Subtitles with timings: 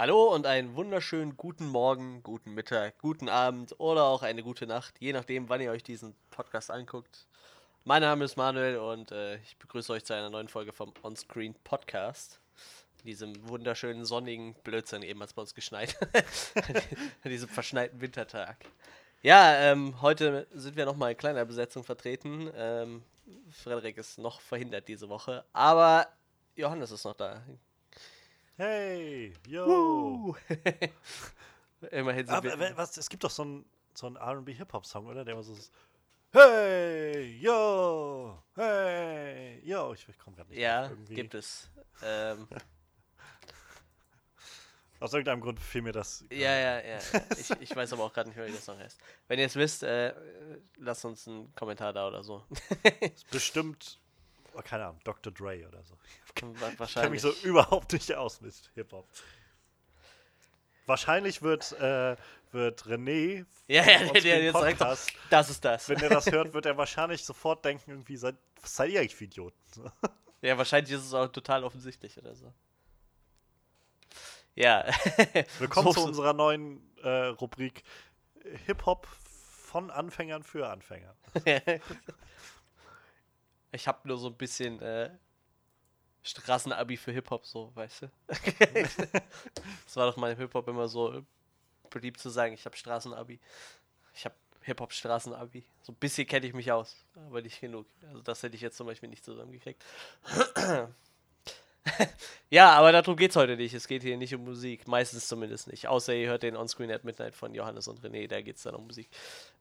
[0.00, 4.94] Hallo und einen wunderschönen guten Morgen, guten Mittag, guten Abend oder auch eine gute Nacht,
[4.98, 7.26] je nachdem, wann ihr euch diesen Podcast anguckt.
[7.84, 11.54] Mein Name ist Manuel und äh, ich begrüße euch zu einer neuen Folge vom Onscreen
[11.64, 12.40] Podcast.
[13.00, 15.94] In diesem wunderschönen sonnigen Blödsinn, eben als bei uns geschneit.
[17.22, 18.56] An diesem verschneiten Wintertag.
[19.20, 22.50] Ja, ähm, heute sind wir nochmal in kleiner Besetzung vertreten.
[22.56, 23.02] Ähm,
[23.50, 26.08] Frederik ist noch verhindert diese Woche, aber
[26.56, 27.42] Johannes ist noch da.
[28.60, 30.36] Hey, yo.
[31.90, 32.76] Immerhin sind Aber, wir.
[32.76, 35.24] was, es gibt doch so einen so einen R&B Hip-Hop Song, oder?
[35.24, 35.72] Der immer so ist,
[36.30, 39.94] Hey, yo, hey, yo.
[39.94, 41.14] Ich, ich komme gerade nicht Ja, irgendwie.
[41.14, 41.70] gibt es.
[42.02, 42.46] Ähm,
[45.00, 46.26] Aus irgendeinem Grund fiel mir das.
[46.30, 46.98] ja, ja, ja.
[47.38, 49.00] Ich, ich weiß aber auch gerade nicht wie das noch heißt.
[49.26, 50.12] Wenn ihr es wisst, äh,
[50.76, 52.44] lasst uns einen Kommentar da oder so.
[53.00, 53.98] Ist bestimmt,
[54.54, 55.32] oh, keine Ahnung, Dr.
[55.32, 55.94] Dre oder so.
[55.98, 57.22] Wa- Ich kenne mich Wahrscheinlich.
[57.22, 59.08] so überhaupt nicht aus mit Hip-Hop.
[60.86, 62.16] Wahrscheinlich wird, äh,
[62.50, 65.88] wird René ja, ja, der, der Onscreen jetzt direkt Podcast, das ist das.
[65.88, 69.14] wenn er das hört, wird er wahrscheinlich sofort denken, irgendwie, seid, was seid ihr eigentlich
[69.16, 69.56] für Idioten?
[70.42, 72.50] Ja, wahrscheinlich ist es auch total offensichtlich oder so.
[74.54, 74.86] Ja.
[75.58, 77.82] Willkommen So- zu unserer neuen äh, Rubrik
[78.64, 81.14] Hip-Hop von Anfängern für Anfänger.
[83.72, 85.10] Ich habe nur so ein bisschen äh,
[86.22, 88.10] Straßenabi für Hip-Hop, so, weißt du?
[88.28, 91.22] das war doch mal im Hip-Hop immer so
[91.88, 93.38] beliebt zu sagen, ich habe Straßenabi.
[94.14, 95.64] Ich habe Hip-Hop-Straßenabi.
[95.82, 97.86] So ein bisschen kenne ich mich aus, aber nicht genug.
[98.08, 99.82] Also das hätte ich jetzt zum Beispiel nicht zusammengekriegt.
[102.50, 103.72] ja, aber darum geht es heute nicht.
[103.74, 104.86] Es geht hier nicht um Musik.
[104.86, 105.88] Meistens zumindest nicht.
[105.88, 108.28] Außer ihr hört den Onscreen at Midnight von Johannes und René.
[108.28, 109.08] Da geht es dann um Musik.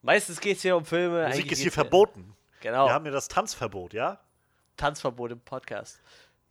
[0.01, 1.23] Meistens geht es hier um Filme.
[1.23, 2.35] Musik Eigentlich ist geht's hier- verboten.
[2.61, 2.87] Genau.
[2.87, 4.19] Wir haben ja das Tanzverbot, ja?
[4.77, 5.99] Tanzverbot im Podcast.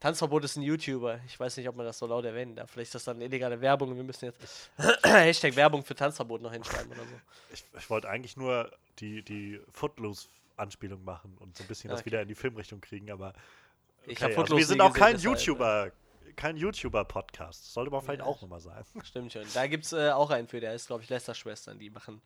[0.00, 1.18] Tanzverbot ist ein YouTuber.
[1.26, 2.70] Ich weiß nicht, ob man das so laut erwähnen darf.
[2.70, 3.96] Vielleicht ist das dann illegale Werbung.
[3.96, 4.70] Wir müssen jetzt
[5.04, 7.20] Hashtag Werbung für Tanzverbot noch hinschreiben oder so.
[7.52, 8.70] Ich, ich wollte eigentlich nur
[9.00, 12.06] die, die Footloose-Anspielung machen und so ein bisschen das Okay.
[12.06, 13.32] wieder in die Filmrichtung kriegen, aber
[14.06, 15.90] Ich okay, habe also wir sind auch gesehen, kein deshalb, YouTuber,
[16.36, 17.72] kein YouTuber-Podcast.
[17.72, 18.26] Sollte man vielleicht Ja.
[18.26, 18.84] auch nochmal sagen.
[19.02, 19.42] Stimmt schon.
[19.52, 21.78] Da gibt es äh, auch einen für, der ist, glaube ich, Lester-Schwestern.
[21.80, 22.22] Die machen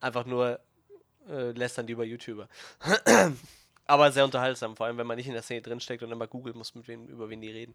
[0.00, 0.60] einfach nur
[1.28, 2.48] äh, lästern die über YouTuber.
[3.88, 6.58] Aber sehr unterhaltsam, vor allem wenn man nicht in der Szene drinsteckt und immer googeln
[6.58, 7.74] muss, mit wem, über wen die reden.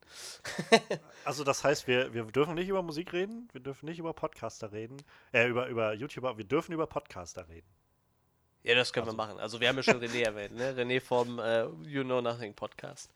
[1.24, 4.72] Also das heißt, wir, wir dürfen nicht über Musik reden, wir dürfen nicht über Podcaster
[4.74, 4.98] reden,
[5.32, 7.68] äh, über, über YouTuber, wir dürfen über Podcaster reden.
[8.64, 9.40] Ja, das können Also- wir machen.
[9.40, 10.74] Also wir haben ja schon René erwähnt, ne?
[10.74, 13.12] René vom äh, You Know Nothing Podcast.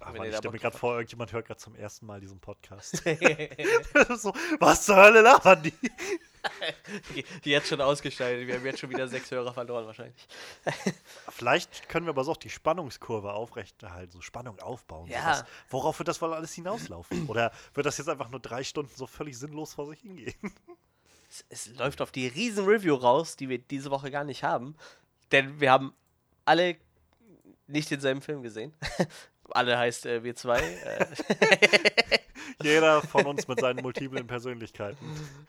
[0.00, 2.96] Ach, Mann, ich stelle mir gerade vor, irgendjemand hört gerade zum ersten Mal diesen Podcast.
[4.16, 5.72] so, was zur Hölle labern die?
[7.42, 8.46] jetzt schon ausgeschaltet.
[8.46, 10.28] Wir haben jetzt schon wieder sechs Hörer verloren wahrscheinlich.
[11.30, 15.08] Vielleicht können wir aber so auch die Spannungskurve aufrechterhalten, so Spannung aufbauen.
[15.08, 15.22] Ja.
[15.22, 17.26] So was, worauf wird das wohl alles hinauslaufen?
[17.26, 20.34] Oder wird das jetzt einfach nur drei Stunden so völlig sinnlos vor sich hingehen?
[21.28, 24.76] Es, es läuft auf die riesen Review raus, die wir diese Woche gar nicht haben.
[25.32, 25.92] Denn wir haben
[26.44, 26.76] alle
[27.66, 28.72] nicht denselben Film gesehen.
[29.50, 30.60] Alle heißt äh, wir zwei.
[30.60, 31.06] Äh,
[32.62, 35.04] Jeder von uns mit seinen multiplen Persönlichkeiten.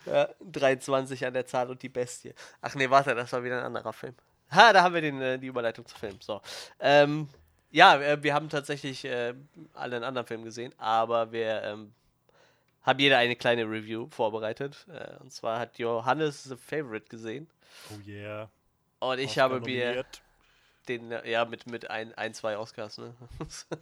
[0.06, 2.34] ja, 23 an der Zahl und die Bestie.
[2.62, 4.16] Ach nee, warte, das war wieder ein anderer Film.
[4.52, 6.18] Ha, da haben wir den, äh, die Überleitung zu Film.
[6.22, 6.42] So.
[6.80, 7.28] Ähm,
[7.72, 9.34] ja, äh, wir haben tatsächlich äh,
[9.74, 11.94] alle einen anderen Film gesehen, aber wir ähm,
[12.84, 14.86] haben jeder eine kleine Review vorbereitet.
[14.90, 17.48] Äh, und zwar hat Johannes The Favorite gesehen.
[17.92, 18.50] Oh yeah.
[19.00, 20.22] Und ich Oscar habe mir nominiert.
[20.88, 23.14] Den, ja, mit, mit ein, ein, zwei Oscars, ne?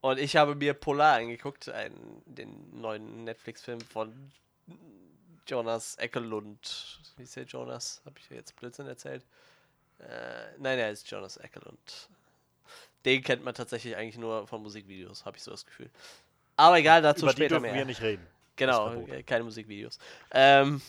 [0.00, 4.30] Und ich habe mir Polar angeguckt, einen, den neuen Netflix-Film von
[5.46, 7.00] Jonas Eckelund.
[7.16, 8.02] Wie ist der Jonas?
[8.04, 9.24] Habe ich jetzt Blödsinn erzählt?
[9.98, 12.08] Äh, nein, er ist Jonas Eckelund.
[13.04, 15.90] Den kennt man tatsächlich eigentlich nur von Musikvideos, habe ich so das Gefühl.
[16.56, 17.74] Aber egal, dazu Über die später dürfen mehr.
[17.74, 18.26] wir nicht reden.
[18.56, 19.98] Genau, äh, keine Musikvideos.
[20.32, 20.80] Ähm,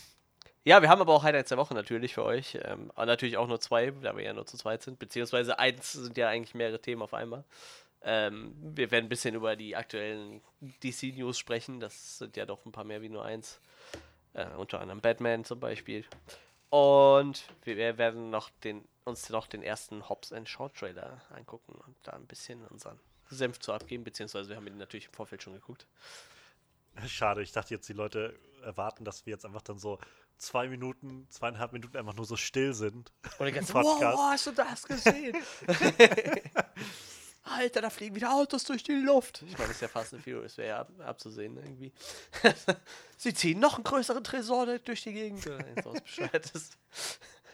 [0.67, 2.59] ja, wir haben aber auch Highlights der Woche natürlich für euch.
[2.61, 4.99] Ähm, natürlich auch nur zwei, da wir ja nur zu zweit sind.
[4.99, 7.45] Beziehungsweise eins sind ja eigentlich mehrere Themen auf einmal.
[8.01, 10.41] Ähm, wir werden ein bisschen über die aktuellen
[10.83, 11.79] DC-News sprechen.
[11.79, 13.61] Das sind ja doch ein paar mehr wie nur eins.
[14.33, 16.03] Äh, unter anderem Batman zum Beispiel.
[16.69, 22.11] Und wir werden noch den, uns noch den ersten Hobbs Shaw Trailer angucken und da
[22.11, 22.99] ein bisschen unseren
[23.29, 24.03] Senf zu abgeben.
[24.03, 25.87] Beziehungsweise wir haben ihn natürlich im Vorfeld schon geguckt.
[27.05, 29.97] Schade, ich dachte jetzt, die Leute erwarten, dass wir jetzt einfach dann so
[30.37, 33.11] zwei Minuten, zweieinhalb Minuten einfach nur so still sind.
[33.37, 34.17] Und die ganze Im wow, Podcast.
[34.17, 35.37] wow, hast du das gesehen?
[37.43, 39.41] Alter, da fliegen wieder Autos durch die Luft.
[39.47, 41.93] Ich meine, das ist ja Fast and Furious, wäre ja ab, abzusehen irgendwie.
[43.17, 45.47] Sie ziehen noch einen größeren Tresor durch die Gegend.
[46.03, 46.71] Bescheuertes.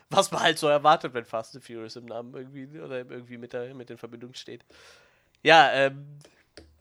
[0.10, 3.54] Was man halt so erwartet, wenn Fast and Furious im Namen irgendwie oder irgendwie mit,
[3.54, 4.66] der, mit in Verbindung steht.
[5.44, 6.20] Ja, ähm,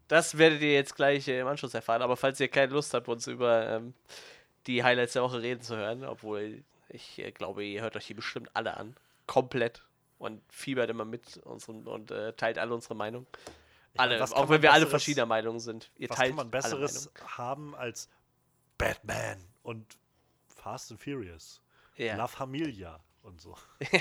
[0.08, 2.02] das werdet ihr jetzt gleich äh, im Anschluss erfahren.
[2.02, 3.94] Aber falls ihr keine Lust habt, uns über ähm,
[4.66, 8.14] die Highlights der Woche reden zu hören, obwohl ich äh, glaube, ihr hört euch die
[8.14, 8.96] bestimmt alle an.
[9.26, 9.82] Komplett.
[10.18, 13.26] Und fiebert immer mit uns und, äh, teilt alle unsere Meinung.
[13.96, 15.90] Alle, was auch wenn wir alle verschiedener Meinung sind.
[15.96, 18.08] Ihr Was teilt kann man Besseres haben als
[18.78, 19.98] Batman und
[20.48, 21.60] Fast and Furious?
[21.96, 22.16] Ja.
[22.16, 23.56] La Familia und so.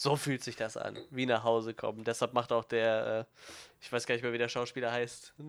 [0.00, 2.04] So fühlt sich das an, wie nach Hause kommen.
[2.04, 3.42] Deshalb macht auch der, äh,
[3.80, 5.42] ich weiß gar nicht mehr, wie der Schauspieler heißt, äh,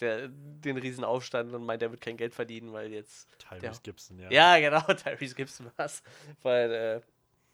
[0.00, 3.28] der, den riesen Aufstand und meint, er wird kein Geld verdienen, weil jetzt.
[3.40, 4.30] Tyrese Gibson, ja.
[4.30, 6.04] Ja, genau, Tyrese Gibson was.
[6.42, 7.00] Weil, äh,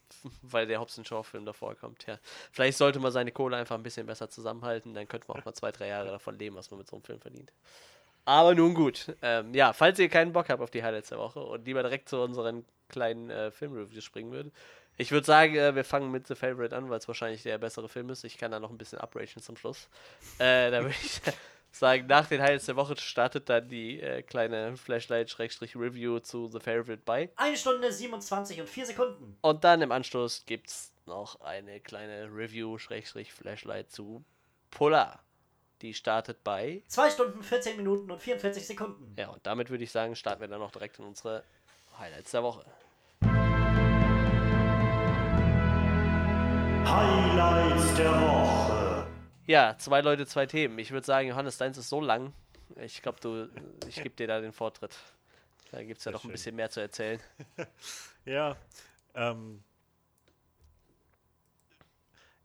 [0.42, 2.18] weil der Hobbs Shaw-Film davor kommt, ja.
[2.52, 5.54] Vielleicht sollte man seine Kohle einfach ein bisschen besser zusammenhalten, dann könnte man auch mal
[5.54, 7.50] zwei, drei Jahre davon leben, was man mit so einem Film verdient.
[8.26, 9.16] Aber nun gut.
[9.22, 12.10] Ähm, ja, falls ihr keinen Bock habt auf die Highlights der Woche und lieber direkt
[12.10, 14.52] zu unseren kleinen äh, Filmreviews springen würdet,
[15.00, 17.88] ich würde sagen, äh, wir fangen mit The Favorite an, weil es wahrscheinlich der bessere
[17.88, 18.22] Film ist.
[18.24, 19.88] Ich kann da noch ein bisschen upragen zum Schluss.
[20.38, 21.22] Äh, da würde ich
[21.72, 27.00] sagen, nach den Highlights der Woche startet dann die äh, kleine Flashlight-Review zu The Favorite
[27.06, 27.30] bei.
[27.36, 29.38] Eine Stunde 27 und 4 Sekunden.
[29.40, 34.22] Und dann im Anschluss gibt es noch eine kleine Review-Flashlight zu
[34.70, 35.24] Polar.
[35.80, 36.82] Die startet bei.
[36.88, 39.14] 2 Stunden, 14 Minuten und 44 Sekunden.
[39.18, 41.42] Ja, und damit würde ich sagen, starten wir dann noch direkt in unsere
[41.98, 42.66] Highlights der Woche.
[46.84, 49.06] Highlights der Woche.
[49.46, 50.78] Ja, zwei Leute, zwei Themen.
[50.78, 52.32] Ich würde sagen, Johannes, deins ist so lang.
[52.76, 53.48] Ich glaube, du,
[53.88, 54.96] ich gebe dir da den Vortritt.
[55.70, 57.20] Da gibt es ja Sehr noch ein bisschen mehr zu erzählen.
[58.26, 58.54] Ja,
[59.14, 59.64] ähm,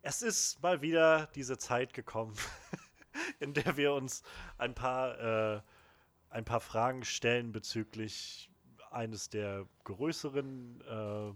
[0.02, 2.34] es ist mal wieder diese Zeit gekommen,
[3.40, 4.24] in der wir uns
[4.58, 5.62] ein paar, äh,
[6.30, 8.50] ein paar Fragen stellen bezüglich
[8.90, 11.34] eines der größeren äh,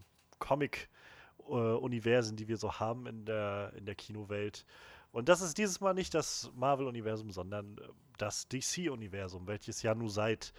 [1.50, 4.66] Comic-Universen, die wir so haben in der, in der Kinowelt.
[5.12, 7.88] Und das ist dieses Mal nicht das Marvel-Universum, sondern äh,
[8.18, 10.54] das DC-Universum, welches ja nur seit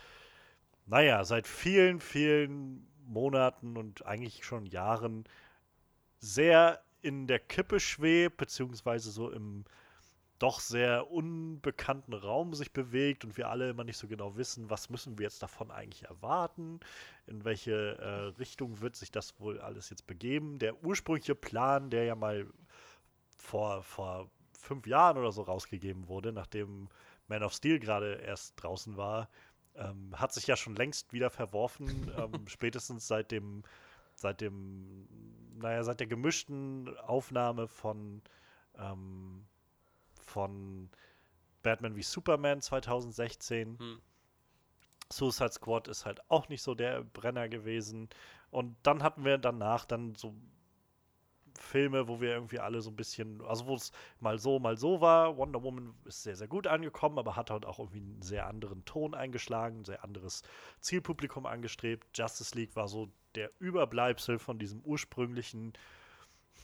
[0.86, 5.24] naja, seit vielen, vielen Monaten und eigentlich schon Jahren
[6.18, 9.64] sehr in der Kippe schwebt, beziehungsweise so im
[10.40, 14.88] doch sehr unbekannten Raum sich bewegt und wir alle immer nicht so genau wissen, was
[14.88, 16.80] müssen wir jetzt davon eigentlich erwarten,
[17.26, 20.58] in welche äh, Richtung wird sich das wohl alles jetzt begeben.
[20.58, 22.46] Der ursprüngliche Plan, der ja mal
[23.36, 26.88] vor, vor fünf Jahren oder so rausgegeben wurde, nachdem
[27.28, 29.28] Man of Steel gerade erst draußen war,
[29.74, 33.62] ähm, hat sich ja schon längst wieder verworfen, ähm, spätestens seit dem,
[34.14, 35.06] seit dem,
[35.58, 38.22] naja, seit der gemischten Aufnahme von,
[38.78, 39.44] ähm,
[40.30, 40.88] von
[41.62, 43.78] Batman wie Superman 2016.
[43.78, 44.00] Hm.
[45.12, 48.08] Suicide Squad ist halt auch nicht so der Brenner gewesen.
[48.50, 50.34] Und dann hatten wir danach dann so
[51.58, 55.00] Filme, wo wir irgendwie alle so ein bisschen, also wo es mal so, mal so
[55.00, 55.36] war.
[55.36, 58.84] Wonder Woman ist sehr, sehr gut angekommen, aber hat halt auch irgendwie einen sehr anderen
[58.84, 60.42] Ton eingeschlagen, ein sehr anderes
[60.80, 62.06] Zielpublikum angestrebt.
[62.16, 65.72] Justice League war so der Überbleibsel von diesem ursprünglichen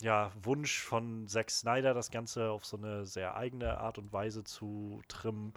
[0.01, 4.45] ja, Wunsch von Zack Snyder, das Ganze auf so eine sehr eigene Art und Weise
[4.45, 5.55] zu trimmen.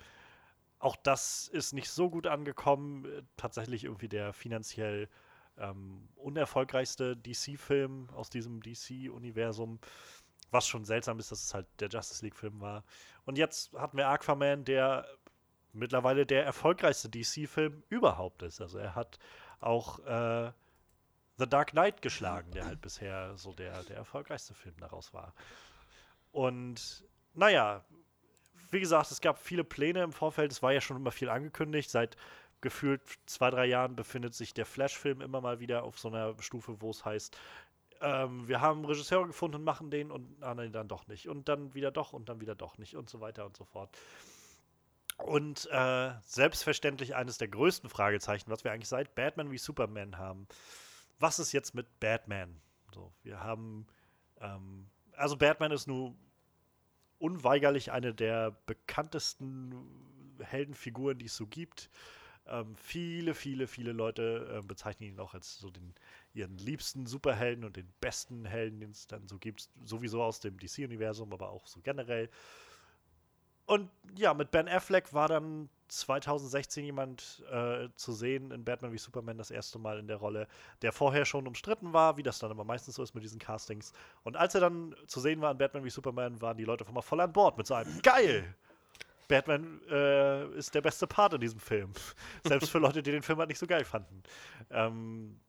[0.80, 3.06] Auch das ist nicht so gut angekommen.
[3.36, 5.10] Tatsächlich irgendwie der finanziell
[5.58, 9.80] ähm, unerfolgreichste DC-Film aus diesem DC-Universum.
[10.52, 12.84] Was schon seltsam ist, dass es halt der Justice League-Film war.
[13.26, 15.06] Und jetzt hatten wir Aquaman, der
[15.74, 18.62] mittlerweile der erfolgreichste DC-Film überhaupt ist.
[18.62, 19.20] Also er hat
[19.60, 20.52] auch äh,
[21.40, 25.34] The Dark Knight geschlagen, der halt bisher so der, der erfolgreichste Film daraus war.
[26.32, 27.04] Und
[27.34, 27.84] naja,
[28.72, 30.52] wie gesagt, es gab viele Pläne im Vorfeld.
[30.52, 31.90] Es war ja schon immer viel angekündigt.
[31.90, 32.18] Seit
[32.62, 36.82] gefühlt zwei, drei Jahren befindet sich der Flash-Film immer mal wieder auf so einer Stufe,
[36.82, 37.38] wo es heißt,
[38.02, 41.28] ähm, wir haben Regisseure gefunden und machen den und ah, nein, dann doch nicht.
[41.28, 43.90] Und dann wieder doch und dann wieder doch nicht und so weiter und so fort.
[45.18, 50.48] Und äh, selbstverständlich eines der größten Fragezeichen, was wir eigentlich seit Batman wie Superman haben.
[51.20, 52.60] Was ist jetzt mit Batman?
[52.94, 53.86] So, wir haben,
[54.40, 56.18] ähm, also Batman ist nun
[57.20, 59.76] unweigerlich eine der bekanntesten
[60.40, 61.90] Heldenfiguren, die es so gibt.
[62.48, 65.94] Ähm, viele, viele, viele Leute äh, bezeichnen ihn auch als so den
[66.34, 70.58] ihren liebsten Superhelden und den besten Helden, den es dann so gibt, sowieso aus dem
[70.58, 72.30] DC-Universum, aber auch so generell.
[73.66, 78.98] Und ja, mit Ben Affleck war dann 2016 jemand äh, zu sehen in Batman wie
[78.98, 80.48] Superman das erste Mal in der Rolle,
[80.82, 83.92] der vorher schon umstritten war, wie das dann aber meistens so ist mit diesen Castings.
[84.24, 86.88] Und als er dann zu sehen war in Batman wie Superman, waren die Leute auf
[86.88, 88.56] einmal voll an Bord mit so einem Geil!
[89.28, 91.92] Batman äh, ist der beste Part in diesem Film.
[92.44, 94.24] Selbst für Leute, die den Film halt nicht so geil fanden.
[94.72, 95.40] Ähm,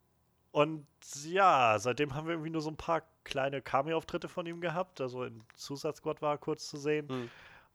[0.53, 0.87] und
[1.25, 5.01] ja, seitdem haben wir irgendwie nur so ein paar kleine Cameo-Auftritte von ihm gehabt.
[5.01, 7.09] Also Suicide Squad war er kurz zu sehen.
[7.09, 7.31] Hm.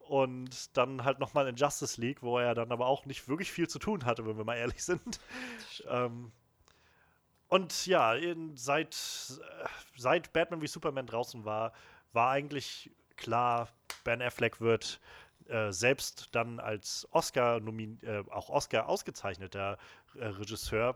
[0.08, 3.68] Und dann halt nochmal in Justice League, wo er dann aber auch nicht wirklich viel
[3.68, 5.20] zu tun hatte, wenn wir mal ehrlich sind.
[5.88, 6.32] Ähm,
[7.48, 11.74] und ja, in, seit, äh, seit Batman wie Superman draußen war,
[12.14, 13.70] war eigentlich klar,
[14.04, 15.00] Ben Affleck wird
[15.48, 19.78] äh, selbst dann als Oscar äh, auch Oscar ausgezeichneter
[20.16, 20.96] äh, Regisseur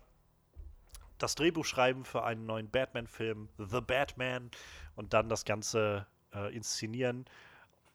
[1.20, 4.50] das Drehbuch schreiben für einen neuen Batman-Film, The Batman,
[4.96, 7.25] und dann das Ganze äh, inszenieren.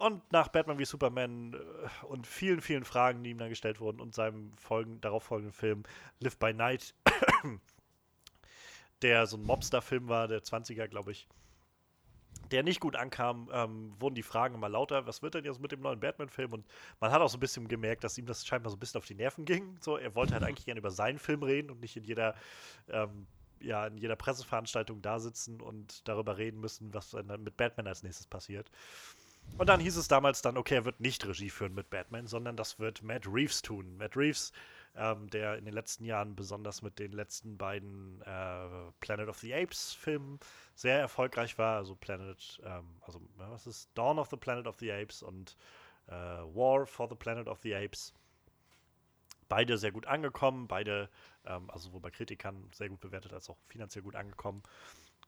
[0.05, 4.03] Und nach Batman wie Superman äh, und vielen, vielen Fragen, die ihm dann gestellt wurden,
[4.03, 5.83] und seinem folgen, darauf folgenden Film
[6.21, 6.95] Live by Night,
[9.03, 11.27] der so ein Mobster-Film war, der 20er, glaube ich,
[12.51, 15.73] der nicht gut ankam, ähm, wurden die Fragen immer lauter, was wird denn jetzt mit
[15.73, 16.53] dem neuen Batman-Film?
[16.53, 16.67] Und
[17.01, 19.07] man hat auch so ein bisschen gemerkt, dass ihm das scheinbar so ein bisschen auf
[19.07, 19.79] die Nerven ging.
[19.81, 22.35] So, er wollte halt eigentlich gerne über seinen Film reden und nicht in jeder,
[22.91, 23.27] ähm,
[23.59, 28.03] ja, in jeder Presseveranstaltung da sitzen und darüber reden müssen, was dann mit Batman als
[28.03, 28.71] nächstes passiert.
[29.57, 32.57] Und dann hieß es damals dann, okay, er wird nicht Regie führen mit Batman, sondern
[32.57, 33.97] das wird Matt Reeves tun.
[33.97, 34.53] Matt Reeves
[34.97, 39.55] ähm, der in den letzten Jahren besonders mit den letzten beiden äh, Planet of the
[39.55, 40.39] Apes Filmen
[40.75, 41.77] sehr erfolgreich war.
[41.77, 45.57] Also Planet, ähm, also was ist Dawn of the Planet of the Apes und
[46.07, 48.15] äh, War for the Planet of the Apes.
[49.49, 51.09] Beide sehr gut angekommen, beide,
[51.45, 54.63] ähm, also sowohl bei Kritikern sehr gut bewertet als auch finanziell gut angekommen.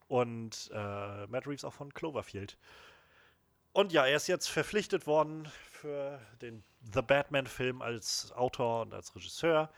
[0.08, 2.56] Und äh, Matt Reeves auch von Cloverfield.
[3.76, 6.64] Und ja, er ist jetzt verpflichtet worden für den
[6.94, 9.70] The Batman-Film als Autor und als Regisseur.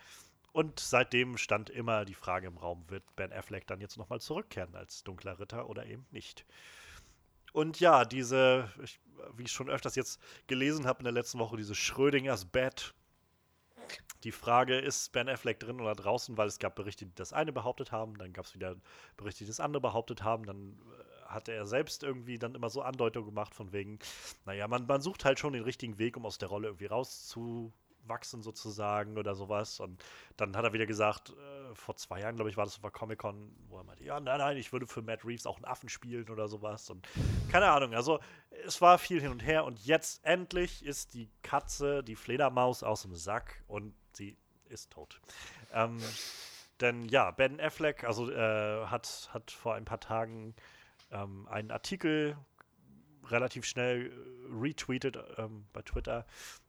[0.53, 4.73] Und seitdem stand immer die Frage im Raum, wird Ben Affleck dann jetzt nochmal zurückkehren
[4.73, 6.45] als dunkler Ritter oder eben nicht?
[7.51, 9.01] Und ja, diese, ich,
[9.35, 12.93] wie ich schon öfters jetzt gelesen habe in der letzten Woche, diese Schrödingers Bat.
[14.23, 17.51] Die Frage, ist Ben Affleck drin oder draußen, weil es gab Berichte, die das eine
[17.51, 18.77] behauptet haben, dann gab es wieder
[19.17, 20.79] Berichte, die das andere behauptet haben, dann
[21.29, 23.99] hatte er selbst irgendwie dann immer so Andeutungen gemacht von wegen,
[24.45, 28.41] naja, man, man sucht halt schon den richtigen Weg, um aus der Rolle irgendwie rauszuwachsen
[28.41, 29.79] sozusagen oder sowas.
[29.79, 30.03] Und
[30.37, 33.55] dann hat er wieder gesagt, äh, vor zwei Jahren, glaube ich, war das auf Comic-Con,
[33.69, 36.29] wo er meinte, ja, nein, nein, ich würde für Matt Reeves auch einen Affen spielen
[36.29, 36.89] oder sowas.
[36.89, 37.07] Und
[37.51, 38.19] keine Ahnung, also
[38.65, 43.03] es war viel hin und her und jetzt endlich ist die Katze, die Fledermaus aus
[43.03, 44.35] dem Sack und sie
[44.69, 45.21] ist tot.
[45.73, 45.99] Ähm,
[46.81, 50.55] denn ja, Ben Affleck, also äh, hat, hat vor ein paar Tagen
[51.11, 52.37] ähm, einen Artikel
[53.27, 56.25] relativ schnell äh, retweetet ähm, bei Twitter,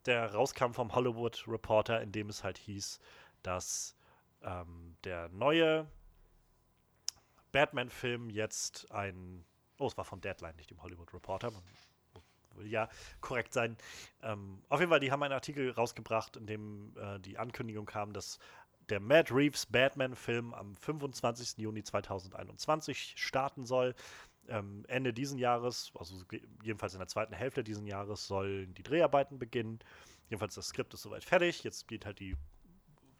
[0.07, 3.01] der rauskam vom Hollywood Reporter, in dem es halt hieß,
[3.43, 3.97] dass
[4.43, 5.87] ähm, der neue
[7.53, 9.45] Batman-Film jetzt ein.
[9.79, 11.51] Oh, es war von Deadline, nicht dem Hollywood Reporter.
[11.51, 11.63] Man
[12.55, 12.89] will ja
[13.21, 13.77] korrekt sein.
[14.23, 18.13] Ähm, auf jeden Fall, die haben einen Artikel rausgebracht, in dem äh, die Ankündigung kam,
[18.13, 18.39] dass
[18.91, 21.59] der Matt Reeves Batman-Film am 25.
[21.59, 23.95] Juni 2021 starten soll.
[24.51, 26.17] Ähm, Ende diesen Jahres, also
[26.63, 29.79] jedenfalls in der zweiten Hälfte diesen Jahres, sollen die Dreharbeiten beginnen.
[30.29, 31.63] Jedenfalls das Skript ist soweit fertig.
[31.65, 32.37] Jetzt geht halt die,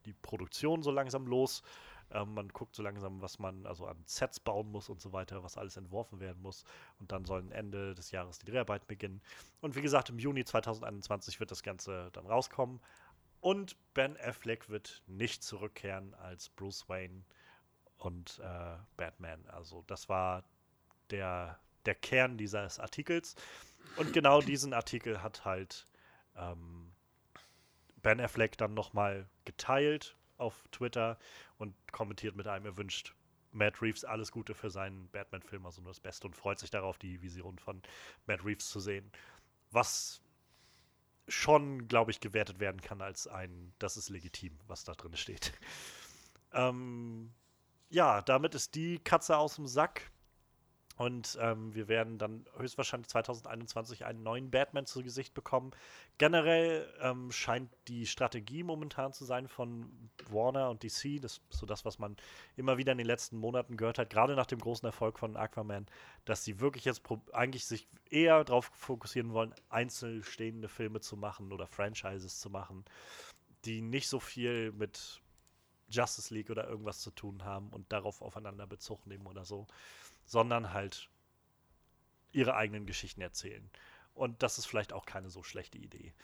[0.05, 1.63] die Produktion so langsam los.
[2.13, 5.43] Ähm, man guckt so langsam, was man also an Sets bauen muss und so weiter,
[5.43, 6.65] was alles entworfen werden muss.
[6.99, 9.21] Und dann sollen Ende des Jahres die Dreharbeiten beginnen.
[9.61, 12.81] Und wie gesagt, im Juni 2021 wird das Ganze dann rauskommen.
[13.41, 17.25] Und Ben Affleck wird nicht zurückkehren als Bruce Wayne
[17.97, 19.47] und äh, Batman.
[19.49, 20.45] Also das war
[21.11, 23.35] der, der Kern dieses Artikels.
[23.97, 25.87] Und genau diesen Artikel hat halt
[26.37, 26.93] ähm,
[28.03, 31.19] Ben Affleck dann nochmal geteilt auf Twitter
[31.59, 33.15] und kommentiert mit einem, er wünscht
[33.53, 36.99] Matt Reeves alles Gute für seinen Batman-Film, also nur das Beste und freut sich darauf,
[36.99, 37.83] die Vision von
[38.27, 39.11] Matt Reeves zu sehen.
[39.71, 40.23] Was
[41.29, 45.53] schon, glaube ich, gewertet werden kann als ein, das ist legitim, was da drin steht.
[46.53, 47.33] ähm,
[47.89, 50.11] ja, damit ist die Katze aus dem Sack.
[51.01, 55.71] Und ähm, wir werden dann höchstwahrscheinlich 2021 einen neuen Batman zu Gesicht bekommen.
[56.19, 61.65] Generell ähm, scheint die Strategie momentan zu sein von Warner und DC, das ist so
[61.65, 62.19] das, was man
[62.59, 65.87] immer wieder in den letzten Monaten gehört hat, gerade nach dem großen Erfolg von Aquaman,
[66.27, 67.01] dass sie wirklich jetzt
[67.33, 72.85] eigentlich sich eher darauf fokussieren wollen, einzeln stehende Filme zu machen oder Franchises zu machen,
[73.65, 75.23] die nicht so viel mit
[75.89, 79.67] Justice League oder irgendwas zu tun haben und darauf aufeinander Bezug nehmen oder so
[80.31, 81.11] sondern halt
[82.31, 83.69] ihre eigenen Geschichten erzählen.
[84.15, 86.15] Und das ist vielleicht auch keine so schlechte Idee.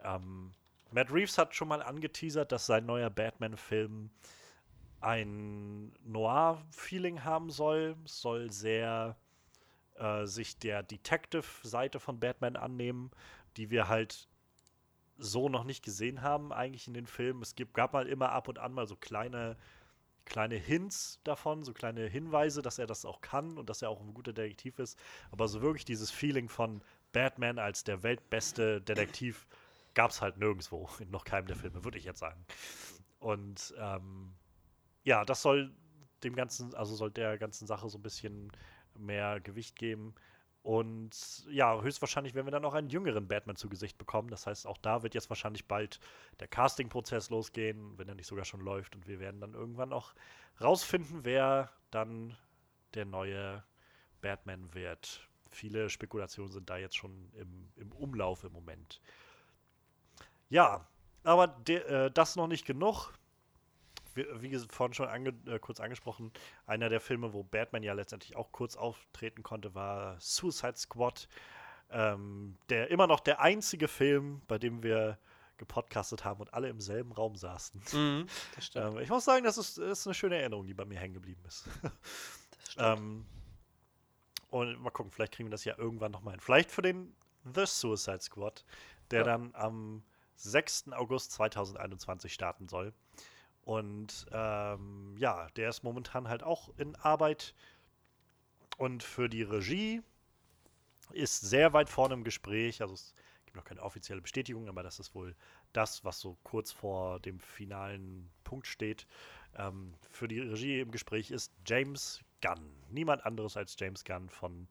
[0.00, 0.50] Ähm,
[0.90, 4.10] Matt Reeves hat schon mal angeteasert, dass sein neuer Batman-Film
[5.00, 7.94] ein Noir-Feeling haben soll.
[8.06, 9.16] Soll sehr
[9.94, 13.12] äh, sich der Detective-Seite von Batman annehmen,
[13.56, 14.28] die wir halt
[15.16, 17.40] so noch nicht gesehen haben, eigentlich in den Filmen.
[17.42, 19.56] Es gibt, gab mal immer ab und an mal so kleine
[20.24, 24.00] kleine Hints davon, so kleine Hinweise, dass er das auch kann und dass er auch
[24.00, 24.98] ein guter Detektiv ist.
[25.30, 29.46] Aber so wirklich dieses Feeling von Batman als der weltbeste Detektiv
[29.94, 32.44] gab es halt nirgendwo, in noch keinem der Filme, würde ich jetzt sagen.
[33.20, 34.34] Und ähm,
[35.04, 35.72] ja, das soll
[36.22, 38.50] dem ganzen, also soll der ganzen Sache so ein bisschen
[38.98, 40.14] mehr Gewicht geben.
[40.64, 44.30] Und ja, höchstwahrscheinlich werden wir dann auch einen jüngeren Batman zu Gesicht bekommen.
[44.30, 46.00] Das heißt, auch da wird jetzt wahrscheinlich bald
[46.40, 48.96] der Casting-Prozess losgehen, wenn er nicht sogar schon läuft.
[48.96, 50.14] Und wir werden dann irgendwann auch
[50.62, 52.34] rausfinden, wer dann
[52.94, 53.62] der neue
[54.22, 55.28] Batman wird.
[55.50, 59.02] Viele Spekulationen sind da jetzt schon im, im Umlauf im Moment.
[60.48, 60.88] Ja,
[61.24, 63.12] aber de, äh, das noch nicht genug.
[64.14, 66.32] Wie, vorhin schon ange, äh, kurz angesprochen,
[66.66, 71.28] einer der Filme, wo Batman ja letztendlich auch kurz auftreten konnte, war Suicide Squad.
[71.90, 75.18] Ähm, der immer noch der einzige Film, bei dem wir
[75.58, 77.80] gepodcastet haben und alle im selben Raum saßen.
[77.92, 78.26] Mhm.
[78.74, 81.42] Ähm, ich muss sagen, das ist, ist eine schöne Erinnerung, die bei mir hängen geblieben
[81.46, 81.68] ist.
[81.82, 82.98] das stimmt.
[82.98, 83.26] ähm,
[84.50, 86.40] und mal gucken, vielleicht kriegen wir das ja irgendwann nochmal hin.
[86.40, 88.64] Vielleicht für den The Suicide Squad,
[89.10, 89.24] der Ja.
[89.24, 90.02] dann am
[90.36, 90.92] 6.
[90.92, 92.92] August 2021 starten soll.
[93.64, 97.54] Und ähm, ja, der ist momentan halt auch in Arbeit.
[98.76, 100.02] Und für die Regie
[101.12, 102.82] ist sehr weit vorne im Gespräch.
[102.82, 103.14] Also es
[103.46, 105.34] gibt noch keine offizielle Bestätigung, aber das ist wohl
[105.72, 109.06] das, was so kurz vor dem finalen Punkt steht.
[109.56, 112.70] Ähm, für die Regie im Gespräch ist James Gunn.
[112.90, 114.68] Niemand anderes als James Gunn von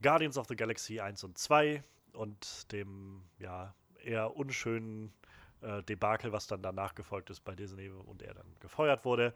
[0.00, 5.12] Guardians of the Galaxy 1 und 2 und dem ja eher unschönen
[5.62, 9.34] äh, Debakel, was dann danach gefolgt ist bei Disney und er dann gefeuert wurde.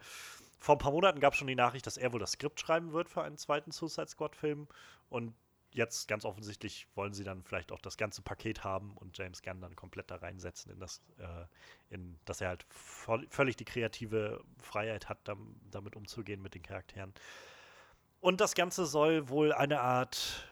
[0.59, 2.93] Vor ein paar Monaten gab es schon die Nachricht, dass er wohl das Skript schreiben
[2.93, 4.67] wird für einen zweiten Suicide Squad-Film.
[5.09, 5.33] Und
[5.71, 9.61] jetzt ganz offensichtlich wollen sie dann vielleicht auch das ganze Paket haben und James Gunn
[9.61, 12.65] dann komplett da reinsetzen, in das, äh, in, dass er halt
[13.29, 17.13] völlig die kreative Freiheit hat, dam, damit umzugehen mit den Charakteren.
[18.19, 20.49] Und das Ganze soll wohl eine Art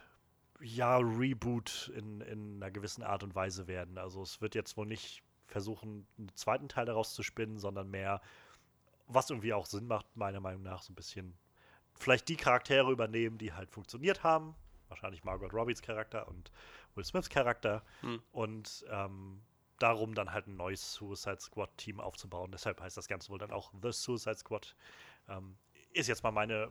[0.60, 3.98] ja, Reboot in, in einer gewissen Art und Weise werden.
[3.98, 8.20] Also es wird jetzt wohl nicht versuchen, einen zweiten Teil daraus zu spinnen, sondern mehr,
[9.06, 11.36] was irgendwie auch Sinn macht, meiner Meinung nach, so ein bisschen
[11.94, 14.54] vielleicht die Charaktere übernehmen, die halt funktioniert haben.
[14.88, 16.50] Wahrscheinlich Margot Robbies Charakter und
[16.94, 17.82] Will Smiths Charakter.
[18.00, 18.22] Hm.
[18.32, 19.42] Und ähm,
[19.78, 22.50] darum dann halt ein neues Suicide Squad-Team aufzubauen.
[22.50, 24.74] Deshalb heißt das Ganze wohl dann auch The Suicide Squad.
[25.28, 25.56] Ähm,
[25.92, 26.70] ist jetzt mal meine,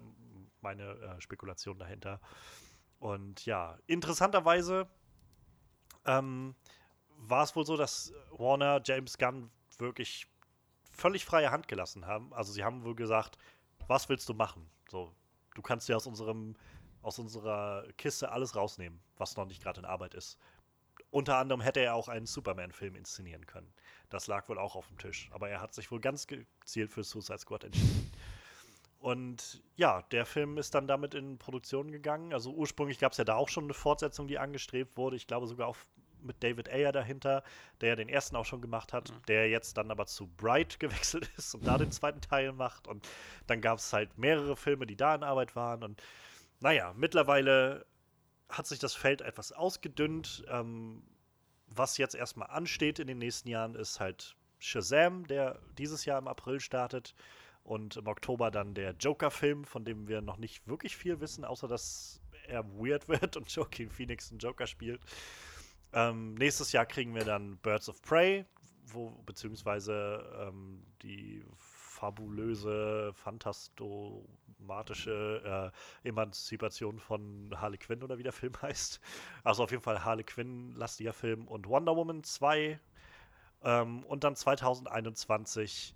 [0.62, 2.20] meine äh, Spekulation dahinter.
[3.00, 4.88] Und ja, interessanterweise
[6.06, 6.56] ähm,
[7.18, 10.28] war es wohl so, dass Warner James Gunn wirklich
[10.92, 12.34] völlig freie Hand gelassen haben.
[12.34, 13.38] Also sie haben wohl gesagt,
[13.88, 14.70] was willst du machen?
[14.90, 15.12] So,
[15.54, 16.56] du kannst dir aus unserem
[17.06, 20.40] aus unserer Kiste alles rausnehmen, was noch nicht gerade in Arbeit ist.
[21.12, 23.72] Unter anderem hätte er auch einen Superman-Film inszenieren können.
[24.10, 25.30] Das lag wohl auch auf dem Tisch.
[25.32, 28.12] Aber er hat sich wohl ganz gezielt für Suicide Squad entschieden.
[28.98, 32.34] Und ja, der Film ist dann damit in Produktion gegangen.
[32.34, 35.16] Also ursprünglich gab es ja da auch schon eine Fortsetzung, die angestrebt wurde.
[35.16, 35.78] Ich glaube sogar auch
[36.26, 37.44] mit David Ayer dahinter,
[37.82, 41.30] der ja den ersten auch schon gemacht hat, der jetzt dann aber zu Bright gewechselt
[41.38, 42.88] ist und da den zweiten Teil macht.
[42.88, 43.08] Und
[43.48, 45.84] dann gab es halt mehrere Filme, die da in Arbeit waren.
[45.84, 46.02] Und
[46.60, 47.86] naja, mittlerweile
[48.50, 50.44] hat sich das Feld etwas ausgedünnt.
[50.50, 51.04] Ähm,
[51.68, 56.28] was jetzt erstmal ansteht in den nächsten Jahren, ist halt Shazam, der dieses Jahr im
[56.28, 57.16] April startet.
[57.64, 61.68] Und im Oktober dann der Joker-Film, von dem wir noch nicht wirklich viel wissen, außer
[61.68, 65.02] dass er weird wird und Joaquin Phoenix einen Joker spielt.
[65.96, 68.46] Ähm, nächstes Jahr kriegen wir dann Birds of Prey,
[68.88, 75.72] wo, beziehungsweise ähm, die fabulöse, fantastomatische
[76.04, 79.00] äh, Emanzipation von Harley Quinn oder wie der Film heißt.
[79.44, 82.80] Also auf jeden Fall Harley Quinn-lastiger Film und Wonder Woman 2.
[83.64, 85.96] Ähm, und dann 2021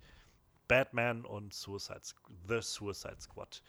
[0.66, 2.00] Batman und Suicide,
[2.48, 3.62] The Suicide Squad.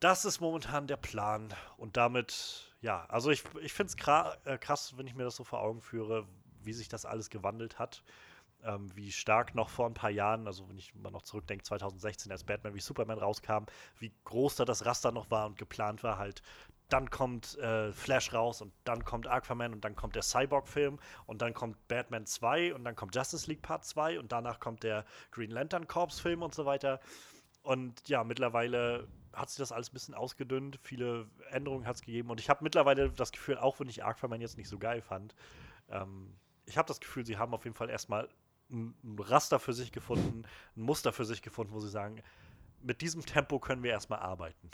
[0.00, 1.54] Das ist momentan der Plan.
[1.76, 5.44] Und damit, ja, also ich, ich finde es äh, krass, wenn ich mir das so
[5.44, 6.26] vor Augen führe,
[6.62, 8.02] wie sich das alles gewandelt hat.
[8.62, 12.30] Ähm, wie stark noch vor ein paar Jahren, also wenn ich mal noch zurückdenke, 2016,
[12.30, 13.64] als Batman wie Superman rauskam,
[13.98, 16.42] wie groß da das Raster noch war und geplant war, halt,
[16.90, 21.40] dann kommt äh, Flash raus und dann kommt Aquaman und dann kommt der Cyborg-Film und
[21.40, 25.06] dann kommt Batman 2 und dann kommt Justice League Part 2 und danach kommt der
[25.30, 27.00] Green Lantern Corps-Film und so weiter.
[27.70, 32.28] Und ja, mittlerweile hat sich das alles ein bisschen ausgedünnt, viele Änderungen hat es gegeben
[32.28, 35.36] und ich habe mittlerweile das Gefühl, auch wenn ich Aquaman jetzt nicht so geil fand,
[35.88, 36.34] ähm,
[36.66, 38.28] ich habe das Gefühl, sie haben auf jeden Fall erstmal
[38.72, 40.42] ein, Raster für sich gefunden,
[40.76, 42.24] ein Muster für sich gefunden, wo sie sagen,
[42.82, 44.68] mit diesem Tempo können wir erstmal arbeiten.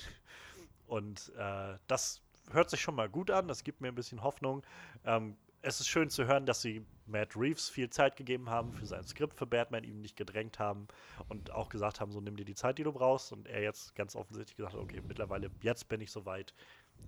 [0.87, 4.63] Und äh, das hört sich schon mal gut an, das gibt mir ein bisschen Hoffnung.
[5.05, 8.87] Ähm, es ist schön zu hören, dass sie Matt Reeves viel Zeit gegeben haben für
[8.87, 10.87] sein Skript für Batman, ihm nicht gedrängt haben
[11.29, 13.33] und auch gesagt haben, so nimm dir die Zeit, die du brauchst.
[13.33, 16.55] Und er jetzt ganz offensichtlich gesagt hat, okay, mittlerweile, jetzt bin ich soweit,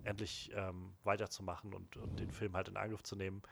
[0.03, 3.43] endlich ähm, weiterzumachen und, und den Film halt in Angriff zu nehmen.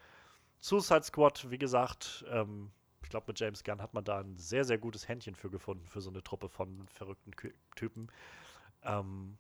[0.59, 4.65] Suicide Squad, wie gesagt, ähm, ich glaube, mit James Gunn hat man da ein sehr,
[4.65, 8.11] sehr gutes Händchen für gefunden, für so eine Truppe von verrückten Kü Typen.
[8.83, 9.39] Ähm,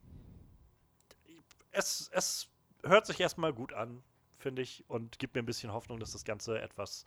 [1.72, 2.48] es, es
[2.84, 4.04] hört sich erstmal gut an,
[4.38, 7.04] finde ich, und gibt mir ein bisschen Hoffnung, dass das Ganze etwas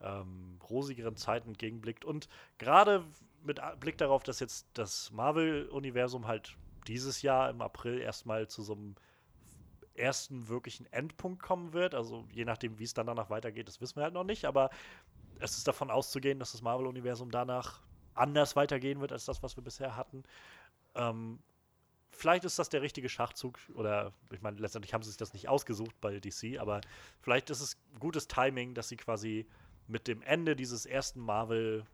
[0.00, 2.04] ähm, rosigeren Zeiten entgegenblickt.
[2.04, 3.04] Und gerade
[3.42, 8.74] mit Blick darauf, dass jetzt das Marvel-Universum halt dieses Jahr im April erstmal zu so
[8.74, 8.94] einem
[9.94, 11.94] ersten wirklichen Endpunkt kommen wird.
[11.94, 14.44] Also je nachdem, wie es dann danach weitergeht, das wissen wir halt noch nicht.
[14.44, 14.70] Aber
[15.38, 17.80] es ist davon auszugehen, dass das Marvel-Universum danach
[18.14, 20.24] anders weitergehen wird als das, was wir bisher hatten.
[20.94, 21.38] Ähm,
[22.10, 25.48] vielleicht ist das der richtige Schachzug oder ich meine, letztendlich haben sie sich das nicht
[25.48, 26.80] ausgesucht bei DC, aber
[27.20, 29.46] vielleicht ist es gutes Timing, dass sie quasi
[29.86, 31.84] mit dem Ende dieses ersten Marvel,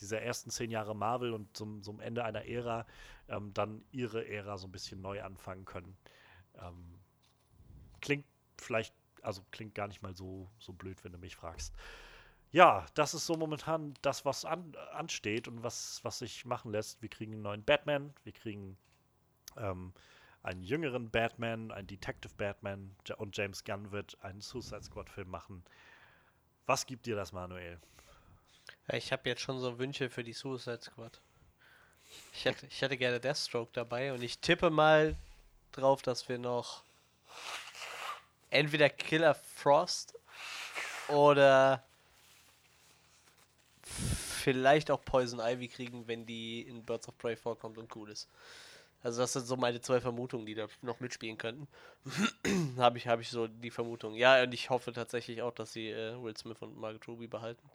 [0.00, 2.86] dieser ersten zehn Jahre Marvel und zum, zum Ende einer Ära
[3.28, 5.96] ähm, dann ihre Ära so ein bisschen neu anfangen können.
[6.60, 7.00] Ähm,
[8.00, 8.26] klingt
[8.58, 11.74] vielleicht, also klingt gar nicht mal so, so blöd, wenn du mich fragst.
[12.52, 17.00] Ja, das ist so momentan das, was an, ansteht und was, was sich machen lässt.
[17.00, 18.76] Wir kriegen einen neuen Batman, wir kriegen
[19.56, 19.92] ähm,
[20.42, 25.64] einen jüngeren Batman, einen Detective Batman und James Gunn wird einen Suicide Squad-Film machen.
[26.66, 27.78] Was gibt dir das, Manuel?
[28.92, 31.20] Ich habe jetzt schon so Wünsche für die Suicide Squad.
[32.32, 35.16] Ich hätte, ich hätte gerne Deathstroke dabei und ich tippe mal
[35.72, 36.82] drauf, dass wir noch
[38.50, 40.14] entweder Killer Frost
[41.08, 41.84] oder
[43.82, 48.28] vielleicht auch Poison Ivy kriegen, wenn die in Birds of Prey vorkommt und cool ist.
[49.02, 51.66] Also das sind so meine zwei Vermutungen, die da noch mitspielen könnten.
[52.76, 54.14] habe ich, habe ich so die Vermutung.
[54.14, 57.70] Ja, und ich hoffe tatsächlich auch, dass sie äh, Will Smith und Margaret Ruby behalten.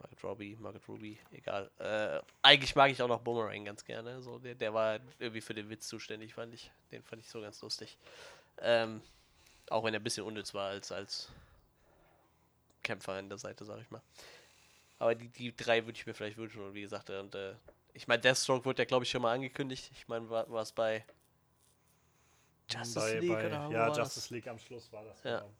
[0.00, 1.70] Margaret Robbie, Margaret Ruby, egal.
[1.78, 4.20] Äh, eigentlich mag ich auch noch Boomerang ganz gerne.
[4.20, 6.72] So, der, der war irgendwie für den Witz zuständig, fand ich.
[6.90, 7.96] Den fand ich so ganz lustig.
[8.60, 9.00] Ähm,
[9.70, 11.30] auch wenn er ein bisschen unnütz war als, als
[12.82, 14.02] Kämpfer an der Seite, sag ich mal.
[14.98, 16.62] Aber die, die drei würde ich mir vielleicht wünschen.
[16.62, 17.54] Und wie gesagt, und, äh,
[17.94, 19.90] ich meine, Deathstroke wurde ja, glaube ich, schon mal angekündigt.
[19.94, 21.04] Ich meine, war es bei
[22.70, 23.98] Justice Bei- League bei- oder Ja, war das?
[23.98, 25.22] Justice League am Schluss war das.
[25.24, 25.40] Ja.
[25.40, 25.52] genau.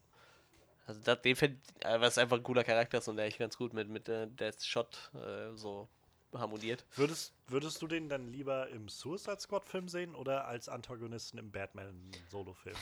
[0.85, 3.57] Also das, den find, äh, was einfach ein cooler Charakter ist und der echt ganz
[3.57, 5.87] gut mit, mit äh, Deathshot äh, so
[6.33, 6.83] harmoniert.
[6.95, 12.75] Würdest, würdest du den dann lieber im Suicide Squad-Film sehen oder als Antagonisten im Batman-Solo-Film?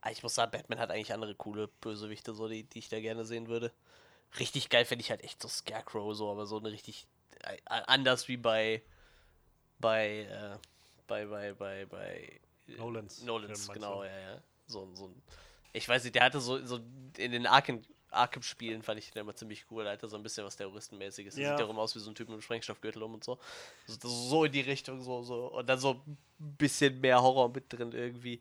[0.00, 3.00] Ah, Ich muss sagen, Batman hat eigentlich andere coole Bösewichte, so, die, die ich da
[3.00, 3.70] gerne sehen würde.
[4.38, 7.06] Richtig geil fände ich halt echt so Scarecrow, so, aber so eine richtig
[7.64, 8.82] anders wie bei
[9.78, 10.58] bei äh,
[11.06, 14.42] bei bei bei bei äh, Nolans Nolans, genau, ja, ja.
[14.66, 15.22] So, so ein,
[15.72, 16.80] ich weiß nicht, der hatte so, so
[17.16, 19.88] in den Arkham Arkham-Spielen fand ich den immer ziemlich cool.
[19.88, 21.36] Hatte so ein bisschen was Terroristenmäßiges.
[21.36, 21.50] Der Ja.
[21.50, 23.38] Sieht darum aus wie so ein Typ mit einem Sprengstoffgürtel um und so.
[23.86, 24.08] so.
[24.08, 25.46] So in die Richtung, so, so.
[25.46, 28.40] Und dann so ein bisschen mehr Horror mit drin irgendwie.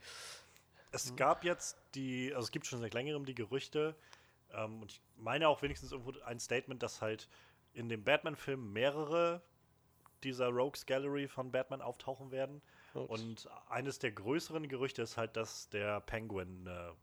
[0.91, 3.95] Es gab jetzt die, also es gibt schon seit längerem die Gerüchte,
[4.53, 7.27] ähm, und ich meine auch wenigstens irgendwo ein Statement, dass halt
[7.73, 9.41] in dem Batman-Film mehrere
[10.23, 12.61] dieser Rogues Gallery von Batman auftauchen werden.
[12.93, 13.09] Ups.
[13.21, 16.93] Und eines der größeren Gerüchte ist halt, dass der Penguin eine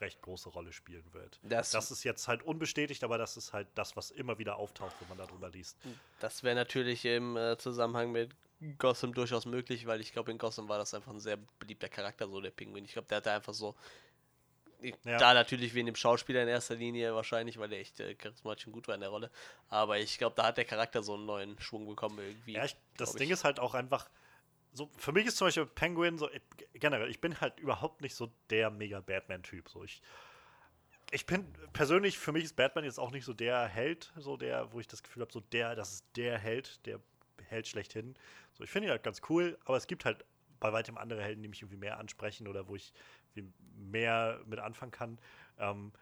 [0.00, 1.38] recht große Rolle spielen wird.
[1.42, 4.94] Das- das ist jetzt halt unbestätigt, aber das ist halt das, was immer wieder auftaucht,
[5.00, 5.78] wenn man darüber liest.
[6.20, 8.34] Das wäre natürlich im äh, Zusammenhang mit
[8.78, 12.28] Gotham durchaus möglich, weil ich glaube, in Gotham war das einfach ein sehr beliebter Charakter,
[12.28, 12.84] so der Pinguin.
[12.84, 13.74] Ich glaube, der hatte einfach so.
[15.04, 15.18] Ja.
[15.18, 18.72] Da natürlich wegen dem Schauspieler in erster Linie wahrscheinlich, weil der echt äh, charismatisch und
[18.72, 19.30] gut war in der Rolle.
[19.68, 22.52] Aber ich glaube, da hat der Charakter so einen neuen Schwung bekommen irgendwie.
[22.52, 24.08] Ja, ich, das Ding ist halt auch einfach,
[24.72, 26.28] so, für mich ist zum Beispiel Penguin so,
[26.74, 29.68] generell, ich bin halt überhaupt nicht so der mega Batman-Typ.
[29.68, 30.02] So, ich,
[31.12, 34.72] ich bin persönlich, für mich ist Batman jetzt auch nicht so der Held, so der,
[34.72, 37.00] wo ich das Gefühl habe, so der, das ist der Held, der
[37.46, 38.16] Held schlechthin.
[38.52, 40.24] So, ich finde ihn halt ganz cool, aber es gibt halt
[40.58, 42.92] bei weitem andere Helden, die mich irgendwie mehr ansprechen oder wo ich
[43.76, 45.18] mehr mit anfangen kann.
[45.58, 45.92] Ähm,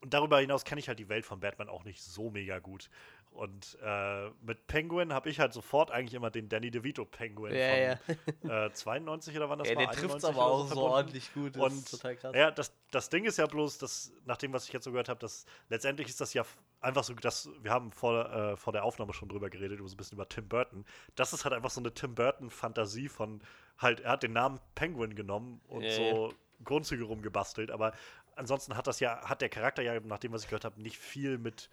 [0.00, 2.88] und darüber hinaus kenne ich halt die Welt von Batman auch nicht so mega gut.
[3.32, 7.96] Und äh, mit Penguin habe ich halt sofort eigentlich immer den Danny DeVito Penguin Ja,
[8.40, 9.86] von Äh, 92 oder wann das Ja, war.
[9.86, 11.54] der trifft es 91 aber auch so ordentlich gut.
[11.54, 12.34] Das Und total krass.
[12.34, 15.08] ja, das, das Ding ist ja bloß, dass, nach dem, was ich jetzt so gehört
[15.10, 16.44] habe, dass letztendlich ist das ja
[16.80, 19.94] einfach so, dass wir haben vor, äh, vor der Aufnahme schon drüber geredet, über so
[19.94, 20.84] ein bisschen über Tim Burton.
[21.14, 23.42] Das ist halt einfach so eine Tim Burton-Fantasie von
[23.78, 27.92] halt, er hat den Namen Penguin genommen und Ja, so Grundzüge rumgebastelt, aber
[28.36, 30.98] ansonsten hat das ja, hat der Charakter ja, nach dem, was ich gehört habe, nicht
[30.98, 31.70] viel mit,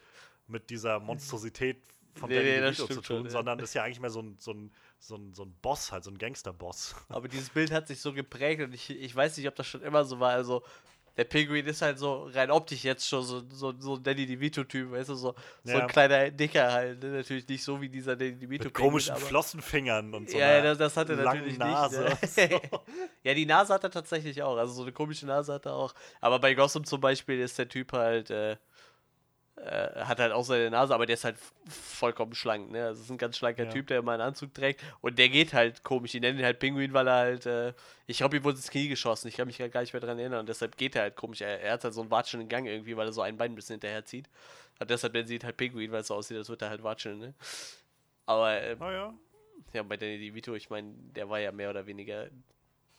[0.48, 1.78] mit dieser Monstrosität
[2.18, 3.30] von Nee, Danny nee, DeVito zu tun, schon, ja.
[3.30, 6.04] sondern ist ja eigentlich mehr so ein, so ein, so ein, so ein Boss, halt,
[6.04, 6.96] so ein Gangsterboss.
[7.10, 9.82] Aber dieses Bild hat sich so geprägt und ich, ich weiß nicht, ob das schon
[9.82, 10.32] immer so war.
[10.32, 10.64] Also,
[11.18, 14.92] der Pinguin ist halt so rein optisch jetzt schon so, so, so ein Danny DeVito-Typ,
[14.92, 15.80] weißt du, so, so Ja.
[15.80, 17.02] ein kleiner Dicker halt.
[17.02, 17.10] Ne?
[17.10, 18.66] Natürlich nicht so wie dieser Danny DeVito.
[18.66, 20.38] Mit komischen aber- Flossenfingern und so.
[20.38, 22.04] ja, das, das hat er natürlich Nase.
[22.22, 22.38] nicht.
[22.52, 22.62] Ne?
[23.24, 24.56] ja, die Nase hat er tatsächlich auch.
[24.58, 25.94] Also so eine komische Nase hat er auch.
[26.22, 28.56] Aber bei Gotham zum Beispiel ist der Typ halt, äh,
[29.58, 32.72] äh, hat halt auch seine Nase, aber der ist halt vollkommen schlank.
[32.72, 32.86] Ne?
[32.86, 33.70] Also es ist ein ganz schlanker Ja.
[33.72, 34.82] Typ, der immer einen Anzug trägt.
[35.02, 36.12] Und der geht halt komisch.
[36.12, 37.74] Die nennen ihn halt Pinguin, weil er halt, äh,
[38.06, 39.28] ich glaube, ihm wurde ins Knie geschossen.
[39.28, 40.42] Ich kann mich gar nicht mehr dran erinnern.
[40.42, 41.42] Und deshalb geht er halt komisch.
[41.42, 43.56] Er, er hat halt so einen watschelnden Gang irgendwie, weil er so ein Bein ein
[43.56, 44.30] bisschen hinterher zieht.
[44.80, 46.84] Und deshalb nennen sie ihn halt Pinguin, weil es so aussieht, als würde er halt
[46.84, 47.18] watscheln.
[47.20, 47.34] Ne?
[48.28, 49.14] Aber äh, Naja.
[49.74, 52.28] ja, bei Danny DeVito, ich meine, der war ja mehr oder weniger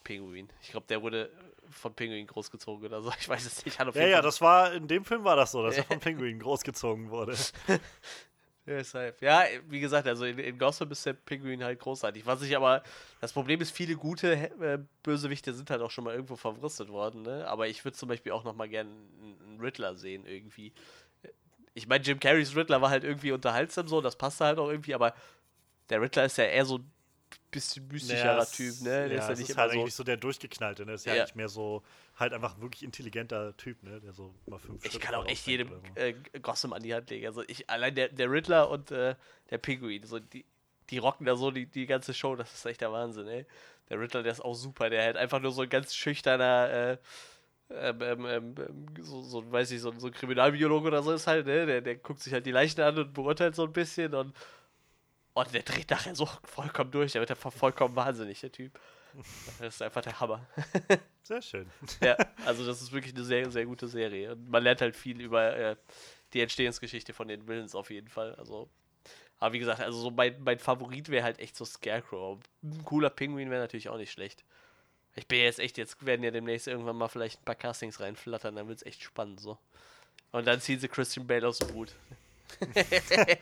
[0.03, 0.49] Pinguin.
[0.63, 1.31] Ich glaube, der wurde
[1.71, 3.13] von Pinguin großgezogen oder so.
[3.21, 3.79] Ich weiß es nicht.
[3.79, 7.11] Ja, ja, das war, in dem Film war das so, dass er vom Pinguin großgezogen
[7.11, 7.37] wurde.
[7.69, 9.23] Ja, Deshalb.
[9.23, 12.27] Ja, wie gesagt, also in, in Gotham ist der Pinguin halt großartig.
[12.27, 12.83] Was ich aber,
[13.19, 17.23] das Problem ist, viele gute äh, Bösewichte sind halt auch schon mal irgendwo verwurstet worden,
[17.23, 17.49] ne?
[17.49, 20.75] Aber ich würde zum Beispiel auch noch mal gerne einen Riddler sehen, irgendwie.
[21.73, 24.95] Ich meine, Jim Carreys Riddler war halt irgendwie unterhaltsam so, das passte halt auch irgendwie,
[24.95, 25.15] aber
[25.89, 26.81] der Riddler ist ja eher so
[27.51, 29.09] bisschen mystischerer Naja, Typ, ne?
[29.09, 29.81] Der Ja, ist ja nicht ist halt so.
[29.81, 30.93] eigentlich so der durchgeknallte, ne?
[30.93, 31.23] Ist ja, Ja.
[31.23, 31.83] eigentlich mehr so,
[32.17, 34.01] halt einfach wirklich intelligenter Typ, ne?
[34.01, 37.11] Der so mal fünf Ich Schritte kann auch echt jedem äh, Gotham an die Hand
[37.11, 37.27] legen.
[37.27, 39.15] Also ich, allein der, der Riddler und äh,
[39.51, 40.45] der Pinguin, so die,
[40.91, 43.47] die rocken da so die, die ganze Show, das ist echt der Wahnsinn, ey.
[43.89, 46.99] Der Riddler, der ist auch super, der halt einfach nur so ein ganz schüchterner, äh,
[47.71, 51.27] ähm, ähm, ähm, ähm, so, so, weiß ich, so, so ein Kriminalbiologe oder so ist
[51.27, 51.67] halt, ne?
[51.67, 54.35] Der, der guckt sich halt die Leichen an und beurteilt so ein bisschen und,
[55.39, 58.79] und der dreht nachher so vollkommen durch, der wird einfach vollkommen wahnsinnig, der Typ.
[59.59, 60.47] Das ist einfach der Hammer.
[61.23, 61.71] Sehr schön.
[62.03, 64.33] Ja, also das ist wirklich eine sehr, sehr gute Serie.
[64.33, 65.77] Und man lernt halt viel über äh,
[66.33, 68.35] die Entstehungsgeschichte von den Villains auf jeden Fall.
[68.37, 68.69] Also,
[69.39, 72.39] aber wie gesagt, also so mein, mein Favorit wäre halt echt so Scarecrow.
[72.63, 74.45] Ein cooler Pinguin wäre natürlich auch nicht schlecht.
[75.17, 78.57] Ich bin jetzt echt, jetzt werden ja demnächst irgendwann mal vielleicht ein paar Castings reinflattern,
[78.57, 79.59] dann wird es echt spannend so.
[80.31, 81.93] Und dann ziehen sie Christian Bale aus dem Hut.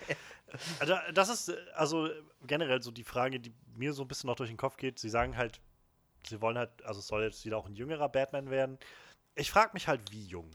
[0.81, 2.09] Also, das ist also
[2.47, 4.99] generell so die Frage, die mir so ein bisschen noch durch den Kopf geht.
[4.99, 5.61] Sie sagen halt,
[6.29, 8.79] sie wollen halt, also es soll jetzt wieder auch ein jüngerer Batman werden.
[9.35, 10.51] Ich frage mich halt, wie jung.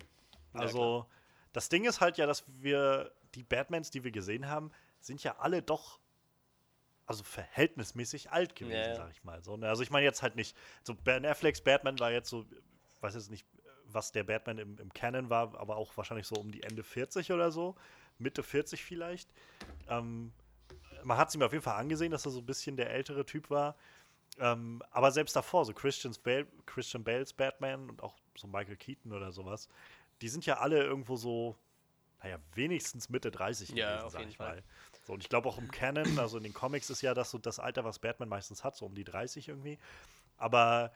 [0.53, 1.05] Ja, Also,
[1.53, 5.37] das Ding ist halt ja, dass wir die Batmans, die wir gesehen haben, sind ja
[5.39, 5.99] alle doch
[7.05, 8.95] also verhältnismäßig alt gewesen, Ja, ja.
[8.95, 9.43] sag ich mal.
[9.43, 9.67] So, ne?
[9.67, 12.45] Also ich meine jetzt halt nicht, so Ben Afflecks Batman war jetzt so,
[13.01, 13.45] weiß jetzt nicht,
[13.85, 17.31] was der Batman im, im Canon war, aber auch wahrscheinlich so um die Ende 40
[17.33, 17.75] oder so,
[18.21, 19.29] Mitte 40 vielleicht.
[19.87, 20.31] Ähm,
[21.03, 23.25] man hat es ihm auf jeden Fall angesehen, dass er so ein bisschen der ältere
[23.25, 23.75] Typ war.
[24.39, 29.11] Ähm, aber selbst davor, so Christians Bale, Christian Bales Batman und auch so Michael Keaton
[29.11, 29.67] oder sowas,
[30.21, 31.57] die sind ja alle irgendwo so,
[32.23, 34.55] naja, wenigstens Mitte 30 Ja, gewesen, auf sag ich Fall.
[34.55, 34.63] mal.
[35.05, 37.39] So, und ich glaube auch im Canon, also in den Comics ist ja das so
[37.39, 39.79] das Alter, was Batman meistens hat, so um die 30 irgendwie.
[40.37, 40.91] Aber,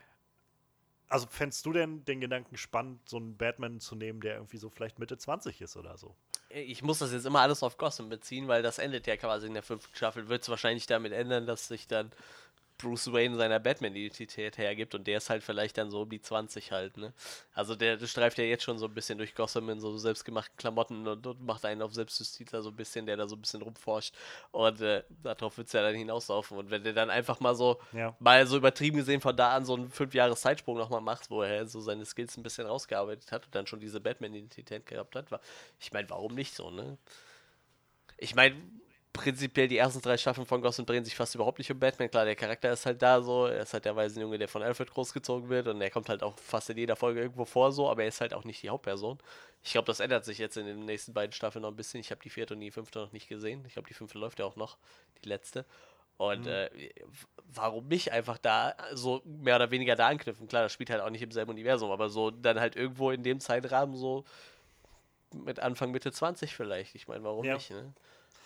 [1.07, 4.69] also fändest du denn den Gedanken spannend, so einen Batman zu nehmen, der irgendwie so
[4.69, 6.15] vielleicht Mitte 20 ist oder so?
[6.49, 9.53] Ich muss das jetzt immer alles auf Gotham beziehen, weil das endet ja quasi in
[9.53, 10.29] der fünften Staffel.
[10.29, 12.11] Wird es wahrscheinlich damit ändern, dass sich dann
[12.77, 16.71] Bruce Wayne seiner Batman-Identität hergibt und der ist halt vielleicht dann so um die 20
[16.71, 17.13] halt, ne?
[17.53, 20.57] Also der, der streift ja jetzt schon so ein bisschen durch Gotham in so selbstgemachten
[20.57, 23.41] Klamotten und, und macht einen auf Selbstjustiz da so ein bisschen, der da so ein
[23.41, 24.13] bisschen rumforscht
[24.51, 27.79] und äh, darauf wird es ja dann hinauslaufen und wenn der dann einfach mal so,
[27.93, 28.15] Ja.
[28.19, 31.41] mal so übertrieben gesehen von da an so einen 5 Jahres Zeitsprung nochmal macht, wo
[31.43, 35.31] er so seine Skills ein bisschen rausgearbeitet hat und dann schon diese Batman-Identität gehabt hat,
[35.31, 35.39] war,
[35.79, 36.97] ich meine, warum nicht so, ne?
[38.17, 38.55] Ich meine,
[39.15, 42.09] prinzipiell die ersten drei Staffeln von Gotham drehen sich fast überhaupt nicht um Batman.
[42.09, 43.47] Klar, der Charakter ist halt da so.
[43.47, 46.37] Er ist halt der Waisenjunge, der von Alfred großgezogen wird und er kommt halt auch
[46.39, 49.17] fast in jeder Folge irgendwo vor so, aber er ist halt auch nicht die Hauptperson.
[49.63, 51.99] Ich glaube, das ändert sich jetzt in den nächsten beiden Staffeln noch ein bisschen.
[51.99, 53.63] Ich habe die vierte und die fünfte noch nicht gesehen.
[53.65, 54.77] Ich glaube, die fünfte läuft ja auch noch,
[55.23, 55.65] die letzte.
[56.17, 56.91] Und äh, w-
[57.53, 60.47] warum nicht einfach da so mehr oder weniger da anknüpfen?
[60.47, 63.23] Klar, das spielt halt auch nicht im selben Universum, aber so dann halt irgendwo in
[63.23, 64.23] dem Zeitrahmen so
[65.33, 66.95] mit Anfang, Mitte 20 vielleicht.
[66.95, 67.55] Ich meine, warum Ja.
[67.55, 67.91] nicht, ne?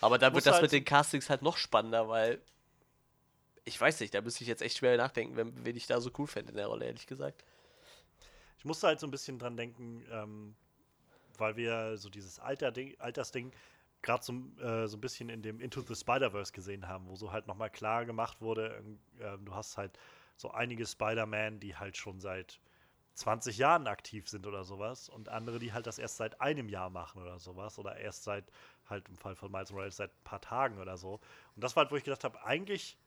[0.02, 2.42] Aber da Muss wird das halt mit den Castings halt noch spannender, weil
[3.66, 6.12] ich weiß nicht, da müsste ich jetzt echt schwer nachdenken, wen, wen ich da so
[6.18, 7.44] cool fände in der Rolle, ehrlich gesagt.
[8.58, 10.56] Ich musste halt so ein bisschen dran denken, ähm,
[11.38, 13.52] weil wir so dieses Alter Altersding
[14.02, 17.32] gerade so, äh, so ein bisschen in dem Into the Spider-Verse gesehen haben, wo so
[17.32, 18.82] halt nochmal klar gemacht wurde,
[19.20, 19.98] ähm, du hast halt
[20.36, 22.60] so einige Spider-Man, die halt schon seit
[23.16, 26.90] 20 Jahren aktiv sind oder sowas und andere, die halt das erst seit einem Jahr
[26.90, 28.46] machen oder sowas oder erst seit
[28.90, 31.20] halt im Fall von Miles Morales seit ein paar Tagen oder so.
[31.56, 32.98] Und das war halt, wo ich gedacht habe, eigentlich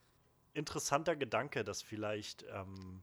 [0.54, 3.02] interessanter Gedanke, dass vielleicht ähm,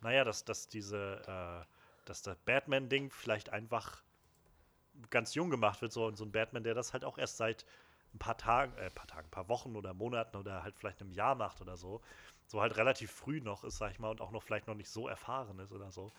[0.00, 1.66] naja, dass, dass diese, äh,
[2.06, 4.02] dass das Batman-Ding vielleicht einfach
[5.10, 7.64] ganz jung gemacht wird, so und so ein Batman, der das halt auch erst seit
[8.14, 11.12] ein paar Tagen, äh, paar Tagen, ein paar Wochen oder Monaten oder halt vielleicht einem
[11.12, 12.00] Jahr macht oder so,
[12.46, 14.90] so halt relativ früh noch ist, sag ich mal, und auch noch vielleicht noch nicht
[14.90, 16.12] so erfahren ist oder so.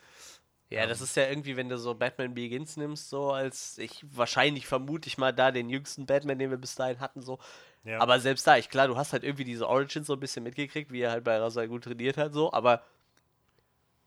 [0.74, 4.66] Ja, das ist ja irgendwie, wenn du so Batman Begins nimmst, so als ich wahrscheinlich
[4.66, 7.38] vermute ich mal da den jüngsten Batman, den wir bis dahin hatten, so.
[7.84, 8.00] Ja.
[8.00, 10.92] Aber selbst da, ich klar, du hast halt irgendwie diese Origins so ein bisschen mitgekriegt,
[10.92, 12.84] wie er halt bei Rasal gut trainiert hat, so, aber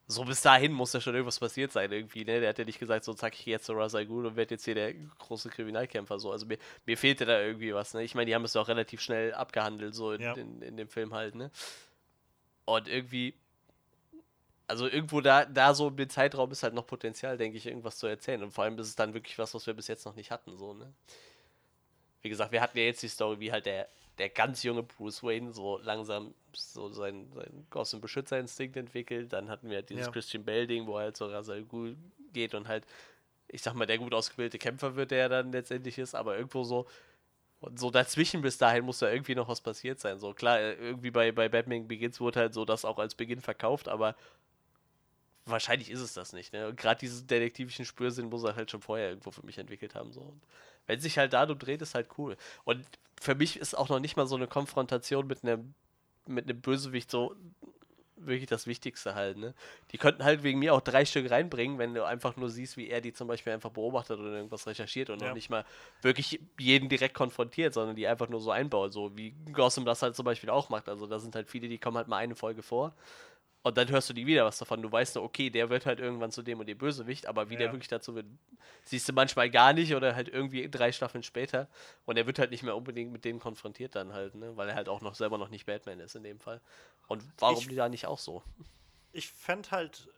[0.07, 2.39] so bis dahin muss ja schon irgendwas passiert sein, irgendwie, ne?
[2.39, 4.53] Der hat ja nicht gesagt, so zack, ich geh jetzt zu Rasal Ghul und werde
[4.53, 6.31] jetzt hier der große Kriminalkämpfer, so.
[6.31, 8.03] Also mir, mir fehlte da irgendwie was, ne?
[8.03, 10.33] Ich meine, die haben es ja auch relativ schnell abgehandelt, so in, Ja.
[10.33, 11.49] in, in dem Film halt, ne?
[12.65, 13.33] Und irgendwie,
[14.67, 18.07] also irgendwo da, da so im Zeitraum ist halt noch Potenzial, denke ich, irgendwas zu
[18.07, 18.41] erzählen.
[18.43, 20.57] Und vor allem ist es dann wirklich was, was wir bis jetzt noch nicht hatten,
[20.57, 20.91] so, ne?
[22.21, 25.21] Wie gesagt, wir hatten ja jetzt die Story, wie halt der, der ganz junge Bruce
[25.21, 29.31] Wayne so langsam so seinen, seinen Gotham Beschützerinstinkt entwickelt.
[29.31, 30.11] Dann hatten wir halt dieses Ja.
[30.11, 31.95] Christian Bale-Ding, wo er halt so Rasal Ghul
[32.33, 32.85] geht und halt,
[33.47, 36.63] ich sag mal, der gut ausgebildete Kämpfer wird, der er dann letztendlich ist, aber irgendwo
[36.63, 36.87] so,
[37.59, 40.17] und so dazwischen bis dahin muss da irgendwie noch was passiert sein.
[40.17, 43.41] So klar, äh, irgendwie bei, bei Batman Begins wurde halt so das auch als Beginn
[43.41, 44.15] verkauft, aber
[45.45, 46.53] wahrscheinlich ist es das nicht.
[46.53, 46.67] Ne?
[46.67, 50.11] Und gerade diesen detektivischen Spürsinn muss er halt schon vorher irgendwo für mich entwickelt haben.
[50.11, 50.21] So.
[50.21, 50.41] Und
[50.87, 52.37] wenn sich halt darum dreht, ist halt cool.
[52.63, 52.85] Und
[53.19, 55.73] für mich ist auch noch nicht mal so eine Konfrontation mit einem
[56.27, 57.35] mit einem Bösewicht so
[58.17, 59.53] wirklich das Wichtigste halt, ne?
[59.91, 62.87] Die könnten halt wegen mir auch drei Stück reinbringen, wenn du einfach nur siehst, wie
[62.89, 65.27] er die zum Beispiel einfach beobachtet oder irgendwas recherchiert und Ja.
[65.27, 65.65] noch nicht mal
[66.01, 70.15] wirklich jeden direkt konfrontiert, sondern die einfach nur so einbaut, so wie Gotham das halt
[70.15, 70.87] zum Beispiel auch macht.
[70.87, 72.95] Also da sind halt viele, die kommen halt mal eine Folge vor
[73.65, 74.81] und dann hörst du die wieder was davon.
[74.83, 77.57] Du weißt nur, okay, der wird halt irgendwann zu dem und dem Bösewicht, aber wie
[77.57, 77.71] der Ja.
[77.73, 78.27] wirklich dazu wird,
[78.83, 81.67] siehst du manchmal gar nicht oder halt irgendwie drei Staffeln später
[82.05, 84.55] und er wird halt nicht mehr unbedingt mit denen konfrontiert dann halt, ne?
[84.55, 86.61] Weil er halt auch noch selber noch nicht Batman ist in dem Fall.
[87.07, 88.43] Und warum Ich- die da nicht auch so?
[89.13, 90.09] ich fände halt,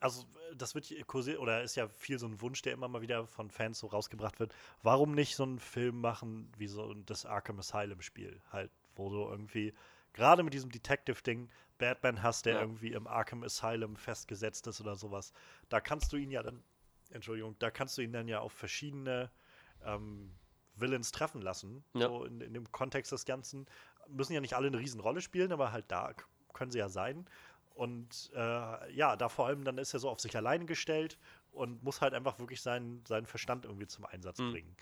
[0.00, 3.26] also das wird kursiert, oder ist ja viel so ein Wunsch, der immer mal wieder
[3.26, 4.52] von Fans so rausgebracht wird.
[4.82, 8.42] Warum nicht so einen Film machen wie so das Arkham Asylum Spiel?
[8.52, 9.72] Halt, wo du irgendwie,
[10.12, 12.60] gerade mit diesem Detective-Ding, Batman hast, der Ja.
[12.60, 15.32] irgendwie im Arkham Asylum festgesetzt ist oder sowas.
[15.68, 16.62] Da kannst du ihn ja dann,
[17.10, 19.30] Entschuldigung, da kannst du ihn dann ja auf verschiedene
[19.84, 20.34] ähm,
[20.76, 21.84] Villains treffen lassen.
[21.94, 22.08] Ja.
[22.08, 23.66] So in, in dem Kontext des Ganzen.
[24.08, 26.12] Müssen ja nicht alle eine Riesenrolle spielen, aber halt da
[26.52, 27.26] können sie ja sein.
[27.74, 31.18] Und äh, ja, da vor allem dann ist er so auf sich alleine gestellt
[31.50, 34.52] und muss halt einfach wirklich seinen, seinen Verstand irgendwie zum Einsatz Mhm.
[34.52, 34.76] bringen.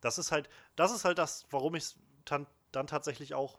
[0.00, 3.58] Das ist halt, das ist halt das, warum ich dann, dann tatsächlich auch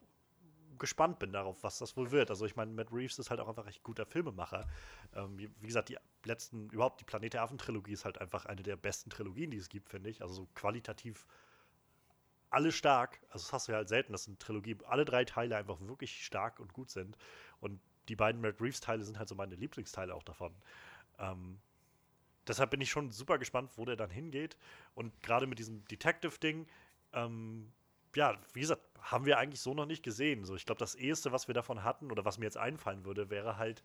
[0.77, 2.29] gespannt bin darauf, was das wohl wird.
[2.29, 4.67] Also ich meine, Matt Reeves ist halt auch einfach echt guter Filmemacher.
[5.15, 8.75] Ähm, wie, gesagt, die letzten, überhaupt die Planet der Affen-Trilogie ist halt einfach eine der
[8.75, 10.21] besten Trilogien, die es gibt, finde ich.
[10.21, 11.25] Also so qualitativ
[12.49, 13.19] alle stark.
[13.29, 16.25] Also das hast du ja halt selten, dass eine Trilogie, alle drei Teile einfach wirklich
[16.25, 17.17] stark und gut sind.
[17.59, 20.53] Und die beiden Matt Reeves-Teile sind halt so meine Lieblingsteile auch davon.
[21.19, 21.59] Ähm,
[22.47, 24.57] deshalb bin ich schon super gespannt, wo der dann hingeht.
[24.93, 26.67] Und gerade mit diesem Detective-Ding,
[27.13, 27.71] ähm,
[28.15, 30.45] ja, wie gesagt, haben wir eigentlich so noch nicht gesehen.
[30.45, 33.30] So, ich glaube, das eheste, was wir davon hatten oder was mir jetzt einfallen würde,
[33.30, 33.84] wäre halt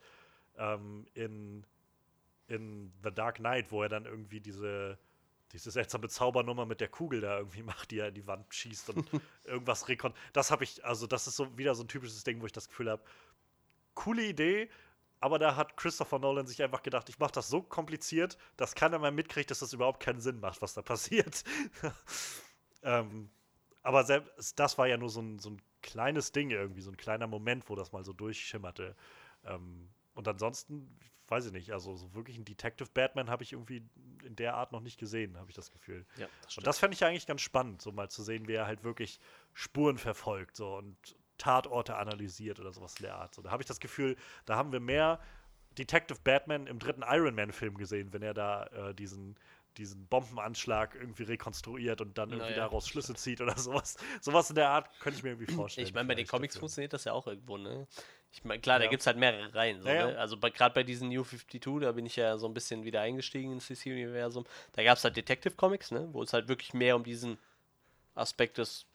[0.56, 1.66] ähm, in,
[2.48, 4.98] in The Dark Knight, wo er dann irgendwie diese,
[5.52, 8.90] diese seltsame Zaubernummer mit der Kugel da irgendwie macht, die er in die Wand schießt
[8.90, 9.10] und
[9.44, 10.14] irgendwas rekon.
[10.32, 12.68] Das habe ich, also das ist so wieder so ein typisches Ding, wo ich das
[12.68, 13.02] Gefühl habe,
[13.94, 14.70] coole Idee,
[15.20, 18.98] aber da hat Christopher Nolan sich einfach gedacht, ich mache das so kompliziert, dass keiner
[18.98, 21.44] mehr mitkriegt, dass das überhaupt keinen Sinn macht, was da passiert.
[22.82, 23.30] ähm,
[23.82, 26.96] aber selbst das war ja nur so ein, so ein kleines Ding irgendwie, so ein
[26.96, 28.94] kleiner Moment, wo das mal so durchschimmerte.
[29.44, 33.82] Ähm, und ansonsten, weiß ich nicht, also so wirklich einen Detective Batman habe ich irgendwie
[34.24, 36.04] in der Art noch nicht gesehen, habe ich das Gefühl.
[36.16, 38.66] Ja, das Und das fände ich eigentlich ganz spannend, so mal zu sehen, wie er
[38.66, 39.20] halt wirklich
[39.54, 40.96] Spuren verfolgt so und
[41.38, 43.34] Tatorte analysiert oder sowas in der Art.
[43.34, 45.20] So, da habe ich das Gefühl, da haben wir mehr
[45.78, 49.36] Detective Batman im dritten Iron Man-Film gesehen, wenn er da äh, diesen,
[49.78, 52.62] diesen Bombenanschlag irgendwie rekonstruiert und dann irgendwie Naja.
[52.64, 53.96] daraus Schlüsse zieht oder sowas.
[54.20, 55.86] Sowas in der Art könnte ich mir irgendwie vorstellen.
[55.86, 56.60] Ich meine, bei den Comics dafür.
[56.62, 57.86] funktioniert das ja auch irgendwo, ne?
[58.32, 58.90] Ich meine, klar, da Ja.
[58.90, 59.80] gibt es halt mehrere Reihen.
[59.82, 60.06] So, ja.
[60.08, 60.18] Ne?
[60.18, 63.52] Also gerade bei diesen New 52, da bin ich ja so ein bisschen wieder eingestiegen
[63.52, 64.44] ins DC-Universum.
[64.72, 66.08] Da gab es halt Detective Comics, ne?
[66.12, 67.38] Wo es halt wirklich mehr um diesen
[68.14, 68.86] Aspekt des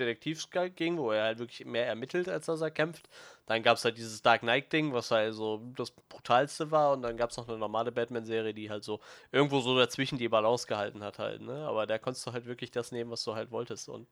[0.00, 3.08] Detektivs ge- ging, wo er halt wirklich mehr ermittelt, als dass er kämpft.
[3.46, 6.92] Dann gab es halt dieses Dark Knight-Ding, was halt so das Brutalste war.
[6.92, 9.00] Und dann gab es noch eine normale Batman-Serie, die halt so
[9.32, 11.66] irgendwo so dazwischen die Balance gehalten hat halt, ne?
[11.66, 13.88] Aber da konntest du halt wirklich das nehmen, was du halt wolltest.
[13.88, 14.08] Und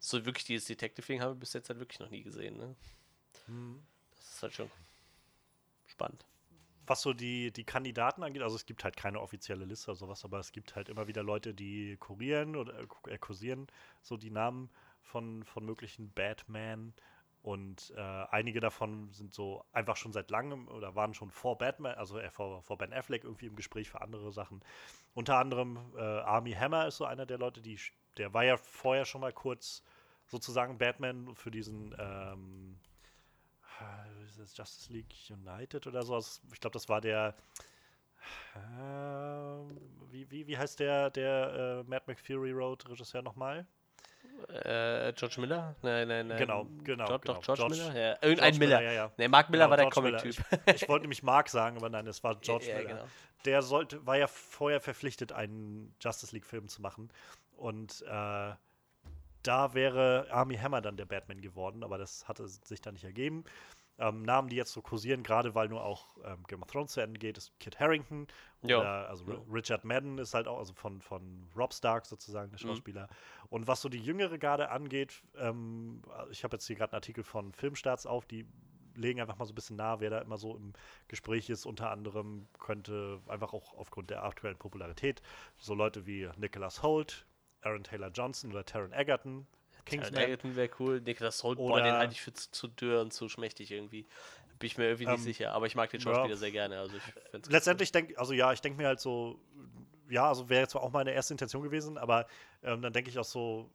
[0.00, 2.74] so wirklich dieses Detective-Ding haben wir bis jetzt halt wirklich noch nie gesehen, ne?
[3.46, 3.82] Hm.
[4.16, 4.70] Das ist halt schon
[5.86, 6.24] spannend.
[6.86, 10.24] was so die, die Kandidaten angeht, also es gibt halt keine offizielle Liste oder sowas,
[10.24, 13.66] aber es gibt halt immer wieder Leute, die kurieren oder äh, äh, kursieren
[14.02, 14.70] so die Namen
[15.08, 16.92] von, von möglichen Batman
[17.42, 21.94] und äh, einige davon sind so einfach schon seit langem oder waren schon vor Batman,
[21.94, 24.60] also äh, vor, vor Ben Affleck irgendwie im Gespräch für andere Sachen.
[25.14, 27.78] Unter anderem äh, Army Hammer ist so einer der Leute, die,
[28.16, 29.82] der war ja vorher schon mal kurz
[30.26, 32.78] sozusagen Batman für diesen ähm,
[33.80, 36.18] äh, Justice League United oder so.
[36.52, 37.34] Ich glaube, das war der.
[38.56, 39.78] Ähm,
[40.10, 43.66] wie, wie, wie heißt der, der äh, Mad Max Fury Road Regisseur nochmal?
[44.48, 45.74] Äh, George Miller?
[45.82, 46.38] Nein, nein, nein.
[46.38, 47.34] Genau, genau, Doch, genau.
[47.34, 47.96] doch George, George- Miller?
[48.00, 48.10] Ja.
[48.22, 48.78] Irgendein George Miller.
[48.78, 49.12] Miller, ja, ja.
[49.16, 50.18] Ne, Mark Miller Genau, war der George.
[50.18, 50.64] Comic-Typ.
[50.74, 52.88] Ich, ich wollte nämlich Mark sagen, aber nein, es war George Ja, Miller.
[52.88, 53.04] genau.
[53.44, 57.10] Der sollte, war ja vorher verpflichtet, einen Justice League-Film zu machen.
[57.56, 58.52] Und äh,
[59.42, 63.44] da wäre Army Hammer dann der Batman geworden, aber das hatte sich dann nicht ergeben.
[64.00, 67.00] Ähm, Namen, die jetzt so kursieren, gerade weil nur auch ähm, Game of Thrones zu
[67.00, 68.28] Ende geht, ist Kit Harrington.
[68.62, 68.78] Ja.
[68.78, 69.38] Oder, also Ja.
[69.52, 72.68] Richard Madden ist halt auch, also von, von Rob Stark sozusagen, der Mhm.
[72.74, 73.08] Schauspieler.
[73.50, 77.24] Und was so die jüngere Garde angeht, ähm, ich habe jetzt hier gerade einen Artikel
[77.24, 78.46] von Filmstarts auf, die
[78.94, 80.72] legen einfach mal so ein bisschen nahe, wer da immer so im
[81.06, 81.66] Gespräch ist.
[81.66, 85.22] Unter anderem könnte einfach auch aufgrund der aktuellen Popularität
[85.56, 87.26] so Leute wie Nicholas Holt,
[87.62, 89.46] Aaron Taylor Johnson oder Taron Egerton,
[89.88, 90.22] Kingsman.
[90.22, 91.00] Egerton wäre cool.
[91.00, 94.06] Nicholas Holt, boah, Oder- den halte ich für zu, zu dürr und zu schmächtig irgendwie.
[94.58, 95.52] Bin ich mir irgendwie nicht Ähm, sicher.
[95.52, 96.04] Aber ich mag den ja.
[96.04, 96.80] Schauspieler sehr gerne.
[96.80, 96.96] Also
[97.48, 99.40] Letztendlich denke also ja, ich denke mir halt so,
[100.08, 102.26] ja, also wäre jetzt zwar auch meine erste Intention gewesen, aber
[102.62, 103.70] ähm, dann denke ich auch so,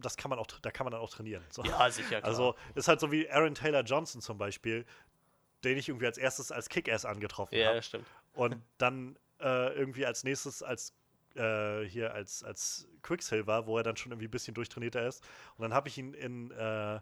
[0.00, 1.44] das kann man auch, da kann man dann auch trainieren.
[1.50, 1.62] So.
[1.62, 1.68] cool.
[1.68, 2.24] Ja, sicher, klar.
[2.24, 4.84] Also ist halt so wie Aaron Taylor Johnson zum Beispiel,
[5.62, 7.76] den ich irgendwie als erstes als Kick-Ass angetroffen ja, habe.
[7.76, 8.06] das stimmt.
[8.32, 10.94] Und dann äh, irgendwie als nächstes als
[11.36, 15.24] äh, hier als, als Quicksilver, wo er dann schon irgendwie ein bisschen durchtrainierter ist.
[15.56, 17.00] Und dann habe ich ihn in, äh,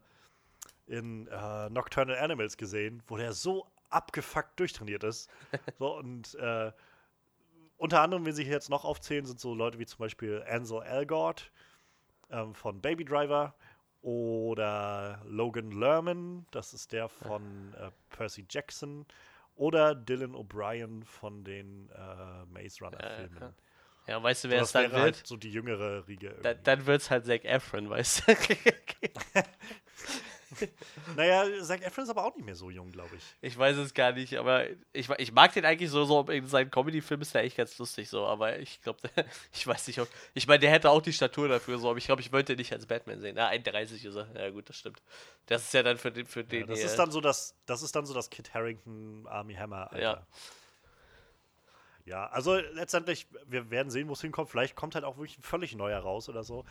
[0.87, 5.31] in äh, Nocturnal Animals gesehen, wo der so abgefuckt durchtrainiert ist.
[5.79, 6.73] so, und äh,
[7.77, 10.83] unter anderem, wenn sie hier jetzt noch aufzählen, sind so Leute wie zum Beispiel Ansel
[10.83, 11.53] Elgort
[12.31, 13.55] ähm, von Baby Driver
[14.03, 19.07] oder Logan Lerman, das ist der von äh, Percy Jackson,
[19.57, 23.37] oder Dylan O'Brien von den äh, Maze Ja, Runner-Filmen.
[23.37, 23.51] klar.
[23.51, 23.55] Ja,
[24.23, 25.03] weißt du, wer das es dann wäre wird?
[25.17, 26.35] halt so die jüngere Riege.
[26.43, 28.33] Da, dann wird es halt Zac Efron, weißt du?
[31.17, 33.23] naja, Zac Efron ist aber auch nicht mehr so jung, glaube ich.
[33.43, 36.71] ich weiß es gar nicht, aber ich, ich mag den eigentlich so, so in seinen
[36.71, 38.99] Comedy-Filmen ist der echt ganz lustig so, aber ich glaube,
[39.53, 42.07] ich weiß nicht, ob, ich meine, der hätte auch die Statur dafür so, aber ich
[42.07, 43.35] glaube, ich wollte ihn nicht als Batman sehen.
[43.37, 44.27] Na, 31 ist er.
[44.35, 45.03] Ja gut, das stimmt.
[45.47, 47.55] Das ist ja dann für den, für Ja, den das hier- ist dann so das,
[47.67, 49.93] das ist dann so das Kit Harrington Army Hammer.
[49.93, 50.03] Alter.
[50.03, 50.27] Ja.
[52.09, 54.49] Ja, also letztendlich, wir werden sehen, wo es hinkommt.
[54.49, 56.65] Vielleicht kommt halt auch wirklich ein völlig neuer raus oder so.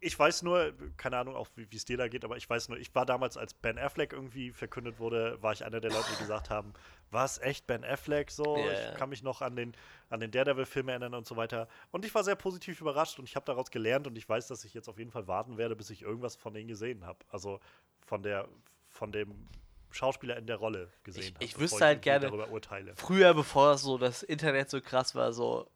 [0.00, 2.76] Ich weiß nur, keine Ahnung auch, wie es dir da geht, aber ich weiß nur,
[2.76, 6.18] ich war damals, als Ben Affleck irgendwie verkündet wurde, war ich einer der Leute, die
[6.18, 6.74] gesagt haben,
[7.10, 8.56] was, echt Ben Affleck so?
[8.58, 9.72] Ja, ich kann mich noch an den,
[10.10, 11.68] an den Daredevil-Film erinnern und so weiter.
[11.90, 14.64] Und ich war sehr positiv überrascht und ich habe daraus gelernt und ich weiß, dass
[14.64, 17.20] ich jetzt auf jeden Fall warten werde, bis ich irgendwas von denen gesehen habe.
[17.30, 17.60] Also
[18.04, 18.46] von der,
[18.90, 19.48] von dem
[19.92, 21.44] Schauspieler in der Rolle gesehen Ich- habe.
[21.44, 22.94] ich wüsste halt gerne- darüber urteile.
[22.96, 25.68] früher, bevor so das Internet so krass war, so.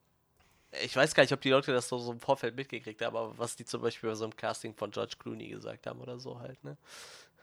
[0.83, 3.39] Ich weiß gar nicht, ob die Leute das so, so im Vorfeld mitgekriegt haben, aber
[3.39, 6.39] was die zum Beispiel bei so einem Casting von George Clooney gesagt haben oder so
[6.41, 6.77] halt, ne?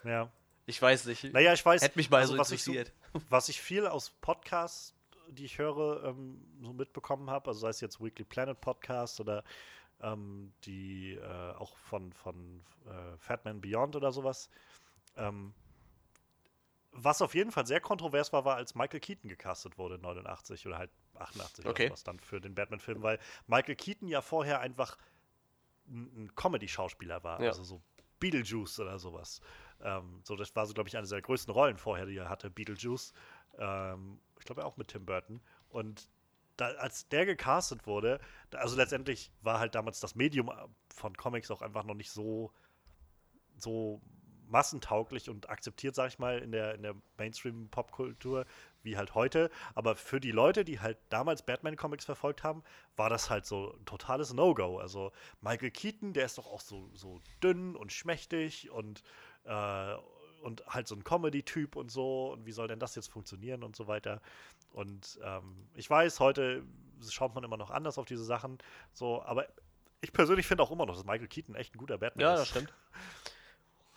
[0.04, 0.30] Ja.
[0.66, 1.24] Ich weiß nicht.
[1.34, 1.82] Naja, ich weiß.
[1.82, 2.94] Hätte mich mal also so was ich so- interessiert.
[3.30, 4.94] Was ich viel aus Podcasts,
[5.30, 9.44] die ich höre, ähm, so mitbekommen habe, also sei es jetzt Weekly Planet Podcast oder
[10.02, 14.50] ähm, die äh, auch von, von äh, Fatman Beyond oder sowas.
[15.16, 15.54] Ähm,
[16.94, 20.78] was auf jeden Fall sehr kontrovers war, war, als Michael Keaton gecastet wurde, 89 oder
[20.78, 21.86] halt 88 Okay.
[21.86, 24.98] oder was dann für den Batman-Film, weil Michael Keaton ja vorher einfach
[25.88, 27.50] ein, Comedy-Schauspieler war, Ja.
[27.50, 27.82] also so
[28.20, 29.42] Beetlejuice oder sowas.
[29.82, 32.50] Ähm, so, das war so, glaube ich, eine seiner größten Rollen vorher, die er hatte,
[32.50, 33.12] Beetlejuice.
[33.58, 35.42] Ähm, ich glaube auch mit Tim Burton.
[35.70, 36.08] Und
[36.58, 38.20] da, als der gecastet wurde,
[38.52, 40.54] also letztendlich war halt damals das Medium äh,
[40.94, 42.54] von Comics auch einfach noch nicht so,
[43.58, 44.02] so
[44.48, 48.46] massentauglich und akzeptiert, sag ich mal, in der, in der Mainstream-Popkultur
[48.84, 49.50] wie halt heute.
[49.76, 52.64] Aber für die Leute, die halt damals Batman-Comics verfolgt haben,
[52.96, 54.78] war das halt so ein totales No-Go.
[54.80, 59.02] Also Michael Keaton, der ist doch auch so, so dünn und schmächtig und,
[59.46, 59.96] äh,
[60.42, 62.34] und halt so ein Comedy-Typ und so.
[62.34, 64.22] Und wie soll denn das jetzt funktionieren und so weiter.
[64.72, 66.64] Und ähm, ich weiß, heute
[67.10, 68.58] schaut man immer noch anders auf diese Sachen.
[68.92, 69.48] So, aber
[70.02, 72.40] ich persönlich finde auch immer noch, dass Michael Keaton echt ein guter Batman Ja, ist.
[72.42, 72.74] das stimmt.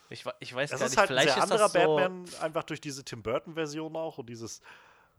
[0.08, 1.96] Ich, ich weiß Es gar ist nicht, halt ein vielleicht sehr ist anderer das so,
[1.96, 4.60] Batman, einfach durch diese Tim Burton-Version auch und dieses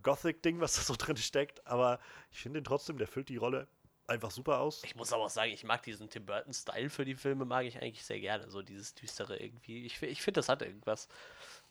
[0.04, 1.66] Gothic-Ding, was da so drin steckt.
[1.68, 2.00] Aber
[2.32, 3.68] ich finde ihn trotzdem, der füllt die Rolle
[4.08, 4.84] einfach super aus.
[4.86, 7.82] Ich muss aber auch sagen, ich mag diesen Tim Burton-Style für die Filme, mag ich
[7.82, 8.50] eigentlich sehr gerne.
[8.50, 9.86] So dieses Düstere irgendwie.
[9.86, 11.10] Ich, ich finde, das hat irgendwas.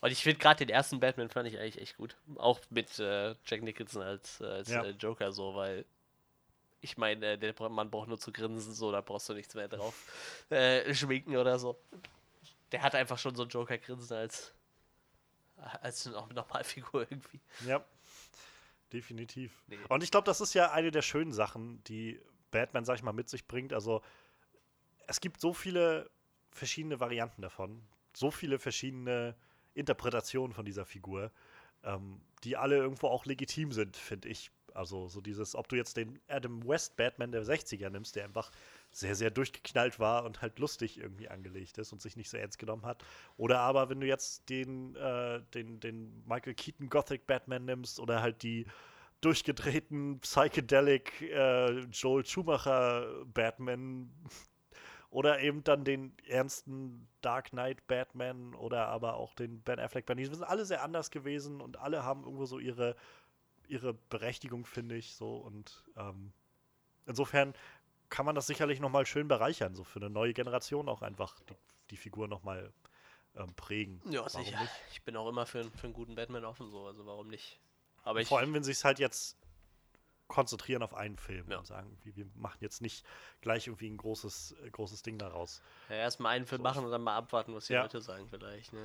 [0.01, 2.17] Und ich finde gerade den ersten Batman fand ich eigentlich echt gut.
[2.37, 4.85] Auch mit äh, Jack Nicholson als, äh, als Ja.
[4.85, 5.87] äh, Joker so, weil
[6.83, 9.69] ich meine, äh, der Mann braucht nur zu grinsen, so, da brauchst du nichts mehr
[9.69, 9.95] drauf
[10.51, 11.79] äh, schminken oder so.
[12.77, 14.53] Der hat einfach schon so ein Joker-Grinsen als,
[15.81, 17.41] als eine Normalfigur irgendwie.
[17.67, 17.83] Ja,
[18.93, 19.63] definitiv.
[19.67, 19.79] Nee.
[19.89, 22.21] Und ich glaube, das ist ja eine der schönen Sachen, die
[22.51, 23.73] Batman, sag ich mal, mit sich bringt.
[23.73, 24.03] Also,
[25.07, 26.11] es gibt so viele
[26.51, 29.35] verschiedene Varianten davon, so viele verschiedene
[29.73, 31.33] Interpretationen von dieser Figur,
[31.83, 34.51] ähm, die alle irgendwo auch legitim sind, finde ich.
[34.75, 38.51] Also so dieses, ob du jetzt den Adam West Batman der 60er nimmst, der einfach
[38.97, 42.59] sehr, sehr durchgeknallt war und halt lustig irgendwie angelegt ist und sich nicht so ernst
[42.59, 43.05] genommen hat.
[43.37, 48.23] Oder aber wenn du jetzt den, äh, den, den Michael Keaton Gothic Batman nimmst oder
[48.23, 48.67] halt die
[49.21, 54.11] durchgedrehten Psychedelic äh, Joel Schumacher Batman
[55.11, 60.25] oder eben dann den ernsten Dark Knight Batman oder aber auch den Ben Affleck Batman.
[60.25, 62.97] Die sind alle sehr anders gewesen und alle haben irgendwo so ihre,
[63.69, 66.33] ihre Berechtigung, finde ich, so und ähm,
[67.07, 67.55] insofern
[68.09, 71.55] kann man das sicherlich nochmal schön bereichern, so für eine neue Generation auch einfach die,
[71.91, 72.73] die Figur nochmal
[73.37, 74.01] ähm, prägen.
[74.11, 74.59] Ja, sicher.
[74.93, 77.61] Ich bin auch immer für, für einen guten Batman offen, so, also warum nicht?
[78.03, 78.29] Aber ich.
[78.29, 79.37] Vor allem, wenn sie es halt jetzt
[80.29, 81.59] konzentrieren auf einen Film Ja.
[81.59, 83.05] und sagen, wir machen jetzt nicht
[83.41, 85.63] gleich irgendwie ein großes, äh, großes Ding daraus.
[85.89, 87.83] Ja, erstmal einen Film So, machen und dann mal abwarten, was die Ja.
[87.83, 88.73] Leute sagen, vielleicht.
[88.73, 88.81] Ne?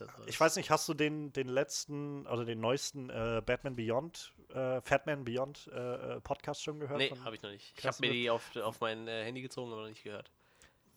[0.00, 4.32] Ja Ich weiß nicht, hast du den, den letzten oder den neuesten äh, Batman Beyond,
[4.50, 6.98] äh, Fatman Beyond äh, äh, Podcast schon gehört?
[6.98, 7.72] Nee, habe ich noch nicht.
[7.78, 10.30] Ich habe mir die auf, auf mein äh, Handy gezogen, aber noch nicht gehört.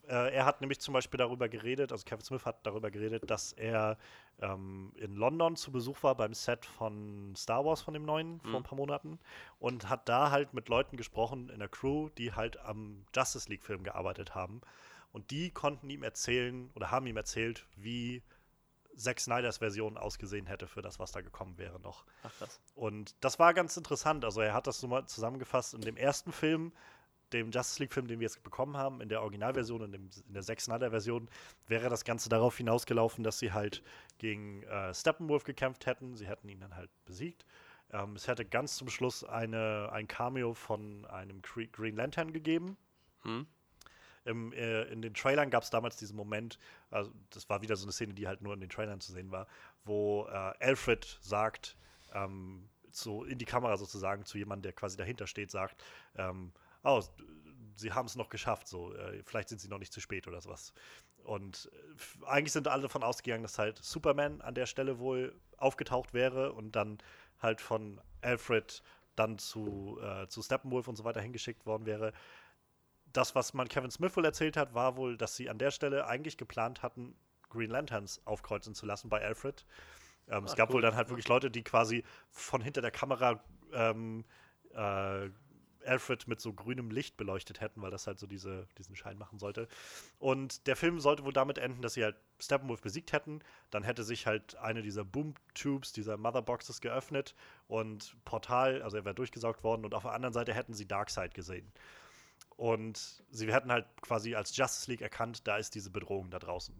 [0.08, 3.52] Äh, er hat nämlich zum Beispiel darüber geredet, also Kevin Smith hat darüber geredet, dass
[3.52, 3.98] er
[4.40, 8.50] ähm, in London zu Besuch war beim Set von Star Wars von dem neuen vor
[8.50, 8.56] Mhm.
[8.56, 9.18] ein paar Monaten
[9.58, 13.64] und hat da halt mit Leuten gesprochen in der Crew, die halt am Justice League
[13.64, 14.60] Film gearbeitet haben
[15.12, 18.22] und die konnten ihm erzählen oder haben ihm erzählt, wie
[18.96, 22.06] Zack Snyders Version ausgesehen hätte für das, was da gekommen wäre noch.
[22.22, 22.48] Ach.
[22.74, 24.24] Und das war ganz interessant.
[24.24, 26.72] Also er hat das so mal zusammengefasst in dem ersten Film,
[27.32, 30.42] dem Justice League-Film, den wir jetzt bekommen haben, in der Originalversion, in, dem, in der
[30.42, 31.28] Zack Snyder-Version,
[31.66, 33.82] wäre das Ganze darauf hinausgelaufen, dass sie halt
[34.18, 36.16] gegen äh, Steppenwolf gekämpft hätten.
[36.16, 37.44] Sie hätten ihn dann halt besiegt.
[37.92, 42.76] Ähm, es hätte ganz zum Schluss eine, ein Cameo von einem Cre Green Lantern gegeben.
[43.22, 43.46] Hm?
[44.24, 46.58] Im, äh, in den Trailern gab es damals diesen Moment,
[46.90, 49.30] also das war wieder so eine Szene, die halt nur in den Trailern zu sehen
[49.30, 49.46] war,
[49.84, 51.76] wo äh, Alfred sagt,
[52.12, 55.84] ähm, so in die Kamera sozusagen, zu jemandem, der quasi dahinter steht, sagt,
[56.16, 56.52] ähm,
[56.86, 57.12] oh, s-
[57.76, 60.40] sie haben es noch geschafft, so, äh, vielleicht sind sie noch nicht zu spät oder
[60.40, 60.72] sowas.
[61.24, 66.14] Und äh, eigentlich sind alle davon ausgegangen, dass halt Superman an der Stelle wohl aufgetaucht
[66.14, 66.98] wäre und dann
[67.40, 68.82] halt von Alfred
[69.16, 72.12] dann zu, äh, zu Steppenwolf und so weiter hingeschickt worden wäre
[73.12, 76.06] das, was man Kevin Smith wohl erzählt hat, war wohl, dass sie an der Stelle
[76.06, 77.16] eigentlich geplant hatten,
[77.48, 79.64] Green Lanterns aufkreuzen zu lassen bei Alfred.
[80.28, 80.74] Ähm, es Ah, gab cool.
[80.74, 83.40] wohl dann halt wirklich Leute, die quasi von hinter der Kamera
[83.72, 84.24] ähm,
[84.74, 85.30] äh,
[85.86, 89.38] Alfred mit so grünem Licht beleuchtet hätten, weil das halt so diese, diesen Schein machen
[89.38, 89.68] sollte.
[90.18, 93.40] Und der Film sollte wohl damit enden, dass sie halt Steppenwolf besiegt hätten.
[93.70, 97.34] Dann hätte sich halt eine dieser Boom-Tubes, dieser Motherboxes geöffnet
[97.68, 101.34] und Portal, also er wäre durchgesaugt worden und auf der anderen Seite hätten sie Darkseid
[101.34, 101.72] gesehen.
[102.56, 106.74] Und sie hätten halt quasi als Justice League erkannt, da ist diese Bedrohung da draußen.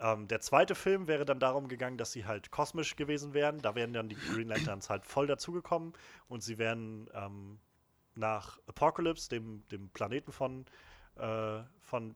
[0.00, 3.60] Ähm, der zweite Film wäre dann darum gegangen, dass sie halt kosmisch gewesen wären.
[3.60, 5.92] Da wären dann die Green Lanterns halt voll dazugekommen
[6.28, 7.58] und sie wären ähm,
[8.18, 10.66] nach Apocalypse, dem, dem Planeten von,
[11.16, 12.14] äh, von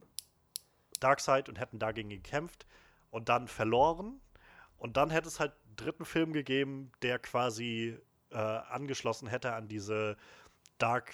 [1.01, 2.67] Darkseid, und hätten dagegen gekämpft
[3.11, 4.21] und dann verloren.
[4.79, 7.99] Und dann hätte es halt einen dritten Film gegeben, der quasi
[8.31, 10.17] äh, angeschlossen hätte an diese
[10.79, 11.13] Dark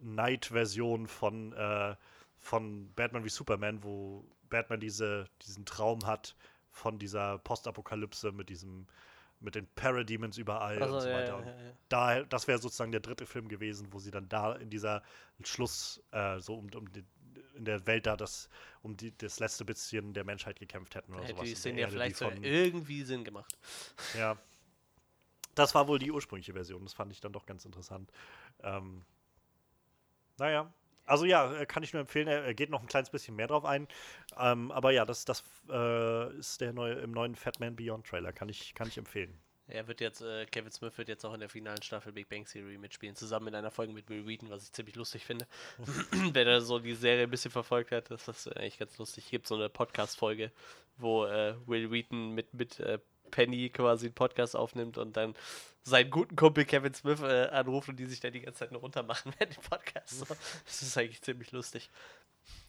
[0.00, 1.96] Knight-Version von, äh,
[2.38, 6.36] von Batman wie Superman, wo Batman diese, diesen Traum hat
[6.70, 8.86] von dieser Postapokalypse mit diesem
[9.40, 11.40] mit den Parademons überall Also, und so weiter.
[11.40, 11.72] ja, ja, ja.
[11.88, 15.02] da, das wäre sozusagen der dritte Film gewesen, wo sie dann da in dieser
[15.44, 17.04] Schluss, äh, so um, um die,
[17.54, 18.48] in der Welt da das,
[18.82, 21.48] um die, das letzte bisschen der Menschheit gekämpft hätten oder Hätte sowas.
[21.48, 23.56] die Szene ja vielleicht von- irgendwie Sinn gemacht.
[24.18, 24.36] ja.
[25.54, 26.82] Das war wohl die ursprüngliche Version.
[26.84, 28.10] Das fand ich dann doch ganz interessant.
[28.62, 29.06] Ähm,
[30.38, 30.70] naja.
[31.06, 32.28] Also ja, äh, kann ich nur empfehlen.
[32.28, 33.88] Er er geht noch ein kleines bisschen mehr drauf ein.
[34.38, 38.32] Ähm, aber ja, das, das äh, ist der neue, im neuen Fatman Beyond Trailer.
[38.32, 39.38] Kann ich, kann ich empfehlen.
[39.68, 42.44] Er wird jetzt, äh, Kevin Smith wird jetzt auch in der finalen Staffel Big Bang
[42.44, 45.46] Theory mitspielen, zusammen in einer Folge mit Will Wheaton, was ich ziemlich lustig finde.
[46.32, 49.28] Wer da so die Serie ein bisschen verfolgt hat, das ist eigentlich ganz lustig.
[49.28, 50.52] Gibt so eine Podcast-Folge,
[50.98, 53.00] wo äh, Will Wheaton mit, mit äh,
[53.30, 55.34] Penny quasi einen Podcast aufnimmt und dann
[55.82, 58.80] seinen guten Kumpel Kevin Smith äh, anruft und die sich dann die ganze Zeit nur
[58.80, 60.18] runtermachen während dem Podcast.
[60.18, 60.26] So.
[60.64, 61.90] Das ist eigentlich ziemlich lustig.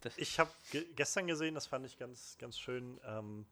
[0.01, 2.99] Das, Ich habe ge gestern gesehen, das fand ich ganz, ganz schön.
[3.05, 3.45] Ähm,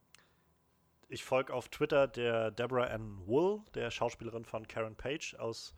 [1.08, 5.74] ich folge auf Twitter der Deborah Ann Wool, der Schauspielerin von Karen Page aus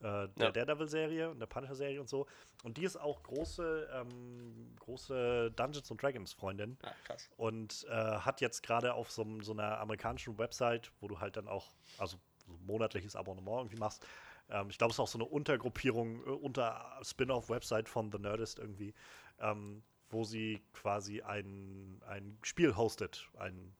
[0.00, 0.50] äh, der Ja.
[0.50, 2.26] Daredevil-Serie und der Punisher-Serie und so.
[2.64, 7.28] Und die ist auch große, ähm, große Dungeons and Dragons-Freundin ah, krass.
[7.36, 11.48] und äh, hat jetzt gerade auf so, so einer amerikanischen Website, wo du halt dann
[11.48, 14.06] auch, also so monatliches Abonnement irgendwie machst.
[14.50, 18.58] Ähm, ich glaube, es ist auch so eine Untergruppierung, äh, unter Spin-off-Website von The Nerdist
[18.58, 18.94] irgendwie,
[19.40, 23.72] ähm, wo sie quasi ein, ein Spiel hostet, ein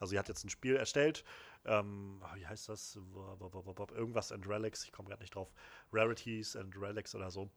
[0.00, 1.24] Also sie hat jetzt ein Spiel erstellt.
[1.68, 2.98] Ähm, wie heißt das?
[3.94, 5.52] Irgendwas and Relics, ich komme gerade nicht drauf.
[5.92, 7.50] Rarities and Relics oder so.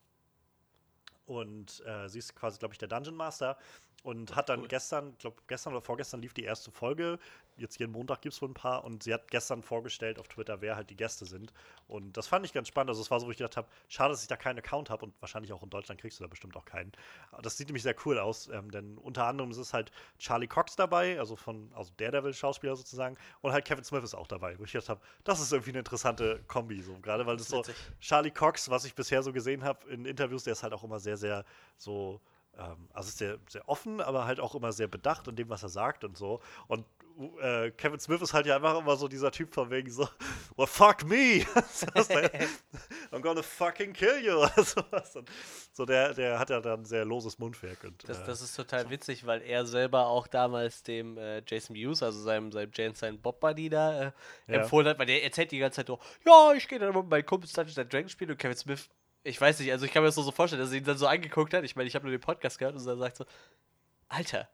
[1.26, 3.58] Und äh, sie ist quasi, glaube ich, der Dungeon Master
[4.04, 4.68] und hat dann cool.
[4.68, 7.20] gestern, glaube gestern oder vorgestern lief die erste Folge.
[7.62, 10.62] Jetzt jeden Montag gibt es wohl ein paar und sie hat gestern vorgestellt auf Twitter,
[10.62, 11.54] wer halt die Gäste sind.
[11.88, 12.90] Und das fand ich ganz spannend.
[12.90, 15.06] Also es war so, wo ich gedacht habe, schade, dass ich da keinen Account habe
[15.06, 16.92] und wahrscheinlich auch in Deutschland kriegst du da bestimmt auch keinen.
[17.42, 20.76] Das sieht nämlich sehr cool aus, ähm, denn unter anderem ist es halt Charlie Cox
[20.76, 24.72] dabei, also von also Daredevil-Schauspieler sozusagen, und halt Kevin Smith ist auch dabei, wo ich
[24.72, 27.76] gedacht habe, das ist irgendwie eine interessante Kombi, so gerade weil das so Witzig.
[28.00, 31.00] Charlie Cox, was ich bisher so gesehen habe in Interviews, der ist halt auch immer
[31.00, 31.46] sehr, sehr
[31.78, 32.22] so,
[32.58, 35.64] ähm, also ist sehr, sehr offen, aber halt auch immer sehr bedacht in dem, was
[35.64, 36.42] er sagt und so.
[36.68, 36.86] Und
[37.42, 40.08] äh, Kevin Smith ist halt ja einfach immer so dieser Typ von wegen so,
[40.58, 41.46] well, fuck me.
[41.96, 42.12] Heißt,
[43.12, 44.34] I'm gonna fucking kill you.
[44.38, 45.16] Oder sowas.
[45.16, 45.30] Und
[45.74, 47.84] so, der, der hat ja dann sehr loses Mundwerk.
[47.84, 51.74] Und, Das, äh, das ist total witzig, weil er selber auch damals dem äh, Jason
[51.76, 54.12] Mewes, also seinem, seinem Jane sein Bob Buddy da, äh,
[54.48, 54.62] Ja.
[54.62, 57.26] empfohlen hat, weil der erzählt die ganze Zeit so, ja, ich gehe dann mit meinen
[57.26, 58.90] Kumpels Dungeons Dragons spielen und Kevin Smith,
[59.24, 60.98] ich weiß nicht, also ich kann mir das nur so vorstellen, dass er ihn dann
[60.98, 63.26] so angeguckt hat, ich meine, ich habe nur den Podcast gehört und er sagt so,
[64.10, 64.50] Alter,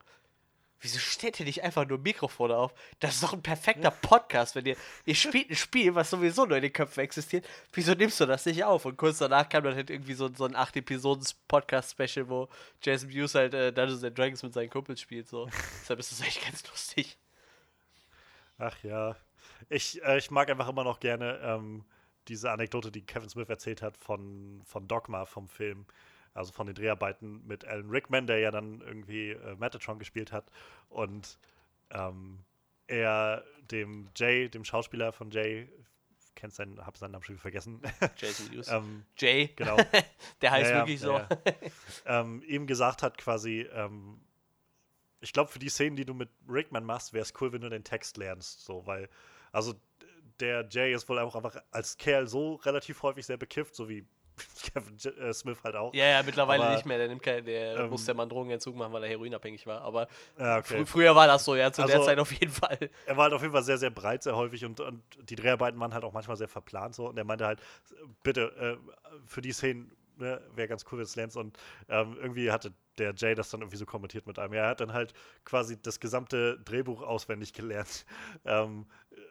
[0.82, 2.74] wieso stellt ihr nicht einfach nur Mikrofone auf?
[3.00, 4.76] Das ist doch ein perfekter Podcast, wenn ihr,
[5.06, 8.46] ihr spielt ein Spiel, was sowieso nur in den Köpfen existiert, wieso nimmst du das
[8.46, 8.86] nicht auf?
[8.86, 12.50] Und kurz danach kam dann halt irgendwie so, so ein 8-Episoden-Podcast-Special, wo
[12.82, 15.50] Jason Mewes halt äh, Dungeons and Dragons mit seinen Kumpels spielt, so.
[15.82, 17.18] Deshalb ist das echt ganz lustig.
[18.58, 19.16] Ach ja.
[19.70, 21.86] Ich, äh, ich mag einfach immer noch gerne ähm,
[22.28, 25.86] diese Anekdote, die Kevin Smith erzählt hat von, von Dogma vom Film.
[26.38, 30.52] Also von den Dreharbeiten mit Alan Rickman, der ja dann irgendwie äh, Metatron gespielt hat.
[30.90, 31.40] Und
[31.90, 32.40] ähm,
[32.88, 35.68] er dem Jay, dem Schauspieler von Jay,
[36.36, 37.82] kennt seinen, hab seinen Namen schon wieder vergessen.
[38.18, 38.68] Jason Mewes.
[38.70, 39.78] ähm, Jay, genau.
[40.42, 41.14] der heißt Ja, ja, wirklich so.
[41.14, 41.28] ja,
[42.06, 44.22] ähm, ihm gesagt hat quasi, ähm,
[45.20, 47.70] ich glaube, für die Szenen, die du mit Rickman machst, wäre es cool, wenn du
[47.70, 48.64] den Text lernst.
[48.64, 49.10] So, weil,
[49.52, 49.74] also
[50.40, 54.06] der Jay ist wohl auch einfach als Kerl so relativ häufig sehr bekifft, so wie
[54.74, 55.94] Kevin äh, Smith halt auch.
[55.94, 56.98] Ja, ja, mittlerweile Aber, nicht mehr.
[56.98, 59.82] Der, nimmt kein, der ähm, muss der Mann Drogenentzug machen, weil er heroinabhängig war.
[59.82, 60.08] Aber
[60.38, 60.86] Ja, frü okay.
[60.86, 62.78] früher war das so, ja, zu der Also- Zeit auf jeden Fall.
[63.06, 65.80] er war halt auf jeden Fall sehr, sehr breit, sehr häufig und, und die Dreharbeiten
[65.80, 67.08] waren halt auch manchmal sehr verplant so.
[67.10, 67.60] Und er meinte halt,
[68.24, 68.78] bitte, äh,
[69.26, 71.38] für die Szenen ne, wäre ganz cool, wenn es lernst.
[71.38, 71.58] Und
[71.90, 74.54] ähm, irgendwie hatte der Jay das dann irgendwie so kommentiert mit einem.
[74.54, 75.14] Er hat dann halt
[75.46, 78.06] quasi das gesamte Drehbuch auswendig gelernt.
[78.46, 78.86] ähm,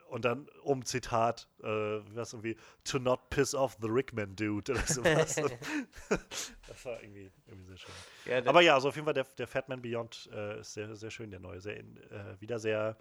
[0.09, 4.80] und dann um Zitat, äh, was irgendwie, to not piss off the Rickman dude oder
[4.86, 5.36] sowas.
[6.68, 7.94] das war irgendwie, irgendwie sehr schön.
[8.24, 11.11] Ja, Aber ja, also auf jeden Fall der, der Fatman Beyond äh, ist sehr, sehr
[11.11, 11.61] schön, der neue.
[11.61, 12.96] Sehr, in- äh, wieder sehr,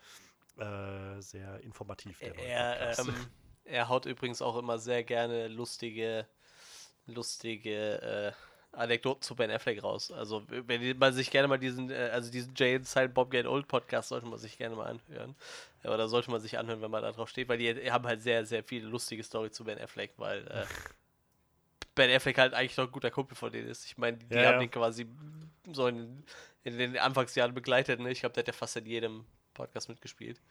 [0.57, 2.19] äh, sehr informativ.
[2.19, 3.13] Der neue Er, ähm,
[3.65, 6.27] er haut übrigens auch immer sehr gerne lustige,
[7.05, 8.31] lustige äh,
[8.76, 10.11] Anekdoten zu Ben Affleck raus.
[10.11, 13.45] Also wenn man sich gerne mal diesen, äh, also diesen Jay and Silent Bob Get
[13.45, 15.36] Old Podcast sollte man sich gerne mal anhören.
[15.84, 18.21] Ja, Oder sollte man sich anhören, wenn man da drauf steht, weil die haben halt
[18.21, 20.65] sehr, sehr viele lustige Stories zu Ben Affleck, weil äh,
[21.95, 23.86] Ben Affleck halt eigentlich noch ein guter Kumpel von denen ist.
[23.86, 24.59] Ich meine, die Ja, haben ja.
[24.59, 25.05] den quasi
[25.71, 26.23] so in,
[26.63, 27.99] in den Anfangsjahren begleitet.
[27.99, 28.11] Ne?
[28.11, 30.41] Ich glaube, der hat ja fast in jedem Podcast mitgespielt.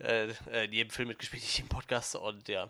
[0.00, 2.68] Äh, äh, in jedem Film mitgespielt, nicht im Podcast und ja.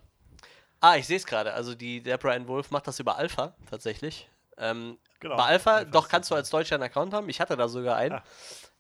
[0.81, 1.53] Ah, ich sehe es gerade.
[1.53, 4.29] Also die der Brian Wolf macht das über Alpha tatsächlich.
[4.57, 7.29] Ähm, Genau, bei Alpha, Alpha doch kannst du als Deutscher einen Account haben.
[7.29, 8.15] Ich hatte da sogar einen.
[8.15, 8.23] Ah.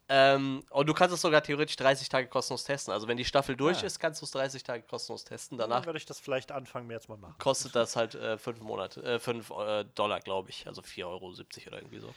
[0.08, 2.92] Ähm, und du kannst es sogar theoretisch 30 Tage kostenlos testen.
[2.94, 3.86] Also wenn die Staffel durch Ah.
[3.86, 5.58] ist, kannst du es 30 Tage kostenlos testen.
[5.58, 7.34] Dann Danach werde ich das vielleicht anfangen, mir jetzt mal machen.
[7.38, 10.66] kostet das halt 5 Monate, äh, 5 äh, Dollar, glaube ich.
[10.66, 12.12] Also 4,70 Euro oder irgendwie so.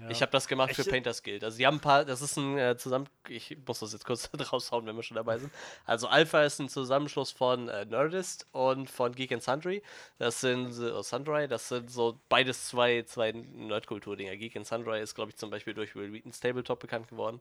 [0.00, 0.10] Ja.
[0.10, 1.42] Ich habe das gemacht für Ich- Painters Guild.
[1.44, 4.28] Also die haben ein paar, das ist ein äh, zusammen, ich muss das jetzt kurz
[4.52, 5.52] raushauen, wenn wir schon dabei sind.
[5.86, 9.82] Also Alpha ist ein Zusammenschluss von äh, Nerdist und von Geek and Sundry.
[10.18, 14.36] Das sind äh, Sundry, das sind so beides zwei, zwei Nerdkultur-Dinger.
[14.36, 17.40] Geek and Sundry ist, glaube ich, zum Beispiel durch Will Wheaton's Tabletop bekannt geworden.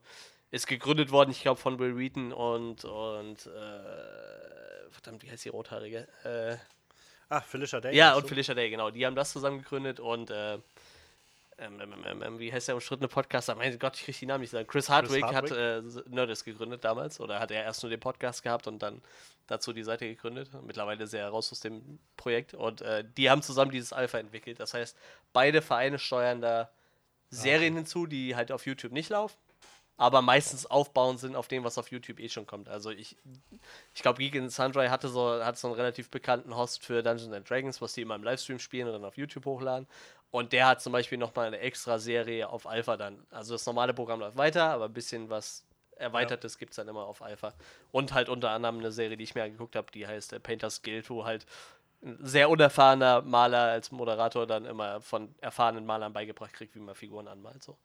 [0.51, 5.49] Ist gegründet worden, ich glaube, von Will Wheaton und, und äh, verdammt, wie heißt die
[5.49, 6.07] Rothaarige?
[6.23, 6.57] Äh,
[7.29, 7.95] Ah, Felicia Day.
[7.95, 8.27] ja, und du?
[8.27, 8.91] Felicia Day, genau.
[8.91, 10.59] Die haben das zusammen gegründet und äh,
[11.57, 13.55] ähm, ähm, ähm, ähm, wie heißt der umstrittene Podcaster?
[13.55, 14.67] Mein Gott, ich kriege die Namen nicht sagen.
[14.67, 18.67] Chris Hardwick, hat äh, Nerdist gegründet damals oder hat er erst nur den Podcast gehabt
[18.67, 19.01] und dann
[19.47, 20.49] dazu die Seite gegründet.
[20.65, 24.59] Mittlerweile er raus aus dem Projekt und äh, die haben zusammen dieses Alpha entwickelt.
[24.59, 24.97] Das heißt,
[25.31, 26.69] beide Vereine steuern da
[27.29, 29.37] Serien hinzu, die halt auf YouTube nicht laufen.
[29.95, 32.67] Aber meistens aufbauend sind auf dem, was auf YouTube eh schon kommt.
[32.67, 33.15] Also ich,
[33.93, 37.31] ich glaube, Geek and Sundry hatte so, hat so einen relativ bekannten Host für Dungeons
[37.31, 39.87] and Dragons, was die immer im Livestream spielen und dann auf YouTube hochladen.
[40.33, 43.23] Und der hat zum Beispiel nochmal eine extra Serie auf Alpha dann.
[43.29, 45.63] Also das normale Programm läuft weiter, aber ein bisschen was
[45.95, 47.53] Erweitertes gibt es dann immer auf Alpha.
[47.91, 50.81] Und halt unter anderem eine Serie, die ich mir angeguckt habe, die heißt äh, Painter's
[50.81, 51.45] Guild, wo halt
[52.01, 56.95] ein sehr unerfahrener Maler als Moderator dann immer von erfahrenen Malern beigebracht kriegt, wie man
[56.95, 57.61] Figuren anmalt.
[57.61, 57.77] So.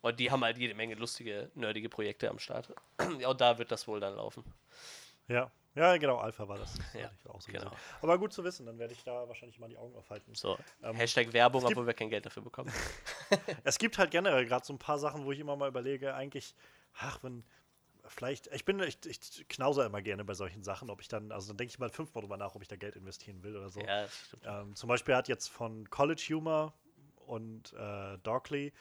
[0.00, 2.74] Und die haben halt jede Menge lustige, nerdige Projekte am Start.
[3.20, 4.42] ja, und da wird das wohl dann laufen.
[5.28, 5.52] Ja.
[5.74, 6.74] Ja, genau, Alpha war das.
[6.92, 7.64] Ja, auch so genau.
[7.64, 7.78] gesehen.
[8.02, 10.34] Aber gut zu wissen, dann werde ich da wahrscheinlich mal die Augen aufhalten.
[10.34, 12.70] So, Ähm, Hashtag Werbung, gibt- obwohl wir kein Geld dafür bekommen.
[13.64, 16.54] Es gibt halt generell gerade so ein paar Sachen, wo ich immer mal überlege, eigentlich,
[16.98, 17.44] ach, wenn,
[18.04, 21.48] vielleicht, ich bin, ich, ich knause immer gerne bei solchen Sachen, ob ich dann, also
[21.48, 23.80] dann denke ich mal fünfmal drüber nach, ob ich da Geld investieren will oder so.
[23.80, 24.42] Ja, das stimmt.
[24.46, 26.74] Ähm, zum Beispiel hat jetzt von College Humor
[27.26, 28.72] und äh, Dorkly,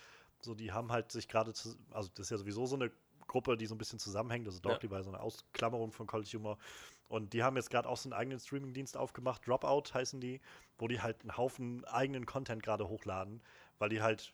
[0.41, 1.51] so die haben halt sich gerade,
[1.91, 2.91] also das ist ja sowieso so eine
[3.31, 4.45] Gruppe, die so ein bisschen zusammenhängt.
[4.47, 6.57] Also Dorkly war so eine Ausklammerung von College Humor.
[7.07, 10.41] Und die haben jetzt gerade auch so einen eigenen Streamingdienst aufgemacht, Dropout heißen die,
[10.77, 13.41] wo die halt einen Haufen eigenen Content gerade hochladen,
[13.79, 14.33] weil die halt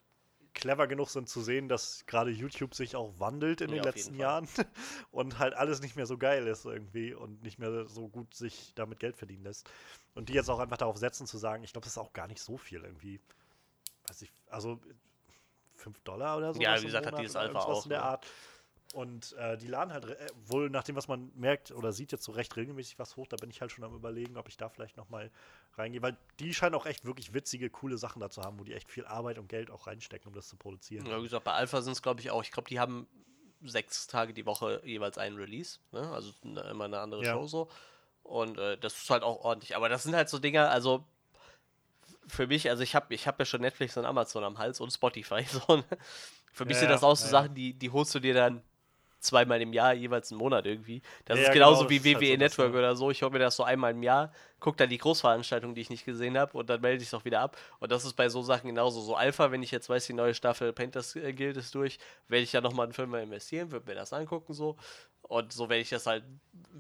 [0.53, 4.15] clever genug sind zu sehen, dass gerade YouTube sich auch wandelt in Ja, den letzten.
[4.15, 4.47] Jahren
[5.11, 8.73] und halt alles nicht mehr so geil ist irgendwie und nicht mehr so gut sich
[8.73, 9.69] damit Geld verdienen lässt.
[10.15, 12.27] Und die jetzt auch einfach darauf setzen zu sagen, ich glaube, das ist auch gar
[12.27, 13.19] nicht so viel irgendwie.
[14.07, 14.79] Weiß ich, also
[15.75, 16.61] 5 Dollar oder so.
[16.61, 18.05] Ja, wie gesagt, hat dieses Alpha auch, In der ne?
[18.05, 18.27] Art.
[18.93, 22.23] Und äh, die laden halt äh, wohl, nach dem, was man merkt oder sieht, jetzt
[22.23, 23.27] so recht regelmäßig was hoch.
[23.27, 25.29] Da bin ich halt schon am überlegen, ob ich da vielleicht nochmal
[25.77, 26.01] reingehe.
[26.01, 28.89] Weil die scheinen auch echt wirklich witzige, coole Sachen da zu haben, wo die echt
[28.89, 31.05] viel Arbeit und Geld auch reinstecken, um das zu produzieren.
[31.05, 32.41] Ja, wie gesagt, bei Alpha sind es, glaube ich, auch.
[32.43, 33.07] Ich glaube, die haben
[33.61, 35.79] sechs Tage die Woche jeweils einen Release.
[35.91, 36.09] Ne?
[36.11, 37.33] Also ne- immer eine andere Ja.
[37.33, 37.69] Show so.
[38.23, 39.75] Und äh, das ist halt auch ordentlich.
[39.75, 41.05] Aber das sind halt so Dinger, also
[42.27, 44.91] für mich, also ich habe ich hab ja schon Netflix und Amazon am Hals und
[44.91, 45.43] Spotify.
[45.49, 45.83] So, ne?
[46.51, 47.31] Für mich Ja, sind das auch so ja.
[47.31, 48.63] Sachen, die, die holst du dir dann
[49.20, 51.01] zweimal im Jahr, jeweils einen Monat irgendwie.
[51.26, 52.78] Das Ja, ist genauso genau, wie ist halt WWE so Network ne?
[52.80, 53.11] oder so.
[53.11, 56.05] Ich hole mir das so einmal im Jahr, gucke dann die Großveranstaltung, die ich nicht
[56.05, 57.57] gesehen habe, und dann melde ich es auch wieder ab.
[57.80, 59.01] Und das ist bei so Sachen genauso.
[59.01, 62.43] So Alpha, wenn ich jetzt weiß, die neue Staffel Painters äh, Guild ist durch, werde
[62.43, 64.78] ich ja nochmal einen Film investieren, würde mir das angucken so.
[65.24, 66.24] Und so werde ich das halt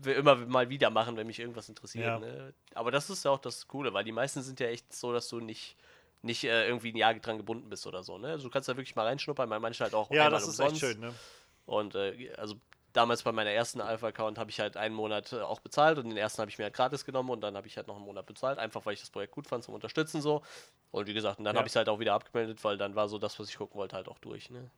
[0.05, 2.05] immer mal wieder machen, wenn mich irgendwas interessiert.
[2.05, 2.19] Ja.
[2.19, 2.53] Ne?
[2.75, 5.27] Aber das ist ja auch das Coole, weil die meisten sind ja echt so, dass
[5.27, 5.75] du nicht
[6.23, 8.29] nicht äh, irgendwie ein Jahr dran gebunden bist oder so, ne?
[8.29, 10.81] Also du kannst da wirklich mal reinschnuppern, bei manchen halt auch Ja, das ist umsonst.
[10.83, 11.13] echt schön, ne?
[11.67, 12.55] Und äh, also
[12.93, 16.17] damals bei meiner ersten Alpha-Account habe ich halt einen Monat äh, auch bezahlt und den
[16.17, 18.25] ersten habe ich mir halt gratis genommen und dann habe ich halt noch einen Monat
[18.25, 20.41] bezahlt, einfach weil ich das Projekt gut fand zum Unterstützen so.
[20.89, 21.59] Und wie gesagt, und dann Ja.
[21.59, 23.77] habe ich es halt auch wieder abgemeldet, weil dann war so das, was ich gucken
[23.77, 24.49] wollte, halt auch durch.
[24.49, 24.71] Ne?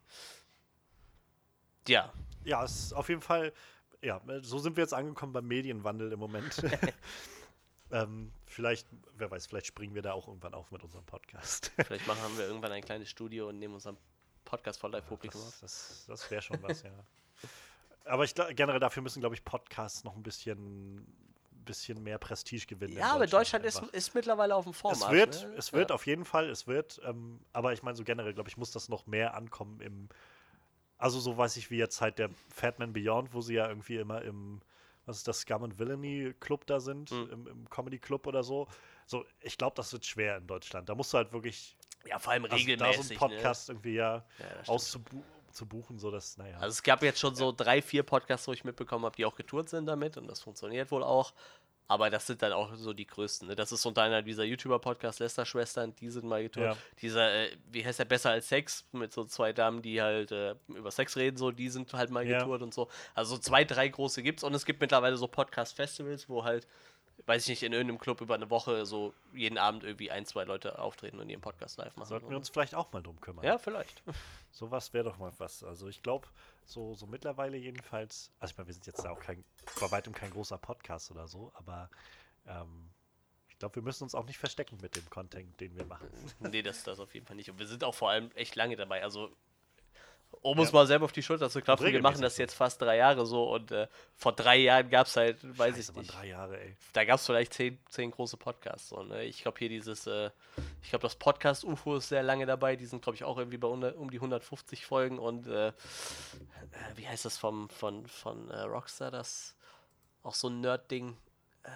[1.87, 2.11] Ja,
[2.43, 3.53] Ja, es ist auf jeden Fall,
[4.01, 6.55] ja, so sind wir jetzt angekommen beim Medienwandel im Moment.
[7.91, 8.87] ähm, vielleicht,
[9.17, 11.71] wer weiß, vielleicht springen wir da auch irgendwann auf mit unserem Podcast.
[11.85, 13.97] vielleicht machen wir irgendwann ein kleines Studio und nehmen unseren
[14.49, 15.39] Podcast vor Live-Publikum.
[15.41, 16.91] Das, das, das wäre schon was, ja.
[18.05, 21.05] Aber ich glaub, generell dafür müssen, glaube ich, Podcasts noch ein bisschen,
[21.65, 22.93] bisschen mehr Prestige gewinnen.
[22.93, 23.93] in Ja, aber Deutschland ist, einfach.
[23.93, 25.03] ist mittlerweile auf dem Vormarsch.
[25.03, 25.55] Es wird, ne?
[25.55, 25.95] es wird ja.
[25.95, 28.89] auf jeden Fall, es wird, ähm, aber ich meine, so generell, glaube ich, muss das
[28.89, 30.09] noch mehr ankommen im,
[30.97, 34.23] also so weiß ich, wie jetzt halt der Fatman Beyond, wo sie ja irgendwie immer
[34.23, 34.61] im,
[35.05, 37.29] was ist das, Scum and Villainy Club da sind, Hm.
[37.31, 38.67] im, im Comedy Club oder so.
[39.05, 40.89] So, ich glaube, das wird schwer in Deutschland.
[40.89, 41.77] Da musst du halt wirklich,
[42.09, 43.09] Ja, vor allem also da so regelmäßig.
[43.11, 44.23] einen Podcast irgendwie ja, Ne?
[44.39, 44.69] Ja, das stimmt.
[44.69, 46.55] auszubu zu buchen, so dass, naja.
[46.57, 49.35] Also es gab jetzt schon so drei, vier Podcasts, wo ich mitbekommen habe, die auch
[49.35, 51.33] getourt sind damit und das funktioniert wohl auch.
[51.87, 53.47] Aber das sind dann auch so die größten.
[53.47, 53.55] Ne?
[53.55, 56.65] Das ist unter anderem dieser YouTuber-Podcast Lester-Schwestern, die sind mal getourt.
[56.67, 56.77] Ja.
[57.01, 60.53] Dieser, äh, wie heißt der, Besser als Sex, mit so zwei Damen, die halt äh,
[60.67, 62.37] über Sex reden, so, die sind halt mal Ja.
[62.37, 62.87] getourt und so.
[63.15, 66.67] Also so zwei, drei große gibt's und es gibt mittlerweile so Podcast-Festivals, wo halt,
[67.25, 70.43] weiß ich nicht, in irgendeinem Club über eine Woche so jeden Abend irgendwie ein, zwei
[70.43, 72.07] Leute auftreten und ihren Podcast live machen.
[72.07, 73.45] Sollten so, wir uns vielleicht auch mal drum kümmern.
[73.45, 74.01] Ja, vielleicht.
[74.51, 75.63] Sowas wäre doch mal was.
[75.63, 76.27] Also ich glaube,
[76.65, 79.43] so, so mittlerweile jedenfalls, also ich meine, wir sind jetzt da auch kein,
[79.79, 81.89] bei weitem kein großer Podcast oder so, aber
[82.47, 82.89] ähm,
[83.47, 86.09] ich glaube, wir müssen uns auch nicht verstecken mit dem Content, den wir machen.
[86.39, 87.49] Nee, das das auf jeden Fall nicht.
[87.49, 89.03] Und wir sind auch vor allem echt lange dabei.
[89.03, 89.35] Also,
[90.41, 90.75] um uns Ja.
[90.75, 93.51] mal selber auf die Schulter zu klopfen, wir machen das jetzt fast drei Jahre so
[93.53, 96.75] und äh, vor drei Jahren gab es halt, weiß Scheiße, ich nicht, drei Jahre, ey.
[96.93, 98.89] da gab es vielleicht zehn, zehn große Podcasts.
[98.89, 99.23] So, ne?
[99.25, 100.29] Ich glaube hier dieses, äh,
[100.81, 103.57] ich glaube das Podcast UFO ist sehr lange dabei, die sind glaube ich auch irgendwie
[103.57, 105.73] bei um die 150 Folgen und äh, äh,
[106.95, 109.55] wie heißt das vom, von, von äh, Rockstar, das
[110.23, 111.17] auch so ein Nerd-Ding,
[111.63, 111.69] äh,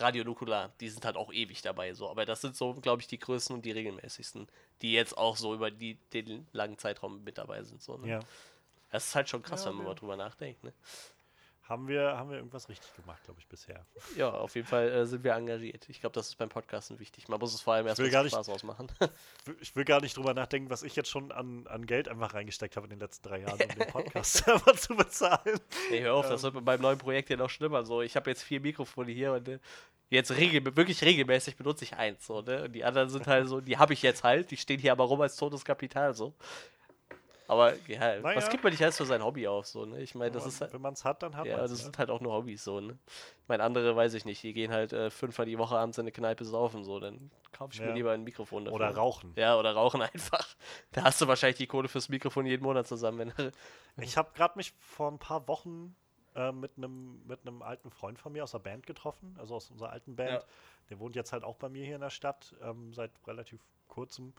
[0.00, 2.08] Radio Nukular, die sind halt auch ewig dabei, so.
[2.08, 4.48] Aber das sind so, glaube ich, die größten und die regelmäßigsten,
[4.82, 7.82] die jetzt auch so über die, den langen Zeitraum mit dabei sind.
[7.82, 8.08] So, ne?
[8.08, 8.20] Ja.
[8.90, 9.92] Das ist halt schon krass, Ja, wenn man ja.
[9.92, 10.62] mal drüber nachdenkt.
[10.64, 10.72] Ne?
[11.68, 13.84] Haben wir, haben wir irgendwas richtig gemacht, glaube ich, bisher.
[14.16, 15.88] Ja, auf jeden Fall äh, sind wir engagiert.
[15.88, 17.28] Ich glaube, das ist beim Podcasten wichtig.
[17.28, 18.86] Man muss es vor allem erst will mal gar zum nicht- Spaß ausmachen.
[19.60, 22.76] Ich will gar nicht drüber nachdenken, was ich jetzt schon an, an Geld einfach reingesteckt
[22.76, 25.58] habe in den letzten drei Jahren, um den Podcast selber zu bezahlen.
[25.90, 27.84] nee, hör auf, das wird beim neuen Projekt ja noch schlimmer.
[27.84, 29.58] So, ich habe jetzt vier Mikrofone hier und äh,
[30.08, 32.24] jetzt regel wirklich regelmäßig benutze ich eins.
[32.26, 32.64] So, ne?
[32.64, 35.04] Und die anderen sind halt so, die habe ich jetzt halt, die stehen hier aber
[35.04, 36.14] rum als totes Kapital.
[36.14, 36.32] So.
[37.48, 38.36] Aber ja, Naja.
[38.36, 40.00] was gibt man nicht alles für sein Hobby auf, so, ne?
[40.02, 41.62] Ich meine, das Wenn ist man- halt, Wenn man es hat, dann hat ja, man
[41.62, 41.82] das es.
[41.84, 42.98] sind halt auch nur Hobbys, so, ne?
[43.06, 46.02] Ich meine, andere weiß ich nicht, die gehen halt äh, fünfmal die Woche abends in
[46.02, 47.94] eine Kneipe saufen, so, dann kaufe ich mir Ja.
[47.94, 48.74] lieber ein Mikrofon dafür.
[48.76, 49.32] Oder rauchen.
[49.36, 50.46] Ja, oder rauchen einfach.
[50.92, 53.32] Da hast du wahrscheinlich die Kohle fürs Mikrofon jeden Monat zusammen.
[53.36, 53.52] Wenn,
[54.04, 55.94] Ich habe gerade mich vor ein paar Wochen
[56.34, 59.70] äh, mit einem mit einem alten Freund von mir aus der Band getroffen, also aus
[59.70, 60.30] unserer alten Band.
[60.32, 60.42] Ja.
[60.90, 64.32] Der wohnt jetzt halt auch bei mir hier in der Stadt ähm, seit relativ kurzem.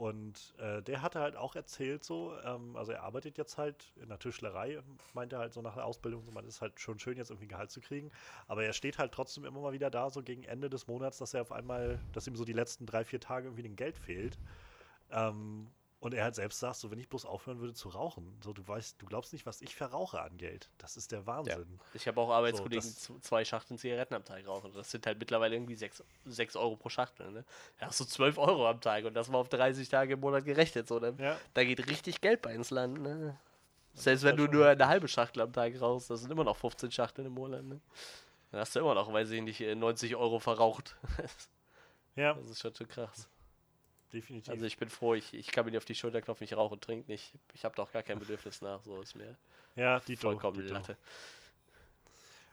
[0.00, 4.08] Und äh, der hatte halt auch erzählt so, ähm, also er arbeitet jetzt halt in
[4.08, 4.82] der Tischlerei
[5.12, 7.70] meinte halt so nach der Ausbildung, so man ist halt schon schön jetzt irgendwie Gehalt
[7.70, 8.10] zu kriegen,
[8.46, 11.34] aber er steht halt trotzdem immer mal wieder da, so gegen Ende des Monats, dass
[11.34, 14.38] er auf einmal, dass ihm so die letzten drei, vier Tage irgendwie den Geld fehlt.
[15.10, 15.70] Ähm,
[16.00, 18.66] und er halt selbst sagt, so wenn ich bloß aufhören würde zu rauchen, so du
[18.66, 20.70] weißt, du glaubst nicht, was ich verrauche an Geld.
[20.78, 21.78] Das ist der Wahnsinn.
[21.94, 24.72] ich habe auch Arbeitskollegen, das- die zwei Schachteln Zigaretten am Tag rauchen.
[24.72, 27.30] Das sind halt mittlerweile irgendwie 6 Euro pro Schachtel.
[27.30, 27.44] Ne?
[27.78, 30.44] Da hast du 12 Euro am Tag und das mal auf 30 Tage im Monat
[30.44, 30.88] gerechnet.
[30.88, 31.14] So, ne?
[31.18, 31.38] Ja.
[31.54, 33.00] Da geht richtig Geld bei ins Land.
[33.02, 33.38] Ne?
[33.92, 36.44] Selbst wenn halt du schon nur eine halbe Schachtel am Tag rauchst, das sind immer
[36.44, 37.62] noch 15 Schachteln im Monat.
[37.64, 37.80] Ne?
[38.52, 40.96] Dann hast du immer noch, weiß ich nicht, äh, 90 Euro verraucht.
[42.16, 43.28] Ja, Das ist schon zu krass.
[44.12, 44.50] Definitiv.
[44.52, 46.74] Also ich bin froh, ich, ich kann mir nicht auf die Schulter klopfen, ich rauche
[46.74, 47.32] und trinke nicht.
[47.54, 49.36] Ich habe doch gar kein Bedürfnis nach, so ist mir
[49.76, 50.96] ja, die vollkommen Latte.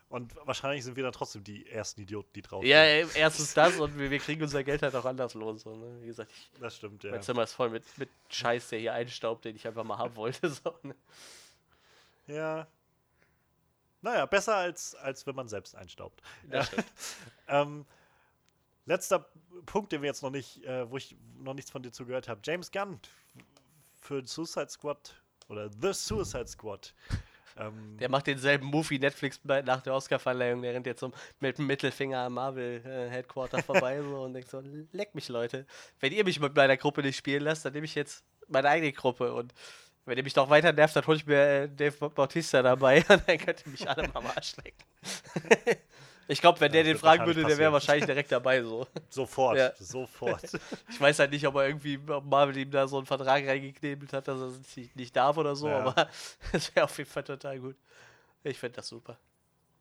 [0.09, 3.15] Und wahrscheinlich sind wir dann trotzdem die ersten Idioten, die drauf Ja, sind.
[3.15, 5.63] äh, erstens das und wir, wir kriegen unser Geld halt auch anders los.
[5.63, 6.01] So, ne?
[6.01, 7.11] Wie gesagt, ich, Das stimmt, ja.
[7.11, 10.15] mein Zimmer ist voll mit, mit Scheiß, der hier einstaubt, den ich einfach mal haben
[10.15, 10.49] wollte.
[10.49, 10.95] So, ne?
[12.27, 12.67] Ja.
[14.01, 16.21] Naja, besser als, als wenn man selbst einstaubt.
[16.61, 16.85] Stimmt.
[17.49, 17.85] Ähm,
[18.85, 19.25] letzter
[19.65, 22.41] Punkt, den wir jetzt noch nicht, äh, wo ich noch nichts von dir zugehört habe.
[22.43, 22.99] James Gunn
[24.01, 26.93] für Suicide Squad oder The Suicide Squad.
[27.59, 30.61] Ähm, Der macht denselben Move wie Netflix nach der Oscarverleihung.
[30.61, 35.15] Der rennt jetzt so mit dem Mittelfinger am Marvel-Headquarter vorbei so, und denkt so: Leck
[35.15, 35.65] mich, Leute.
[35.99, 38.91] Wenn ihr mich mit meiner Gruppe nicht spielen lasst, dann nehme ich jetzt meine eigene
[38.93, 39.33] Gruppe.
[39.33, 39.53] Und
[40.05, 43.27] wenn ihr mich noch weiter nervt, dann hole ich mir äh, Dave Bautista dabei und
[43.27, 44.83] dann könnt ihr mich alle mal am Arsch lecken.
[46.27, 48.61] Ich glaube, wenn der den fragen würde, der wäre wahrscheinlich direkt dabei.
[48.63, 48.87] So.
[49.09, 49.71] sofort, Ja.
[49.79, 50.41] sofort.
[50.89, 54.11] Ich weiß halt nicht, ob er irgendwie, ob Marvel ihm da so einen Vertrag reingeknebelt
[54.13, 55.79] hat, dass er es nicht, nicht darf oder so, Ja.
[55.79, 56.07] aber
[56.53, 57.75] es wäre auf jeden Fall total gut.
[58.43, 59.17] Ich finde das super.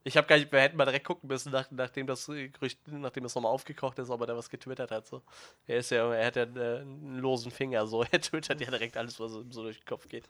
[0.04, 3.24] Ich habe gar nicht, wir hätten mal direkt gucken müssen, nach, nachdem das Gerücht, nachdem
[3.24, 5.04] das nochmal aufgekocht ist, ob er da was getwittert hat.
[5.08, 5.20] So.
[5.66, 8.04] Er ist ja, er hat ja äh, einen losen Finger, so.
[8.12, 10.28] Er twittert ja direkt alles, was ihm so durch den Kopf geht.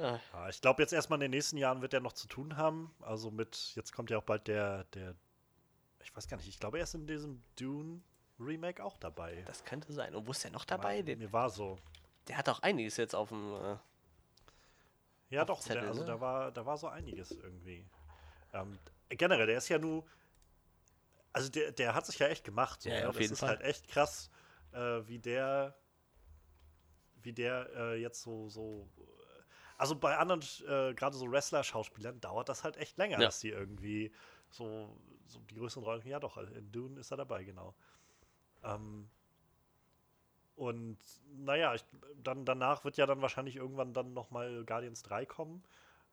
[0.00, 2.56] Ah, Ja, ich glaube, jetzt erstmal in den nächsten Jahren wird er noch zu tun
[2.56, 2.94] haben.
[3.00, 5.14] Also mit, jetzt kommt ja auch bald der, der,
[6.02, 8.00] ich weiß gar nicht, ich glaube, er ist in diesem Dune
[8.38, 9.42] Remake auch dabei.
[9.46, 10.14] das könnte sein.
[10.14, 11.02] Und wo ist der noch dabei?
[11.02, 11.78] Den, Mir war so.
[12.28, 13.52] der hat auch einiges jetzt auf dem.
[13.54, 13.76] Äh,
[15.30, 16.06] Ja, Auf doch, Zettel, der, also ne?
[16.06, 17.86] da war, da war so einiges irgendwie.
[18.52, 18.78] Ähm,
[19.10, 20.04] generell, der ist ja nur,
[21.32, 22.80] also der, der hat sich ja echt gemacht.
[22.82, 23.08] So, Ja, ja, ne?
[23.10, 23.50] auf das jeden ist Fall.
[23.50, 24.30] halt echt krass,
[24.72, 25.76] äh, wie der,
[27.22, 28.88] wie der äh, jetzt so, so,
[29.80, 33.26] also bei anderen, äh, gerade so Wrestler-Schauspielern dauert das halt echt länger, Ja.
[33.26, 34.12] dass die irgendwie
[34.50, 34.94] so,
[35.26, 37.74] so die größeren Rollen, ja doch, in Dune ist er dabei, genau.
[38.62, 39.08] Ähm,
[40.54, 40.98] und
[41.38, 41.84] naja, ich,
[42.22, 45.64] dann, danach wird ja dann wahrscheinlich irgendwann dann nochmal Guardians 3 kommen.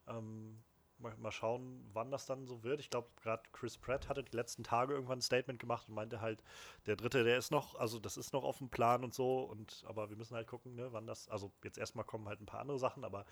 [0.08, 0.64] Ähm,
[1.00, 2.80] mal, mal schauen, wann das dann so wird.
[2.80, 6.22] Ich glaube, gerade Chris Pratt hatte die letzten Tage irgendwann ein Statement gemacht und meinte
[6.22, 6.44] halt,
[6.86, 9.84] der dritte, der ist noch, also das ist noch auf dem Plan und so, und
[9.88, 12.62] aber wir müssen halt gucken, ne, wann das, also jetzt erstmal kommen halt ein paar
[12.62, 13.26] andere Sachen, aber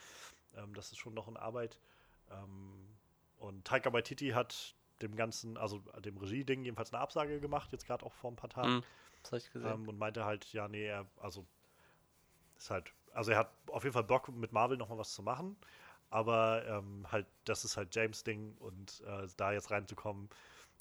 [0.55, 1.79] ähm, das ist schon noch in Arbeit.
[2.31, 2.87] Ähm,
[3.37, 8.05] und Taika Waititi hat dem ganzen, also dem Regie-Ding jedenfalls eine Absage gemacht, jetzt gerade
[8.05, 8.75] auch vor ein paar Tagen.
[8.75, 8.83] hm,
[9.21, 9.71] das habe ich gesehen.
[9.71, 11.45] Ähm, und meinte halt, ja, nee, er, also
[12.57, 15.57] ist halt, also er hat auf jeden Fall Bock, mit Marvel nochmal was zu machen,
[16.09, 20.29] aber ähm, halt, das ist halt James Ding und äh, da jetzt reinzukommen,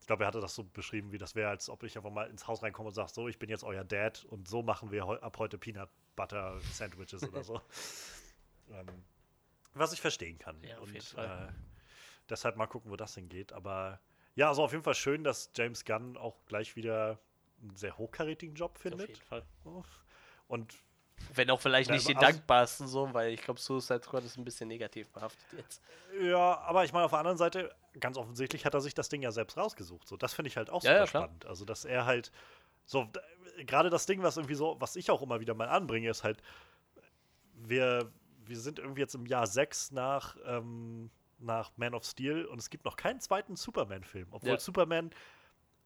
[0.00, 2.28] ich glaube, er hatte das so beschrieben, wie das wäre, als ob ich einfach mal
[2.28, 5.06] ins Haus reinkomme und sage, so, ich bin jetzt euer Dad und so machen wir
[5.06, 7.60] heu ab heute Peanut Butter Sandwiches oder so.
[8.70, 8.86] Ähm,
[9.74, 10.56] was ich verstehen kann.
[10.62, 11.14] Ja, auf und.
[11.18, 11.48] Äh,
[12.30, 13.52] deshalb mal gucken, wo das hingeht.
[13.52, 14.00] Aber
[14.36, 17.18] ja, also auf jeden Fall schön, dass James Gunn auch gleich wieder
[17.60, 19.08] einen sehr hochkarätigen Job Auf findet.
[19.08, 19.44] jeden Fall.
[20.48, 20.74] Und
[21.32, 24.36] Wenn auch vielleicht Ja, nicht den also- dankbarsten so, weil ich glaube, Suicide Squad ist
[24.36, 25.82] ein bisschen negativ behaftet jetzt.
[26.20, 29.22] ja, aber ich meine, auf der anderen Seite, ganz offensichtlich hat er sich das Ding
[29.22, 30.06] ja selbst rausgesucht.
[30.06, 31.46] So, das finde ich halt auch Ja, super ja, spannend.
[31.46, 32.30] Also, dass er halt
[32.84, 33.08] so,
[33.66, 36.40] gerade das Ding, was irgendwie so, was ich auch immer wieder mal anbringe, ist halt,
[37.54, 38.12] wir,
[38.44, 42.70] wir sind irgendwie jetzt im Jahr 6 nach, ähm, nach Man of Steel und es
[42.70, 44.58] gibt noch keinen zweiten Superman-Film, obwohl Ja.
[44.60, 45.10] Superman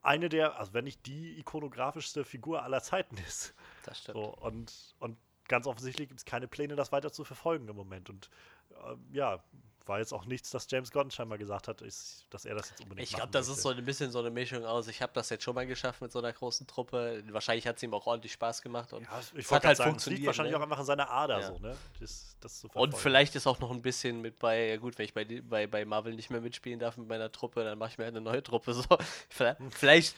[0.03, 3.55] eine der, also wenn nicht die ikonografischste Figur aller Zeiten ist.
[3.85, 4.17] Das stimmt.
[4.17, 5.19] So, und, und
[5.49, 8.11] ganz offensichtlich gibt es keine Pläne, das weiter zu verfolgen im Moment.
[8.11, 8.31] Und
[8.71, 9.43] äh, ja,
[9.89, 12.81] war jetzt auch nichts, dass James Gunn scheinbar gesagt hat, ist, dass er das jetzt
[12.83, 13.63] unbedingt Ich glaube, das ist möchte.
[13.63, 14.89] so ein bisschen so eine Mischung aus.
[14.89, 17.23] Ich habe das jetzt schon mal geschafft mit so einer großen Truppe.
[17.31, 18.93] Wahrscheinlich hat es ihm auch ordentlich Spaß gemacht.
[18.93, 20.59] Und, Ja, ich hat halt sagen, es liegt funktioniert, wahrscheinlich ne?
[20.59, 21.47] auch einfach an seiner Ader Ja.
[21.49, 21.77] so, ne?
[22.01, 25.05] Das, das zu und vielleicht ist auch noch ein bisschen mit bei, ja gut, wenn
[25.07, 27.99] ich bei, bei, bei Marvel nicht mehr mitspielen darf mit meiner Truppe, dann mache ich
[27.99, 28.75] mir halt eine neue Truppe.
[28.75, 28.85] So.
[29.71, 30.15] Vielleicht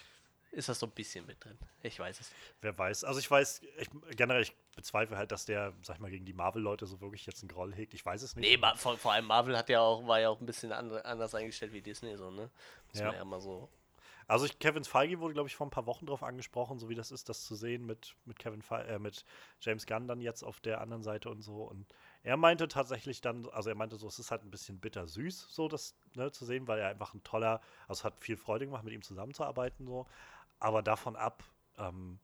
[0.52, 1.56] ist das so ein bisschen mit drin.
[1.82, 2.54] Ich weiß es nicht.
[2.60, 3.04] Wer weiß.
[3.04, 6.32] Also ich weiß, ich, generell, ich bezweifle halt, dass der, sag ich mal, gegen die
[6.32, 7.94] Marvel-Leute so wirklich jetzt einen Groll hegt.
[7.94, 8.48] Ich weiß es nicht.
[8.48, 11.04] Nee, Ma- vor, vor allem Marvel hat ja auch, war ja auch ein bisschen andre,
[11.04, 12.50] anders eingestellt wie Disney, so, ne?
[12.88, 13.06] Muss Ja.
[13.06, 13.68] man ja mal so.
[14.26, 16.94] Also ich, Kevin Feige wurde, glaube ich, vor ein paar Wochen drauf angesprochen, so wie
[16.94, 19.24] das ist, das zu sehen mit, mit Kevin Fe äh, mit
[19.60, 21.64] James Gunn dann jetzt auf der anderen Seite und so.
[21.64, 21.84] Und
[22.22, 25.66] er meinte tatsächlich dann, also er meinte so, es ist halt ein bisschen bittersüß, so
[25.66, 28.84] das ne, zu sehen, weil er einfach ein toller, also es hat viel Freude gemacht,
[28.84, 30.06] mit ihm zusammenzuarbeiten, so.
[30.60, 31.42] Aber davon ab,
[31.78, 32.20] ähm,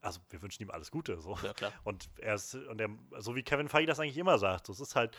[0.00, 1.38] also wir wünschen ihm alles Gute, so.
[1.42, 1.72] Ja, klar.
[1.84, 4.96] Und er ist, und er, so wie Kevin Feige das eigentlich immer sagt, es ist
[4.96, 5.16] halt,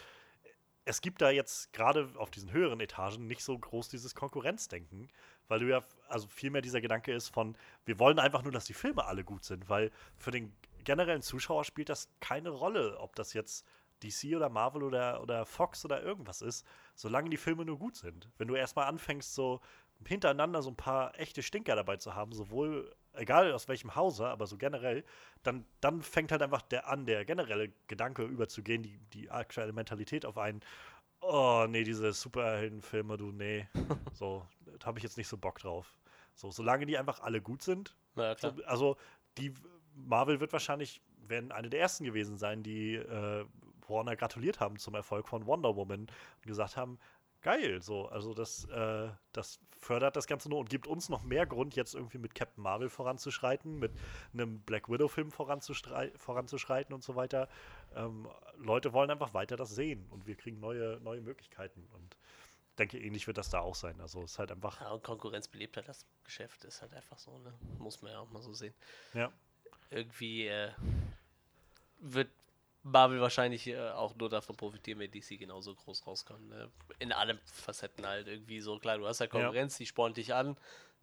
[0.86, 5.10] es gibt da jetzt gerade auf diesen höheren Etagen nicht so groß dieses Konkurrenzdenken,
[5.48, 8.74] weil du ja, also vielmehr dieser Gedanke ist von, wir wollen einfach nur, dass die
[8.74, 13.34] Filme alle gut sind, weil für den generellen Zuschauer spielt das keine Rolle, ob das
[13.34, 13.66] jetzt
[14.04, 18.30] DC oder Marvel oder, oder Fox oder irgendwas ist, solange die Filme nur gut sind.
[18.38, 19.62] Wenn du erstmal anfängst, so
[20.04, 24.48] hintereinander so ein paar echte Stinker dabei zu haben, sowohl, egal aus welchem Hause, aber
[24.48, 25.04] so generell,
[25.44, 30.26] dann, dann fängt halt einfach der an, der generelle Gedanke überzugehen, die, die aktuelle Mentalität
[30.26, 30.62] auf einen,
[31.22, 33.68] oh nee, diese Superheldenfilme, du, nee,
[34.14, 34.46] so,
[34.80, 35.96] da habe ich jetzt nicht so Bock drauf.
[36.36, 38.54] So, solange die einfach alle gut sind, Ja, klar.
[38.56, 38.98] so, also
[39.38, 39.54] die
[39.96, 43.46] Marvel wird wahrscheinlich, werden eine der ersten gewesen sein, die äh,
[43.88, 47.00] Warner gratuliert haben zum Erfolg von Wonder Woman und gesagt haben,
[47.46, 51.46] geil, so, also das, äh, das fördert das Ganze nur und gibt uns noch mehr
[51.46, 53.92] Grund, jetzt irgendwie mit Captain Marvel voranzuschreiten, mit
[54.34, 57.48] einem Black Widow-Film voranzuschreiten und so weiter.
[57.96, 58.28] Ähm,
[58.58, 62.18] Leute wollen einfach weiter das sehen und wir kriegen neue, neue Möglichkeiten und
[62.72, 64.02] ich denke, ähnlich wird das da auch sein.
[64.02, 67.20] Also es ist halt einfach, Ja, und Konkurrenz belebt halt das Geschäft, ist halt einfach
[67.20, 67.54] so, ne?
[67.78, 68.74] Muss man ja auch mal so sehen.
[69.14, 69.32] ja.
[69.92, 70.72] Irgendwie äh,
[72.00, 72.30] wird
[72.88, 76.48] Marvel wahrscheinlich äh, auch nur davon profitieren, wenn DC genauso groß rauskommt.
[76.50, 76.70] Ne?
[77.00, 78.78] In allen Facetten halt irgendwie so.
[78.78, 80.56] Klar, du hast ja Konkurrenz, die spornt dich an.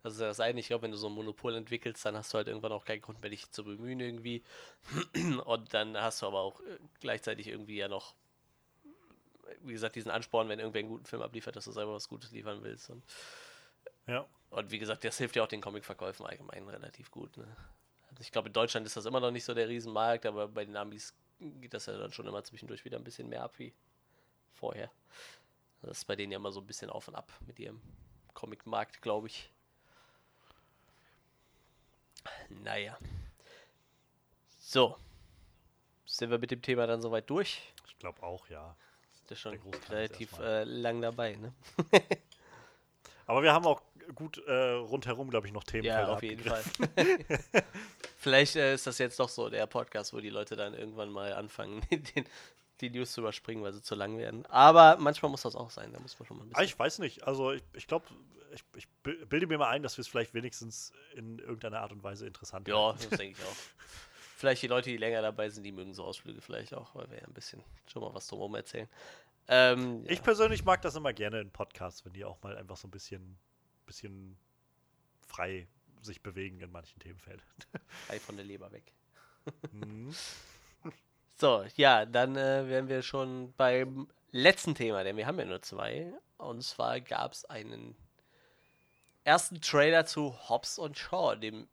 [0.04, 0.60] Das ist ja das eine.
[0.60, 3.02] Ich glaube, wenn du so ein Monopol entwickelst, dann hast du halt irgendwann auch keinen
[3.02, 4.44] Grund mehr, dich zu bemühen irgendwie.
[5.44, 8.14] Und dann hast du aber auch äh, gleichzeitig irgendwie ja noch,
[9.62, 12.30] wie gesagt, diesen Ansporn, wenn irgendwer einen guten Film abliefert, dass du selber was Gutes
[12.30, 12.90] liefern willst.
[12.90, 13.02] Und,
[14.06, 14.24] Ja.
[14.50, 17.36] und wie gesagt, das hilft ja auch den Comicverkäufen allgemein relativ gut.
[17.36, 17.56] Ne?
[18.10, 20.64] Also ich glaube, in Deutschland ist das immer noch nicht so der Riesenmarkt, aber bei
[20.64, 21.14] den Amis
[21.60, 23.72] geht das ja dann schon immer zwischendurch wieder ein bisschen mehr ab wie
[24.54, 24.90] vorher.
[25.82, 27.80] Das ist bei denen ja immer so ein bisschen auf und ab mit ihrem
[28.34, 29.50] Comicmarkt, glaube ich.
[32.48, 32.96] Naja.
[34.58, 34.96] So.
[36.06, 37.72] Sind wir mit dem Thema dann soweit durch?
[37.88, 38.76] Ich glaube auch, ja.
[39.26, 41.52] Das ist schon relativ äh, lang dabei, ne?
[43.26, 43.82] Aber wir haben auch
[44.14, 45.84] gut äh, rundherum, glaube ich, noch Themen.
[45.84, 46.62] Ja, auf jeden Fall.
[48.18, 51.32] Vielleicht äh, ist das jetzt doch so der Podcast, wo die Leute dann irgendwann mal
[51.32, 52.24] anfangen, den,
[52.80, 54.46] die News zu überspringen, weil sie zu lang werden.
[54.46, 56.64] Aber manchmal muss das auch sein, da muss man schon mal ein Ah, bisschen.
[56.64, 57.26] ich weiß nicht.
[57.26, 58.06] Also ich, ich glaube,
[58.54, 61.92] ich, ich bi- bilde mir mal ein, dass wir es vielleicht wenigstens in irgendeiner Art
[61.92, 63.56] und Weise interessant Ja, das denke ich auch.
[64.36, 67.18] Vielleicht die Leute, die länger dabei sind, die mögen so Ausflüge vielleicht auch, weil wir
[67.18, 68.88] ja ein bisschen schon mal was drumherum erzählen.
[69.46, 72.88] Ähm, Ich persönlich mag das immer gerne in Podcasts, wenn die auch mal einfach so
[72.88, 73.38] ein bisschen,
[73.92, 74.38] bisschen
[75.26, 75.68] frei
[76.00, 77.46] sich bewegen in manchen Themenfeldern.
[78.06, 78.92] frei von der Leber weg.
[79.72, 80.14] Mhm.
[81.38, 85.60] So, ja, dann äh, wären wir schon beim letzten Thema, denn wir haben ja nur
[85.60, 86.12] zwei.
[86.36, 87.96] Und zwar gab es einen
[89.24, 91.66] ersten Trailer zu Hobbs und Shaw, dem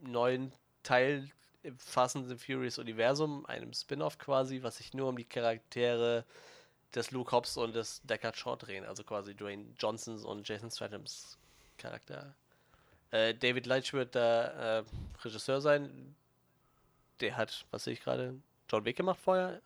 [0.00, 0.52] neuen
[0.82, 1.30] Teil
[1.62, 6.24] im Fast and the Furious Universum, einem Spin-off quasi, was sich nur um die Charaktere
[6.92, 11.38] des Luke Hobbs und des Deckard Shaw drehen, also quasi Dwayne Johnsons und Jason Statham's
[11.84, 12.34] Charakter.
[13.10, 14.84] Äh, David Leitch wird da äh,
[15.22, 16.16] Regisseur sein.
[17.20, 18.34] Der hat, was sehe ich gerade,
[18.70, 19.60] John Wick gemacht vorher.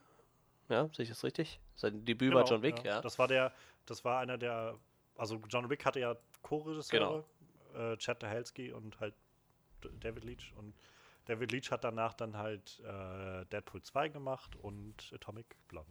[0.68, 1.60] Ja, sehe ich das richtig?
[1.76, 3.00] Sein Debüt war Genau, John Wick, ja.
[3.00, 3.52] Das war der,
[3.86, 4.76] das war einer der,
[5.16, 7.24] also John Wick hatte ja Co-Regisseure,
[7.74, 9.14] äh, Chad Stahelski und halt
[10.00, 10.74] David Leach und
[11.26, 15.88] David Leach hat danach dann halt äh, Deadpool 2 gemacht und Atomic Blonde.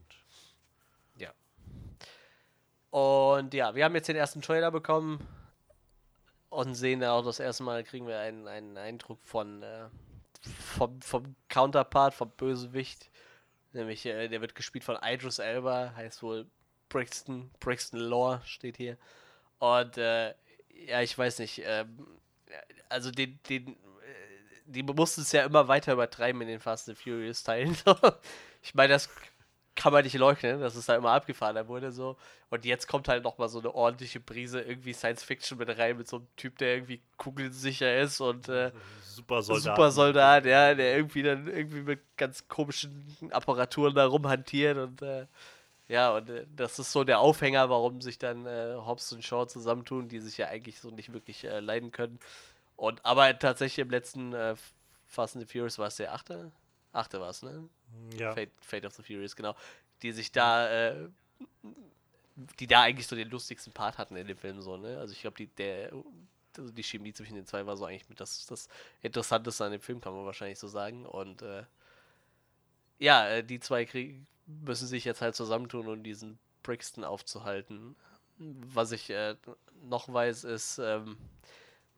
[1.17, 1.31] Ja.
[2.91, 5.25] Und ja, wir haben jetzt den ersten Trailer bekommen
[6.49, 9.89] und sehen da auch das erste Mal, kriegen wir einen, einen Eindruck von äh,
[10.41, 13.09] vom, vom Counterpart, vom Bösewicht.
[13.73, 16.47] Nämlich, äh, der wird gespielt von Idris Elba, heißt wohl
[16.89, 18.97] Brixton, Brixton Law steht hier.
[19.59, 20.33] Und äh,
[20.87, 22.07] ja, ich weiß nicht, ähm,
[22.89, 23.75] also den, den, äh,
[24.65, 27.75] die mussten es ja immer weiter übertreiben in den Fast and Furious Teilen.
[28.61, 29.09] ich meine, das
[29.77, 32.17] kann man nicht leugnen, dass es da immer abgefahren wurde so.
[32.49, 36.07] Und jetzt kommt halt nochmal so eine ordentliche Prise irgendwie Science Fiction mit rein, mit
[36.09, 38.71] so einem Typ, der irgendwie kugelsicher ist und äh,
[39.03, 39.63] Super Soldat.
[39.63, 45.27] super Soldat, ja, der irgendwie dann irgendwie mit ganz komischen Apparaturen da rumhantiert und äh,
[45.87, 49.45] ja, und äh, das ist so der Aufhänger, warum sich dann äh, Hobbs und Shaw
[49.47, 52.19] zusammentun, die sich ja eigentlich so nicht wirklich äh, leiden können.
[52.75, 54.55] Und aber tatsächlich im letzten äh,
[55.05, 56.51] Fast and the Furious war es der achte?
[56.97, 57.67] Achte war es, ne?
[58.17, 58.33] Ja.
[58.33, 59.55] Fate, Fate of the Furious, genau.
[60.01, 61.09] Die sich da, äh,
[62.59, 64.97] die da eigentlich so den lustigsten Part hatten in dem Film, so, ne?
[64.97, 65.91] Also ich glaube, die, der,
[66.57, 68.67] also die Chemie zwischen den zwei war so eigentlich mit das, das
[69.01, 71.05] Interessanteste an dem Film, kann man wahrscheinlich so sagen.
[71.05, 71.63] Und äh,
[72.99, 77.95] ja, äh, die zwei krieg, müssen sich jetzt halt zusammentun, um diesen Brixton aufzuhalten.
[78.37, 79.35] Was ich äh,
[79.83, 81.17] noch weiß, ist ähm,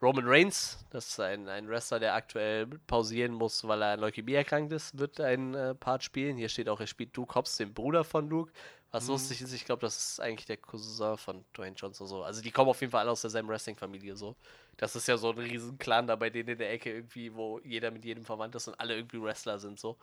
[0.01, 4.33] Roman Reigns, das ist ein, ein Wrestler, der aktuell pausieren muss, weil er an Leukämie
[4.33, 6.37] erkrankt ist, wird ein äh, Part spielen.
[6.37, 8.53] Hier steht auch, er spielt Duke Hobbs, den Bruder von Luke.
[8.91, 12.23] Was lustig ist, ich glaube, das ist eigentlich der Cousin von Dwayne Johnson so.
[12.23, 14.35] Also die kommen auf jeden Fall alle aus derselben Wrestling-Familie so.
[14.77, 17.59] Das ist ja so ein riesen Clan da bei denen in der Ecke irgendwie, wo
[17.59, 19.97] jeder mit jedem verwandt ist und alle irgendwie Wrestler sind so.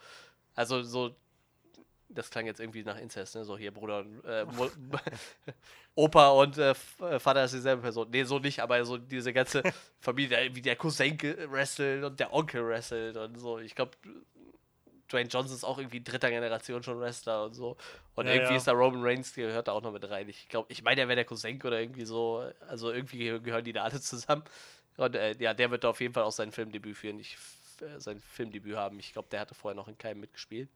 [0.55, 1.17] Also so,
[2.09, 3.45] das klang jetzt irgendwie nach Inzest, ne?
[3.45, 4.47] So hier Bruder und äh,
[5.95, 8.09] Opa und äh, äh, Vater ist dieselbe Person.
[8.11, 9.63] Nee, so nicht, aber so diese ganze
[10.01, 11.19] Familie, da wie der Cousin
[11.51, 13.59] wrestelt und der Onkel wrestelt und so.
[13.59, 13.93] Ich glaube,
[15.11, 17.77] Dwayne Johnson ist auch irgendwie dritter Generation schon Wrestler und so.
[18.17, 18.57] Und Ja, irgendwie ja.
[18.59, 20.29] ist da Roman Reigns, der gehört da auch noch mit rein.
[20.29, 22.45] Ich glaube, ich meine, der wäre der Cousin oder irgendwie so.
[22.69, 24.43] Also irgendwie geh- gehören die da alle zusammen.
[24.97, 27.21] Und äh, ja, der wird da auf jeden Fall auch sein Filmdebüt führen.
[27.21, 27.37] Ich,
[27.83, 28.99] äh, sein Filmdebüt haben.
[28.99, 30.69] Ich glaube, der hatte vorher noch in keinem mitgespielt.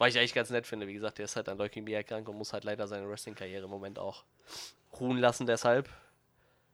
[0.00, 0.86] Was ich eigentlich ganz nett finde.
[0.86, 3.70] Wie gesagt, der ist halt an Leukämie erkrankt und muss halt leider seine Wrestling-Karriere im
[3.70, 4.24] Moment auch
[4.98, 5.90] ruhen lassen deshalb.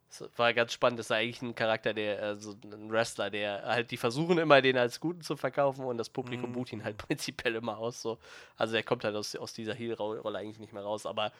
[0.09, 3.91] Es war ganz spannend, das ist eigentlich ein Charakter, der, also ein Wrestler, der halt,
[3.91, 6.55] die versuchen immer, den als Guten zu verkaufen und das Publikum Mhm.
[6.55, 8.01] buht ihn halt prinzipiell immer aus.
[8.01, 8.18] So.
[8.57, 11.33] Also er kommt halt aus, aus dieser Heel-Rolle eigentlich nicht mehr raus, aber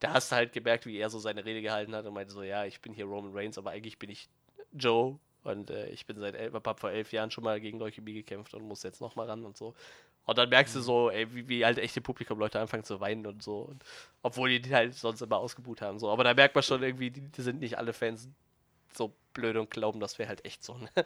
[0.00, 2.42] da hast du halt gemerkt, wie er so seine Rede gehalten hat und meinte so,
[2.42, 4.28] ja, ich bin hier Roman Reigns, aber eigentlich bin ich
[4.72, 8.14] Joe und äh, ich bin seit elf, hab vor elf Jahren schon mal gegen Leukämie
[8.14, 9.74] gekämpft und muss jetzt noch mal ran und so.
[10.26, 13.42] Und dann merkst du so, ey, wie, wie halt echte Publikum-Leute anfangen zu weinen und
[13.42, 13.58] so.
[13.60, 13.84] Und,
[14.22, 15.98] obwohl die die halt sonst immer ausgebuht haben.
[15.98, 16.10] So.
[16.10, 18.28] Aber da merkt man schon irgendwie, die, die sind nicht alle Fans
[18.96, 20.74] so blöd und glauben, das wäre halt echt so.
[20.74, 20.88] Ne?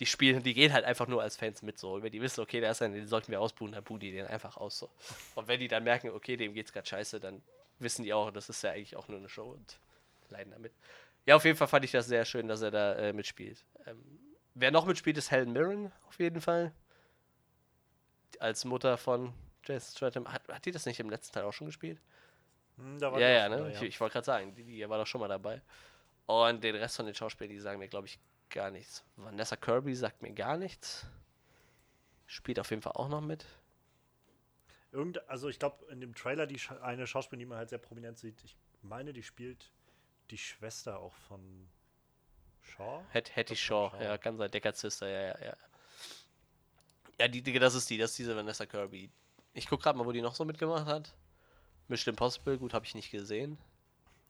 [0.00, 1.92] Die spielen, die gehen halt einfach nur als Fans mit so.
[1.92, 4.10] Und wenn die wissen, okay, der ist einer, den sollten wir ausbuhen, dann buhen die
[4.10, 4.90] den einfach aus so.
[5.36, 7.40] Und wenn die dann merken, okay, dem geht's gerade scheiße, dann
[7.78, 9.78] wissen die auch, das ist ja eigentlich auch nur eine Show und
[10.30, 10.72] leiden damit.
[11.26, 13.64] Ja, auf jeden Fall fand ich das sehr schön, dass er da äh, mitspielt.
[13.86, 14.02] Ähm,
[14.54, 16.72] wer noch mitspielt, ist Helen Mirren, auf jeden Fall.
[18.40, 19.32] Als Mutter von
[19.64, 20.32] Jason Stratham.
[20.32, 22.00] Hat, hat die das nicht im letzten Teil auch schon gespielt?
[22.76, 23.56] Hm, Ja, ja, ne?
[23.58, 25.62] da, Ich, ich wollte gerade sagen, die, die war doch schon mal dabei.
[26.26, 28.18] Und den Rest von den Schauspielern, die sagen mir, glaube ich,
[28.50, 29.04] gar nichts.
[29.16, 31.06] Vanessa Kirby sagt mir gar nichts.
[32.26, 33.44] Spielt auf jeden Fall auch noch mit.
[34.92, 37.78] Irgend, also ich glaube, in dem Trailer die Scha eine Schauspielerin, die man halt sehr
[37.78, 39.70] prominent sieht, ich meine, die spielt
[40.30, 41.68] die Schwester auch von
[42.62, 43.02] Shaw.
[43.12, 44.18] Hattie Shaw, kann ja, Shaw.
[44.18, 45.56] kann sein, Deckard Sister, ja, ja, ja.
[47.20, 49.10] Ja, die, die, das ist die, das ist diese Vanessa Kirby.
[49.52, 51.14] Ich guck gerade mal, wo die noch so mitgemacht hat.
[51.88, 53.58] Mission Impossible, gut, habe ich nicht gesehen.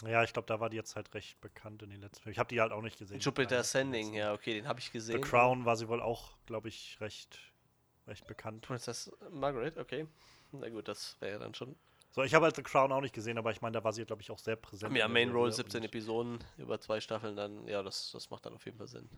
[0.06, 2.32] Ja, ich glaube, da war die jetzt halt recht bekannt in den letzten Filmen.
[2.32, 3.20] Ich habe die halt auch nicht gesehen.
[3.20, 5.22] Jupiter Ascending, ja, okay, den habe ich gesehen.
[5.22, 7.38] The Crown war sie wohl auch, glaube ich, recht,
[8.06, 8.62] recht bekannt.
[8.62, 10.06] Princess Margaret, okay.
[10.52, 11.74] Na gut, das wäre ja dann schon.
[12.10, 14.04] So, ich habe halt The Crown auch nicht gesehen, aber ich meine, da war sie,
[14.04, 14.94] glaube ich, auch sehr präsent.
[14.96, 18.44] Ja, Main Roll, Serie 17 und- Episoden über zwei Staffeln, dann, ja, das, das macht
[18.46, 19.08] dann auf jeden Fall Sinn.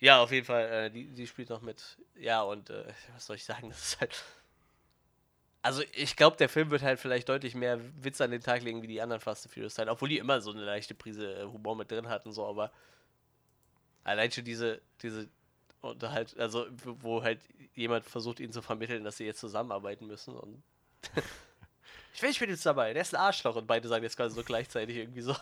[0.00, 1.98] Ja, auf jeden Fall, äh, die, die spielt noch mit.
[2.16, 2.84] Ja, und äh,
[3.14, 4.24] was soll ich sagen, das ist halt.
[5.62, 8.80] Also, ich glaube, der Film wird halt vielleicht deutlich mehr Witz an den Tag legen
[8.80, 11.44] wie die anderen Fast and Furious Teile, obwohl die immer so eine leichte Prise äh,
[11.44, 12.72] Humor mit drin hatten, so, aber
[14.02, 15.28] allein schon diese, diese
[15.82, 17.40] Unterhalt, also wo halt
[17.74, 20.62] jemand versucht, ihnen zu vermitteln, dass sie jetzt zusammenarbeiten müssen und
[22.14, 24.34] ich will nicht mit ihm zusammenarbeiten, der ist ein Arschloch und beide sagen jetzt quasi
[24.34, 25.34] so gleichzeitig irgendwie so.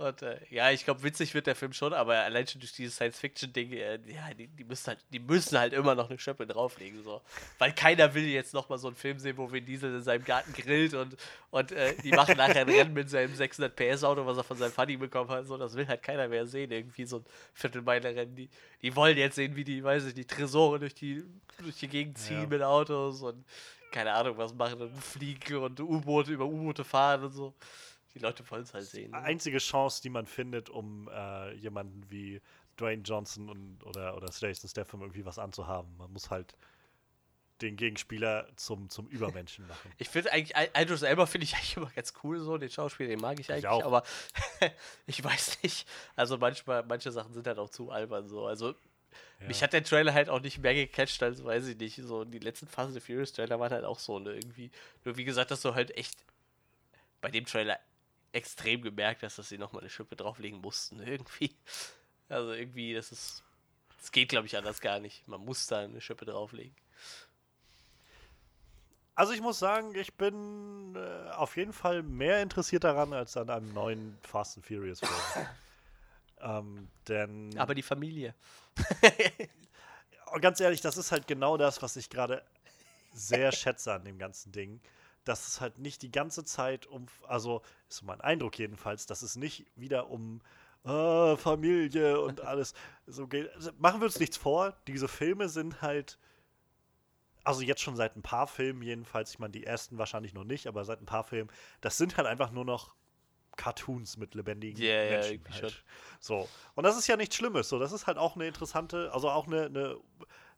[0.00, 2.94] Und äh, ja, ich glaube, witzig wird der Film schon, aber allein schon durch dieses
[2.94, 7.02] Science-Fiction-Ding, äh, ja, die, die, müssen halt, die müssen halt immer noch eine Schöppe drauflegen,
[7.04, 7.20] so.
[7.58, 10.54] Weil keiner will jetzt nochmal so einen Film sehen, wo Vin Diesel in seinem Garten
[10.54, 11.16] grillt und,
[11.50, 14.72] und äh, die machen nachher ein Rennen mit seinem 600 PS-Auto, was er von seinem
[14.72, 15.58] Funny bekommen hat, so.
[15.58, 18.34] Das will halt keiner mehr sehen, irgendwie so ein Viertelmeiler-Rennen.
[18.34, 18.48] Die,
[18.80, 21.22] die wollen jetzt sehen, wie die, weiß ich nicht, Tresore durch die,
[21.58, 22.46] durch die Gegend ziehen Ja.
[22.46, 23.44] mit Autos und
[23.92, 27.54] keine Ahnung was machen und fliegen und U-Boote über U-Boote fahren und so.
[28.14, 29.12] Die Leute wollen es halt sehen.
[29.12, 29.18] Ne?
[29.18, 32.40] Einzige Chance, die man findet, um äh, jemanden wie
[32.78, 35.96] Dwayne Johnson und, oder, oder Jason Statham irgendwie was anzuhaben.
[35.96, 36.56] Man muss halt
[37.62, 39.92] den Gegenspieler zum, zum Übermenschen machen.
[39.98, 43.20] Ich finde eigentlich, Idris Elba finde ich eigentlich immer ganz cool so, den Schauspieler, den
[43.20, 43.84] mag ich eigentlich, auch.
[43.84, 44.02] aber
[45.06, 45.86] ich weiß nicht.
[46.16, 48.46] Also manchmal, manche Sachen sind halt auch zu albern so.
[48.46, 48.74] Also
[49.46, 51.96] Mich hat der Trailer halt auch nicht mehr gecatcht, als weiß ich nicht.
[51.96, 54.70] So, die letzten and the Furious Trailer waren halt auch so, ne, irgendwie.
[55.04, 56.24] Nur wie gesagt, dass du halt echt
[57.20, 57.78] bei dem Trailer
[58.32, 61.54] extrem gemerkt hast, dass sie nochmal eine Schippe drauflegen mussten, irgendwie.
[62.28, 63.44] Also irgendwie, das ist.
[63.98, 65.28] Das geht, glaube ich, anders gar nicht.
[65.28, 66.74] Man muss da eine Schippe drauflegen.
[69.14, 73.50] Also ich muss sagen, ich bin äh, auf jeden Fall mehr interessiert daran als an
[73.50, 75.46] einem neuen Fast and Furious Film.
[76.40, 78.34] ähm, denn Aber die Familie.
[80.32, 82.42] Und ganz ehrlich, das ist halt genau das, was ich gerade
[83.12, 84.80] sehr schätze an dem ganzen Ding.
[85.24, 89.22] Dass es halt nicht die ganze Zeit um, also ist so mein Eindruck jedenfalls, dass
[89.22, 90.40] es nicht wieder um
[90.84, 92.74] äh, Familie und alles
[93.06, 93.54] so geht.
[93.54, 96.18] Also machen wir uns nichts vor, diese Filme sind halt,
[97.44, 100.66] also jetzt schon seit ein paar Filmen jedenfalls, ich meine, die ersten wahrscheinlich noch nicht,
[100.66, 102.94] aber seit ein paar Filmen, das sind halt einfach nur noch
[103.56, 105.32] Cartoons mit lebendigen ja, Menschen.
[105.32, 105.84] irgendwie halt.
[106.18, 106.48] So.
[106.74, 107.68] Und das ist ja nichts Schlimmes.
[107.68, 109.96] So, das ist halt auch eine interessante, also auch eine, eine,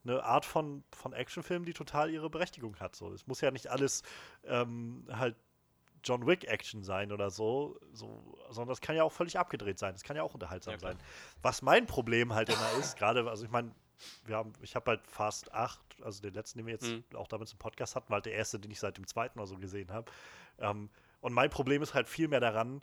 [0.05, 2.97] eine Art von, von Actionfilm, die total ihre Berechtigung hat.
[2.97, 3.13] So.
[3.13, 4.03] Es muss ja nicht alles
[4.45, 5.37] ähm, halt
[6.05, 9.95] John Wick Action sein oder so, so, sondern das kann ja auch völlig abgedreht sein.
[9.95, 10.99] Das kann ja auch unterhaltsam Ja, sein.
[11.43, 13.73] Was mein Problem halt immer ist, gerade, also ich meine,
[14.25, 17.05] wir haben, ich habe halt Fast 8, also den letzten, den wir jetzt Mhm.
[17.15, 19.47] auch damals im Podcast hatten, war halt der erste, den ich seit dem zweiten oder
[19.47, 20.11] so gesehen habe.
[20.59, 22.83] Ähm, und mein Problem ist halt viel mehr daran,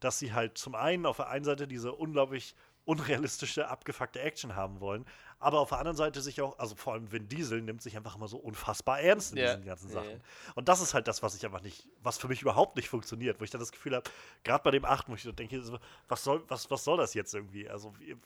[0.00, 2.54] dass sie halt zum einen auf der einen Seite diese unglaublich
[2.88, 5.04] unrealistische, abgefuckte Action haben wollen,
[5.38, 8.16] aber auf der anderen Seite sich auch, also vor allem Vin Diesel nimmt sich einfach
[8.16, 10.10] immer so unfassbar ernst in Ja, diesen ganzen Sachen.
[10.10, 10.16] ja.
[10.54, 13.38] Und das ist halt das, was ich einfach nicht, was für mich überhaupt nicht funktioniert,
[13.40, 14.10] wo ich dann das Gefühl habe,
[14.42, 15.62] gerade bei dem 8, wo ich so denke,
[16.08, 17.68] was soll, was, was soll das jetzt irgendwie?
[17.68, 18.16] Also ihr,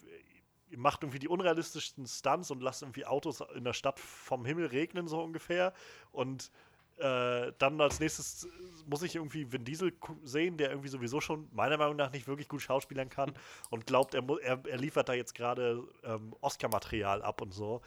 [0.71, 4.67] ihr macht irgendwie die unrealistischsten Stunts und lasst irgendwie Autos in der Stadt vom Himmel
[4.67, 5.73] regnen, so ungefähr.
[6.13, 6.53] Und
[6.99, 8.49] äh, dann als nächstes
[8.87, 9.93] muss ich irgendwie Vin Diesel
[10.25, 13.33] sehen, der irgendwie sowieso schon meiner Meinung nach nicht wirklich gut schauspielern kann
[13.71, 17.81] und glaubt, er, er, er liefert da jetzt gerade ähm, Oscar-Material ab und so.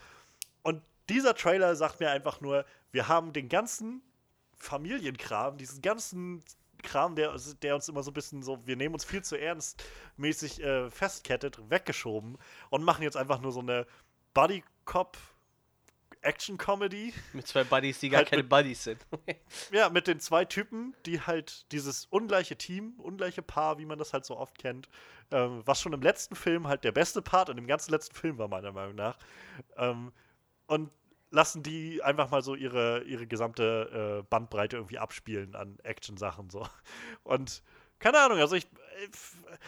[0.63, 4.01] Und dieser Trailer sagt mir einfach nur, wir haben den ganzen
[4.57, 6.43] Familienkram, diesen ganzen
[6.81, 9.83] Kram, der, der uns immer so ein bisschen so, wir nehmen uns viel zu ernst
[10.17, 12.37] mäßig äh, festkettet, weggeschoben
[12.69, 13.85] und machen jetzt einfach nur so eine
[14.33, 15.17] Buddy-Cop
[16.25, 17.13] Action-Comedy.
[17.33, 19.05] Mit zwei Buddies, die gar Halt keine mit- Buddies sind.
[19.71, 24.13] Ja, mit den zwei Typen, die halt dieses ungleiche Team, ungleiche Paar, wie man das
[24.13, 24.89] halt so oft kennt,
[25.31, 28.37] ähm, was schon im letzten Film halt der beste Part in dem ganzen letzten Film
[28.37, 29.17] war, meiner Meinung nach.
[29.77, 30.11] Ähm,
[30.67, 30.91] und
[31.31, 36.67] lassen die einfach mal so ihre, ihre gesamte äh, Bandbreite irgendwie abspielen an Action-Sachen so.
[37.23, 37.61] Und
[37.99, 38.67] keine Ahnung, also ich,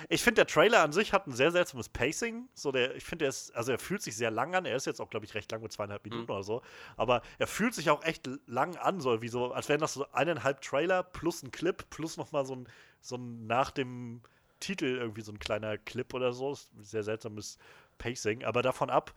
[0.10, 2.48] ich finde, der Trailer an sich hat ein sehr seltsames Pacing.
[2.54, 4.66] So der, ich finde, er ist, also er fühlt sich sehr lang an.
[4.66, 6.62] Er ist jetzt auch, glaube ich, recht lang mit zweieinhalb Minuten oder so.
[6.96, 10.06] Aber er fühlt sich auch echt lang an, so wie so, als wären das so
[10.12, 12.68] eineinhalb Trailer plus ein Clip plus nochmal so ein,
[13.02, 14.22] so ein nach dem
[14.60, 16.58] Titel irgendwie so ein kleiner Clip oder so.
[16.80, 17.58] Sehr seltsames
[17.98, 18.44] Pacing.
[18.44, 19.14] Aber davon ab,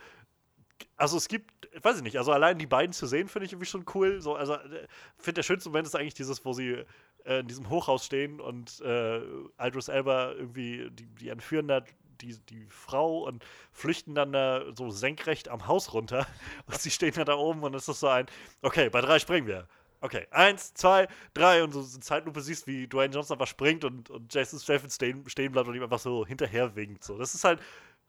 [0.97, 3.69] also es gibt, weiß ich nicht, also allein die beiden zu sehen, finde ich irgendwie
[3.69, 4.21] schon cool.
[4.21, 4.87] So, also äh,
[5.17, 6.85] finde der schönste Moment ist eigentlich dieses, wo sie
[7.25, 9.21] äh, in diesem Hochhaus stehen und äh,
[9.59, 11.83] Idris Elba irgendwie, die, die entführen da
[12.21, 16.27] die, die Frau und flüchten dann da so senkrecht am Haus runter
[16.67, 18.27] und sie stehen dann da oben und es ist so ein,
[18.63, 19.67] okay, bei drei springen wir.
[20.03, 24.09] Okay, eins, zwei, drei und so in Zeitlupe siehst, wie Dwayne Johnson einfach springt und,
[24.09, 27.05] und Jason Statham stehen, stehen bleibt und ihm einfach so hinterher winkt.
[27.05, 27.19] So.
[27.19, 27.61] Das ist halt,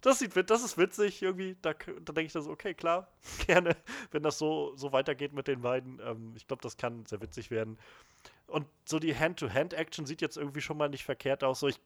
[0.02, 1.56] das sieht das ist witzig irgendwie.
[1.62, 3.08] Da, da denke ich dann so, okay, klar,
[3.46, 3.76] gerne,
[4.12, 6.00] wenn das so, so weitergeht mit den beiden.
[6.00, 7.78] Ähm, ich glaube, das kann sehr witzig werden.
[8.48, 11.62] Und so die Hand-to-Hand-Action sieht jetzt irgendwie schon mal nicht verkehrt aus.
[11.62, 11.80] So ich,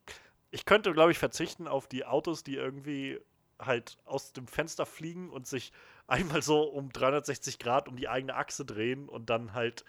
[0.52, 3.20] ich könnte, glaube ich, verzichten auf die Autos, die irgendwie
[3.60, 5.72] halt aus dem Fenster fliegen und sich
[6.08, 9.86] einmal so um 360 Grad um die eigene Achse drehen und dann halt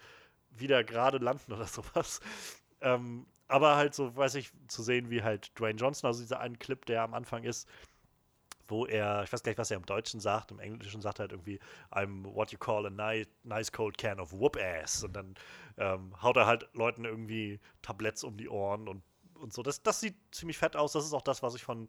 [0.49, 2.19] wieder gerade landen oder sowas.
[2.81, 6.59] Ähm, aber halt so, weiß ich, zu sehen, wie halt Dwayne Johnson, also dieser einen
[6.59, 7.67] Clip, der am Anfang ist,
[8.67, 11.23] wo er, ich weiß gar nicht, was er im Deutschen sagt, im Englischen sagt er
[11.23, 11.59] halt irgendwie,
[11.91, 15.03] I'm what you call a nice, nice cold can of whoop ass.
[15.03, 15.35] Und dann
[15.77, 19.03] ähm, haut er halt Leuten irgendwie Tabletts um die Ohren und,
[19.35, 19.63] und so.
[19.63, 20.93] Das, das sieht ziemlich fett aus.
[20.93, 21.87] Das ist auch das, was ich von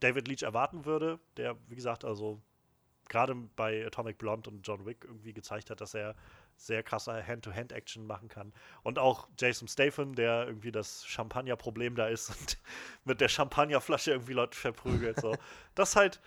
[0.00, 2.40] David Leach erwarten würde, der, wie gesagt, also
[3.08, 6.14] gerade bei Atomic Blonde und John Wick irgendwie gezeigt hat, dass er
[6.56, 8.52] sehr krasse Hand-to-Hand-Action machen kann.
[8.82, 12.58] Und auch Jason Statham, der irgendwie das Champagner-Problem da ist und
[13.04, 15.20] mit der Champagnerflasche irgendwie Leute verprügelt.
[15.20, 15.34] So.
[15.74, 16.20] Das halt,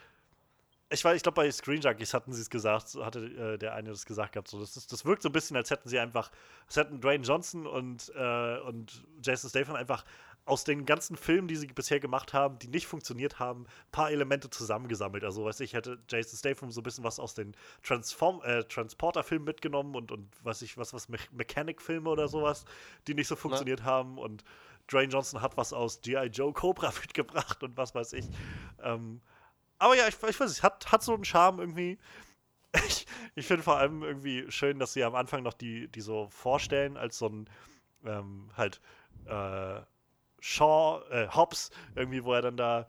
[0.90, 3.74] ich weiß, ich glaube, bei Screen Junkies hatten sie es gesagt, so hatte äh, der
[3.74, 4.48] eine das gesagt gehabt.
[4.48, 6.32] So, das, ist, das wirkt so ein bisschen, als hätten sie einfach,
[6.66, 10.06] als hätten Dwayne Johnson und, äh, und Jason Statham einfach
[10.48, 14.12] aus den ganzen Filmen, die sie bisher gemacht haben, die nicht funktioniert haben, ein paar
[14.12, 15.24] Elemente zusammengesammelt.
[15.24, 19.46] Also, weiß ich, hätte Jason Statham so ein bisschen was aus den Transform äh, Transporter-Filmen
[19.46, 22.66] mitgenommen und, und weiß ich, was, was Me Mechanic-Filme oder sowas,
[23.08, 24.18] die nicht so funktioniert haben.
[24.18, 24.44] Und
[24.90, 26.28] Dwayne Johnson hat was aus G.I.
[26.28, 28.26] Joe Cobra mitgebracht und was weiß ich.
[28.82, 29.22] Ähm,
[29.80, 31.98] aber ja, ich, ich weiß nicht, hat, hat so einen Charme irgendwie.
[32.86, 36.28] Ich, ich finde vor allem irgendwie schön, dass sie am Anfang noch die, die so
[36.30, 37.50] vorstellen, als so ein
[38.06, 38.82] ähm, halt
[39.26, 39.82] äh,
[40.40, 42.88] Shaw, äh, Hobbs, irgendwie, wo er dann da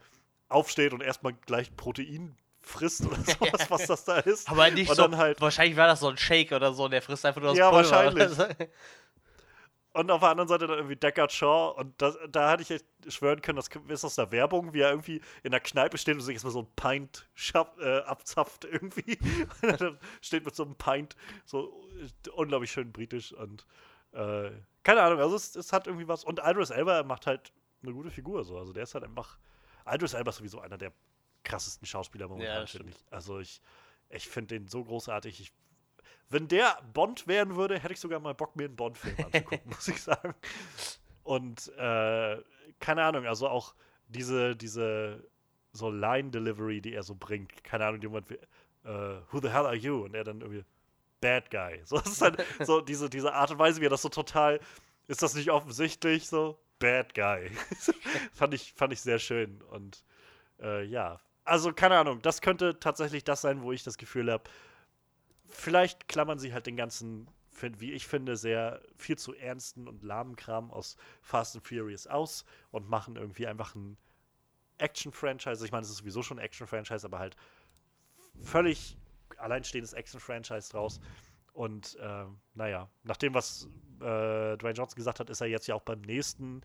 [0.48, 4.48] aufsteht und erstmal gleich Protein frisst oder sowas, was das da ist.
[4.50, 6.90] Aber nicht und so, dann halt wahrscheinlich war das so ein Shake oder so, und
[6.90, 7.90] der frisst einfach nur das Ja, Pulver.
[7.90, 8.68] wahrscheinlich.
[9.94, 11.74] Und auf der anderen Seite dann irgendwie Deckard Shaw.
[11.76, 14.90] Und das, da hatte ich echt schwören können, das ist aus der Werbung, wie er
[14.90, 19.18] irgendwie in der Kneipe steht und sich erstmal so ein Pint schaff, äh, abzapft irgendwie.
[19.62, 21.16] Und dann steht mit so einem Pint
[21.46, 23.66] so äh, unglaublich schön britisch und
[24.12, 24.50] äh,
[24.88, 26.24] keine Ahnung, also es, es hat irgendwie was.
[26.24, 27.52] Und Idris Elba macht halt
[27.82, 28.56] eine gute Figur so.
[28.56, 29.38] Also der ist halt einfach.
[29.86, 30.94] Idris Elba ist sowieso einer der
[31.44, 33.04] krassesten Schauspieler momentan, Ja, finde ich.
[33.10, 33.60] Also ich,
[34.08, 35.40] ich finde den so großartig.
[35.40, 35.52] Ich
[36.30, 39.88] wenn der Bond werden würde, hätte ich sogar mal Bock, mir einen Bond-Film anzugucken, muss
[39.88, 40.34] ich sagen.
[41.22, 42.38] Und äh,
[42.80, 43.74] keine Ahnung, also auch
[44.08, 45.22] diese, diese
[45.72, 48.36] so Line-Delivery, die er so bringt, keine Ahnung, jemand wie,
[48.84, 50.04] äh, who the hell are you?
[50.04, 50.64] Und er dann irgendwie,
[51.20, 51.80] bad guy.
[51.84, 54.60] So, das ist halt so diese, diese Art und Weise, wie er das so total,
[55.06, 57.50] ist das nicht offensichtlich, so, bad guy.
[58.32, 59.62] fand, ich, fand ich sehr schön.
[59.62, 60.04] Und
[60.60, 64.44] äh, ja, also keine Ahnung, das könnte tatsächlich das sein, wo ich das Gefühl habe,
[65.48, 67.28] vielleicht klammern sie halt den ganzen,
[67.60, 72.44] wie ich finde, sehr viel zu ernsten und lahmen Kram aus Fast and Furious aus
[72.70, 73.96] und machen irgendwie einfach ein
[74.76, 75.64] Action-Franchise.
[75.64, 77.36] Ich meine, es ist sowieso schon ein Action-Franchise, aber halt
[78.42, 78.96] völlig
[79.38, 81.00] alleinstehendes Action-Franchise draus.
[81.52, 83.68] Und ähm, naja, nach dem, was
[84.00, 86.62] äh, Dwayne Johnson gesagt hat, ist er jetzt ja auch beim nächsten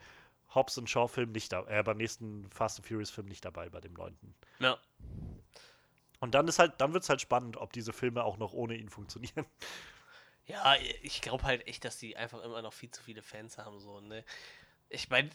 [0.54, 4.36] Hobbs Shaw-Film nicht da, äh, beim nächsten Fast and Furious-Film nicht dabei, bei dem neunten.
[4.60, 4.78] Ja.
[6.20, 8.76] Und dann ist halt, dann wird es halt spannend, ob diese Filme auch noch ohne
[8.76, 9.46] ihn funktionieren.
[10.46, 13.80] Ja, ich glaube halt echt, dass die einfach immer noch viel zu viele Fans haben.
[13.80, 14.24] So, ne?
[14.90, 15.30] Ich meine,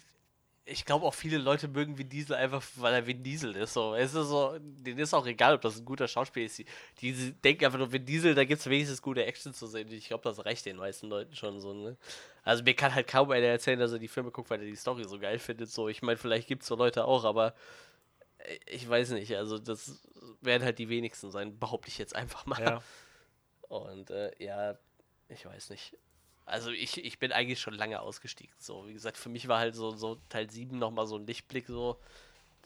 [0.70, 3.72] ich glaube auch viele Leute mögen Vin Diesel einfach, weil er Vin Diesel ist.
[3.72, 3.94] So.
[3.94, 6.58] Es ist so, denen ist auch egal, ob das ein guter Schauspieler ist.
[6.58, 6.66] Die,
[7.00, 9.90] die denken einfach nur, Vin Diesel, da gibt es wenigstens gute Action zu sehen.
[9.90, 11.72] Ich glaube, das reicht den meisten Leuten schon so.
[11.72, 11.96] Ne?
[12.42, 14.76] Also mir kann halt kaum einer erzählen, dass er die Filme guckt, weil er die
[14.76, 15.70] Story so geil findet.
[15.70, 17.54] So, ich meine, vielleicht gibt es so Leute auch, aber
[18.38, 19.36] äh, ich weiß nicht.
[19.36, 20.02] Also das
[20.40, 22.60] werden halt die wenigsten sein, behaupte ich jetzt einfach mal.
[22.60, 22.82] Ja.
[23.68, 24.78] Und äh, ja,
[25.28, 25.96] ich weiß nicht.
[26.48, 28.54] Also ich, ich bin eigentlich schon lange ausgestiegen.
[28.58, 31.66] So, wie gesagt, für mich war halt so, so Teil 7 nochmal so ein Lichtblick
[31.66, 31.98] so.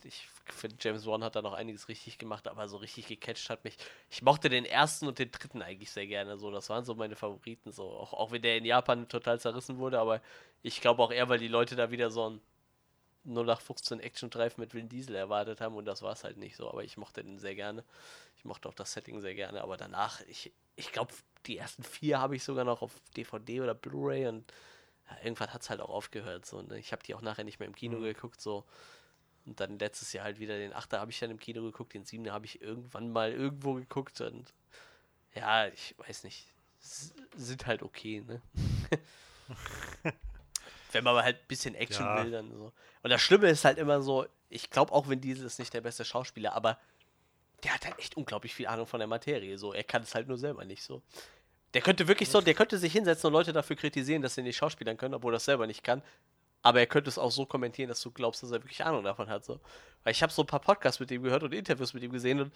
[0.04, 3.64] Ich finde, James Wan hat da noch einiges richtig gemacht, aber so richtig gecatcht hat
[3.64, 3.76] mich.
[4.10, 6.38] Ich mochte den ersten und den dritten eigentlich sehr gerne.
[6.38, 7.72] So, das waren so meine Favoriten.
[7.72, 10.20] So, auch, auch wenn der in Japan total zerrissen wurde, aber
[10.62, 12.40] ich glaube auch eher, weil die Leute da wieder so ein
[13.24, 16.68] 0815 Action-Drive mit Vin Diesel erwartet haben und das war es halt nicht so.
[16.68, 17.84] Aber ich mochte den sehr gerne.
[18.36, 21.12] Ich mochte auch das Setting sehr gerne, aber danach, ich, ich glaube,
[21.46, 24.52] die ersten vier habe ich sogar noch auf DVD oder Blu-ray und
[25.10, 26.46] ja, irgendwann hat es halt auch aufgehört.
[26.46, 26.78] So, ne?
[26.78, 28.64] Ich habe die auch nachher nicht mehr im Kino geguckt, so.
[29.44, 32.04] Und dann letztes Jahr halt wieder den Achter habe ich dann im Kino geguckt, den
[32.04, 34.52] Siebener habe ich irgendwann mal irgendwo geguckt und
[35.34, 36.46] ja, ich weiß nicht.
[36.80, 38.42] S sind halt okay, ne?
[40.92, 42.16] Wenn man aber halt ein bisschen Action Ja.
[42.16, 42.72] will, dann so.
[43.02, 45.80] Und das Schlimme ist halt immer so, ich glaube auch, wenn Diesel ist nicht der
[45.80, 46.78] beste Schauspieler, aber
[47.64, 49.56] der hat halt echt unglaublich viel Ahnung von der Materie.
[49.58, 51.02] So, er kann es halt nur selber nicht so.
[51.74, 54.56] Der könnte wirklich so, der könnte sich hinsetzen und Leute dafür kritisieren, dass sie nicht
[54.56, 56.02] schauspielern können, obwohl er das selber nicht kann.
[56.62, 59.28] Aber er könnte es auch so kommentieren, dass du glaubst, dass er wirklich Ahnung davon
[59.28, 59.44] hat.
[59.44, 59.58] So.
[60.04, 62.40] Weil ich habe so ein paar Podcasts mit ihm gehört und Interviews mit ihm gesehen
[62.40, 62.52] und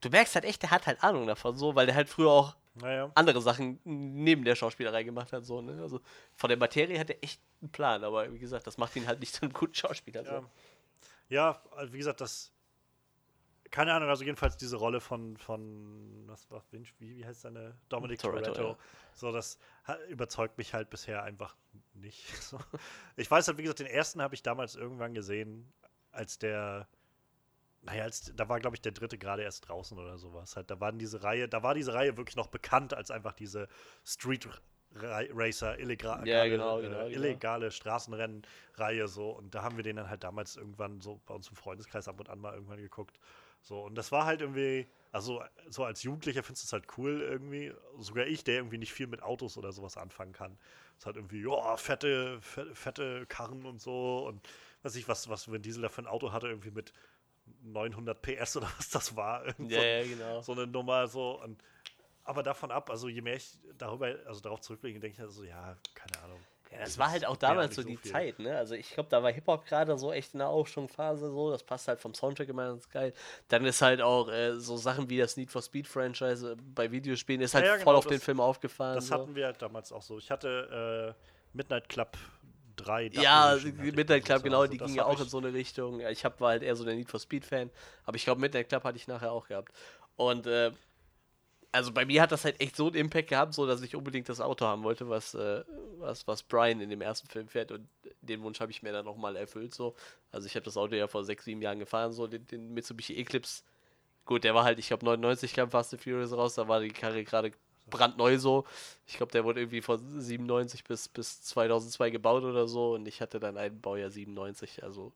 [0.00, 2.56] du merkst halt echt, der hat halt Ahnung davon, so, weil der halt früher auch
[2.74, 3.10] Naja.
[3.14, 5.44] andere Sachen neben der Schauspielerei gemacht hat.
[5.44, 5.80] So, ne?
[5.80, 6.00] Also
[6.34, 9.20] von der Materie hat er echt einen Plan, aber wie gesagt, das macht ihn halt
[9.20, 10.24] nicht zu einem guten Schauspieler.
[10.24, 10.30] So.
[10.30, 10.44] Ja.
[11.28, 12.52] Ja, also wie gesagt, das.
[13.72, 17.74] Keine Ahnung, also jedenfalls diese Rolle von, von was war, wie, wie heißt seine?
[17.88, 18.68] Dominic Toretto, Toretto.
[18.72, 18.78] ja.
[19.14, 19.58] So, das
[20.08, 21.56] überzeugt mich halt bisher einfach
[21.94, 22.22] nicht.
[22.42, 22.58] So.
[23.16, 25.72] Ich weiß halt, wie gesagt, den ersten habe ich damals irgendwann gesehen,
[26.12, 26.86] als der.
[27.80, 30.54] Naja, als, da war, glaube ich, der dritte gerade erst draußen oder sowas.
[30.54, 33.68] Halt, da waren diese Reihe, da war diese Reihe wirklich noch bekannt als einfach diese
[34.04, 34.46] Street
[34.94, 37.08] Ra- Racer, illegale, Ja, genau, äh, genau, genau.
[37.08, 39.30] illegale Straßenrennenreihe so.
[39.30, 42.20] Und da haben wir den dann halt damals irgendwann so bei uns im Freundeskreis ab
[42.20, 43.18] und an mal irgendwann geguckt.
[43.62, 47.20] So, und das war halt irgendwie, also so als Jugendlicher findest du es halt cool
[47.20, 47.72] irgendwie.
[47.98, 50.58] Sogar ich, der irgendwie nicht viel mit Autos oder sowas anfangen kann.
[50.98, 54.46] Es hat irgendwie, ja, fette, fette, fette Karren und so und
[54.82, 56.92] weiß ich, was, was Vin Diesel da für ein Auto hatte, irgendwie mit
[57.62, 59.46] 900 PS oder was das war.
[59.46, 60.42] Ja, so, ja, genau.
[60.42, 61.62] so eine Nummer so und
[62.24, 65.42] aber davon ab, also je mehr ich darüber, also darauf zurückblicke, denke ich halt so,
[65.44, 66.40] ja, keine Ahnung.
[66.72, 68.10] Ja, das war halt auch damals so so die viel.
[68.10, 68.56] Zeit, ne?
[68.56, 71.50] Also ich glaube, da war Hip-Hop gerade so echt in der Aufschwungphase so.
[71.50, 73.12] Das passt halt vom Soundtrack immer ganz geil.
[73.48, 76.90] Dann ist halt auch äh, so Sachen wie das Need for Speed Franchise äh, bei
[76.90, 78.94] Videospielen ist halt Ja, ja, voll genau, auf den das- Film aufgefahren.
[78.94, 79.14] Das so.
[79.14, 80.16] hatten wir halt damals auch so.
[80.18, 82.16] Ich hatte äh, Midnight Club
[82.76, 83.10] 3.
[83.12, 84.44] Ja, Midnight Club, so.
[84.44, 86.00] genau, Also die das ging ja auch in so eine Richtung.
[86.00, 87.70] Ich hab, war halt eher so der Need for Speed-Fan,
[88.06, 89.72] aber ich glaube, Midnight Club hatte ich nachher auch gehabt.
[90.16, 90.72] Und äh,
[91.72, 94.28] also bei mir hat das halt echt so einen Impact gehabt, so dass ich unbedingt
[94.28, 95.64] das Auto haben wollte, was, äh,
[95.98, 97.72] was, was Brian in dem ersten Film fährt.
[97.72, 97.88] Und
[98.20, 99.74] den Wunsch habe ich mir dann nochmal erfüllt.
[99.74, 99.94] So.
[100.30, 103.16] Also ich habe das Auto ja vor sechs, sieben Jahren gefahren, so den, den Mitsubishi
[103.16, 103.62] Eclipse.
[104.26, 106.90] Gut, der war halt, ich glaube 99 kam Fast and Furious raus, da war die
[106.90, 107.52] Karre gerade
[107.88, 108.64] brandneu so.
[109.06, 113.20] Ich glaube, der wurde irgendwie von 97 bis, bis 2002 gebaut oder so und ich
[113.20, 115.12] hatte dann einen Baujahr 97, also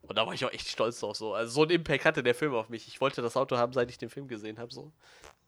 [0.00, 1.34] und da war ich auch echt stolz drauf so.
[1.34, 2.86] Also so einen Impact hatte der Film auf mich.
[2.86, 4.92] Ich wollte das Auto haben, seit ich den Film gesehen habe so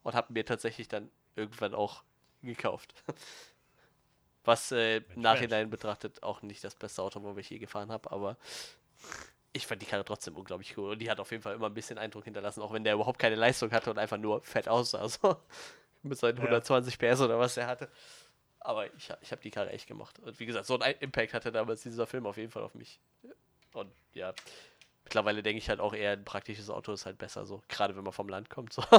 [0.03, 2.03] und habe mir tatsächlich dann irgendwann auch
[2.43, 2.95] gekauft.
[4.45, 7.93] Was äh, im Mensch, Nachhinein betrachtet auch nicht das beste Auto, wo ich je gefahren
[7.93, 8.37] habe, aber
[9.53, 10.93] ich fand die Karre trotzdem unglaublich cool.
[10.93, 13.19] Und die hat auf jeden Fall immer ein bisschen Eindruck hinterlassen, auch wenn der überhaupt
[13.19, 15.09] keine Leistung hatte und einfach nur fett aussah.
[15.09, 15.37] So.
[16.03, 16.45] Mit seinen Ja.
[16.45, 17.91] 120 PS oder was er hatte.
[18.61, 20.19] Aber ich, ich habe die Karre echt gemacht.
[20.21, 23.01] Und wie gesagt, so ein Impact hatte damals dieser Film auf jeden Fall auf mich.
[23.73, 24.33] Und ja,
[25.05, 27.63] mittlerweile denke ich halt auch eher, ein praktisches Auto ist halt besser so.
[27.69, 28.73] Gerade wenn man vom Land kommt.
[28.73, 28.83] So.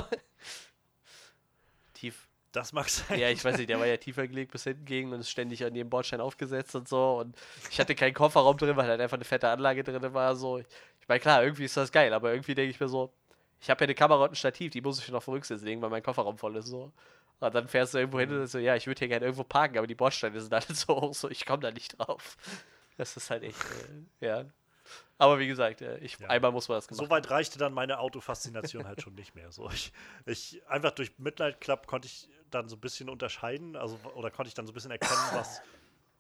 [2.02, 2.28] Tief.
[2.52, 3.20] Das mag sein.
[3.20, 5.64] Ja, ich weiß nicht, der war ja tiefer gelegt bis hinten gegen und ist ständig
[5.64, 7.20] an jedem Bordstein aufgesetzt und so.
[7.20, 7.38] Und
[7.70, 10.36] ich hatte keinen Kofferraum drin, weil halt einfach eine fette Anlage drin war.
[10.36, 10.58] So.
[10.58, 13.14] Ich meine, klar, irgendwie ist das geil, aber irgendwie denke ich mir so,
[13.62, 15.92] ich habe ja eine Kamera und ein Stativ, die muss ich noch Rücksitz legen, weil
[15.92, 16.66] mein Kofferraum voll ist.
[16.66, 16.92] So.
[17.40, 19.78] Und dann fährst du irgendwo hin und so, ja, ich würde hier gerne irgendwo parken,
[19.78, 22.36] aber die Bordsteine sind alle so hoch, so ich komme da nicht drauf.
[22.98, 23.60] Das ist halt echt,
[24.22, 24.46] äh, ja.
[25.22, 26.30] Aber wie gesagt, äh, ich, Ja.
[26.30, 29.52] einmal muss man das gemacht So weit reichte dann meine Autofaszination halt schon nicht mehr.
[29.52, 29.94] So, ich,
[30.26, 34.48] ich, einfach durch Midnight Club konnte ich dann so ein bisschen unterscheiden, also oder konnte
[34.48, 35.62] ich dann so ein bisschen erkennen, was,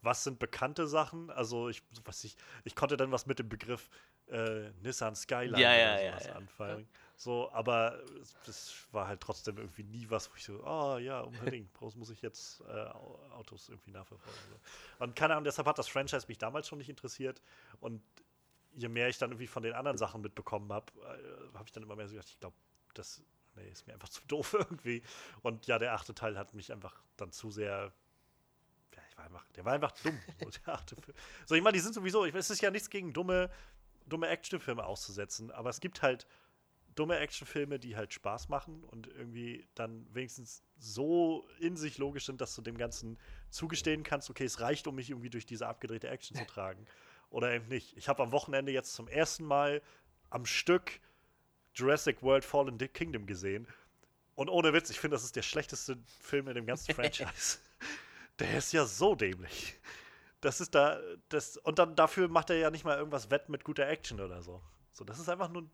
[0.03, 1.32] was sind bekannte Sachen.
[1.32, 3.90] Also ich, was ich, ich konnte dann was mit dem Begriff
[4.30, 6.36] äh, Nissan Skyline Ja, ja, ja, sowas ja.
[6.36, 6.88] anfangen.
[7.18, 7.99] So, aber
[8.45, 12.11] das war halt trotzdem irgendwie nie was, wo ich so, ah ja, unbedingt, bloß muss
[12.11, 14.41] ich jetzt äh, Au- Autos irgendwie nachverfolgen.
[14.48, 14.60] So.
[14.99, 17.41] Und keine Ahnung, deshalb hat das Franchise mich damals schon nicht interessiert.
[17.80, 18.03] Und
[18.73, 21.84] je mehr ich dann irgendwie von den anderen Sachen mitbekommen habe, äh, habe ich dann
[21.84, 22.56] immer mehr so gedacht, ich glaube,
[22.93, 23.23] das
[23.56, 25.02] nee, ist mir einfach zu doof irgendwie.
[25.41, 27.93] Und ja, der achte Teil hat mich einfach dann zu sehr.
[28.95, 30.19] Ja, ich war einfach, der war einfach dumm.
[30.39, 30.49] So,
[31.45, 33.49] so ich meine, die sind sowieso, ich, es ist ja nichts gegen dumme,
[34.06, 36.27] dumme Actionfilme auszusetzen, aber es gibt halt
[36.95, 42.41] dumme Actionfilme, die halt Spaß machen und irgendwie dann wenigstens so in sich logisch sind,
[42.41, 43.18] dass du dem Ganzen
[43.49, 46.85] zugestehen kannst, okay, es reicht, um mich irgendwie durch diese abgedrehte Action zu tragen.
[47.32, 47.98] Oder eben nicht.
[47.98, 49.82] Ich habe am Wochenende jetzt zum ersten Mal
[50.30, 50.99] am Stück
[51.74, 53.68] Jurassic World Fallen Kingdom gesehen.
[54.36, 57.58] Und ohne Witz, ich finde, das ist der schlechteste Film in dem ganzen Franchise.
[58.40, 59.80] der ist ja so dämlich.
[60.41, 60.99] Das ist da,
[61.30, 64.41] das, und dann dafür macht er ja nicht mal irgendwas wett mit guter Action oder
[64.41, 64.62] so.
[64.91, 65.72] So, das ist einfach nur ein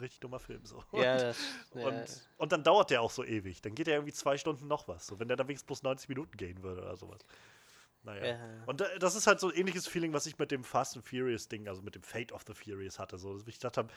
[0.00, 0.64] richtig dummer Film.
[0.66, 0.82] So.
[0.92, 1.38] Ja, Und- das,
[1.74, 1.86] ja.
[1.86, 3.62] und, und dann dauert der auch so ewig.
[3.62, 5.06] Dann geht der irgendwie zwei Stunden noch was.
[5.06, 7.20] So, wenn der dann wenigstens bloß 90 Minuten gehen würde oder sowas.
[8.08, 8.26] Naja.
[8.26, 8.36] Ja.
[8.64, 11.48] Und das ist halt so ein ähnliches Feeling, was ich mit dem Fast and Furious
[11.48, 13.18] Ding, also mit dem Fate of the Furious hatte.
[13.18, 13.88] So, dass ich gedacht habe,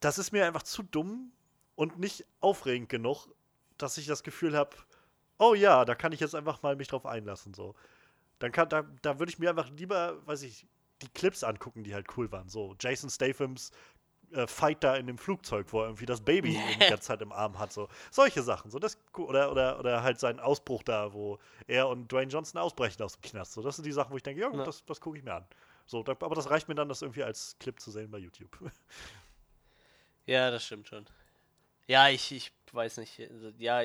[0.00, 1.32] das ist mir einfach zu dumm
[1.74, 3.28] und nicht aufregend genug,
[3.76, 4.76] dass ich das Gefühl habe,
[5.38, 7.52] oh ja, da kann ich jetzt einfach mal mich drauf einlassen.
[7.52, 7.74] So.
[8.38, 10.66] Dann kann, da, da würde ich mir einfach lieber, weiß ich,
[11.02, 12.48] die Clips angucken, die halt cool waren.
[12.48, 13.72] So, Jason Stathams
[14.32, 17.32] äh, Fight da in dem Flugzeug, wo er irgendwie das Baby die ganze Zeit im
[17.32, 17.72] Arm hat.
[17.72, 17.88] So.
[18.10, 18.70] Solche Sachen.
[18.70, 23.02] So, das, oder, oder, oder halt seinen Ausbruch da, wo er und Dwayne Johnson ausbrechen
[23.02, 23.52] aus dem Knast.
[23.52, 24.64] So, das sind die Sachen, wo ich denke, ja, gut, Ja.
[24.64, 25.46] das, das gucke ich mir an.
[25.86, 28.58] So, da, aber das reicht mir dann, das irgendwie als Clip zu sehen bei YouTube.
[30.26, 31.04] Ja, das stimmt schon.
[31.86, 33.20] Ja, ich, ich weiß nicht.
[33.20, 33.82] Also, ja,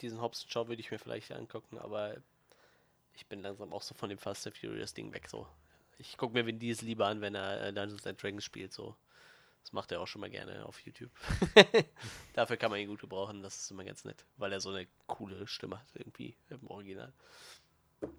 [0.00, 2.16] diesen Hobbs Show würde ich mir vielleicht angucken, aber
[3.14, 5.28] ich bin langsam auch so von dem Fast and Furious Ding weg.
[5.28, 5.46] So.
[5.98, 8.72] Ich gucke mir Vin Diesel lieber an, wenn er äh, Dungeons and Dragons spielt.
[8.72, 8.96] So.
[9.64, 11.10] Das macht er auch schon mal gerne auf YouTube.
[12.34, 14.86] Dafür kann man ihn gut gebrauchen, das ist immer ganz nett, weil er so eine
[15.06, 17.12] coole Stimme hat, irgendwie im Original.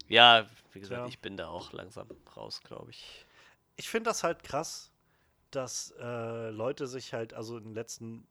[0.08, 1.06] Ja, wie gesagt, Ja.
[1.06, 3.24] ich bin da auch langsam raus, glaube ich.
[3.76, 4.90] ich finde das halt krass,
[5.52, 8.26] dass äh, Leute sich halt, also in den letzten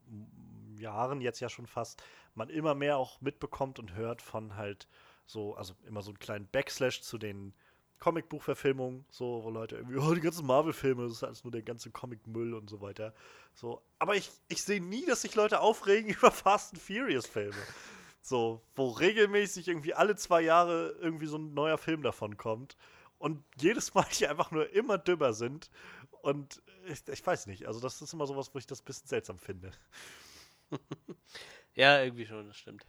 [0.78, 2.02] Jahren jetzt ja schon fast,
[2.34, 4.86] man immer mehr auch mitbekommt und hört von halt
[5.24, 7.54] so, also immer so einen kleinen Backslash zu den
[7.98, 11.90] Comicbuchverfilmungen, so, wo Leute irgendwie, oh, die ganzen Marvel-Filme, das ist alles nur der ganze
[11.90, 13.14] Comic-Müll und so weiter.
[13.54, 17.56] So, aber ich, ich sehe nie, dass sich Leute aufregen über Fast and Furious-Filme.
[18.20, 22.76] So, wo regelmäßig irgendwie alle zwei Jahre irgendwie so ein neuer Film davon kommt.
[23.18, 25.70] Und jedes Mal die einfach nur immer dümmer sind.
[26.22, 29.08] Und ich, ich weiß nicht, also das ist immer sowas, wo ich das ein bisschen
[29.08, 29.72] seltsam finde.
[31.76, 32.86] Ja, irgendwie schon, das stimmt.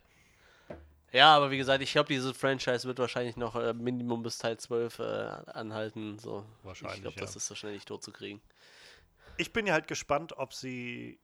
[1.14, 4.58] Ja, aber wie gesagt, ich glaube, dieses Franchise wird wahrscheinlich noch äh, Minimum bis Teil
[4.58, 6.20] 12 äh, anhalten.
[6.20, 6.46] So.
[6.64, 7.22] Wahrscheinlich, Ich glaube, ja.
[7.22, 8.42] das ist so schnell nicht tot zu kriegen.
[9.38, 11.20] Ich bin ja halt gespannt, ob sie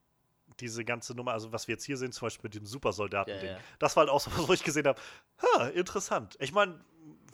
[0.59, 3.55] diese ganze Nummer, also was wir jetzt hier sehen, zum Beispiel mit dem Supersoldaten-Ding, Ja,
[3.55, 3.59] ja.
[3.79, 5.01] das war halt auch so was, wo ich gesehen habe,
[5.41, 6.37] ha, interessant.
[6.39, 6.79] Ich meine,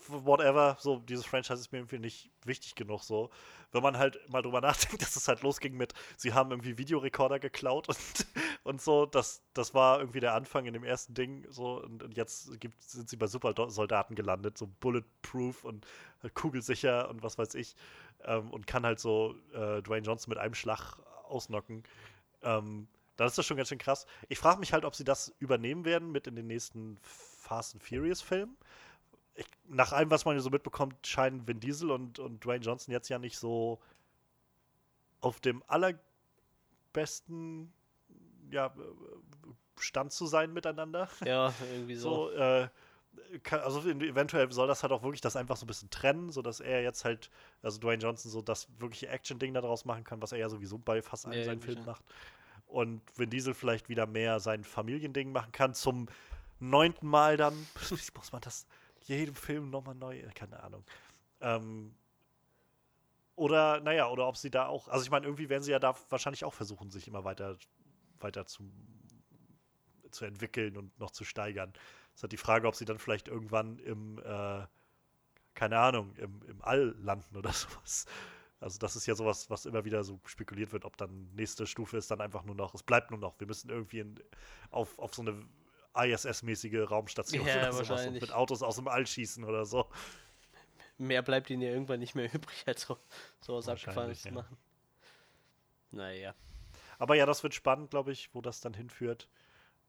[0.10, 3.30] whatever, so dieses Franchise ist mir irgendwie nicht wichtig genug so.
[3.72, 7.40] Wenn man halt mal drüber nachdenkt, dass es halt losging mit, sie haben irgendwie Videorekorder
[7.40, 7.98] geklaut und,
[8.64, 12.18] und so, das, das war irgendwie der Anfang in dem ersten Ding so und, und
[12.18, 15.86] jetzt gibt, sind sie bei Supersoldaten gelandet, so bulletproof und
[16.22, 17.76] halt kugelsicher und was weiß ich
[18.26, 21.84] ähm, und kann halt so äh, Dwayne Johnson mit einem Schlag ausnocken.
[22.42, 22.88] Ähm,
[23.20, 24.06] dann ist das schon ganz schön krass.
[24.30, 27.84] Ich frage mich halt, ob sie das übernehmen werden mit in den nächsten Fast and
[27.84, 28.56] Furious Filmen.
[29.40, 32.92] Ich, nach allem, was man hier so mitbekommt, scheinen Vin Diesel und, und Dwayne Johnson
[32.92, 33.80] jetzt ja nicht so
[35.22, 37.72] auf dem allerbesten
[38.52, 38.74] ja,
[39.78, 41.10] Stand zu sein miteinander.
[41.26, 42.30] Ja, irgendwie so.
[42.30, 42.68] So, äh,
[43.44, 46.60] kann, also eventuell soll das halt auch wirklich das einfach so ein bisschen trennen, sodass
[46.60, 47.30] er jetzt halt,
[47.62, 51.02] also Dwayne Johnson so das wirkliche Action-Ding daraus machen kann, was er ja sowieso bei
[51.02, 52.04] fast allen Ja, seinen Filmen macht.
[52.68, 56.08] Und Vin Diesel vielleicht wieder mehr sein Familiending machen kann, zum
[56.60, 57.68] neunten Mal dann.
[58.16, 58.68] Muss man das
[59.10, 60.84] jedem Film nochmal neu, keine Ahnung.
[61.42, 61.94] Ähm,
[63.36, 65.96] oder, naja, oder ob sie da auch, also ich meine, irgendwie werden sie ja da
[66.10, 67.58] wahrscheinlich auch versuchen, sich immer weiter,
[68.20, 68.70] weiter zu,
[70.12, 71.72] zu entwickeln und noch zu steigern.
[72.14, 74.66] Es ist halt die Frage, ob sie dann vielleicht irgendwann im, äh,
[75.54, 78.06] keine Ahnung, im, im All landen oder sowas.
[78.60, 81.98] Also das ist ja sowas, was immer wieder so spekuliert wird, ob dann nächste Stufe
[81.98, 84.20] ist dann einfach nur noch, es bleibt nur noch, wir müssen irgendwie in,
[84.70, 85.42] auf, auf so eine
[85.96, 88.22] ISS-mäßige Raumstation Ja, wahrscheinlich.
[88.22, 89.90] mit Autos aus dem All schießen oder so.
[90.98, 92.98] Mehr bleibt ihnen ja irgendwann nicht mehr übrig, als so,
[93.40, 94.34] sowas Abgefahrenes zu ja.
[94.36, 94.58] machen.
[95.92, 96.36] Naja.
[96.98, 99.30] Aber ja, das wird spannend, glaube ich, wo das dann hinführt.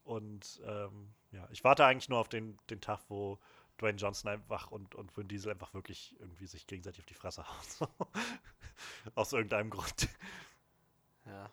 [0.05, 3.39] Und ähm, ja, ich warte eigentlich nur auf den, den Tag, wo
[3.81, 7.45] Dwayne Johnson einfach und, und Vin Diesel einfach wirklich irgendwie sich gegenseitig auf die Fresse
[7.47, 7.89] hauen.
[9.15, 10.09] Aus irgendeinem Grund.
[11.27, 11.51] Ja.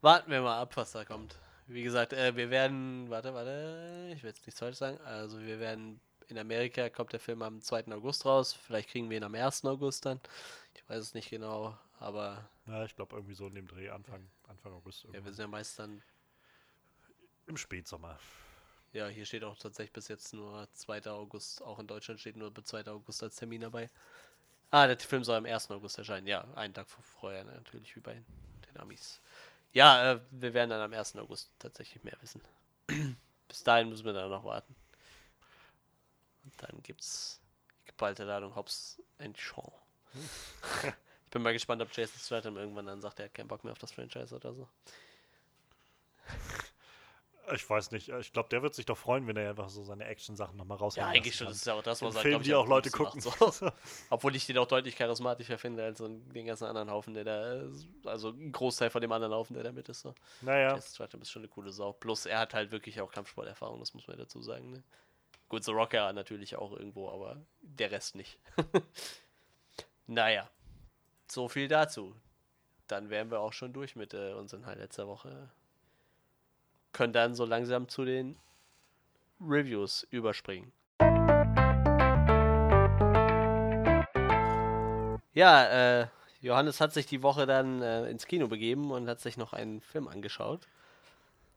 [0.00, 1.38] Warten wir mal ab, was da kommt.
[1.66, 4.98] Wie gesagt, äh, wir werden, warte, warte, ich will jetzt nichts falsch sagen.
[5.00, 7.86] Also wir werden, in Amerika kommt der Film am 2.
[7.92, 8.52] August raus.
[8.52, 9.64] Vielleicht kriegen wir ihn am 1.
[9.64, 10.20] August dann.
[10.74, 14.28] Ich weiß es nicht genau, aber Ja, ich glaube irgendwie so in dem Dreh, Anfang,
[14.48, 15.02] Anfang August.
[15.04, 15.34] ja, wir irgendwann.
[15.34, 16.02] sind ja meist dann,
[17.48, 18.18] Im Spätsommer.
[18.92, 21.06] ja, hier steht auch tatsächlich bis jetzt nur 2.
[21.10, 21.62] August.
[21.62, 22.86] Auch in Deutschland steht nur bis 2.
[22.86, 23.90] August als Termin dabei.
[24.70, 25.70] Ah, der Film soll am 1.
[25.70, 26.26] August erscheinen.
[26.28, 28.14] Ja, einen Tag vorher natürlich, wie bei
[28.68, 29.20] den Amis.
[29.76, 31.16] Ja, äh, wir werden dann am 1.
[31.16, 32.40] August tatsächlich mehr wissen.
[33.46, 34.74] Bis dahin müssen wir dann noch warten.
[36.44, 37.42] Und dann gibt's
[37.84, 39.70] geballte Ladung Hobbs and Shaw.
[40.14, 43.72] ich bin mal gespannt, ob Jason Statham irgendwann dann sagt, er hat keinen Bock mehr
[43.72, 44.66] auf das Franchise oder so.
[47.54, 50.04] Ich weiß nicht, ich glaube, der wird sich doch freuen, wenn er einfach so seine
[50.04, 51.46] Action-Sachen nochmal raushauen Ja, eigentlich schon.
[51.46, 53.22] Das ist ja auch das, was er, ich, die auch Leute gucken.
[53.24, 53.70] macht, so.
[54.10, 57.62] Obwohl ich den auch deutlich charismatischer finde als den ganzen anderen Haufen, der da,
[58.10, 60.00] also ein Großteil von dem anderen Haufen, der da mit ist.
[60.00, 60.14] So.
[60.40, 61.92] naja, Jason Statham ist schon eine coole Sau.
[61.92, 64.72] Plus er hat halt wirklich auch Kampfsporterfahrung, das muss man dazu sagen.
[64.72, 64.82] Ne?
[65.48, 68.38] Gut, The Rocker natürlich auch irgendwo, aber der Rest nicht.
[70.06, 70.50] naja,
[71.28, 72.14] so viel dazu.
[72.88, 75.50] Dann wären wir auch schon durch mit äh, unseren Highlights der Woche.
[76.96, 78.38] Können dann so langsam zu den
[79.38, 80.72] Reviews überspringen.
[85.34, 86.06] Ja, äh,
[86.40, 89.82] Johannes hat sich die Woche dann äh, ins Kino begeben und hat sich noch einen
[89.82, 90.66] Film angeschaut.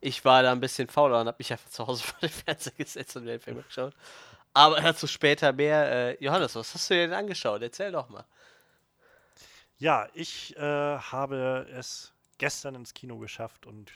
[0.02, 2.74] Ich war da ein bisschen fauler und habe mich einfach zu Hause vor den Fernseher
[2.74, 3.94] gesetzt und mir den Film angeschaut.
[4.54, 5.90] Aber dazu später mehr.
[5.90, 7.62] Äh, Johannes, was hast du dir denn angeschaut?
[7.62, 8.26] Erzähl doch mal.
[9.78, 13.90] Ja, ich äh, habe es gestern ins Kino geschafft und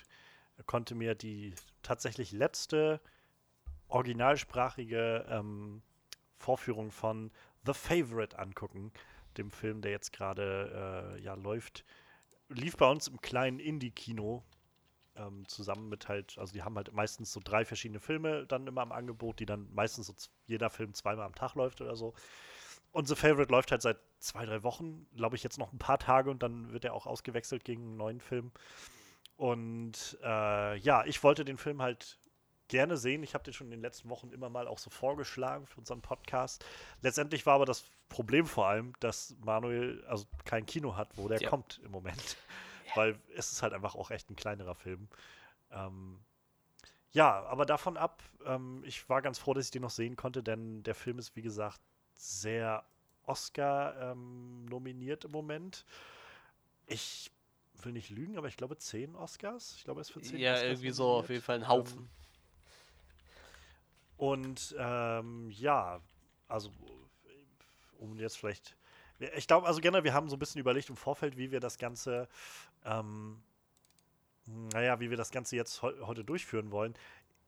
[0.66, 3.02] konnte mir die tatsächlich letzte
[3.88, 5.82] originalsprachige ähm,
[6.38, 7.32] Vorführung von
[7.66, 8.92] The Favorite angucken,
[9.38, 11.86] dem Film, der jetzt gerade äh, ja läuft.
[12.50, 14.44] Lief bei uns im kleinen Indie-Kino
[15.16, 18.84] ähm, zusammen mit halt, also die haben halt meistens so drei verschiedene Filme dann immer
[18.84, 20.14] im Angebot, die dann meistens so
[20.46, 22.14] jeder Film zweimal am Tag läuft oder so.
[22.92, 25.98] Und The Favorite läuft halt seit zwei, drei Wochen, glaube ich, jetzt noch ein paar
[25.98, 28.52] Tage und dann wird er auch ausgewechselt gegen einen neuen Film.
[29.44, 32.18] Und äh, ja, ich wollte den Film halt
[32.70, 33.24] gerne sehen.
[33.24, 36.02] Ich habe den schon in den letzten Wochen immer mal auch so vorgeschlagen für unseren
[36.02, 36.64] Podcast.
[37.02, 41.42] Letztendlich war aber das Problem vor allem, dass Manuel also kein Kino hat, wo der
[41.42, 41.50] Ja.
[41.50, 42.38] kommt im Moment.
[42.96, 45.10] Weil es ist halt einfach auch echt ein kleinerer Film.
[45.72, 46.22] Ähm,
[47.12, 50.42] ja, aber davon ab, ähm, ich war ganz froh, dass ich den noch sehen konnte,
[50.42, 51.82] denn der Film ist, wie gesagt,
[52.14, 52.86] sehr
[53.26, 55.84] Oscar ähm, nominiert im Moment.
[56.88, 57.30] Ich
[57.86, 59.76] will nicht lügen, aber ich glaube zehn Oscars.
[59.78, 62.00] Ich glaube, es für zehn Ja, Oscars irgendwie so auf jeden Fall ein Haufen.
[62.00, 62.10] Ähm,
[64.18, 66.00] und ähm, ja,
[66.48, 66.72] also
[68.00, 68.76] um jetzt vielleicht.
[69.36, 71.78] Ich glaube, also generell, wir haben so ein bisschen überlegt im Vorfeld, wie wir das
[71.78, 72.28] Ganze,
[72.84, 73.42] ähm,
[74.46, 76.96] naja, wie wir das Ganze jetzt heu heute durchführen wollen.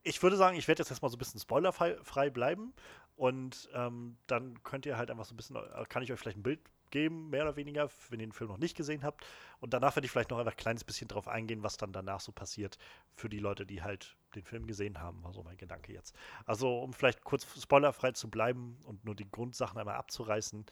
[0.03, 2.73] Ich würde sagen, ich werde jetzt erstmal so ein bisschen spoilerfrei frei bleiben.
[3.17, 5.57] Und ähm, dann könnt ihr halt einfach so ein bisschen,
[5.89, 6.59] kann ich euch vielleicht ein Bild
[6.95, 9.25] geben, mehr oder weniger, wenn ihr den Film noch nicht gesehen habt.
[9.59, 12.21] Und danach werde ich vielleicht noch einfach ein kleines bisschen drauf eingehen, was dann danach
[12.21, 12.77] so passiert
[13.15, 16.15] für die Leute, die halt den Film gesehen haben, war so mein Gedanke jetzt.
[16.45, 20.65] Also, um vielleicht kurz spoilerfrei zu bleiben und nur die Grundsachen einmal abzureißen.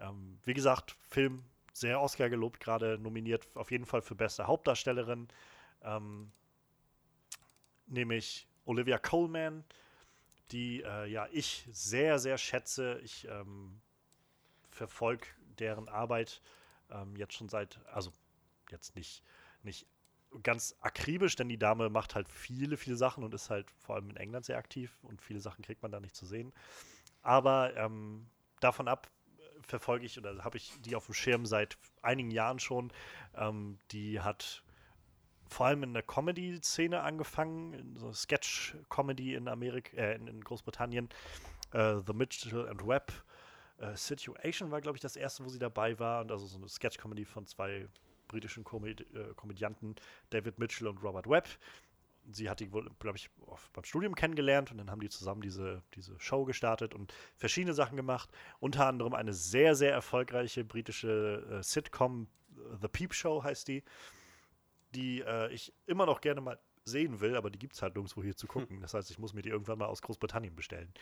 [0.00, 5.28] Ähm, wie gesagt, Film sehr Oscar gelobt, gerade nominiert auf jeden Fall für beste Hauptdarstellerin.
[5.82, 6.32] Ähm,
[7.86, 9.62] nämlich Olivia Coleman,
[10.50, 12.98] die äh, ja ich sehr, sehr schätze.
[13.04, 13.80] Ich ähm,
[14.70, 15.26] verfolge
[15.60, 16.40] deren Arbeit
[16.90, 18.12] ähm, jetzt schon seit, also
[18.70, 19.22] jetzt nicht,
[19.62, 19.86] nicht
[20.42, 24.10] ganz akribisch, denn die Dame macht halt viele, viele Sachen und ist halt vor allem
[24.10, 26.52] in England sehr aktiv und viele Sachen kriegt man da nicht zu sehen.
[27.22, 28.26] Aber ähm,
[28.60, 32.58] davon ab äh, verfolge ich oder habe ich die auf dem Schirm seit einigen Jahren
[32.58, 32.92] schon.
[33.34, 34.62] Ähm, die hat
[35.48, 41.08] vor allem in der Comedy-Szene angefangen, so Sketch-Comedy in Amerika, äh, in Großbritannien.
[41.72, 43.12] Äh, The Mitchell and Webb
[43.78, 46.22] äh, Situation war, glaube ich, das erste, wo sie dabei war.
[46.22, 47.88] Und also so eine Sketch-Comedy von zwei
[48.28, 49.96] britischen Komödi äh, Komödianten,
[50.30, 51.48] David Mitchell und Robert Webb.
[52.30, 53.30] Sie hat die wohl, glaube ich,
[53.72, 57.96] beim Studium kennengelernt und dann haben die zusammen diese, diese Show gestartet und verschiedene Sachen
[57.96, 58.28] gemacht.
[58.60, 62.28] Unter anderem eine sehr, sehr erfolgreiche britische äh, Sitcom,
[62.80, 63.82] The Peep Show heißt die,
[64.94, 68.22] die äh, ich immer noch gerne mal sehen will, aber die gibt es halt nirgendwo
[68.22, 68.80] hier zu gucken.
[68.80, 70.92] Das heißt, ich muss mir die irgendwann mal aus Großbritannien bestellen.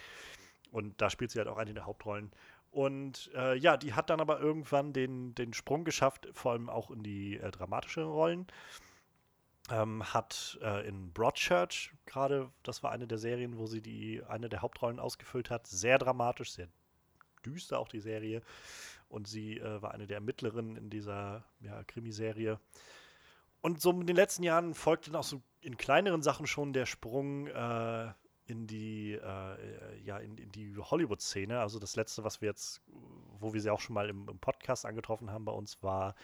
[0.73, 2.32] Und da spielt sie halt auch eine der Hauptrollen.
[2.77, 6.90] Und äh, ja, die hat dann aber irgendwann den, den Sprung geschafft, vor allem auch
[6.90, 8.47] in die äh, dramatischeren Rollen.
[9.70, 14.51] Ähm, hat äh, in Broadchurch gerade, das war eine der Serien, wo sie die eine
[14.51, 15.66] der Hauptrollen ausgefüllt hat.
[15.66, 16.69] Sehr dramatisch, sehr
[17.47, 18.43] düster auch die Serie.
[19.09, 22.61] Und sie äh, war eine der Ermittlerinnen in dieser ja, Krimiserie.
[23.62, 26.85] Und so in den letzten Jahren folgte dann auch so in kleineren Sachen schon der
[26.85, 28.12] Sprung äh,
[28.47, 31.60] in die, äh, ja, in, in die Hollywood-Szene.
[31.60, 32.81] Also das letzte, was wir jetzt,
[33.39, 36.14] wo wir sie auch schon mal im, im Podcast angetroffen haben bei uns, war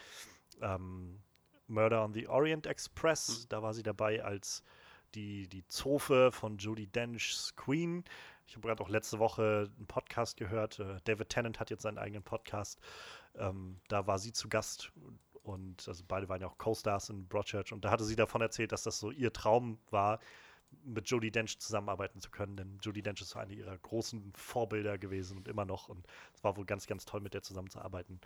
[0.61, 1.21] ähm,
[1.67, 3.43] Murder on the Orient Express.
[3.43, 3.49] Mhm.
[3.49, 4.63] Da war sie dabei als
[5.15, 8.05] die, die Zofe von Judy Dench's Queen.
[8.47, 10.79] Ich habe gerade auch letzte Woche einen Podcast gehört.
[10.79, 12.81] Äh, David Tennant hat jetzt seinen eigenen Podcast.
[13.35, 14.93] Ähm, da war sie zu Gast
[15.43, 18.73] und also beide waren ja auch Co-Stars in Broadchurch und da hatte sie davon erzählt,
[18.73, 20.21] dass das so ihr Traum war,
[20.85, 25.37] mit Jodie Dench zusammenarbeiten zu können, denn Jodie Dench ist eine ihrer großen Vorbilder gewesen
[25.37, 25.89] und immer noch.
[25.89, 28.21] Und es war wohl ganz, ganz toll, mit der zusammenzuarbeiten.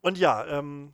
[0.00, 0.92] Und ja, ähm,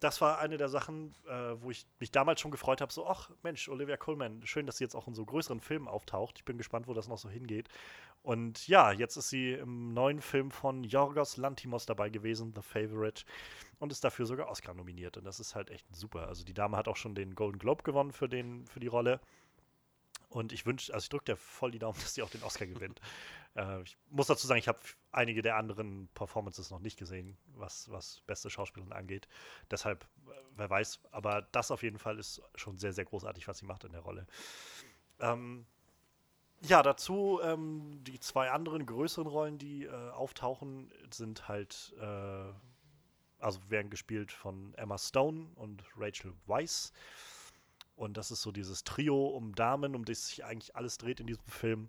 [0.00, 3.30] das war eine der Sachen, äh, wo ich mich damals schon gefreut habe, so, ach
[3.42, 6.36] Mensch, Olivia Colman, schön, dass sie jetzt auch in so größeren Filmen auftaucht.
[6.38, 7.68] Ich bin gespannt, wo das noch so hingeht.
[8.22, 13.24] Und ja, jetzt ist sie im neuen Film von Yorgos Lantimos dabei gewesen, The Favorite,
[13.78, 15.16] und ist dafür sogar Oscar nominiert.
[15.16, 16.28] Und das ist halt echt super.
[16.28, 19.20] Also die Dame hat auch schon den Golden Globe gewonnen für, den, für die Rolle.
[20.28, 22.66] Und ich wünsche, also ich drücke dir voll die Daumen, dass sie auch den Oscar
[22.66, 23.00] gewinnt.
[23.54, 24.78] äh, ich muss dazu sagen, ich habe
[25.10, 29.28] einige der anderen Performances noch nicht gesehen, was, was beste Schauspielerin angeht.
[29.70, 33.58] Deshalb, äh, wer weiß, aber das auf jeden Fall ist schon sehr, sehr großartig, was
[33.58, 34.26] sie macht in der Rolle.
[35.20, 35.66] Ähm,
[36.60, 42.52] ja, dazu ähm, die zwei anderen größeren Rollen, die äh, auftauchen, sind halt, äh,
[43.38, 46.92] also werden gespielt von Emma Stone und Rachel Weisz.
[47.98, 51.26] Und das ist so dieses Trio um Damen, um das sich eigentlich alles dreht in
[51.26, 51.88] diesem Film.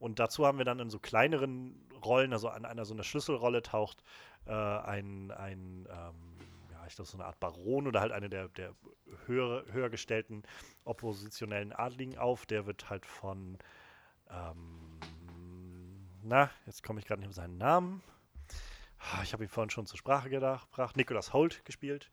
[0.00, 3.62] Und dazu haben wir dann in so kleineren Rollen, also an einer so einer Schlüsselrolle
[3.62, 4.02] taucht
[4.46, 6.36] äh, ein, ein ähm,
[6.72, 8.74] ja, ich glaube, so eine Art Baron oder halt eine der, der
[9.26, 10.42] höher, höher gestellten
[10.84, 12.46] oppositionellen Adligen auf.
[12.46, 13.56] Der wird halt von,
[14.30, 14.98] ähm,
[16.24, 18.02] na, jetzt komme ich gerade nicht auf seinen Namen.
[18.98, 20.96] Ah, ich habe ihn vorhin schon zur Sprache gebracht.
[20.96, 22.10] Nicholas Holt gespielt.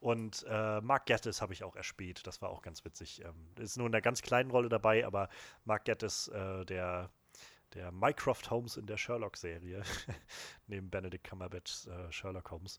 [0.00, 2.26] Und äh, Mark Gettis habe ich auch erspäht.
[2.26, 3.22] Das war auch ganz witzig.
[3.24, 5.28] Ähm, ist nur in einer ganz kleinen Rolle dabei, aber
[5.64, 7.10] Mark Gettis, äh, der,
[7.74, 9.82] der Mycroft Holmes in der Sherlock-Serie,
[10.68, 12.78] neben Benedict Cumberbatchs äh, Sherlock Holmes.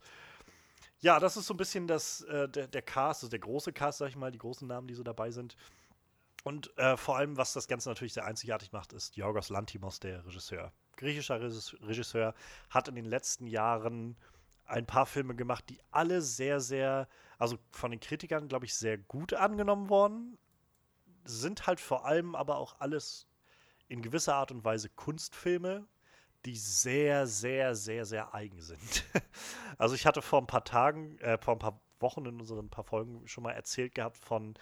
[1.01, 3.99] Ja, das ist so ein bisschen das, äh, der, der Cast, also der große Cast,
[3.99, 5.55] sag ich mal, die großen Namen, die so dabei sind.
[6.43, 10.25] Und äh, vor allem, was das Ganze natürlich sehr einzigartig macht, ist Yorgos Lantimos, der
[10.25, 10.71] Regisseur.
[10.95, 12.33] Griechischer Regisseur,
[12.69, 14.17] hat in den letzten Jahren
[14.69, 18.97] ein paar Filme gemacht, die alle sehr, sehr, also von den Kritikern, glaube ich, sehr
[18.97, 20.37] gut angenommen worden.
[21.25, 23.27] Sind halt vor allem aber auch alles
[23.87, 25.87] in gewisser Art und Weise Kunstfilme,
[26.45, 29.03] die sehr, sehr, sehr, sehr eigen sind.
[29.77, 32.85] also ich hatte vor ein paar Tagen, äh, vor ein paar Wochen in unseren paar
[32.85, 34.53] Folgen schon mal erzählt gehabt von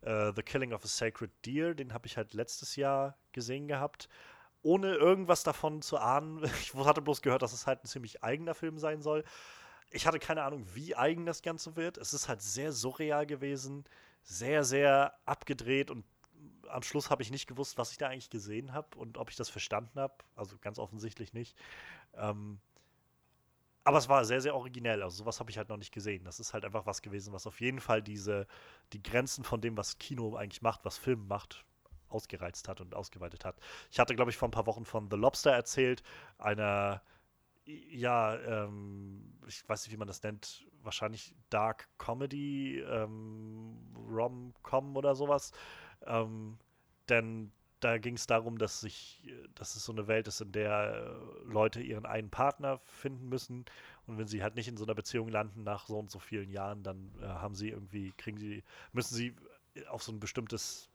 [0.00, 1.74] äh, The Killing of a Sacred Deer.
[1.74, 4.08] Den habe ich halt letztes Jahr gesehen gehabt
[4.66, 6.42] ohne irgendwas davon zu ahnen.
[6.60, 9.22] Ich hatte bloß gehört, dass es halt ein ziemlich eigener Film sein soll.
[9.90, 11.96] Ich hatte keine Ahnung, wie eigen das Ganze wird.
[11.98, 13.84] Es ist halt sehr surreal gewesen,
[14.24, 16.04] sehr, sehr abgedreht und
[16.68, 19.36] am Schluss habe ich nicht gewusst, was ich da eigentlich gesehen habe und ob ich
[19.36, 20.14] das verstanden habe.
[20.34, 21.56] Also ganz offensichtlich nicht.
[22.14, 22.58] Ähm,
[23.84, 25.00] aber es war sehr, sehr originell.
[25.04, 26.24] Also sowas habe ich halt noch nicht gesehen.
[26.24, 28.48] Das ist halt einfach was gewesen, was auf jeden Fall diese,
[28.92, 31.64] die Grenzen von dem, was Kino eigentlich macht, was Film macht,
[32.08, 33.58] ausgereizt hat und ausgeweitet hat.
[33.90, 36.02] Ich hatte, glaube ich, vor ein paar Wochen von The Lobster erzählt,
[36.38, 37.02] einer,
[37.64, 43.76] ja, ähm, ich weiß nicht, wie man das nennt, wahrscheinlich Dark Comedy, ähm,
[44.08, 45.52] Rom-Com oder sowas.
[46.06, 46.58] Ähm,
[47.08, 49.22] denn da ging es darum, dass sich,
[49.54, 53.64] dass es so eine Welt ist, in der äh, Leute ihren einen Partner finden müssen.
[54.06, 56.50] Und wenn sie halt nicht in so einer Beziehung landen nach so und so vielen
[56.50, 59.34] Jahren, dann äh, haben sie irgendwie, kriegen sie, müssen sie
[59.88, 60.88] auf so ein bestimmtes,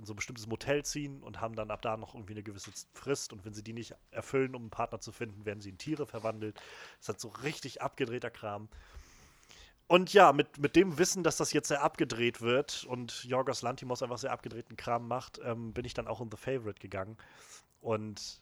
[0.00, 2.72] in so ein bestimmtes Motel ziehen und haben dann ab da noch irgendwie eine gewisse
[2.94, 3.32] Frist.
[3.32, 6.06] Und wenn sie die nicht erfüllen, um einen Partner zu finden, werden sie in Tiere
[6.06, 6.60] verwandelt.
[6.98, 8.68] Das halt so richtig abgedrehter Kram.
[9.86, 14.02] Und ja, mit, mit dem Wissen, dass das jetzt sehr abgedreht wird und Jorgos Lantimos
[14.02, 17.18] einfach sehr abgedrehten Kram macht, ähm, bin ich dann auch in The Favorite gegangen.
[17.80, 18.40] Und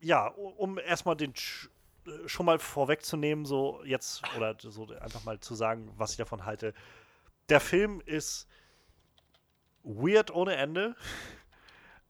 [0.00, 1.68] ja, um erstmal den Sch
[2.06, 6.46] äh, schon mal vorwegzunehmen, so jetzt, oder so einfach mal zu sagen, was ich davon
[6.46, 6.74] halte.
[7.48, 8.46] Der Film ist
[9.82, 10.96] weird ohne Ende.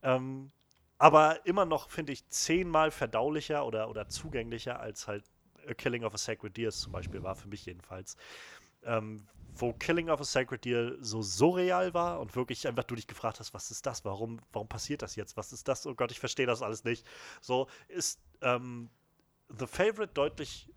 [0.03, 0.51] ähm,
[0.97, 5.23] aber immer noch, finde ich, zehnmal verdaulicher oder, oder zugänglicher als halt
[5.67, 8.17] A Killing of a Sacred Deer zum Beispiel war, für mich jedenfalls.
[8.83, 13.07] Ähm, wo Killing of a Sacred Deer so surreal war und wirklich einfach du dich
[13.07, 14.05] gefragt hast, was ist das?
[14.05, 15.37] Warum, warum passiert das jetzt?
[15.37, 15.85] Was ist das?
[15.85, 17.05] Oh Gott, ich verstehe das alles nicht.
[17.41, 18.89] So ist ähm,
[19.49, 20.69] The Favorite deutlich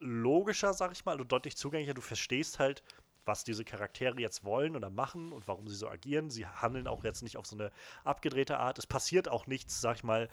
[0.00, 1.94] logischer, sag ich mal, und deutlich zugänglicher.
[1.94, 2.82] Du verstehst halt,
[3.28, 6.30] was diese Charaktere jetzt wollen oder machen und warum sie so agieren.
[6.30, 7.70] Sie handeln auch jetzt nicht auf so eine
[8.02, 8.78] abgedrehte Art.
[8.78, 10.28] Es passiert auch nichts, sag ich mal,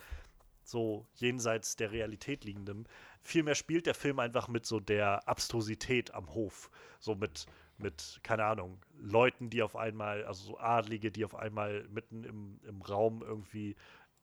[0.63, 2.85] so jenseits der Realität liegendem.
[3.22, 6.72] Vielmehr spielt der Film einfach mit so der Abstrusität am Hof.
[6.99, 7.45] So mit,
[7.77, 12.59] mit, keine Ahnung, Leuten, die auf einmal, also so Adlige, die auf einmal mitten im,
[12.63, 13.76] im Raum irgendwie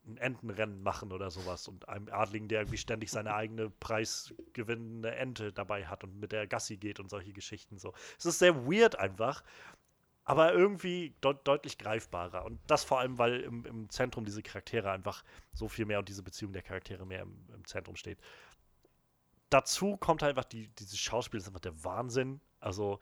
[0.06, 5.52] ein Entenrennen machen oder sowas und einem Adligen, der irgendwie ständig seine eigene preisgewinnende Ente
[5.52, 7.92] dabei hat und mit der Gassi geht und solche Geschichten so.
[8.18, 9.42] Es ist sehr weird einfach
[10.24, 12.44] aber irgendwie de deutlich greifbarer.
[12.44, 16.08] Und das vor allem, weil im, im, Zentrum diese Charaktere einfach so viel mehr und
[16.08, 18.18] diese Beziehung der Charaktere mehr im, im Zentrum steht.
[19.50, 22.40] Dazu kommt halt einfach die, dieses Schauspiel, das ist einfach der Wahnsinn.
[22.60, 23.00] Also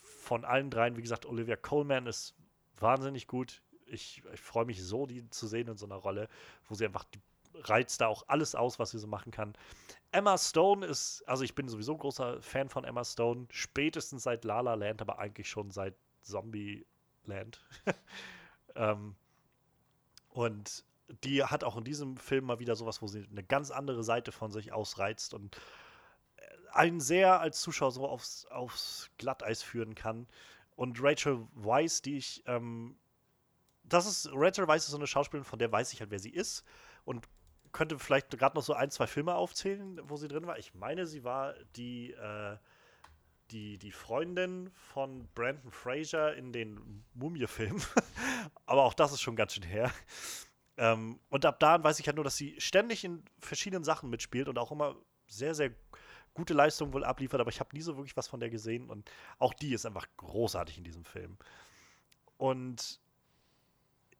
[0.00, 2.34] von allen dreien, wie gesagt, Olivia Coleman ist
[2.78, 3.62] wahnsinnig gut.
[3.86, 6.28] Ich, ich freue mich so, die zu sehen in so einer Rolle,
[6.68, 7.20] wo sie einfach die
[7.54, 9.54] reizt da auch alles aus, was sie so machen kann.
[10.12, 14.60] Emma Stone ist, also ich bin sowieso großer Fan von Emma Stone, spätestens seit La
[14.60, 17.64] La Land, aber eigentlich schon seit Zombie-Land.
[18.74, 19.16] ähm,
[20.28, 20.84] und
[21.24, 24.32] die hat auch in diesem Film mal wieder sowas, wo sie eine ganz andere Seite
[24.32, 25.56] von sich ausreizt und
[26.76, 30.26] einen sehr als Zuschauer so aufs, aufs Glatteis führen kann.
[30.76, 32.96] Und Rachel Weisz, die ich, ähm,
[33.88, 36.30] das ist, Rachel Weisz ist so eine Schauspielerin, von der weiß ich halt, wer sie
[36.30, 36.64] ist
[37.04, 37.26] und
[37.72, 40.58] könnte vielleicht gerade noch so ein, zwei Filme aufzählen, wo sie drin war.
[40.58, 42.56] Ich meine, sie war die, äh,
[43.50, 47.82] die, die Freundin von Brandon Fraser in den Mumie-Filmen.
[48.66, 49.90] Aber auch das ist schon ganz schön her.
[50.78, 54.48] Ähm, und ab da weiß ich halt nur, dass sie ständig in verschiedenen Sachen mitspielt
[54.48, 54.96] und auch immer
[55.28, 55.70] sehr, sehr
[56.34, 57.40] gute Leistungen wohl abliefert.
[57.40, 58.88] Aber ich habe nie so wirklich was von der gesehen.
[58.88, 61.36] Und auch die ist einfach großartig in diesem Film.
[62.36, 63.00] Und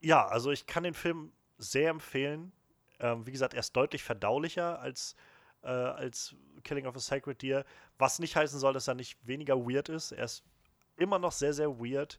[0.01, 2.53] ja, also ich kann den Film sehr empfehlen.
[2.99, 5.17] Ähm, wie gesagt, er ist deutlich verdaulicher als
[5.63, 7.65] äh, als Killing of a Sacred Deer.
[7.99, 10.13] Was nicht heißen soll, dass er nicht weniger weird ist.
[10.13, 10.45] Er ist
[10.97, 12.19] immer noch sehr, sehr weird,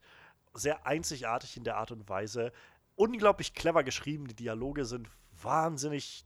[0.54, 2.52] sehr einzigartig in der Art und Weise.
[2.96, 4.28] Unglaublich clever geschrieben.
[4.28, 5.10] Die Dialoge sind
[5.42, 6.26] wahnsinnig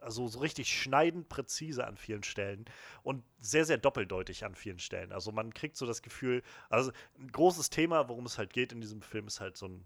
[0.00, 2.64] also so richtig schneidend präzise an vielen Stellen
[3.02, 5.12] und sehr, sehr doppeldeutig an vielen Stellen.
[5.12, 8.80] Also man kriegt so das Gefühl, also ein großes Thema, worum es halt geht in
[8.80, 9.84] diesem Film, ist halt so ein,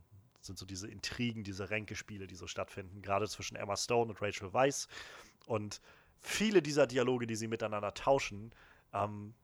[0.48, 4.52] sind so diese Intrigen, diese Ränkespiele, die so stattfinden, gerade zwischen Emma Stone und Rachel
[4.52, 4.88] Weisz.
[5.46, 5.80] Und
[6.20, 8.52] viele dieser Dialoge, die sie miteinander tauschen,
[8.92, 9.34] ähm,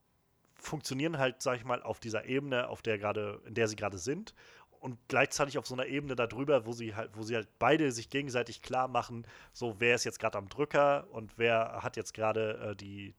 [0.57, 3.99] funktionieren halt, sag ich mal, auf dieser Ebene, auf der gerade, in der sie gerade
[3.99, 4.35] sind.
[4.81, 8.11] Und gleichzeitig auf so einer Ebene darüber, wo sie halt, wo sie halt beide sich
[8.11, 12.73] gegenseitig klar machen, so wer ist jetzt gerade am Drücker und wer hat jetzt gerade
[12.73, 13.15] äh, die,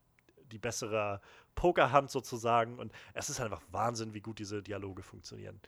[0.51, 1.21] die bessere
[1.55, 2.77] Pokerhand sozusagen.
[2.77, 5.59] Und es ist halt einfach Wahnsinn, wie gut diese Dialoge funktionieren.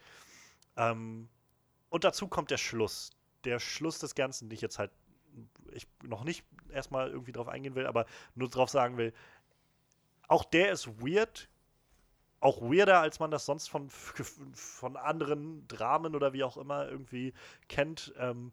[0.76, 1.30] Ähm,
[1.90, 3.12] und dazu kommt der Schluss.
[3.44, 4.92] Der Schluss des Ganzen, den ich jetzt halt
[5.72, 8.06] ich noch nicht erstmal irgendwie drauf eingehen will, aber
[8.36, 9.14] nur drauf sagen will,
[10.28, 11.50] auch der ist weird,
[12.40, 17.34] auch weirder, als man das sonst von, von anderen Dramen oder wie auch immer irgendwie
[17.68, 18.14] kennt.
[18.18, 18.52] Ähm,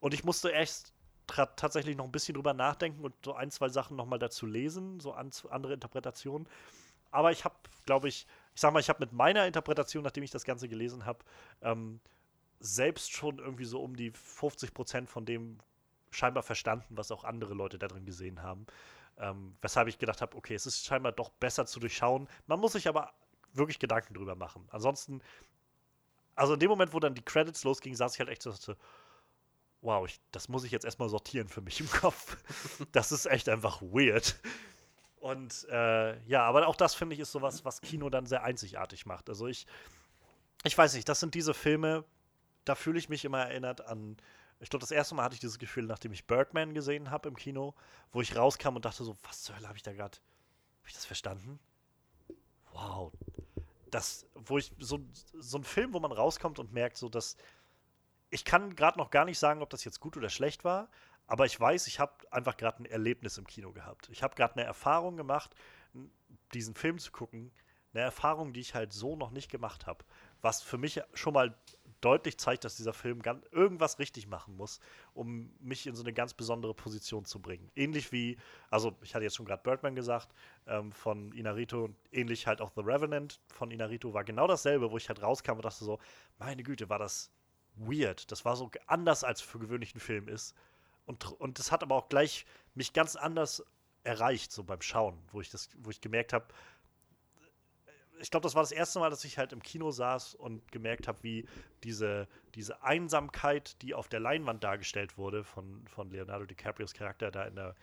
[0.00, 0.92] und ich musste erst
[1.26, 5.12] tatsächlich noch ein bisschen drüber nachdenken und so ein, zwei Sachen nochmal dazu lesen, so
[5.12, 6.48] an andere Interpretationen.
[7.10, 10.30] Aber ich habe, glaube ich, ich sag mal, ich habe mit meiner Interpretation, nachdem ich
[10.30, 11.18] das Ganze gelesen habe,
[11.62, 12.00] ähm,
[12.60, 15.58] selbst schon irgendwie so um die 50 Prozent von dem
[16.10, 18.66] scheinbar verstanden, was auch andere Leute da drin gesehen haben.
[19.18, 22.28] Ähm, weshalb ich gedacht habe, okay, es ist scheinbar doch besser zu durchschauen.
[22.46, 23.12] Man muss sich aber
[23.52, 24.66] wirklich Gedanken drüber machen.
[24.70, 25.22] Ansonsten,
[26.34, 28.52] also in dem Moment, wo dann die Credits losgingen, saß ich halt echt so,
[29.80, 32.36] wow, ich, das muss ich jetzt erstmal sortieren für mich im Kopf.
[32.92, 34.38] das ist echt einfach weird.
[35.20, 39.06] Und äh, ja, aber auch das finde ich ist sowas, was Kino dann sehr einzigartig
[39.06, 39.28] macht.
[39.28, 39.66] Also ich,
[40.64, 42.04] ich weiß nicht, das sind diese Filme,
[42.66, 44.16] da fühle ich mich immer erinnert an.
[44.60, 47.36] Ich glaube, das erste Mal hatte ich dieses Gefühl, nachdem ich Birdman gesehen habe im
[47.36, 47.74] Kino,
[48.12, 50.16] wo ich rauskam und dachte so, was zur Hölle habe ich da gerade,
[50.80, 51.58] habe ich das verstanden?
[52.72, 53.12] Wow.
[53.90, 55.00] Das, wo ich, so,
[55.34, 57.36] so ein Film, wo man rauskommt und merkt so, dass,
[58.30, 60.90] ich kann gerade noch gar nicht sagen, ob das jetzt gut oder schlecht war,
[61.26, 64.08] aber ich weiß, ich habe einfach gerade ein Erlebnis im Kino gehabt.
[64.10, 65.54] Ich habe gerade eine Erfahrung gemacht,
[66.54, 67.52] diesen Film zu gucken,
[67.92, 70.04] eine Erfahrung, die ich halt so noch nicht gemacht habe,
[70.40, 71.56] was für mich schon mal
[72.00, 74.80] deutlich zeigt, dass dieser Film irgendwas richtig machen muss,
[75.14, 77.70] um mich in so eine ganz besondere Position zu bringen.
[77.74, 78.36] Ähnlich wie,
[78.70, 80.34] also ich hatte jetzt schon gerade Birdman gesagt,
[80.66, 85.08] ähm, von Inarito, ähnlich halt auch The Revenant von Inarito war genau dasselbe, wo ich
[85.08, 85.98] halt rauskam und dachte so,
[86.38, 87.30] meine Güte, war das
[87.76, 88.30] weird.
[88.30, 90.54] Das war so anders, als für gewöhnlich ein Film ist.
[91.06, 93.64] Und, und das hat aber auch gleich mich ganz anders
[94.02, 96.46] erreicht, so beim Schauen, wo ich das, wo ich gemerkt habe,
[98.20, 101.08] ich glaube, das war das erste Mal, dass ich halt im Kino saß und gemerkt
[101.08, 101.46] habe, wie
[101.84, 107.44] diese, diese Einsamkeit, die auf der Leinwand dargestellt wurde von, von Leonardo DiCaprios Charakter da
[107.44, 107.74] in der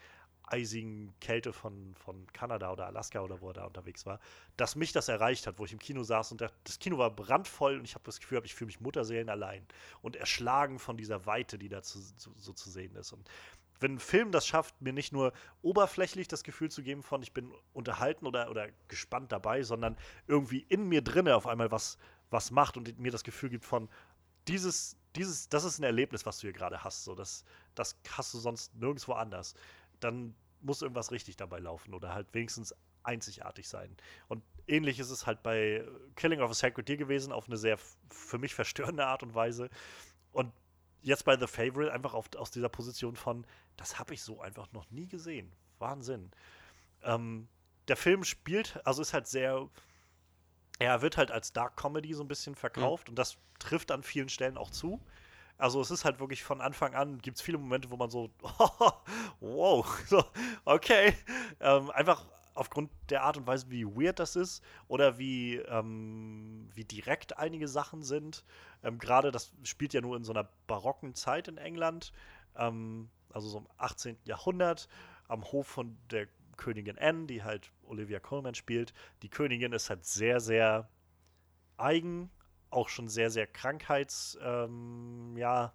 [0.45, 4.19] eisigen Kälte von, von Kanada oder Alaska oder wo er da unterwegs war,
[4.57, 7.77] dass mich das erreicht hat, wo ich im Kino saß und das Kino war brandvoll
[7.77, 9.65] und ich habe das Gefühl, ich fühle mich Mutterseelen allein
[10.01, 13.13] und erschlagen von dieser Weite, die da zu, zu, so zu sehen ist.
[13.13, 13.29] Und
[13.83, 17.33] wenn ein Film das schafft, mir nicht nur oberflächlich das Gefühl zu geben von, ich
[17.33, 19.97] bin unterhalten oder, oder gespannt dabei, sondern
[20.27, 21.97] irgendwie in mir drinne auf einmal was,
[22.31, 23.89] was macht und mir das Gefühl gibt von,
[24.47, 27.03] dieses, dieses, das ist ein Erlebnis, was du hier gerade hast.
[27.03, 27.45] So, das,
[27.75, 29.53] das hast du sonst nirgendwo anders
[30.03, 32.73] dann muss irgendwas richtig dabei laufen oder halt wenigstens
[33.03, 33.95] einzigartig sein.
[34.27, 35.85] Und ähnlich ist es halt bei
[36.15, 37.77] Killing of a Sacred Deer gewesen, auf eine sehr
[38.09, 39.69] für mich verstörende Art und Weise.
[40.31, 40.53] Und
[41.03, 43.45] jetzt bei The Favorite einfach auf, aus dieser Position von,
[43.77, 45.51] das habe ich so einfach noch nie gesehen.
[45.79, 46.31] Wahnsinn.
[47.03, 47.47] Ähm,
[47.87, 49.69] der Film spielt, also ist halt sehr,
[50.79, 53.11] er wird halt als Dark Comedy so ein bisschen verkauft mhm.
[53.11, 54.99] und das trifft an vielen Stellen auch zu.
[55.57, 58.31] Also es ist halt wirklich von Anfang an, gibt es viele Momente, wo man so,
[59.39, 60.23] wow, so,
[60.65, 61.15] okay.
[61.59, 66.85] Ähm, einfach aufgrund der Art und Weise, wie weird das ist oder wie, ähm, wie
[66.85, 68.43] direkt einige Sachen sind.
[68.83, 72.13] Ähm, Gerade das spielt ja nur in so einer barocken Zeit in England,
[72.55, 74.17] ähm, also so im 18.
[74.25, 74.87] Jahrhundert,
[75.27, 76.27] am Hof von der
[76.57, 78.93] Königin Anne, die halt Olivia Colman spielt.
[79.21, 80.87] Die Königin ist halt sehr, sehr
[81.77, 82.29] eigen,
[82.69, 85.73] auch schon sehr, sehr krankheits, ähm, ja,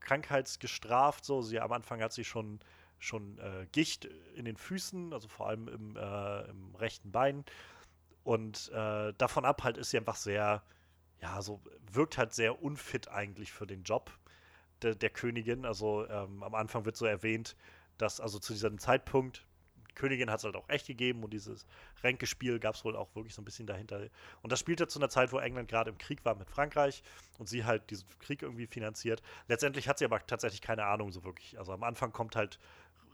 [0.00, 1.24] krankheitsgestraft.
[1.24, 2.60] So, sie am Anfang hat sie schon,
[3.00, 4.04] schon äh, Gicht
[4.36, 7.44] in den Füßen, also vor allem im, äh, im rechten Bein.
[8.22, 10.62] Und äh, davon ab halt ist sie einfach sehr,
[11.20, 11.60] ja, so
[11.90, 14.12] wirkt halt sehr unfit eigentlich für den Job
[14.82, 15.64] de, der Königin.
[15.64, 17.56] Also ähm, am Anfang wird so erwähnt,
[17.96, 19.46] dass also zu diesem Zeitpunkt
[19.94, 21.66] Königin hat es halt auch echt gegeben und dieses
[22.02, 24.08] Ränkespiel gab es wohl auch wirklich so ein bisschen dahinter.
[24.42, 27.02] Und das spielte zu einer Zeit, wo England gerade im Krieg war mit Frankreich
[27.38, 29.22] und sie halt diesen Krieg irgendwie finanziert.
[29.48, 31.58] Letztendlich hat sie aber tatsächlich keine Ahnung so wirklich.
[31.58, 32.58] Also am Anfang kommt halt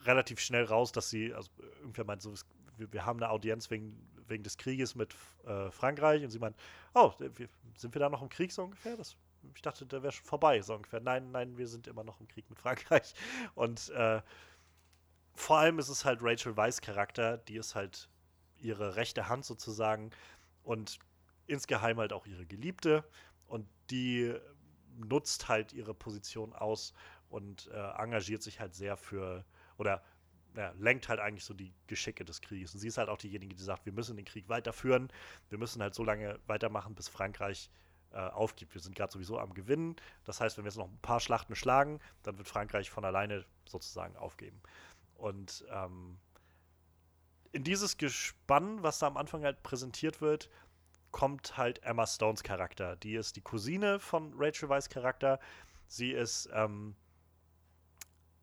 [0.05, 1.51] relativ schnell raus, dass sie, also
[1.81, 2.35] irgendwer meint so,
[2.77, 3.97] wir, wir haben eine Audienz wegen,
[4.29, 5.15] wegen des Krieges mit
[5.45, 6.57] äh, Frankreich und sie meint,
[6.95, 8.97] oh, wir, sind wir da noch im Krieg so ungefähr?
[8.97, 9.17] Das,
[9.55, 11.01] ich dachte, der wäre schon vorbei, so ungefähr.
[11.01, 13.15] Nein, nein, wir sind immer noch im Krieg mit Frankreich.
[13.55, 14.21] Und äh,
[15.35, 18.09] vor allem ist es halt Rachel Weisz Charakter, die ist halt
[18.59, 20.11] ihre rechte Hand sozusagen
[20.63, 20.99] und
[21.47, 23.05] insgeheim halt auch ihre Geliebte
[23.47, 24.35] und die
[24.97, 26.95] nutzt halt ihre Position aus
[27.29, 29.45] und äh, engagiert sich halt sehr für
[29.79, 30.03] oder
[30.57, 32.73] ja, lenkt halt eigentlich so die Geschicke des Krieges.
[32.75, 35.11] Und sie ist halt auch diejenige, die sagt, wir müssen den Krieg weiterführen,
[35.51, 37.71] wir müssen halt so lange weitermachen, bis Frankreich
[38.13, 38.75] äh, aufgibt.
[38.75, 39.97] Wir sind gerade sowieso am Gewinnen.
[40.25, 43.45] Das heißt, wenn wir jetzt noch ein paar Schlachten schlagen, dann wird Frankreich von alleine
[43.67, 44.61] sozusagen aufgeben.
[45.17, 46.19] Und ähm,
[47.53, 50.49] in dieses Gespann, was da am Anfang halt präsentiert wird,
[51.11, 52.97] kommt halt Emma Stones Charakter.
[52.97, 55.41] Die ist die Cousine von Rachel Weisz Charakter.
[55.87, 56.95] Sie ist ähm,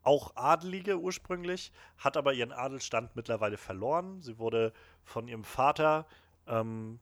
[0.04, 4.20] auch Adelige ursprünglich, hat aber ihren Adelstand mittlerweile verloren.
[4.20, 4.72] Sie wurde
[5.02, 6.06] von ihrem Vater,
[6.46, 7.00] ähm,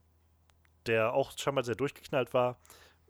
[0.86, 2.58] der auch schon mal sehr durchgeknallt war,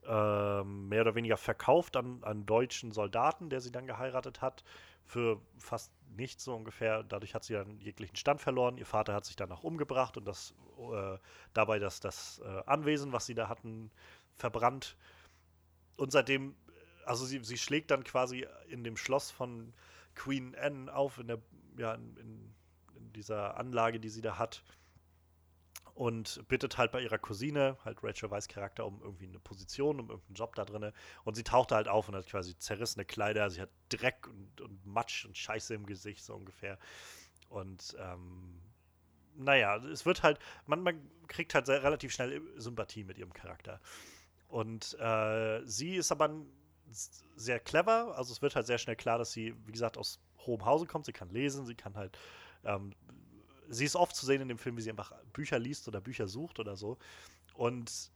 [0.07, 4.65] ähm, mehr oder weniger verkauft an einen deutschen Soldaten, der sie dann geheiratet hat,
[5.05, 7.03] für fast nichts so ungefähr.
[7.03, 8.79] Dadurch hat sie dann jeglichen Stand verloren.
[8.79, 11.19] Ihr Vater hat sich dann auch umgebracht und das äh,
[11.53, 13.91] dabei das, das äh, Anwesen, was sie da hatten,
[14.37, 14.97] verbrannt.
[15.97, 16.55] und seitdem,
[17.05, 19.73] also sie, sie schlägt dann quasi in dem Schloss von
[20.15, 21.39] Queen Anne auf, in der,
[21.77, 22.55] ja, in, in,
[23.15, 24.63] dieser Anlage, die sie da hat.
[25.95, 30.09] Und bittet halt bei ihrer Cousine, halt Rachel Weiss Charakter, um irgendwie eine Position, um
[30.09, 30.95] irgendeinen Job da drinne.
[31.25, 34.87] Und sie taucht halt auf und hat quasi zerrissene Kleider, sie hat Dreck und, und
[34.87, 36.79] Matsch und Scheiße im Gesicht, so ungefähr.
[37.51, 38.63] Und ähm,
[39.37, 43.79] naja, es wird halt, man, man kriegt halt sehr, relativ schnell Sympathie mit ihrem Charakter.
[44.49, 46.31] Und äh, sie ist aber
[47.37, 50.65] sehr clever, also es wird halt sehr schnell klar, dass sie, wie gesagt, aus hohem
[50.65, 51.07] Hause kommt.
[51.07, 52.19] Sie kann lesen, sie kann halt,
[52.65, 52.95] ähm,
[53.69, 56.29] sie ist oft zu sehen in dem Film, wie sie einfach Bücher liest oder Bücher
[56.29, 56.99] sucht oder so.
[57.55, 58.11] Und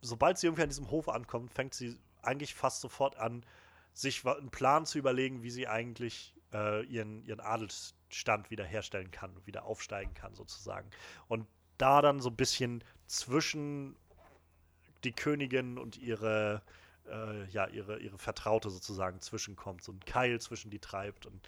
[0.00, 3.44] sobald sie irgendwie an diesem Hof ankommt, fängt sie eigentlich fast sofort an,
[3.92, 9.64] sich einen Plan zu überlegen, wie sie eigentlich äh, ihren, ihren Adelsstand wiederherstellen kann, wieder
[9.64, 10.90] aufsteigen kann, sozusagen.
[11.28, 11.46] Und
[11.78, 13.96] da dann so ein bisschen zwischen
[15.04, 16.62] die Königin und ihre,
[17.08, 21.46] äh, ja, ihre, ihre Vertraute sozusagen zwischenkommt, so ein Keil zwischen die treibt und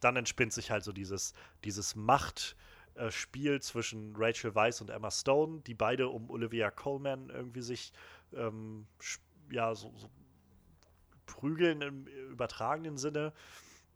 [0.00, 1.34] dann entspinnt sich halt so dieses,
[1.64, 7.92] dieses Machtspiel zwischen Rachel Weisz und Emma Stone, die beide um Olivia Coleman irgendwie sich
[8.34, 8.86] ähm,
[9.50, 10.10] ja, so, so
[11.26, 13.32] prügeln im übertragenen Sinne.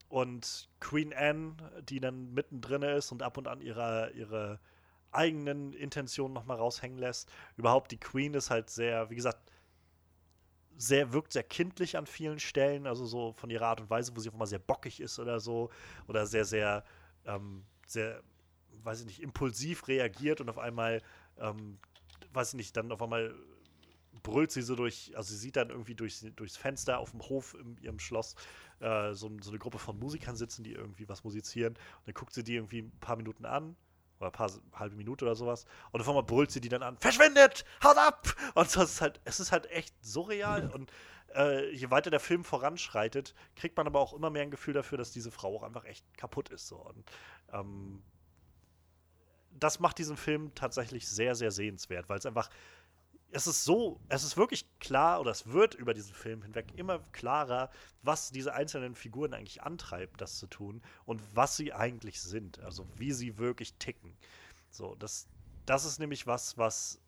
[0.09, 1.55] Und Queen Anne,
[1.89, 4.59] die dann mittendrin ist und ab und an ihre, ihre
[5.13, 7.31] eigenen Intentionen nochmal raushängen lässt.
[7.57, 9.50] Überhaupt die Queen ist halt sehr, wie gesagt,
[10.81, 14.21] sehr, wirkt sehr kindlich an vielen Stellen, also so von ihrer Art und Weise, wo
[14.21, 15.71] sie auf einmal sehr bockig ist oder so,
[16.09, 16.85] oder sehr, sehr,
[17.27, 18.23] ähm, sehr,
[18.83, 21.03] weiß ich nicht, impulsiv reagiert und auf einmal,
[21.39, 21.79] ähm,
[22.33, 23.35] weiß ich nicht, dann auf einmal
[24.23, 27.55] brüllt sie so durch, also sie sieht dann irgendwie durch, durchs Fenster auf dem Hof
[27.61, 28.35] in ihrem Schloss
[28.81, 31.75] äh, so, so, eine Gruppe von Musikern sitzen, die irgendwie was musizieren.
[31.75, 33.77] Und dann guckt sie die irgendwie ein paar Minuten an
[34.21, 35.65] oder ein paar halbe Minute oder sowas.
[35.91, 38.29] Und auf einmal brüllt sie die dann an, verschwindet, haut ab!
[38.55, 40.71] Und so ist halt, es ist halt echt surreal.
[40.75, 40.93] Und
[41.35, 44.99] äh, je weiter der Film voranschreitet, kriegt man aber auch immer mehr ein Gefühl dafür,
[44.99, 46.69] dass diese Frau auch einfach echt kaputt ist.
[46.69, 46.77] So.
[46.77, 47.05] Und
[47.53, 48.03] ähm,
[49.59, 52.51] das macht diesen Film tatsächlich sehr, sehr sehenswert, weil es einfach
[53.33, 57.01] es ist so, es ist wirklich klar, oder es wird über diesen Film hinweg immer
[57.13, 57.71] klarer,
[58.03, 62.87] was diese einzelnen Figuren eigentlich antreibt, das zu tun und was sie eigentlich sind, also
[62.97, 64.17] wie sie wirklich ticken.
[64.71, 65.29] So, das,
[65.67, 67.01] das ist nämlich was, was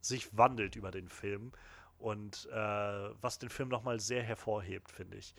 [0.00, 1.52] sich wandelt über den Film
[1.98, 5.34] und äh, was den Film nochmal sehr hervorhebt, finde ich.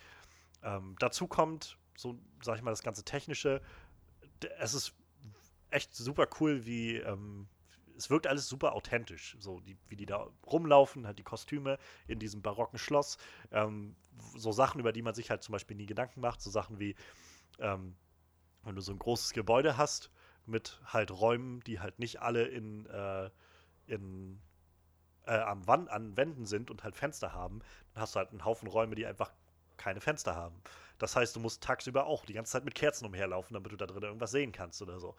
[0.64, 3.62] Ähm, dazu kommt, so sag ich mal, das ganze Technische.
[4.60, 4.94] Es ist
[5.70, 7.48] echt super cool, wie, ähm,
[7.98, 12.20] es wirkt alles super authentisch, so die, wie die da rumlaufen, halt die Kostüme in
[12.20, 13.18] diesem barocken Schloss,
[13.52, 13.96] ähm,
[14.36, 16.96] so Sachen, über die man sich halt zum Beispiel nie Gedanken macht, so Sachen wie,
[17.60, 17.96] ähm,
[18.64, 20.12] wenn du so ein großes Gebäude hast
[20.46, 23.30] mit halt Räumen, die halt nicht alle in, äh,
[23.88, 24.42] in
[25.26, 27.62] äh, am Wand, an Wänden sind und halt Fenster haben,
[27.94, 29.32] dann hast du halt einen Haufen Räume, die einfach
[29.78, 30.62] keine Fenster haben.
[30.98, 33.86] Das heißt, du musst tagsüber auch die ganze Zeit mit Kerzen umherlaufen, damit du da
[33.86, 35.16] drin irgendwas sehen kannst oder so.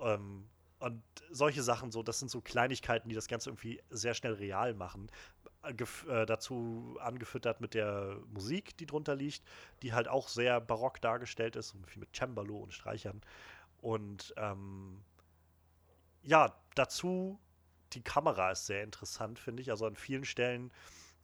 [0.00, 0.48] Ähm,
[0.80, 4.74] und solche Sachen, so, das sind so Kleinigkeiten, die das Ganze irgendwie sehr schnell real
[4.74, 5.10] machen.
[5.62, 9.42] Äh, dazu angefüttert mit der Musik, die drunter liegt,
[9.82, 13.20] die halt auch sehr barock dargestellt ist, viel mit Cembalo und Streichern.
[13.82, 15.02] Und ähm,
[16.22, 17.38] ja, dazu
[17.92, 19.70] die Kamera ist sehr interessant, finde ich.
[19.70, 20.72] Also an vielen Stellen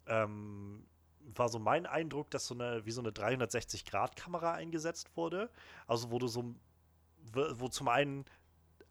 [0.06, 0.84] ähm,
[1.34, 5.50] war so mein Eindruck, dass so eine, wie so eine 360-Grad-Kamera eingesetzt wurde.
[5.86, 6.54] Also wo du so,
[7.32, 8.24] wo zum einen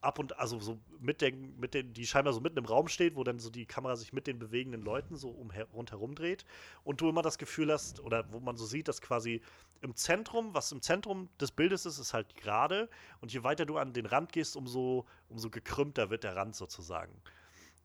[0.05, 3.15] ab und also so mit den, mit den, die scheinbar so mitten im Raum steht,
[3.15, 6.45] wo dann so die Kamera sich mit den bewegenden Leuten so um, rundherum dreht
[6.83, 9.41] und du immer das Gefühl hast, oder wo man so sieht, dass quasi
[9.81, 12.89] im Zentrum, was im Zentrum des Bildes ist, ist halt gerade
[13.21, 17.13] und je weiter du an den Rand gehst, umso, umso gekrümmter wird der Rand sozusagen.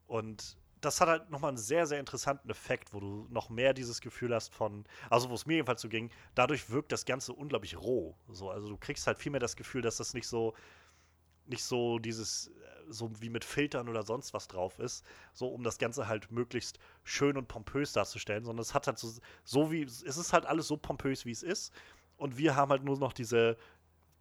[0.07, 4.01] Und das hat halt nochmal einen sehr, sehr interessanten Effekt, wo du noch mehr dieses
[4.01, 7.77] Gefühl hast von, also wo es mir jedenfalls so ging, dadurch wirkt das Ganze unglaublich
[7.77, 8.15] roh.
[8.29, 10.53] So, also du kriegst halt viel mehr das Gefühl, dass das nicht so,
[11.45, 12.51] nicht so dieses, äh,
[12.89, 16.79] so wie mit Filtern oder sonst was drauf ist, so um das Ganze halt möglichst
[17.03, 19.11] schön und pompös darzustellen, sondern es hat halt so,
[19.43, 21.73] so wie, es ist halt alles so pompös, wie es ist.
[22.17, 23.57] Und wir haben halt nur noch diese,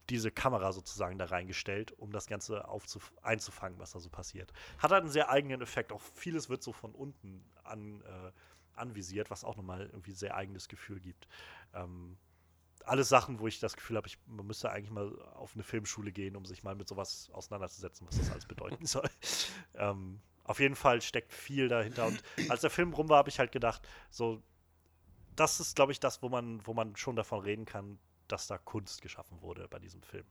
[0.08, 2.66] diese Kamera sozusagen da reingestellt, um das Ganze
[3.22, 4.52] einzufangen, was da so passiert.
[4.78, 5.92] Hat halt einen sehr eigenen Effekt.
[5.92, 8.32] Auch vieles wird so von unten an, äh,
[8.74, 11.28] anvisiert, was auch nochmal irgendwie sehr eigenes Gefühl gibt.
[11.74, 12.16] Ähm,
[12.84, 16.36] alles Sachen, wo ich das Gefühl habe, man müsste eigentlich mal auf eine Filmschule gehen,
[16.36, 19.08] um sich mal mit sowas auseinanderzusetzen, was das alles bedeuten soll.
[19.74, 22.06] ähm, auf jeden Fall steckt viel dahinter.
[22.06, 24.42] Und als der Film rum war, habe ich halt gedacht, so,
[25.36, 27.98] das ist, glaube ich, das, wo man, wo man schon davon reden kann,
[28.28, 30.26] dass da Kunst geschaffen wurde bei diesem Film.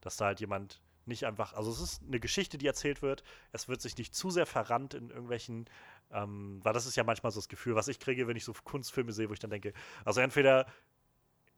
[0.00, 3.22] Dass da halt jemand nicht einfach, also es ist eine Geschichte, die erzählt wird.
[3.52, 5.66] Es wird sich nicht zu sehr verrannt in irgendwelchen
[6.12, 8.52] Ähm, weil das ist ja manchmal so das Gefühl, was ich kriege, wenn ich so
[8.52, 9.72] Kunstfilme sehe, wo ich dann denke,
[10.04, 10.66] also entweder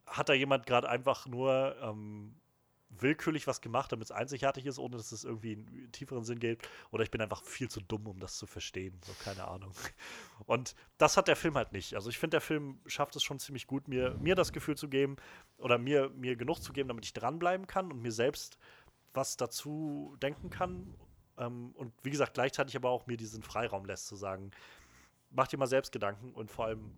[0.07, 2.35] hat da jemand gerade einfach nur ähm,
[3.01, 6.69] willkürlich was gemacht, damit es einzigartig ist, ohne dass es irgendwie einen tieferen Sinn gibt.
[6.91, 8.99] Oder ich bin einfach viel zu dumm, um das zu verstehen.
[9.05, 9.73] So, keine Ahnung.
[10.47, 11.95] Und das hat der Film halt nicht.
[11.95, 14.89] Also ich finde, der Film schafft es schon ziemlich gut, mir, mir das Gefühl zu
[14.89, 15.17] geben
[15.59, 18.59] oder mir, mir genug zu geben, damit ich dranbleiben kann und mir selbst
[19.15, 20.95] was dazu denken kann.
[21.39, 24.51] Ähm, und wie gesagt, gleichzeitig aber auch mir diesen Freiraum lässt, zu sagen,
[25.31, 26.93] mach dir mal selbst Gedanken und vor allem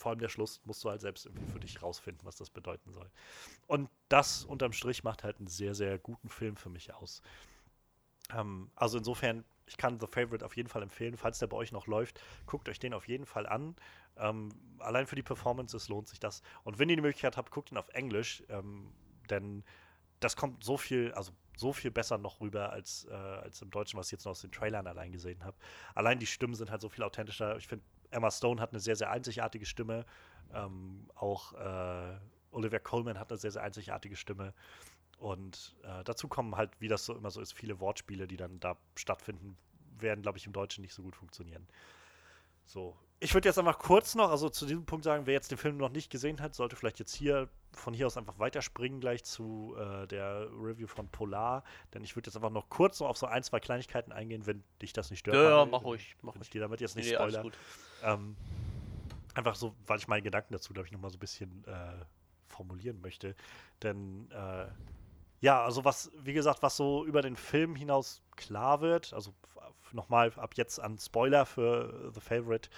[0.00, 2.90] vor allem der Schluss musst du halt selbst irgendwie für dich rausfinden, was das bedeuten
[2.92, 3.10] soll.
[3.66, 7.20] Und das unterm Strich macht halt einen sehr, sehr guten Film für mich aus.
[8.34, 11.18] Ähm, also insofern, ich kann The Favorite auf jeden Fall empfehlen.
[11.18, 13.76] Falls der bei euch noch läuft, guckt euch den auf jeden Fall an.
[14.16, 14.48] Ähm,
[14.78, 16.42] allein für die Performances lohnt sich das.
[16.64, 18.90] Und wenn ihr die Möglichkeit habt, guckt ihn auf Englisch, ähm,
[19.28, 19.62] denn
[20.18, 23.98] das kommt so viel, also so viel besser noch rüber als, äh, als im Deutschen,
[23.98, 25.56] was ich jetzt noch aus den Trailern allein gesehen habe.
[25.94, 27.56] Allein die Stimmen sind halt so viel authentischer.
[27.58, 30.04] Ich finde, Emma Stone hat eine sehr, sehr einzigartige Stimme.
[30.52, 32.18] Ähm, auch äh,
[32.50, 34.54] Olivia Colman hat eine sehr, sehr einzigartige Stimme.
[35.18, 38.58] Und äh, dazu kommen halt, wie das so immer so ist, viele Wortspiele, die dann
[38.58, 39.56] da stattfinden,
[39.98, 41.66] werden, glaube ich, im Deutschen nicht so gut funktionieren.
[42.64, 42.96] So.
[43.22, 45.76] Ich würde jetzt einfach kurz noch, also zu diesem Punkt sagen, wer jetzt den Film
[45.76, 49.76] noch nicht gesehen hat, sollte vielleicht jetzt hier von hier aus einfach weiterspringen gleich zu
[49.78, 51.62] äh, der Review von Polar.
[51.92, 54.64] Denn ich würde jetzt einfach noch kurz noch auf so ein, zwei Kleinigkeiten eingehen, wenn
[54.80, 55.36] dich das nicht stört.
[55.36, 56.16] Ja, ja, mach ruhig.
[56.22, 57.42] Mach ich dir damit jetzt nicht Nee, alles spoiler.
[57.50, 57.58] gut.
[58.02, 58.36] Ähm,
[59.34, 62.04] einfach so, weil ich meine Gedanken dazu, glaube ich, nochmal so ein bisschen äh,
[62.48, 63.36] formulieren möchte.
[63.82, 64.66] Denn äh,
[65.40, 69.34] ja, also was, wie gesagt, was so über den Film hinaus klar wird, also
[69.92, 72.70] nochmal ab jetzt an Spoiler für The Favorite,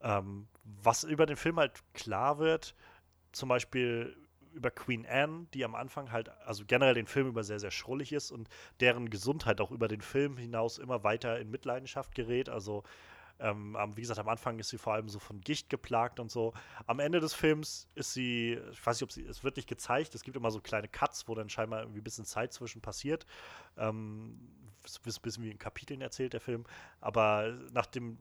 [0.00, 2.74] ähm, was über den Film halt klar wird,
[3.32, 4.16] zum Beispiel
[4.56, 8.12] über Queen Anne, die am Anfang halt, also generell den Film über sehr, sehr schrullig
[8.12, 8.48] ist und
[8.80, 12.48] deren Gesundheit auch über den Film hinaus immer weiter in Mitleidenschaft gerät.
[12.48, 12.82] Also,
[13.38, 16.54] ähm, wie gesagt, am Anfang ist sie vor allem so von Gicht geplagt und so.
[16.86, 20.14] Am Ende des Films ist sie, ich weiß nicht, ob sie, es wird nicht gezeigt,
[20.14, 23.26] es gibt immer so kleine Cuts, wo dann scheinbar irgendwie ein bisschen Zeit zwischen passiert.
[23.76, 24.38] Ähm,
[24.84, 26.64] ist ein bisschen wie in Kapiteln erzählt, der Film.
[27.00, 28.18] Aber nach dem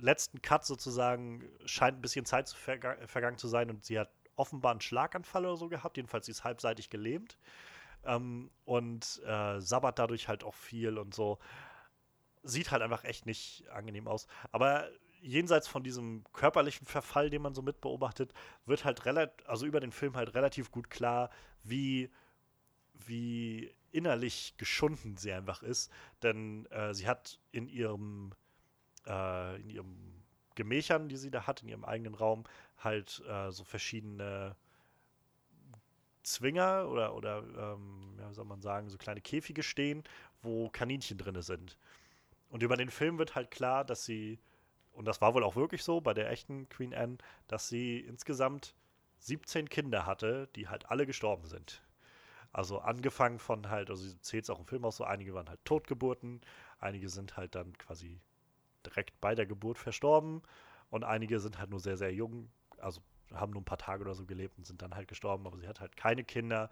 [0.00, 4.10] letzten Cut sozusagen scheint ein bisschen Zeit zu verga vergangen zu sein und sie hat
[4.36, 5.96] offenbar einen Schlaganfall oder so gehabt.
[5.96, 7.38] Jedenfalls sie ist halbseitig gelähmt.
[8.04, 11.38] Ähm, und äh, sabbert dadurch halt auch viel und so.
[12.42, 14.26] Sieht halt einfach echt nicht angenehm aus.
[14.50, 14.88] Aber
[15.20, 18.32] jenseits von diesem körperlichen Verfall, den man so mit beobachtet,
[18.66, 21.30] wird halt relativ, also über den Film halt relativ gut klar,
[21.62, 22.10] wie,
[22.94, 25.92] wie innerlich geschunden sie einfach ist.
[26.22, 28.34] Denn äh, sie hat in ihrem,
[29.06, 30.22] äh, in ihrem
[30.54, 32.44] Gemächern, die sie da hat, in ihrem eigenen Raum,
[32.78, 34.56] halt äh, so verschiedene
[36.22, 40.04] Zwinger oder, oder ähm, ja, wie soll man sagen, so kleine Käfige stehen,
[40.42, 41.76] wo Kaninchen drin sind.
[42.52, 44.38] Und über den Film wird halt klar, dass sie,
[44.92, 47.16] und das war wohl auch wirklich so bei der echten Queen Anne,
[47.48, 48.74] dass sie insgesamt
[49.20, 51.82] 17 Kinder hatte, die halt alle gestorben sind.
[52.52, 55.48] Also angefangen von halt, also sie zählt es auch im Film aus so, einige waren
[55.48, 56.42] halt Totgeburten,
[56.78, 58.20] einige sind halt dann quasi
[58.84, 60.42] direkt bei der Geburt verstorben
[60.90, 63.00] und einige sind halt nur sehr, sehr jung, also
[63.32, 65.68] haben nur ein paar Tage oder so gelebt und sind dann halt gestorben, aber sie
[65.68, 66.70] hat halt keine Kinder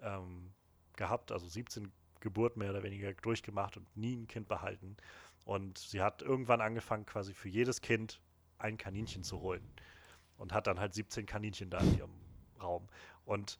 [0.00, 0.52] ähm,
[0.96, 4.96] gehabt, also 17 Geburten mehr oder weniger durchgemacht und nie ein Kind behalten.
[5.44, 8.20] Und sie hat irgendwann angefangen, quasi für jedes Kind
[8.58, 9.68] ein Kaninchen zu holen.
[10.36, 12.20] Und hat dann halt 17 Kaninchen da in ihrem
[12.60, 12.88] Raum.
[13.24, 13.58] Und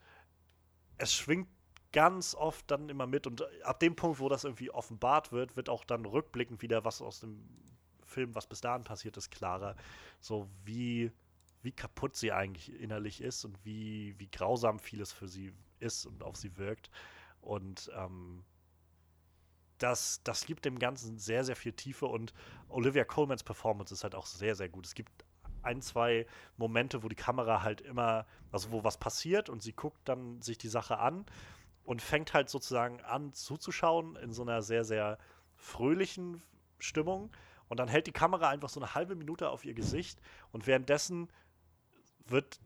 [0.99, 1.49] es schwingt
[1.93, 3.27] ganz oft dann immer mit.
[3.27, 7.03] Und ab dem Punkt, wo das irgendwie offenbart wird, wird auch dann rückblickend wieder, was
[7.03, 7.43] aus dem
[8.05, 9.77] Film, was bis dahin passiert ist, klarer.
[10.21, 11.11] So wie,
[11.63, 16.23] wie kaputt sie eigentlich innerlich ist und wie, wie grausam vieles für sie ist und
[16.23, 16.91] auf sie wirkt.
[17.41, 18.45] Und ähm,
[19.83, 22.33] das, das gibt dem Ganzen sehr, sehr viel Tiefe und
[22.69, 24.87] Olivia Colmans Performance ist halt auch sehr, sehr gut.
[24.87, 25.25] Es gibt
[25.63, 26.27] ein, zwei
[26.57, 30.59] Momente, wo die Kamera halt immer, also wo was passiert und sie guckt dann sich
[30.59, 31.27] die Sache an
[31.85, 35.19] und fängt halt sozusagen an zuzuschauen in so einer sehr, sehr
[35.57, 36.43] fröhlichen
[36.79, 37.31] Stimmung.
[37.69, 40.21] Und dann hält die Kamera einfach so eine halbe Minute auf ihr Gesicht
[40.51, 41.29] und währenddessen
[42.27, 42.61] wird,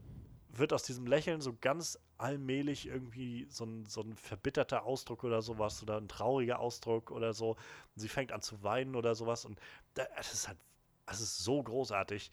[0.48, 5.42] wird aus diesem Lächeln so ganz allmählich irgendwie so ein, so ein verbitterter Ausdruck oder
[5.42, 7.50] sowas oder ein trauriger Ausdruck oder so.
[7.50, 7.58] Und
[7.96, 9.58] sie fängt an zu weinen oder sowas und
[9.94, 10.58] da- es ist halt,
[11.06, 12.30] es ist so großartig.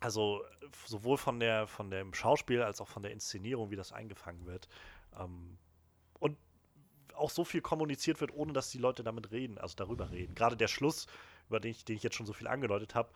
[0.00, 0.42] Also
[0.86, 4.68] sowohl von der von dem Schauspiel als auch von der Inszenierung, wie das eingefangen wird.
[5.18, 5.56] Ähm,
[6.20, 6.36] und
[7.14, 10.34] auch so viel kommuniziert wird, ohne dass die Leute damit reden, also darüber reden.
[10.34, 11.06] Gerade der Schluss,
[11.48, 13.10] über den ich, den ich jetzt schon so viel angedeutet habe,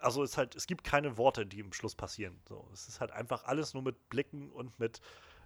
[0.00, 2.40] also es halt, es gibt keine Worte, die im Schluss passieren.
[2.48, 5.00] So, es ist halt einfach alles nur mit Blicken und mit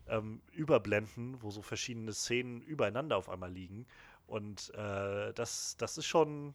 [0.09, 3.87] ähm, Überblenden, wo so verschiedene Szenen übereinander auf einmal liegen.
[4.27, 6.55] Und äh, das, das ist schon,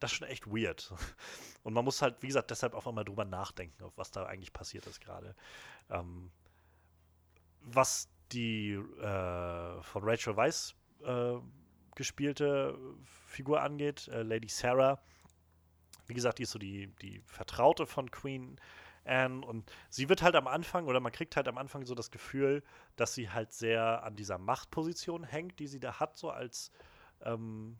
[0.00, 0.92] das ist schon echt weird.
[1.62, 4.52] Und man muss halt, wie gesagt, deshalb auch mal drüber nachdenken, auf was da eigentlich
[4.52, 5.36] passiert ist gerade.
[5.90, 6.30] Ähm,
[7.60, 10.74] was die äh, von Rachel Weisz
[11.04, 11.34] äh,
[11.94, 12.76] gespielte
[13.26, 15.00] Figur angeht, äh, Lady Sarah,
[16.12, 18.60] wie gesagt, die ist so die, die Vertraute von Queen
[19.06, 19.46] Anne.
[19.46, 22.62] Und sie wird halt am Anfang oder man kriegt halt am Anfang so das Gefühl,
[22.96, 26.70] dass sie halt sehr an dieser Machtposition hängt, die sie da hat, so als
[27.22, 27.78] ähm,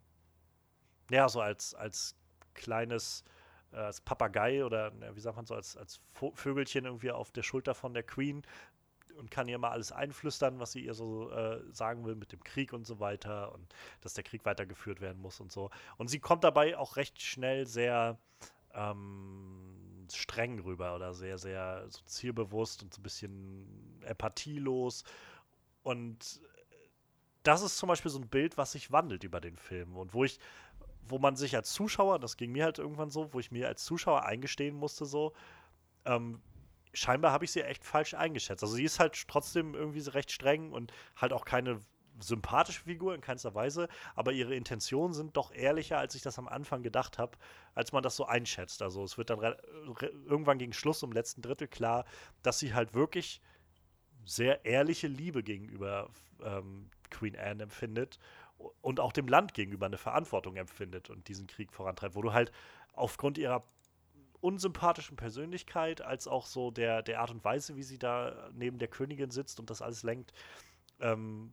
[1.11, 2.17] ja, so als, als
[2.55, 3.23] kleines
[3.73, 6.01] äh, als Papagei oder wie sagt man so, als, als
[6.35, 8.43] Vögelchen irgendwie auf der Schulter von der Queen
[9.23, 12.43] und kann ihr mal alles einflüstern, was sie ihr so äh, sagen will mit dem
[12.43, 15.71] Krieg und so weiter und dass der Krieg weitergeführt werden muss und so.
[15.97, 18.19] Und sie kommt dabei auch recht schnell sehr
[18.75, 25.05] ähm, streng rüber oder sehr, sehr so zielbewusst und so ein bisschen empathielos.
[25.85, 26.41] Und
[27.45, 30.25] das ist zum Beispiel so ein Bild, was sich wandelt über den Film und wo
[30.25, 30.41] ich,
[31.09, 33.85] wo man sich als Zuschauer, das ging mir halt irgendwann so, wo ich mir als
[33.85, 35.33] Zuschauer eingestehen musste, so,
[36.07, 36.41] ähm,
[36.93, 38.63] scheinbar habe ich sie echt falsch eingeschätzt.
[38.63, 41.81] Also sie ist halt trotzdem irgendwie recht streng und halt auch keine
[42.21, 46.49] sympathische Figur in keinster Weise, aber ihre Intentionen sind doch ehrlicher, als ich das am
[46.49, 47.39] Anfang gedacht habe,
[47.75, 48.83] als man das so einschätzt.
[48.83, 49.41] Also es wird dann
[50.27, 52.05] irgendwann gegen Schluss im letzten Drittel klar,
[52.43, 53.41] dass sie halt wirklich
[54.25, 56.11] sehr ehrliche Liebe gegenüber
[56.43, 58.19] ähm, Queen Anne empfindet
[58.81, 62.53] und auch dem Land gegenüber eine Verantwortung empfindet und diesen Krieg vorantreibt, wo du halt
[62.93, 63.65] aufgrund ihrer
[64.43, 68.89] unsympathischen Persönlichkeit als auch so der, der Art und Weise, wie sie da neben der
[68.89, 70.33] Königin sitzt und das alles lenkt,
[71.01, 71.53] ähm,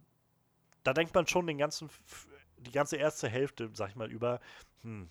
[0.84, 1.90] da denkt man schon den ganzen,
[2.58, 4.40] die ganze erste Hälfte, sag ich mal, über,
[4.82, 5.10] hm,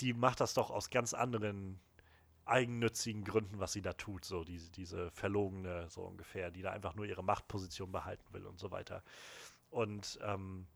[0.00, 1.80] die macht das doch aus ganz anderen
[2.44, 6.94] eigennützigen Gründen, was sie da tut, so diese, diese verlogene, so ungefähr, die da einfach
[6.94, 9.02] nur ihre Machtposition behalten will und so weiter.
[9.70, 10.66] Und ähm,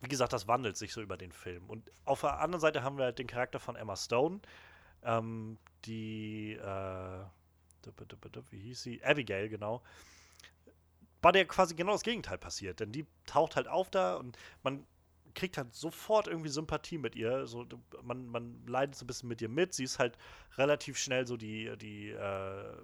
[0.00, 1.68] wie gesagt, das wandelt sich so über den Film.
[1.68, 4.40] Und auf der anderen Seite haben wir halt den Charakter von Emma Stone,
[5.04, 7.24] ähm, die, äh,
[8.50, 9.04] wie hieß sie?
[9.04, 9.82] Abigail, genau
[11.22, 12.80] bei der quasi genau das Gegenteil passiert.
[12.80, 14.84] Denn die taucht halt auf da und man
[15.34, 17.46] kriegt halt sofort irgendwie Sympathie mit ihr.
[17.46, 17.64] So,
[18.02, 19.72] man, man leidet so ein bisschen mit ihr mit.
[19.72, 20.18] Sie ist halt
[20.58, 22.76] relativ schnell so die, die, äh,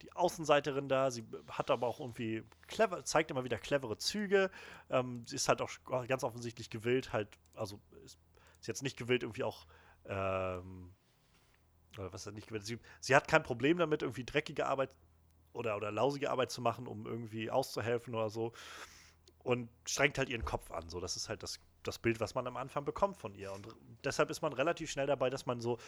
[0.00, 1.10] die Außenseiterin da.
[1.10, 4.50] Sie hat aber auch irgendwie clever, zeigt immer wieder clevere Züge.
[4.88, 5.70] Ähm, sie ist halt auch
[6.06, 8.18] ganz offensichtlich gewillt, halt, also ist,
[8.60, 9.66] ist jetzt nicht gewillt, irgendwie auch
[10.06, 10.94] ähm,
[11.98, 12.48] oder was nicht.
[12.60, 14.90] Sie, sie hat kein Problem damit, irgendwie dreckige Arbeit
[15.52, 18.52] oder, oder lausige Arbeit zu machen, um irgendwie auszuhelfen oder so.
[19.42, 20.88] Und strengt halt ihren Kopf an.
[20.88, 23.52] So, das ist halt das, das Bild, was man am Anfang bekommt von ihr.
[23.52, 23.68] Und
[24.02, 25.78] deshalb ist man relativ schnell dabei, dass man so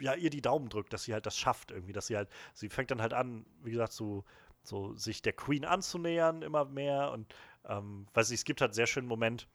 [0.00, 2.68] ja, ihr die Daumen drückt, dass sie halt das schafft irgendwie, dass sie halt, sie
[2.68, 4.24] fängt dann halt an, wie gesagt, so,
[4.62, 7.32] so sich der Queen anzunähern immer mehr und
[7.66, 9.46] ähm, weiß ich, es gibt halt sehr schönen Moment,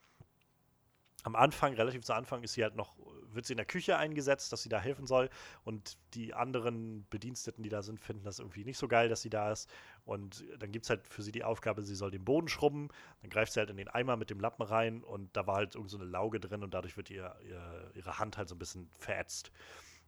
[1.26, 2.94] am Anfang, relativ zu Anfang, ist sie halt noch,
[3.32, 5.28] wird sie in der Küche eingesetzt, dass sie da helfen soll.
[5.64, 9.30] Und die anderen Bediensteten, die da sind, finden das irgendwie nicht so geil, dass sie
[9.30, 9.68] da ist.
[10.04, 12.90] Und dann gibt es halt für sie die Aufgabe, sie soll den Boden schrubben.
[13.22, 15.74] Dann greift sie halt in den Eimer mit dem Lappen rein und da war halt
[15.74, 18.60] irgend so eine Lauge drin und dadurch wird ihr, ihr ihre Hand halt so ein
[18.60, 19.50] bisschen verätzt.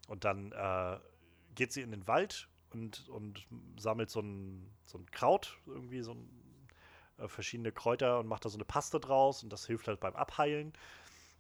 [0.06, 0.98] Und dann äh,
[1.56, 3.44] geht sie in den Wald und, und
[3.76, 6.48] sammelt so ein, so ein Kraut, irgendwie so ein
[7.18, 10.14] äh, verschiedene Kräuter und macht da so eine Paste draus und das hilft halt beim
[10.16, 10.72] Abheilen.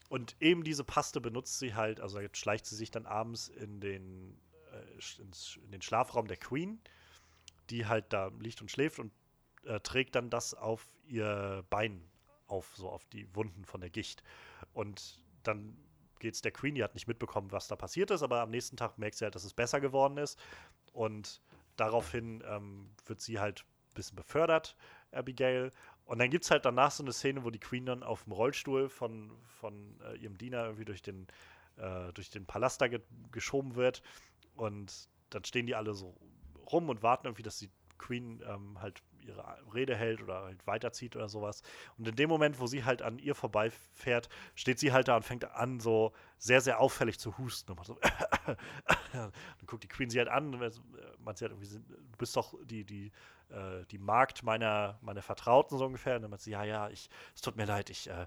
[0.08, 4.40] Und eben diese Paste benutzt sie halt, also schleicht sie sich dann abends in den,
[4.72, 6.80] äh, ins, in den Schlafraum der Queen,
[7.68, 9.12] die halt da liegt und schläft und
[9.64, 12.02] äh, trägt dann das auf ihr Bein
[12.46, 14.22] auf, so auf die Wunden von der Gicht.
[14.72, 15.76] Und dann
[16.18, 18.76] geht es der Queen, die hat nicht mitbekommen, was da passiert ist, aber am nächsten
[18.76, 20.38] Tag merkt sie halt, dass es besser geworden ist.
[20.92, 21.42] Und
[21.76, 23.60] daraufhin ähm, wird sie halt
[23.90, 24.76] ein bisschen befördert,
[25.12, 25.70] Abigail,
[26.08, 28.32] und dann gibt es halt danach so eine Szene, wo die Queen dann auf dem
[28.32, 29.30] Rollstuhl von,
[29.60, 31.26] von äh, ihrem Diener irgendwie durch den,
[31.76, 34.02] äh, durch den Palast da ge geschoben wird.
[34.56, 36.16] Und dann stehen die alle so
[36.72, 37.68] rum und warten irgendwie, dass die
[37.98, 39.44] Queen ähm, halt ihre
[39.74, 41.62] Rede hält oder halt weiterzieht oder sowas.
[41.98, 45.24] Und in dem Moment, wo sie halt an ihr vorbeifährt, steht sie halt da und
[45.24, 47.72] fängt an, so sehr, sehr auffällig zu husten.
[47.72, 47.98] Und so
[49.12, 49.32] dann
[49.66, 52.84] guckt die Queen sie halt an und man sie halt irgendwie, du bist doch die,
[52.84, 53.12] die
[53.50, 56.16] äh, die Magd meiner, meiner Vertrauten so ungefähr.
[56.16, 58.26] Und dann meinte sie, ja, ja, ich, es tut mir leid, ich, äh,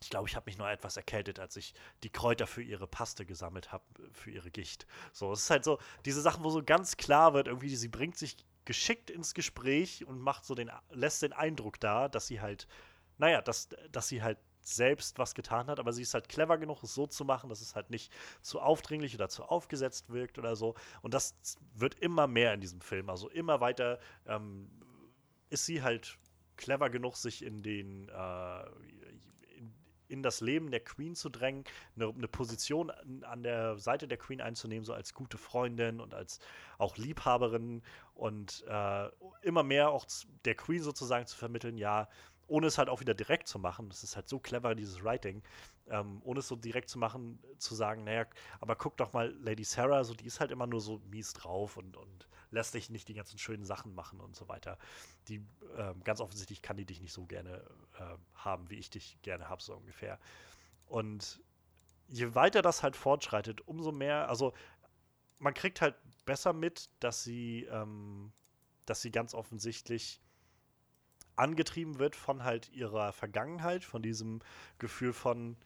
[0.00, 3.24] ich glaube, ich habe mich nur etwas erkältet, als ich die Kräuter für ihre Paste
[3.24, 4.86] gesammelt habe, für ihre Gicht.
[5.12, 8.16] So, es ist halt so, diese Sachen, wo so ganz klar wird, irgendwie, sie bringt
[8.16, 12.66] sich geschickt ins Gespräch und macht so den, lässt den Eindruck da, dass sie halt,
[13.16, 16.82] naja, dass, dass sie halt selbst was getan hat, aber sie ist halt clever genug,
[16.82, 18.12] es so zu machen, dass es halt nicht
[18.42, 20.74] zu aufdringlich oder zu aufgesetzt wirkt oder so.
[21.02, 21.36] Und das
[21.74, 23.08] wird immer mehr in diesem Film.
[23.08, 24.68] Also immer weiter ähm,
[25.50, 26.18] ist sie halt
[26.56, 29.05] clever genug, sich in den, äh,
[30.08, 31.64] in, das Leben der Queen zu drängen,
[31.96, 32.90] eine, eine Position
[33.22, 36.40] an, der Seite der Queen einzunehmen, so als gute Freundin und als
[36.78, 37.82] auch Liebhaberin
[38.14, 39.08] und äh,
[39.42, 40.06] immer mehr auch
[40.44, 42.08] der Queen sozusagen zu vermitteln, ja,
[42.48, 43.88] ohne es halt auch wieder direkt zu machen.
[43.88, 45.42] Das ist halt so clever, dieses Writing.
[45.88, 48.26] Ähm, ohne es so direkt zu machen, zu sagen, naja,
[48.60, 51.76] aber guck doch mal, Lady Sarah, so die ist halt immer nur so mies drauf
[51.76, 54.78] und, und lässt dich nicht die ganzen schönen Sachen machen und so weiter.
[55.28, 55.44] Die
[55.76, 57.64] ähm, ganz offensichtlich kann die dich nicht so gerne
[57.98, 60.18] äh, haben, wie ich dich gerne habe, so ungefähr.
[60.86, 61.40] Und
[62.08, 64.52] je weiter das halt fortschreitet, umso mehr, also
[65.38, 68.32] man kriegt halt besser mit, dass sie, ähm,
[68.86, 70.20] dass sie ganz offensichtlich
[71.34, 74.40] angetrieben wird von halt ihrer Vergangenheit, von diesem
[74.78, 75.56] Gefühl von,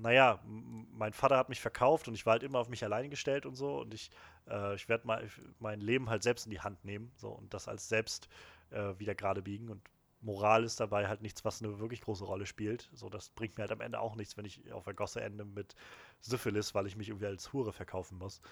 [0.00, 3.46] naja, mein Vater hat mich verkauft und ich war halt immer auf mich alleine gestellt
[3.46, 4.10] und so und ich,
[4.48, 5.06] äh, ich werde
[5.58, 8.28] mein Leben halt selbst in die Hand nehmen so und das als selbst
[8.70, 9.82] äh, wieder gerade biegen und
[10.22, 12.90] Moral ist dabei halt nichts, was eine wirklich große Rolle spielt.
[12.92, 15.44] So, das bringt mir halt am Ende auch nichts, wenn ich auf der Gosse ende
[15.44, 15.74] mit
[16.20, 18.42] Syphilis, weil ich mich irgendwie als Hure verkaufen muss.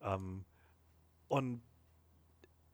[0.00, 0.44] Ähm,
[1.28, 1.62] und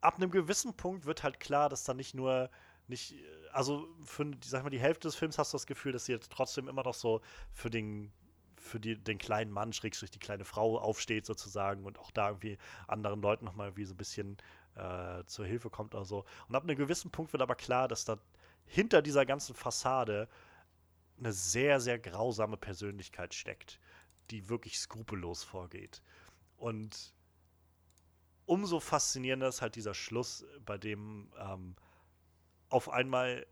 [0.01, 2.51] ab einem gewissen Punkt wird halt klar, dass da nicht nur
[2.89, 3.19] nicht, äh,
[3.53, 6.33] also für, sag mal, die Hälfte des Films hast du das Gefühl, dass sie jetzt
[6.33, 7.21] trotzdem immer noch so
[7.53, 8.13] für den,
[8.57, 12.59] für die, den kleinen Mann, schrägstrich die kleine Frau aufsteht sozusagen und auch da irgendwie
[12.87, 14.37] anderen Leuten nochmal wie so ein bisschen
[14.75, 16.25] äh, zur Hilfe kommt oder so.
[16.49, 18.19] Und ab einem gewissen Punkt wird aber klar, dass da
[18.67, 20.29] hinter dieser ganzen Fassade
[21.19, 23.81] eine sehr, sehr grausame Persönlichkeit steckt,
[24.31, 26.03] die wirklich skrupellos vorgeht.
[26.57, 27.15] Und
[28.47, 31.77] umso faszinierender ist halt dieser Schluss, bei dem ähm,
[32.69, 33.47] auf einmal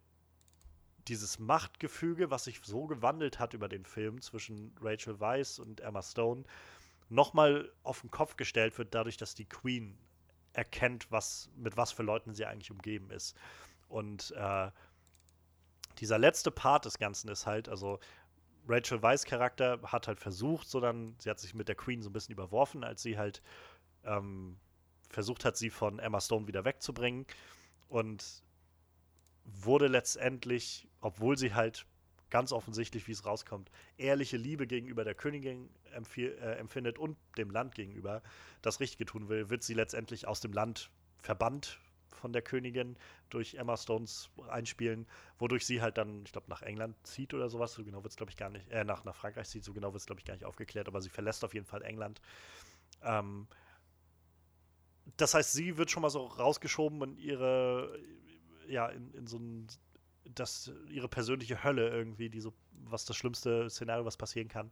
[1.09, 6.03] dieses Machtgefüge, was sich so gewandelt hat über den Film zwischen Rachel Weisz und Emma
[6.03, 6.45] Stone,
[7.09, 9.97] nochmal auf den Kopf gestellt wird, dadurch, dass die Queen
[10.53, 13.37] erkennt, was, mit was für Leuten sie eigentlich umgeben ist.
[13.89, 14.71] Und äh,
[15.99, 18.01] dieser letzte Part des Ganzen ist halt, also
[18.69, 22.11] Rachel Weisz Charakter hat halt versucht, so dann, sie hat sich mit der Queen so
[22.11, 23.43] ein bisschen überworfen, als sie halt
[24.05, 24.59] ähm,
[25.09, 27.27] versucht hat, sie von Emma Stone wieder wegzubringen
[27.89, 28.43] und
[29.47, 31.87] wurde letztendlich, obwohl sie halt
[32.31, 35.71] ganz offensichtlich, wie es rauskommt, ehrliche Liebe gegenüber der Königin
[36.17, 38.23] äh, empfindet und dem Land gegenüber,
[38.63, 41.79] das Richtige tun will, wird sie letztendlich aus dem Land verbannt
[42.09, 42.97] von der Königin
[43.31, 45.07] durch Emma Stones Einspielen,
[45.39, 47.75] wodurch sie halt dann, ich glaube, nach England zieht oder sowas.
[47.75, 49.93] So genau wird es, glaube ich, gar nicht, äh, nach, nach Frankreich zieht, so genau
[49.93, 52.21] wird es, glaube ich, gar nicht aufgeklärt, aber sie verlässt auf jeden Fall England.
[53.03, 53.47] Ähm,
[55.17, 57.99] das heißt, sie wird schon mal so rausgeschoben in ihre,
[58.69, 59.67] ja, in, in so ein,
[60.35, 62.53] das, ihre persönliche Hölle irgendwie, die so,
[62.85, 64.71] was das schlimmste Szenario, was passieren kann.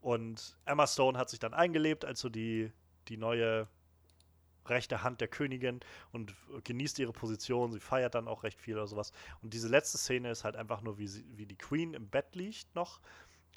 [0.00, 2.70] Und Emma Stone hat sich dann eingelebt als so die,
[3.08, 3.68] die neue
[4.68, 5.80] rechte Hand der Königin
[6.12, 6.34] und
[6.64, 9.12] genießt ihre Position, sie feiert dann auch recht viel oder sowas.
[9.42, 12.34] Und diese letzte Szene ist halt einfach nur, wie, sie, wie die Queen im Bett
[12.34, 13.00] liegt noch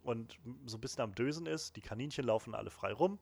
[0.04, 1.76] und so ein bisschen am Dösen ist.
[1.76, 3.20] Die Kaninchen laufen alle frei rum.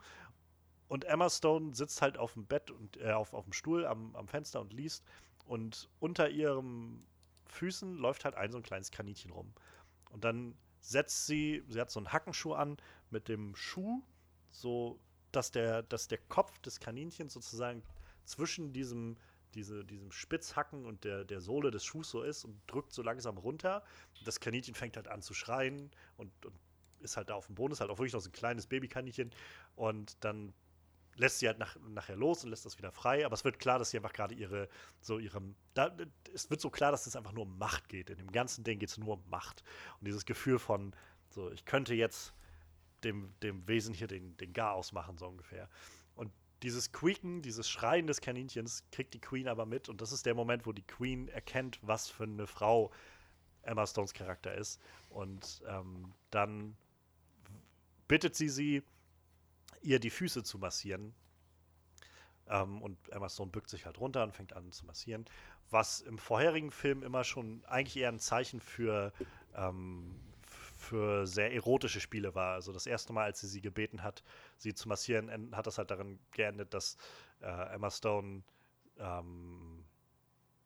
[0.87, 4.15] Und Emma Stone sitzt halt auf dem Bett und äh, auf, auf dem Stuhl am,
[4.15, 5.03] am Fenster und liest.
[5.47, 7.05] Und unter ihren
[7.45, 9.53] Füßen läuft halt ein so ein kleines Kaninchen rum.
[10.11, 12.77] Und dann setzt sie, sie hat so einen Hackenschuh an
[13.09, 14.03] mit dem Schuh,
[14.51, 14.99] so
[15.31, 17.83] dass der, dass der Kopf des Kaninchens sozusagen
[18.25, 19.17] zwischen diesem,
[19.55, 23.37] diese, diesem Spitzhacken und der, der Sohle des Schuhs so ist und drückt so langsam
[23.37, 23.83] runter.
[24.25, 26.55] Das Kaninchen fängt halt an zu schreien und, und
[26.99, 29.31] ist halt da auf dem Boden, ist halt auch wirklich noch so ein kleines Babykaninchen.
[29.75, 30.53] Und dann
[31.17, 33.25] lässt sie halt nach, nachher los und lässt das wieder frei.
[33.25, 34.69] Aber es wird klar, dass sie einfach gerade ihre,
[35.01, 35.95] so ihrem, da,
[36.33, 38.09] es wird so klar, dass es einfach nur um Macht geht.
[38.09, 39.63] In dem ganzen Ding geht es nur um Macht.
[39.99, 40.93] Und dieses Gefühl von,
[41.29, 42.33] so, ich könnte jetzt
[43.03, 45.69] dem, dem Wesen hier den, den Garaus machen, so ungefähr.
[46.15, 46.31] Und
[46.63, 49.89] dieses Quieken, dieses Schreien des Kaninchens kriegt die Queen aber mit.
[49.89, 52.91] Und das ist der Moment, wo die Queen erkennt, was für eine Frau
[53.61, 54.81] Emma Stones Charakter ist.
[55.09, 56.75] Und ähm, dann
[58.07, 58.83] bittet sie sie,
[59.81, 61.13] ihr die Füße zu massieren.
[62.47, 65.25] Ähm, und Emma Stone bückt sich halt runter und fängt an zu massieren.
[65.69, 69.11] Was im vorherigen Film immer schon eigentlich eher ein Zeichen für,
[69.55, 72.53] ähm, für sehr erotische Spiele war.
[72.53, 74.23] Also das erste Mal, als sie sie gebeten hat,
[74.57, 76.97] sie zu massieren, en- hat das halt darin geendet, dass
[77.41, 78.43] äh, Emma Stone,
[78.97, 79.83] ähm,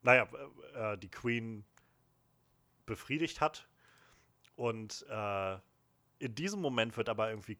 [0.02, 0.28] naja,
[0.74, 1.64] äh, äh, die Queen
[2.86, 3.68] befriedigt hat.
[4.54, 5.54] Und äh,
[6.18, 7.58] in diesem Moment wird aber irgendwie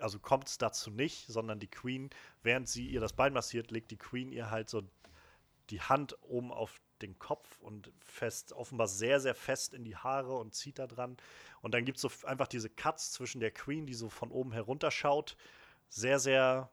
[0.00, 2.10] also kommt es dazu nicht, sondern die Queen,
[2.42, 4.82] während sie ihr das Bein massiert, legt die Queen ihr halt so
[5.70, 10.36] die Hand oben auf den Kopf und fest, offenbar sehr, sehr fest in die Haare
[10.36, 11.16] und zieht da dran.
[11.60, 14.52] Und dann gibt es so einfach diese Cuts zwischen der Queen, die so von oben
[14.52, 15.36] herunter schaut.
[15.88, 16.70] Sehr, sehr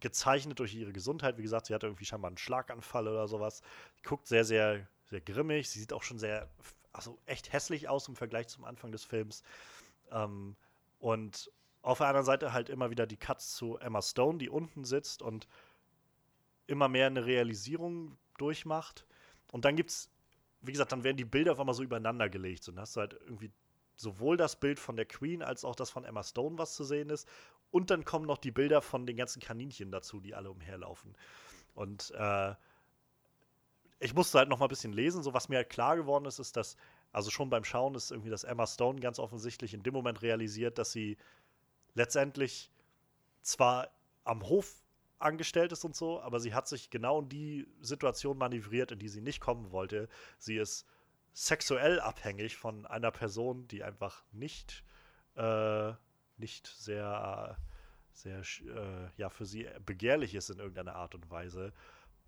[0.00, 1.38] gezeichnet durch ihre Gesundheit.
[1.38, 3.62] Wie gesagt, sie hat irgendwie scheinbar einen Schlaganfall oder sowas.
[4.04, 5.68] Guckt sehr, sehr, sehr grimmig.
[5.68, 6.48] Sie sieht auch schon sehr
[6.92, 9.42] also echt hässlich aus im Vergleich zum Anfang des Films.
[10.10, 10.56] Ähm,
[10.98, 11.50] und
[11.82, 15.22] auf der anderen Seite halt immer wieder die Cuts zu Emma Stone, die unten sitzt
[15.22, 15.48] und
[16.66, 19.06] immer mehr eine Realisierung durchmacht.
[19.52, 20.10] Und dann gibt's,
[20.60, 22.68] wie gesagt, dann werden die Bilder auf einmal so übereinander gelegt.
[22.68, 23.50] Und dann hast du halt irgendwie
[23.96, 27.10] sowohl das Bild von der Queen als auch das von Emma Stone, was zu sehen
[27.10, 27.28] ist.
[27.70, 31.16] Und dann kommen noch die Bilder von den ganzen Kaninchen dazu, die alle umherlaufen.
[31.74, 32.54] Und äh,
[34.00, 35.22] ich musste halt noch mal ein bisschen lesen.
[35.22, 36.76] So, was mir halt klar geworden ist, ist, dass,
[37.12, 40.78] also schon beim Schauen ist irgendwie, dass Emma Stone ganz offensichtlich in dem Moment realisiert,
[40.78, 41.16] dass sie
[41.94, 42.70] letztendlich
[43.42, 43.90] zwar
[44.24, 44.82] am Hof
[45.18, 49.08] angestellt ist und so, aber sie hat sich genau in die Situation manövriert, in die
[49.08, 50.08] sie nicht kommen wollte.
[50.38, 50.86] Sie ist
[51.32, 54.84] sexuell abhängig von einer Person, die einfach nicht,
[55.36, 55.92] äh,
[56.36, 57.56] nicht sehr,
[58.12, 61.72] sehr, äh, ja, für sie begehrlich ist in irgendeiner Art und Weise.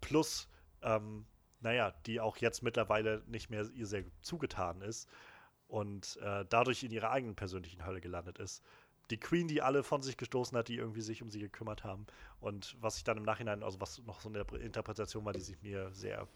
[0.01, 0.49] Plus,
[0.83, 1.27] ähm,
[1.61, 5.09] naja, die auch jetzt mittlerweile nicht mehr ihr sehr zugetan ist
[5.69, 8.63] und äh, dadurch in ihrer eigenen persönlichen Hölle gelandet ist.
[9.11, 12.07] Die Queen, die alle von sich gestoßen hat, die irgendwie sich um sie gekümmert haben.
[12.41, 15.61] Und was ich dann im Nachhinein, also was noch so eine Interpretation war, die sich
[15.63, 16.29] mir sehr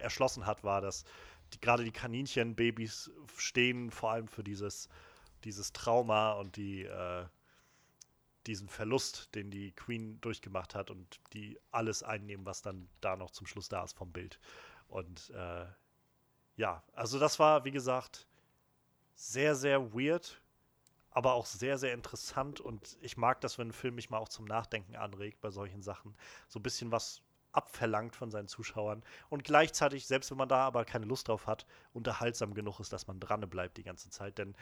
[0.00, 1.04] erschlossen hat, war, dass
[1.52, 4.88] die, gerade die Kaninchenbabys stehen vor allem für dieses,
[5.44, 7.24] dieses Trauma und die, äh,
[8.46, 13.30] diesen Verlust, den die Queen durchgemacht hat und die alles einnehmen, was dann da noch
[13.30, 14.38] zum Schluss da ist vom Bild.
[14.88, 15.66] Und äh,
[16.56, 18.26] ja, also das war, wie gesagt,
[19.14, 20.40] sehr, sehr weird,
[21.16, 22.60] aber auch sehr, sehr interessant.
[22.60, 25.80] Und ich mag das, wenn ein Film mich mal auch zum Nachdenken anregt bei solchen
[25.80, 26.14] Sachen.
[26.46, 27.22] So ein bisschen was
[27.52, 31.64] abverlangt von seinen Zuschauern und gleichzeitig, selbst wenn man da aber keine Lust drauf hat,
[31.94, 34.36] unterhaltsam genug ist, dass man dran bleibt die ganze Zeit.
[34.36, 34.54] Denn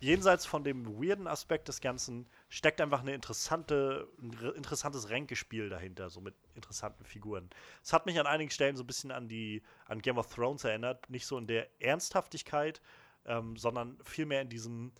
[0.00, 6.10] jenseits von dem weirden Aspekt des Ganzen steckt einfach eine interessante, ein interessantes Ränkespiel dahinter,
[6.10, 7.48] so mit interessanten Figuren.
[7.82, 10.64] Es hat mich an einigen Stellen so ein bisschen an die an Game of Thrones
[10.64, 12.82] erinnert, nicht so in der Ernsthaftigkeit,
[13.24, 14.92] ähm, sondern vielmehr in diesem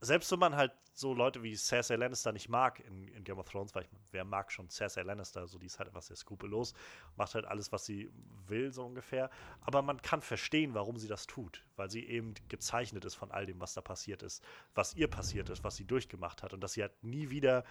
[0.00, 3.48] selbst wenn man halt so Leute wie Cersei Lannister nicht mag in, in Game of
[3.48, 6.74] Thrones, weil ich, wer mag schon Cersei Lannister, so die ist halt einfach sehr skrupellos,
[7.16, 8.10] macht halt alles, was sie
[8.46, 9.30] will, so ungefähr.
[9.60, 13.46] Aber man kann verstehen, warum sie das tut, weil sie eben gezeichnet ist von all
[13.46, 14.44] dem, was da passiert ist,
[14.74, 17.64] was ihr passiert ist, was sie durchgemacht hat und dass sie halt nie wieder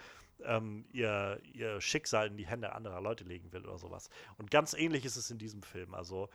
[0.44, 4.08] ähm, ihr, ihr Schicksal in die Hände anderer Leute legen will oder sowas.
[4.38, 5.94] Und ganz ähnlich ist es in diesem Film.
[5.94, 6.28] Also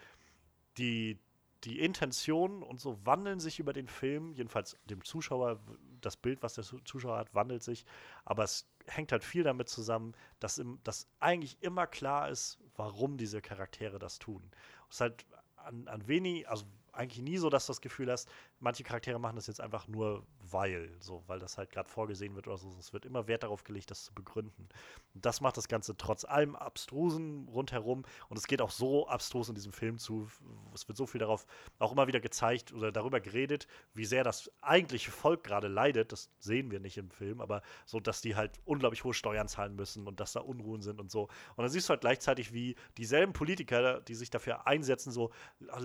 [0.78, 1.20] die,
[1.66, 5.60] die Intention und so wandeln sich über den Film, jedenfalls dem Zuschauer,
[6.00, 7.86] das Bild, was der Zuschauer hat, wandelt sich,
[8.24, 13.18] aber es hängt halt viel damit zusammen, dass, im, dass eigentlich immer klar ist, warum
[13.18, 14.52] diese Charaktere das tun.
[14.90, 15.26] Es ist halt
[15.56, 18.30] an, an wenig, also eigentlich nie so, dass du das Gefühl hast,
[18.66, 22.48] manche Charaktere machen das jetzt einfach nur weil, so, weil das halt gerade vorgesehen wird
[22.48, 22.76] oder so.
[22.80, 24.68] Es wird immer Wert darauf gelegt, das zu begründen.
[25.14, 28.04] Und das macht das Ganze trotz allem Abstrusen rundherum.
[28.28, 30.28] Und es geht auch so abstrus in diesem Film zu.
[30.74, 31.46] Es wird so viel darauf
[31.78, 36.12] auch immer wieder gezeigt oder darüber geredet, wie sehr das eigentliche Volk gerade leidet.
[36.12, 39.76] Das sehen wir nicht im Film, aber so, dass die halt unglaublich hohe Steuern zahlen
[39.76, 41.24] müssen und dass da Unruhen sind und so.
[41.56, 45.32] Und dann siehst du halt gleichzeitig, wie dieselben Politiker, die sich dafür einsetzen, so,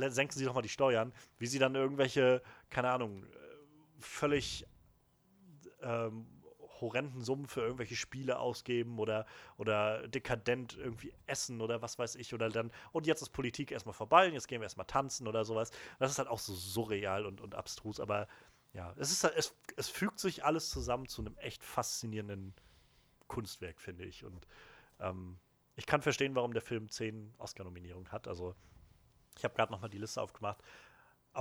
[0.08, 2.40] senken sie doch mal die Steuern, wie sie dann irgendwelche,
[2.70, 3.26] keine Ahnung,
[3.98, 4.66] völlig
[5.82, 6.26] ähm,
[6.80, 9.26] horrenden Summen für irgendwelche Spiele ausgeben oder,
[9.56, 12.32] oder dekadent irgendwie essen oder was weiß ich.
[12.32, 15.44] Oder dann, und jetzt ist Politik erstmal vorbei und jetzt gehen wir erstmal tanzen oder
[15.44, 15.70] sowas.
[15.98, 18.28] Das ist halt auch so surreal und, und abstrus, aber
[18.72, 22.54] ja, es ist halt, es, es fügt sich alles zusammen zu einem echt faszinierenden
[23.26, 24.24] Kunstwerk, finde ich.
[24.24, 24.46] Und
[25.00, 25.38] ähm,
[25.76, 28.28] ich kann verstehen, warum der Film zehn Oscar-Nominierungen hat.
[28.28, 28.54] Also,
[29.36, 30.62] ich habe gerade nochmal die Liste aufgemacht.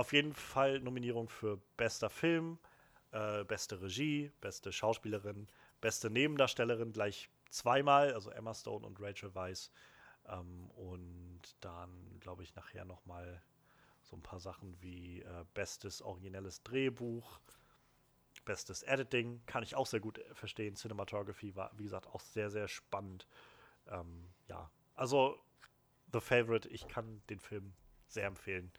[0.00, 2.58] Auf jeden Fall Nominierung für bester Film,
[3.12, 5.46] äh, beste Regie, beste Schauspielerin,
[5.82, 9.70] beste Nebendarstellerin gleich zweimal, also Emma Stone und Rachel Weisz.
[10.26, 13.42] Ähm, und dann, glaube ich, nachher nochmal
[14.00, 17.38] so ein paar Sachen wie äh, bestes originelles Drehbuch,
[18.46, 20.76] bestes Editing, kann ich auch sehr gut verstehen.
[20.76, 23.26] Cinematography war, wie gesagt, auch sehr, sehr spannend.
[23.86, 25.38] Ähm, ja, also
[26.10, 27.74] The Favorite, ich kann den Film
[28.06, 28.72] sehr empfehlen.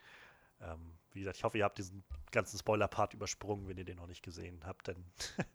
[0.61, 4.07] Ähm, wie gesagt, ich hoffe, ihr habt diesen ganzen Spoiler-Part übersprungen, wenn ihr den noch
[4.07, 5.03] nicht gesehen habt, denn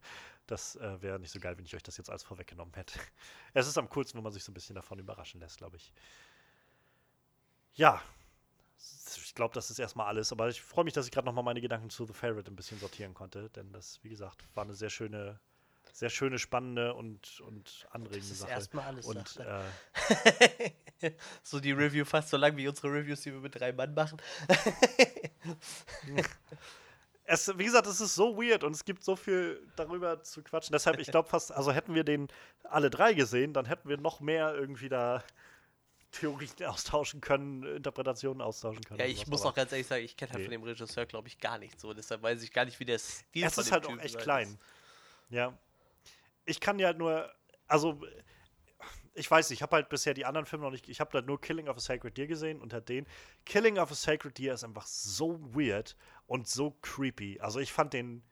[0.46, 2.98] das äh, wäre nicht so geil, wenn ich euch das jetzt alles vorweggenommen hätte.
[3.54, 5.92] Es ist am coolsten, wenn man sich so ein bisschen davon überraschen lässt, glaube ich.
[7.74, 8.02] Ja,
[8.78, 11.60] ich glaube, das ist erstmal alles, aber ich freue mich, dass ich gerade nochmal meine
[11.60, 14.90] Gedanken zu The Favorite ein bisschen sortieren konnte, denn das, wie gesagt, war eine sehr
[14.90, 15.40] schöne
[15.96, 18.50] sehr schöne, spannende und, und anregende Das ist Sache.
[18.50, 19.06] erstmal alles.
[19.06, 19.40] und
[21.00, 21.10] äh,
[21.42, 24.20] so die Review fast so lang wie unsere Reviews, die wir mit drei Mann machen.
[27.24, 30.72] es, wie gesagt, es ist so weird und es gibt so viel darüber zu quatschen.
[30.72, 32.28] Deshalb, ich glaube fast, also hätten wir den
[32.64, 35.24] alle drei gesehen, dann hätten wir noch mehr irgendwie da
[36.12, 39.00] Theorien austauschen können, Interpretationen austauschen können.
[39.00, 40.44] Ja, ich sowas, muss auch ganz ehrlich sagen, ich kenne halt Nee.
[40.44, 41.94] von dem Regisseur, glaube ich, gar nichts so.
[41.94, 44.24] Deshalb weiß ich gar nicht, wie der Stil Es ist dem halt auch echt halt
[44.24, 44.48] klein.
[44.48, 44.58] ist.
[45.30, 45.58] Ja.
[46.46, 47.30] Ich kann ja halt nur,
[47.66, 48.00] also
[49.14, 51.26] ich weiß nicht, ich habe halt bisher die anderen Filme noch nicht, ich habe halt
[51.26, 53.06] nur Killing of a Sacred Deer gesehen und hat den.
[53.44, 55.96] Killing of a Sacred Deer ist einfach so weird
[56.26, 57.40] und so creepy.
[57.40, 58.22] Also ich fand den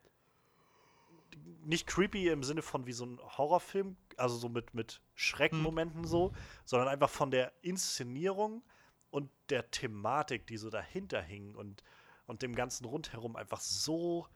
[1.65, 6.33] nicht creepy im Sinne von wie so ein Horrorfilm, also so mit, mit Schreckmomenten so,
[6.65, 8.63] sondern einfach von der Inszenierung
[9.11, 11.83] und der Thematik, die so dahinter hing und,
[12.27, 14.27] und dem ganzen rundherum einfach so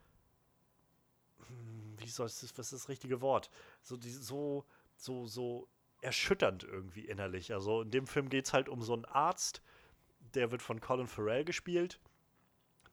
[1.47, 1.78] hm,
[2.09, 3.51] wie soll es, was ist das richtige Wort?
[3.83, 4.65] So, die, so,
[4.97, 5.69] so, so
[6.01, 7.53] erschütternd irgendwie innerlich.
[7.53, 9.63] Also in dem Film geht es halt um so einen Arzt,
[10.35, 12.01] der wird von Colin Farrell gespielt,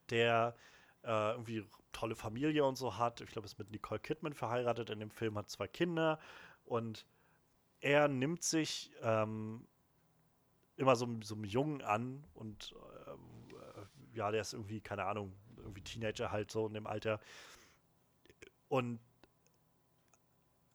[0.10, 0.56] der
[1.04, 3.22] äh, irgendwie tolle Familie und so hat.
[3.22, 6.20] Ich glaube, ist mit Nicole Kidman verheiratet in dem Film, hat zwei Kinder
[6.66, 7.06] und
[7.80, 9.66] er nimmt sich ähm,
[10.76, 12.76] immer so, so einem Jungen an und
[13.08, 17.20] äh, ja, der ist irgendwie, keine Ahnung, irgendwie Teenager halt so in dem Alter.
[18.68, 19.00] Und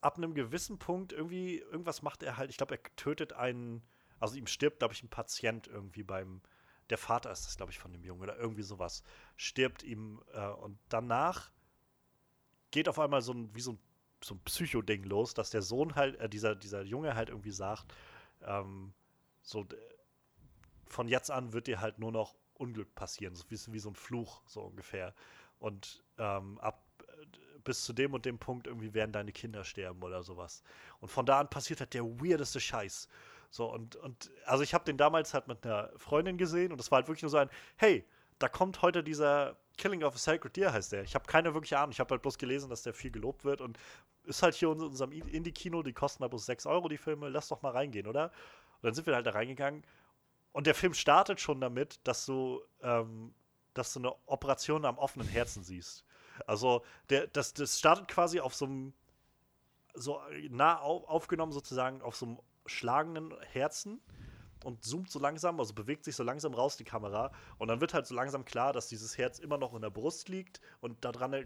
[0.01, 3.83] ab einem gewissen Punkt irgendwie, irgendwas macht er halt, ich glaube, er tötet einen,
[4.19, 6.41] also ihm stirbt, glaube ich, ein Patient irgendwie beim,
[6.89, 9.03] der Vater ist das, glaube ich, von dem Jungen oder irgendwie sowas,
[9.37, 11.51] stirbt ihm äh, und danach
[12.71, 13.79] geht auf einmal so ein, wie so ein,
[14.23, 17.93] so ein Psycho-Ding los, dass der Sohn halt, äh, dieser, dieser Junge halt irgendwie sagt,
[18.41, 18.93] ähm,
[19.41, 19.65] so,
[20.87, 23.95] von jetzt an wird dir halt nur noch Unglück passieren, so wie, wie so ein
[23.95, 25.13] Fluch, so ungefähr.
[25.59, 26.83] Und ähm, ab
[27.63, 30.63] bis zu dem und dem Punkt irgendwie werden deine Kinder sterben oder sowas.
[30.99, 33.07] Und von da an passiert halt der weirdeste Scheiß.
[33.49, 36.89] So, und, und also ich habe den damals halt mit einer Freundin gesehen und es
[36.91, 38.05] war halt wirklich nur so ein, hey,
[38.39, 41.03] da kommt heute dieser Killing of a Sacred Deer heißt der.
[41.03, 41.91] Ich habe keine wirkliche Ahnung.
[41.91, 43.77] Ich habe halt bloß gelesen, dass der viel gelobt wird und
[44.23, 47.29] ist halt hier in unserem Indie-Kino, die kosten halt bloß 6 Euro, die Filme.
[47.29, 48.25] Lass doch mal reingehen, oder?
[48.25, 49.83] Und dann sind wir halt da reingegangen
[50.53, 53.33] und der Film startet schon damit, dass du, ähm,
[53.73, 56.03] dass du eine Operation am offenen Herzen siehst.
[56.47, 58.93] Also der, das, das startet quasi auf so einem,
[59.93, 60.19] so
[60.49, 64.01] nah au, aufgenommen sozusagen auf so einem schlagenden Herzen
[64.63, 67.93] und zoomt so langsam, also bewegt sich so langsam raus die Kamera und dann wird
[67.93, 71.33] halt so langsam klar, dass dieses Herz immer noch in der Brust liegt und daran
[71.33, 71.45] äh,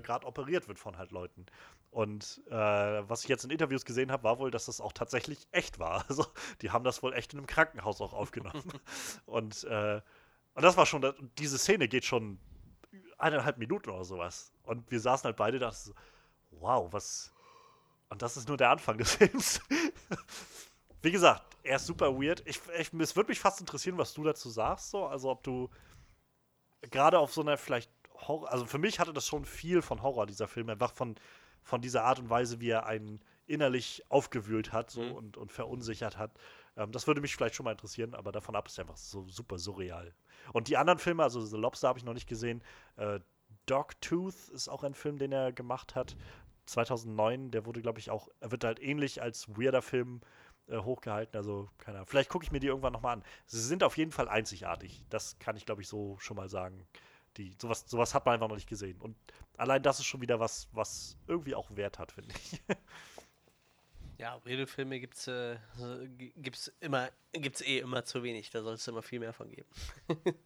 [0.00, 1.46] gerade operiert wird von halt Leuten.
[1.90, 5.46] Und äh, was ich jetzt in Interviews gesehen habe, war wohl, dass das auch tatsächlich
[5.52, 6.04] echt war.
[6.08, 6.26] Also
[6.60, 8.64] die haben das wohl echt in einem Krankenhaus auch aufgenommen.
[9.26, 10.00] und, äh,
[10.54, 12.38] und das war schon, diese Szene geht schon
[13.18, 14.52] eineinhalb Minuten oder sowas.
[14.62, 15.92] Und wir saßen halt beide da so,
[16.50, 17.32] wow, was.
[18.08, 19.60] Und das ist nur der Anfang des Films.
[21.02, 22.42] Wie gesagt, er ist super weird.
[22.46, 24.90] Ich, ich, es würde mich fast interessieren, was du dazu sagst.
[24.90, 25.06] So.
[25.06, 25.70] Also, ob du
[26.90, 28.50] gerade auf so einer vielleicht Horror.
[28.50, 30.68] Also, für mich hatte das schon viel von Horror, dieser Film.
[30.70, 31.16] Einfach von,
[31.62, 35.12] von dieser Art und Weise, wie er einen innerlich aufgewühlt hat so, Mhm.
[35.12, 36.32] und, und verunsichert hat.
[36.76, 39.58] Ähm, das würde mich vielleicht schon mal interessieren, aber davon ab ist einfach so super
[39.58, 40.14] surreal.
[40.52, 42.62] Und die anderen Filme, also The Lobster habe ich noch nicht gesehen.
[42.96, 43.20] Äh,
[43.66, 46.16] Dogtooth ist auch ein Film, den er gemacht hat.
[46.66, 50.20] 2009, der wurde, glaube ich, auch, er wird halt ähnlich als weirder Film
[50.68, 51.36] äh, hochgehalten.
[51.36, 52.08] Also, keine Ahnung.
[52.08, 53.24] Vielleicht gucke ich mir die irgendwann nochmal an.
[53.46, 55.04] Sie sind auf jeden Fall einzigartig.
[55.10, 56.86] Das kann ich, glaube ich, so schon mal sagen.
[57.36, 59.00] Die, sowas, sowas hat man einfach noch nicht gesehen.
[59.00, 59.16] Und
[59.56, 62.62] allein das ist schon wieder was, was irgendwie auch Wert hat, finde ich.
[64.18, 68.50] Ja, Redefilme gibt's, äh, so- g- gibt's immer, gibt's eh immer zu wenig.
[68.50, 69.68] Da soll es immer viel mehr von geben.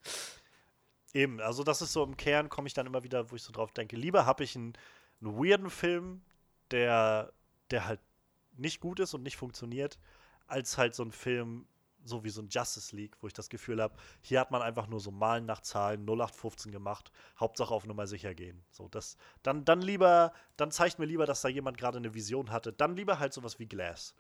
[1.15, 3.53] Eben, also das ist so im Kern, komme ich dann immer wieder, wo ich so
[3.53, 4.75] drauf denke, lieber habe ich einen,
[5.21, 6.23] einen weirden Film,
[6.71, 7.33] der,
[7.71, 8.01] der halt
[8.57, 9.99] nicht gut ist und nicht funktioniert,
[10.47, 11.67] als halt so ein Film,
[12.05, 14.87] so wie so ein Justice League, wo ich das Gefühl habe, hier hat man einfach
[14.87, 18.63] nur so Malen nach Zahlen 0815 gemacht, Hauptsache auf Nummer sicher gehen.
[18.71, 22.51] So, das, dann, dann lieber, dann zeigt mir lieber, dass da jemand gerade eine Vision
[22.51, 24.15] hatte, dann lieber halt sowas wie Glass.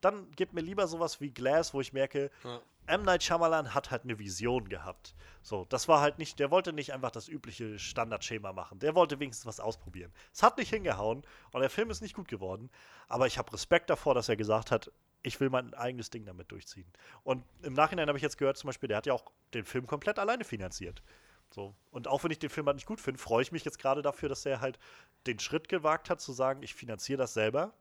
[0.00, 2.60] Dann gibt mir lieber sowas wie Glass, wo ich merke, Ja.
[2.88, 3.02] M.
[3.02, 5.16] Night Shyamalan hat halt eine Vision gehabt.
[5.42, 8.78] So, das war halt nicht, der wollte nicht einfach das übliche Standardschema machen.
[8.78, 10.12] Der wollte wenigstens was ausprobieren.
[10.32, 12.70] Es hat nicht hingehauen und der Film ist nicht gut geworden.
[13.08, 16.52] Aber ich habe Respekt davor, dass er gesagt hat, ich will mein eigenes Ding damit
[16.52, 16.86] durchziehen.
[17.24, 19.24] Und im Nachhinein habe ich jetzt gehört, zum Beispiel, der hat ja auch
[19.54, 21.02] den Film komplett alleine finanziert.
[21.50, 21.74] So.
[21.90, 24.02] Und auch wenn ich den Film halt nicht gut finde, freue ich mich jetzt gerade
[24.02, 24.78] dafür, dass er halt
[25.26, 27.72] den Schritt gewagt hat, zu sagen, ich finanziere das selber.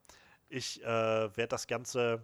[0.49, 2.24] Ich äh, werde das Ganze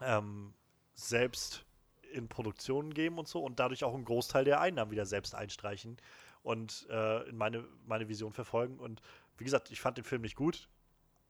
[0.00, 0.54] ähm,
[0.94, 1.64] selbst
[2.12, 5.96] in Produktion geben und so und dadurch auch einen Großteil der Einnahmen wieder selbst einstreichen
[6.42, 8.78] und äh, in meine, meine Vision verfolgen.
[8.78, 9.00] Und
[9.36, 10.68] wie gesagt, ich fand den Film nicht gut,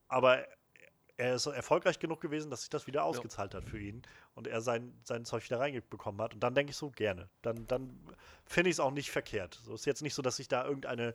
[0.08, 0.44] aber
[1.16, 4.02] er ist erfolgreich genug gewesen, dass sich das wieder ausgezahlt hat für ihn
[4.34, 6.34] und er sein, sein Zeug wieder reinbekommen hat.
[6.34, 7.28] Und dann denke ich so, gerne.
[7.42, 7.96] Dann, dann
[8.46, 9.60] finde ich es auch nicht verkehrt.
[9.64, 11.14] So ist jetzt nicht so, dass sich da irgendeine,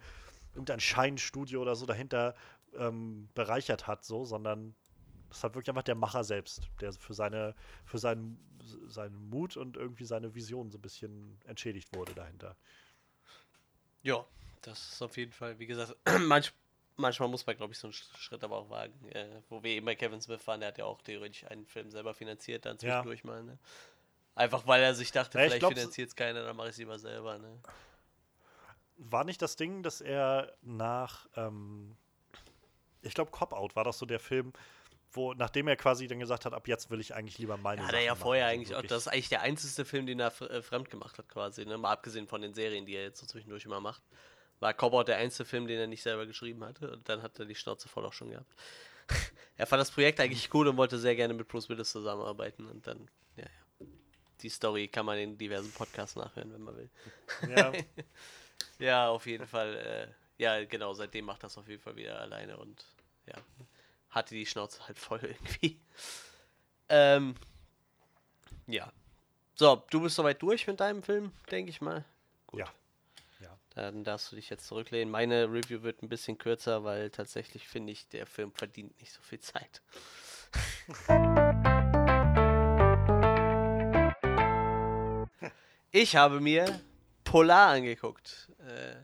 [0.54, 2.34] irgendein Scheinstudio oder so dahinter
[2.78, 4.74] ähm, bereichert hat, so, sondern
[5.28, 7.54] Das ist halt wirklich einfach der Macher selbst, der für seine,
[7.84, 8.40] für seinen,
[8.88, 12.56] seinen Mut und irgendwie seine Vision so ein bisschen entschädigt wurde dahinter.
[14.02, 14.26] Ja,
[14.62, 16.54] das ist auf jeden Fall, wie gesagt, manch,
[17.00, 19.10] manchmal muss man, glaube ich, so einen Sch- Schritt aber auch wagen.
[19.10, 21.90] Äh, wo wir eben bei Kevin Smith waren, der hat ja auch theoretisch einen Film
[21.90, 23.02] selber finanziert, dann Ja.
[23.02, 23.44] zwischendurch mal.
[23.44, 23.58] Ne?
[24.36, 26.78] Einfach weil er sich dachte, Ja, ich vielleicht finanziert es keiner, dann mache ich es
[26.78, 27.38] lieber selber.
[27.40, 27.60] Ne?
[28.98, 31.96] War nicht das Ding, dass er nach, ähm,
[33.02, 34.52] ich glaube, Cop Out war das so der Film,
[35.12, 37.94] wo, nachdem er quasi dann gesagt hat, ab jetzt will ich eigentlich lieber meine Hat
[37.94, 40.20] er ja machen, vorher also eigentlich auch, wirklich- das ist eigentlich der einzige Film, den
[40.20, 41.78] er äh, fremd gemacht hat, quasi, ne?
[41.78, 44.04] Mal abgesehen von den Serien, die er jetzt so zwischendurch immer macht.
[44.60, 47.46] War Cobalt der einzige Film, den er nicht selber geschrieben hatte und dann hat er
[47.46, 48.54] die Schnauze voll auch schon gehabt.
[49.58, 52.86] er fand das Projekt eigentlich gut und wollte sehr gerne mit Bruce Willis zusammenarbeiten und
[52.86, 53.88] dann, ja, ja.
[54.42, 56.90] Die Story kann man in diversen Podcasts nachhören, wenn man will.
[57.50, 57.74] Ja,
[58.80, 59.76] Ja, auf jeden Fall.
[59.76, 62.86] Äh, ja, genau, seitdem macht das auf jeden Fall wieder alleine und
[63.26, 63.36] ja,
[64.10, 65.80] hatte die Schnauze halt voll irgendwie.
[66.88, 67.36] Ähm,
[68.68, 68.92] ja.
[69.56, 72.06] So, du bist soweit durch mit deinem Film, denke ich mal.
[72.48, 72.62] Gut.
[72.62, 72.74] Ja.
[73.76, 75.12] Dann darfst du dich jetzt zurücklehnen.
[75.12, 79.22] Meine Review wird ein bisschen kürzer, weil tatsächlich finde ich, der Film verdient nicht so
[79.22, 79.82] viel Zeit.
[85.92, 86.82] Ich habe mir
[87.24, 88.52] Polar angeguckt.
[88.60, 88.96] Äh,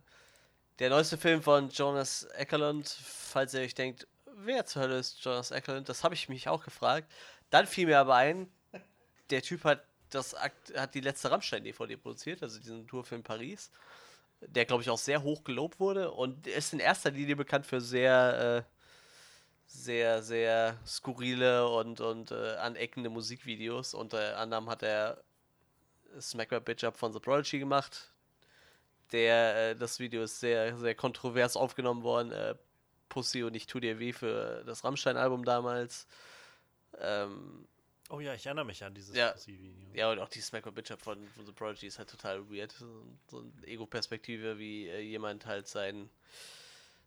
[0.77, 2.87] der neueste Film von Jonas Eckerlund.
[2.87, 5.89] Falls ihr euch denkt, wer zur Hölle ist Jonas Eckerlund?
[5.89, 7.11] Das habe ich mich auch gefragt.
[7.49, 8.51] Dann fiel mir aber ein,
[9.31, 13.71] der Typ hat, das hat die letzte Rammstein-DVD produziert, also diesen Tourfilm Paris.
[14.47, 17.81] Der, glaube ich, auch sehr hoch gelobt wurde und ist in erster Linie bekannt für
[17.81, 18.71] sehr, äh,
[19.65, 23.93] sehr, sehr skurrile und, und äh, aneckende Musikvideos.
[23.93, 25.23] Unter anderem hat er
[26.19, 28.11] Smack My Bitch Up von The Prodigy gemacht.
[29.11, 32.31] Der, äh, das Video ist sehr, sehr kontrovers aufgenommen worden.
[32.31, 32.55] Äh,
[33.09, 36.07] Pussy und ich tu dir weh für das Rammstein-Album damals.
[36.99, 37.67] Ähm,
[38.09, 39.31] Oh ja, ich erinnere mich an dieses Ja.
[39.31, 39.87] Pussy-Video.
[39.93, 42.47] ja, und auch die Smack My Bitch Up von, von The Prodigy ist halt total
[42.49, 42.71] weird.
[42.71, 46.09] So, so eine Ego-Perspektive, wie äh, jemand halt sein,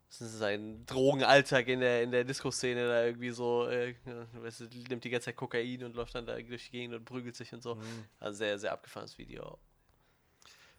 [0.09, 3.95] seinen Drogenalltag in der, in der Disco-Szene da irgendwie so, äh,
[4.33, 7.05] weißt du, nimmt die ganze Zeit Kokain und läuft dann da durch die Gegend und
[7.05, 7.75] prügelt sich und so.
[7.75, 8.05] Mhm.
[8.19, 9.57] Also sehr, sehr abgefahrenes Video.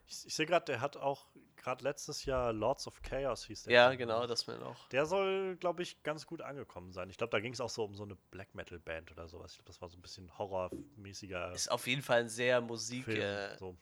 [0.06, 1.26] Ich, ich sehe gerade, der hat auch
[1.61, 3.73] gerade letztes Jahr Lords of Chaos hieß der.
[3.73, 3.99] Ja, Film.
[3.99, 4.89] genau, das mir noch.
[4.89, 7.11] Der soll, glaube ich, ganz gut angekommen sein.
[7.11, 9.53] Ich glaube, da ging es auch so um so eine Black Metal Band oder sowas.
[9.53, 13.57] Ich glaube, das war so ein bisschen horrormäßiger Ist auf jeden Fall ein sehr musikaffiner
[13.59, 13.77] so.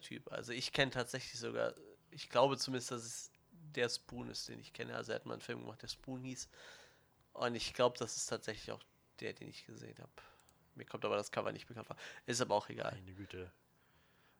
[0.00, 0.32] Typ.
[0.32, 1.74] Also ich kenne tatsächlich sogar,
[2.10, 4.94] ich glaube zumindest, dass es der Spoon ist, den ich kenne.
[4.94, 6.48] Also er hat mal einen Film gemacht, der Spoon hieß.
[7.34, 8.82] Und ich glaube, das ist tatsächlich auch
[9.20, 10.10] der, den ich gesehen habe.
[10.74, 11.96] Mir kommt aber das Cover nicht bekannt vor.
[12.26, 12.92] Ist aber auch egal.
[12.92, 13.50] Meine Güte.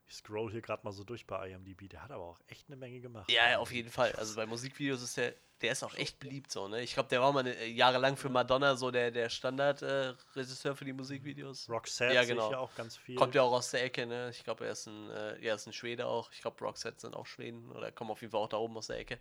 [0.09, 1.87] Ich scroll hier gerade mal so durch bei IMDb.
[1.87, 3.31] Der hat aber auch echt eine Menge gemacht.
[3.31, 4.11] Ja, ja, auf jeden Fall.
[4.13, 6.81] Also bei Musikvideos ist der, der ist auch echt beliebt so, ne?
[6.81, 10.93] Ich glaube, der war mal äh, jahrelang für Madonna so der, der Standard-Regisseur für die
[10.93, 11.69] Musikvideos.
[11.69, 12.51] Roxette Ja, genau.
[12.51, 13.17] ja auch ganz viel.
[13.17, 14.31] Kommt ja auch aus der Ecke, ne?
[14.31, 16.31] Ich glaube, er ist ein, äh, ja, ist ein Schwede auch.
[16.31, 18.87] Ich glaube, Roxette sind auch Schweden oder kommen auf jeden Fall auch da oben aus
[18.87, 19.19] der Ecke.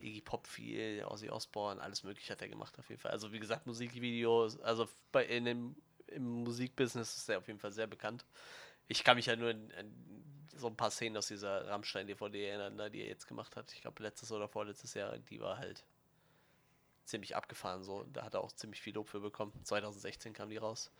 [0.00, 3.10] Iggy Pop viel, Ozzy Osbourne, alles mögliche hat er gemacht auf jeden Fall.
[3.10, 7.72] Also wie gesagt, Musikvideos, also bei, in dem, im Musikbusiness ist er auf jeden Fall
[7.72, 8.24] sehr bekannt.
[8.90, 9.94] Ich kann mich ja nur an, an
[10.56, 13.72] so ein paar Szenen aus dieser Rammstein-DVD erinnern, ne, die er jetzt gemacht hat.
[13.72, 15.84] Ich glaube, letztes oder vorletztes Jahr, die war halt
[17.04, 18.04] ziemlich abgefahren so.
[18.12, 19.52] Da hat er auch ziemlich viel Lob für bekommen.
[19.62, 20.90] 2016 kam die raus.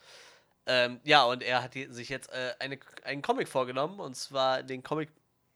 [0.66, 4.84] Ähm, ja, und er hat sich jetzt äh, eine, einen Comic vorgenommen, und zwar den
[4.84, 5.10] Comic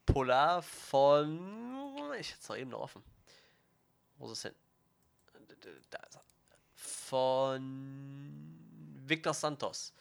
[0.04, 2.10] Polar von.
[2.18, 3.04] Ich hätte es noch eben noch offen.
[4.18, 4.54] Wo ist es denn?
[5.90, 6.24] Da ist er.
[6.74, 8.58] Von
[9.06, 9.94] Victor Santos.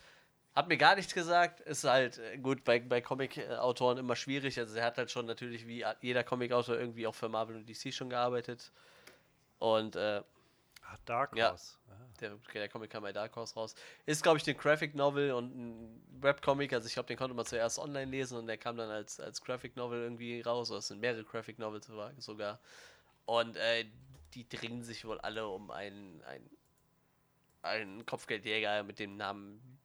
[0.56, 1.62] Hat mir gar nichts gesagt.
[1.62, 4.60] Ist halt äh, gut bei, bei Comic-Autoren immer schwierig.
[4.60, 7.94] Also, er hat halt schon natürlich wie jeder Comic-Autor irgendwie auch für Marvel und DC
[7.94, 8.72] schon gearbeitet.
[9.60, 10.22] Und äh,
[10.94, 11.52] Ah, Dark Ja.
[11.52, 11.78] Horse.
[11.90, 11.94] Ah.
[12.20, 13.76] der, der Comic kam bei Dark Horse raus.
[14.06, 16.74] Ist, glaube ich, ein Graphic Novel und ein Webcomic.
[16.74, 19.42] Also ich glaube, den konnte man zuerst online lesen und der kam dann als, als
[19.42, 20.70] Graphic Novel irgendwie raus.
[20.70, 22.60] Oder es sind mehrere Graphic Novels sogar.
[23.26, 23.86] Und äh,
[24.34, 26.50] die dringen sich wohl alle um einen, einen,
[27.62, 29.80] einen Kopfgeldjäger mit dem Namen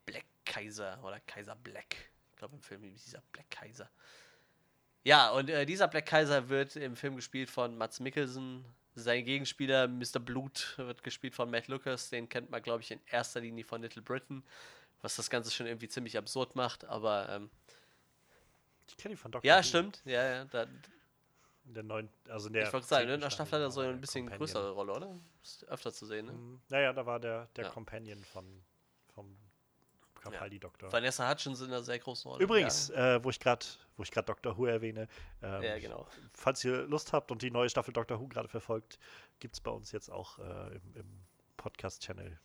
[0.48, 1.94] Kaiser oder Kaiser Black.
[2.30, 3.88] Ich glaube, im Film hieß dieser Black Kaiser.
[5.04, 8.64] Ja, und äh, dieser Black Kaiser wird im Film gespielt von Mats Mikkelsen.
[8.94, 10.18] Sein Gegenspieler, Mr.
[10.18, 12.10] Blut, wird gespielt von Matt Lucas.
[12.10, 14.42] Den kennt man, glaube ich, in erster Linie von Little Britain.
[15.02, 16.84] Was das Ganze schon irgendwie ziemlich absurd macht.
[16.84, 17.50] Aber ähm,
[18.88, 19.46] Ich kenne ihn von Dr.
[19.46, 20.02] ja, stimmt.
[20.04, 20.44] Ja, ja.
[20.46, 20.64] Da,
[21.64, 23.70] In der neuen, also in der ich wollte sagen, ne, in der Staffel hat er
[23.70, 24.38] so ein bisschen Companion.
[24.46, 25.16] größere Rolle, oder?
[25.44, 26.32] Ist öfter zu sehen, ne?
[26.32, 26.60] Mhm.
[26.68, 27.70] Naja, da war der, der Ja.
[27.70, 28.44] Companion von,
[30.32, 30.92] Capaldi-Doktor.
[30.92, 32.42] Vanessa Hutchins in einer sehr großen Rolle.
[32.42, 33.64] Übrigens, äh, wo ich gerade
[33.96, 34.56] wo ich gerade Dr.
[34.56, 35.08] Who erwähne,
[35.42, 36.06] ähm, Ja, ja genau.
[36.32, 38.20] falls ihr Lust habt und die neue Staffel Dr.
[38.20, 38.98] Who gerade verfolgt,
[39.40, 41.26] gibt es bei uns jetzt auch äh, im, im
[41.56, 42.38] Podcast-Channel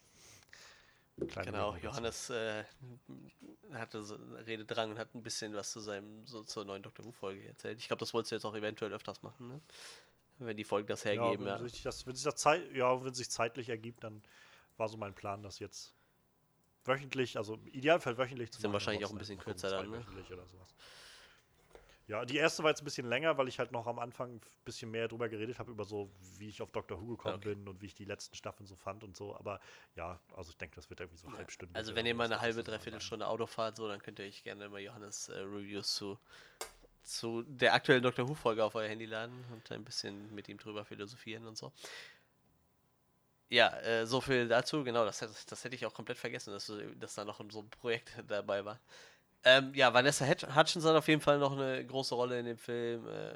[1.17, 2.63] Genau, Johannes äh,
[3.73, 4.15] hatte so
[4.47, 7.79] Rededrang und hat ein bisschen was zu seinem, so zur neuen Doctor Who-Folge erzählt.
[7.79, 9.61] Ich glaube, das wolltest du jetzt auch eventuell öfters machen, ne?
[10.39, 11.61] Wenn die Folgen das hergeben, ja, ja.
[11.61, 14.23] wenn, sich das, wenn sich das Zeit, ja, wenn sich zeitlich ergibt, dann
[14.77, 15.93] war so mein Plan, das jetzt
[16.85, 18.73] wöchentlich, also im Idealfall wöchentlich zu Sind machen.
[18.73, 20.05] wahrscheinlich auch ein bisschen kürzer dann, ne?
[20.31, 20.73] Oder sowas.
[22.07, 24.41] Ja, die erste war jetzt ein bisschen länger, weil ich halt noch am Anfang ein
[24.65, 27.55] bisschen mehr drüber geredet habe, über so, wie ich auf Doctor Who gekommen Okay.
[27.55, 29.35] bin und wie ich die letzten Staffeln so fand und so.
[29.37, 29.61] Aber
[29.95, 31.37] ja, also ich denke, das wird irgendwie so Ja.
[31.37, 31.73] halb Stunde.
[31.79, 34.43] Also wenn ihr mal eine halbe, dreiviertel Stunde Auto fahrt, so, dann könnt ihr euch
[34.43, 36.19] gerne mal Johannes äh, Reviews zu,
[37.03, 40.83] zu der aktuellen Doctor Who-Folge auf euer Handy laden und ein bisschen mit ihm drüber
[40.83, 41.71] philosophieren und so.
[43.53, 46.71] Ja, äh, so viel dazu, genau, das, hätte- das hätte ich auch komplett vergessen, dass,
[46.99, 48.79] dass da noch so ein Projekt dabei war.
[49.43, 52.57] Ähm, ja, Vanessa Hutch- Hutchinson hat auf jeden Fall noch eine große Rolle in dem
[52.57, 53.07] Film.
[53.07, 53.35] Äh,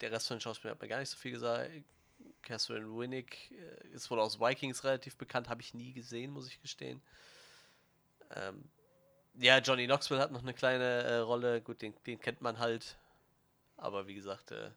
[0.00, 1.70] der Rest von den Schauspielern hat mir gar nicht so viel gesagt.
[2.42, 6.60] Catherine Winnick äh, ist wohl aus Vikings relativ bekannt, habe ich nie gesehen, muss ich
[6.62, 7.02] gestehen.
[8.34, 8.64] Ähm,
[9.38, 11.62] ja, Johnny Knoxville hat noch eine kleine äh, Rolle.
[11.62, 12.96] Gut, den, den kennt man halt.
[13.76, 14.70] Aber wie gesagt, äh,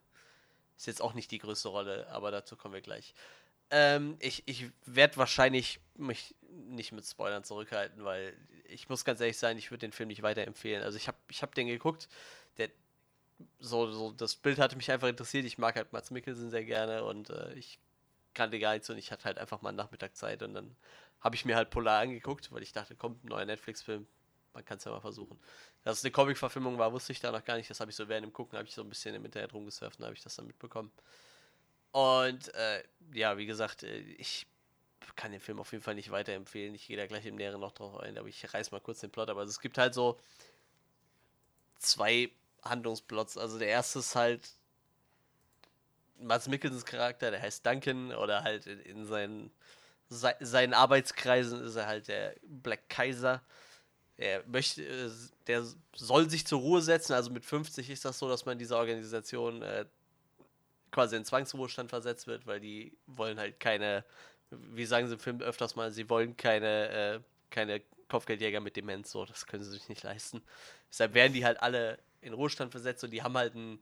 [0.77, 3.13] ist jetzt auch nicht die größte Rolle, aber dazu kommen wir gleich.
[3.69, 8.33] Ähm, ich ich werde wahrscheinlich mich nicht mit Spoilern zurückhalten, weil
[8.69, 10.83] ich muss ganz ehrlich sein, ich würde den Film nicht weiterempfehlen.
[10.83, 12.07] Also ich habe ich hab den geguckt,
[12.57, 12.69] der
[13.59, 15.45] so, so das Bild hatte mich einfach interessiert.
[15.45, 17.79] Ich mag halt Mats Mikkelsen sehr gerne und äh, ich
[18.33, 20.75] kannte gar nichts und ich hatte halt einfach mal Nachmittag Zeit und dann
[21.19, 24.07] habe ich mir halt Polar angeguckt, weil ich dachte, kommt ein neuer Netflix-Film,
[24.53, 25.39] man kann es ja mal versuchen.
[25.83, 27.69] Dass es eine Comic-Verfilmung war, wusste ich da noch gar nicht.
[27.69, 29.99] Das habe ich so während dem Gucken, habe ich so ein bisschen im Internet rumgesurft
[29.99, 30.91] und habe ich das dann mitbekommen.
[31.97, 34.45] Und äh, ja, wie gesagt, äh, ich
[35.15, 36.75] kann den Film auf jeden Fall nicht weiterempfehlen.
[36.75, 39.09] Ich gehe da gleich im Näheren noch drauf ein, aber ich reiß mal kurz den
[39.09, 39.31] Plot.
[39.31, 40.19] Aber es gibt halt so
[41.79, 42.29] zwei
[42.61, 43.39] Handlungsplots.
[43.39, 44.47] Also der erste ist halt
[46.19, 49.51] Mats Mikkelsens Charakter, der heißt Duncan oder halt in, in seinen,
[50.07, 53.41] sei, seinen Arbeitskreisen ist er halt der Black Kaiser.
[54.17, 55.09] Er möchte, äh,
[55.47, 57.13] der soll sich zur Ruhe setzen.
[57.13, 59.85] Also mit 50 ist das so, dass man in dieser Organisation äh,
[60.97, 64.03] quasi in Zwangsruhestand versetzt wird, weil die wollen halt keine,
[64.49, 67.19] wie sagen sie im Film öfters mal, sie wollen keine, äh,
[67.51, 70.41] keine Kopfgeldjäger mit Demenz, so, das können sie sich nicht leisten.
[70.89, 73.77] Deshalb werden die halt alle in Ruhestand versetzt und die haben halt ein,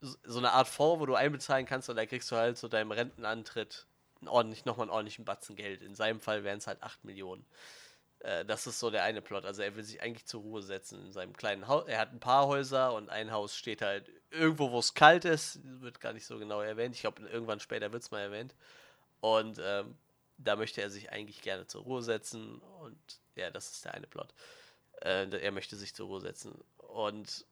[0.00, 2.90] so eine Art Fonds, wo du einbezahlen kannst und da kriegst du halt so deinem
[2.90, 3.86] Rentenantritt
[4.20, 5.80] einen ordentlich, nochmal einen ordentlichen Batzen Geld.
[5.80, 7.46] In seinem Fall wären es halt 8 Millionen.
[8.24, 9.44] Äh, das ist so der eine Plot.
[9.44, 11.86] Also er will sich eigentlich zur Ruhe setzen in seinem kleinen Haus.
[11.86, 15.60] Er hat ein paar Häuser und ein Haus steht halt irgendwo, wo es kalt ist.
[15.62, 16.94] Wird gar nicht so genau erwähnt.
[16.94, 18.54] Ich glaube, irgendwann später wird es mal erwähnt.
[19.20, 19.96] Und ähm,
[20.38, 22.60] da möchte er sich eigentlich gerne zur Ruhe setzen.
[22.80, 22.98] Und
[23.36, 24.32] ja, das ist der eine Plot.
[25.02, 26.58] Äh, er möchte sich zur Ruhe setzen.
[26.78, 27.44] Und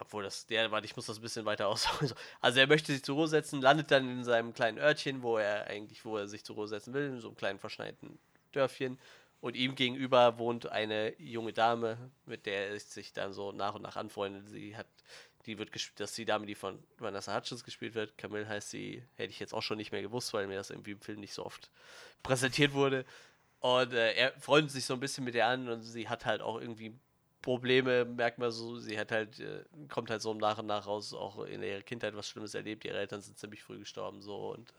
[0.00, 2.12] obwohl das, der, warte, ich muss das ein bisschen weiter ausholen.
[2.40, 5.68] Also er möchte sich zur Ruhe setzen, landet dann in seinem kleinen Örtchen, wo er
[5.68, 8.18] eigentlich, wo er sich zur Ruhe setzen will, in so einem kleinen verschneiten
[8.50, 8.98] Dörfchen.
[9.40, 13.82] Und ihm gegenüber wohnt eine junge Dame, mit der er sich dann so nach und
[13.82, 14.48] nach anfreundet.
[14.48, 14.86] Sie hat,
[15.46, 18.18] die wird gespielt, das ist die Dame, die von Vanessa Hutchins gespielt wird.
[18.18, 20.92] Camille heißt sie, hätte ich jetzt auch schon nicht mehr gewusst, weil mir das irgendwie
[20.92, 21.70] im Film nicht so oft
[22.22, 23.06] präsentiert wurde.
[23.60, 26.42] Und äh, er freundet sich so ein bisschen mit ihr an und sie hat halt
[26.42, 26.94] auch irgendwie
[27.42, 31.14] Probleme, merkt man so, sie hat halt, äh, kommt halt so nach und nach raus,
[31.14, 34.72] auch in ihrer Kindheit was Schlimmes erlebt, ihre Eltern sind ziemlich früh gestorben, so und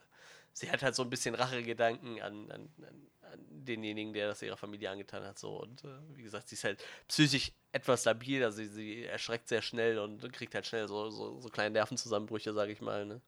[0.52, 3.08] sie hat halt so ein bisschen Rachegedanken an, an, an,
[3.48, 6.84] denjenigen, der das ihrer Familie angetan hat, so und äh, wie gesagt, sie ist halt
[7.08, 11.40] psychisch etwas labil, also sie, sie erschreckt sehr schnell und kriegt halt schnell so, so,
[11.40, 13.20] so kleine Nervenzusammenbrüche, sage ich mal, ne.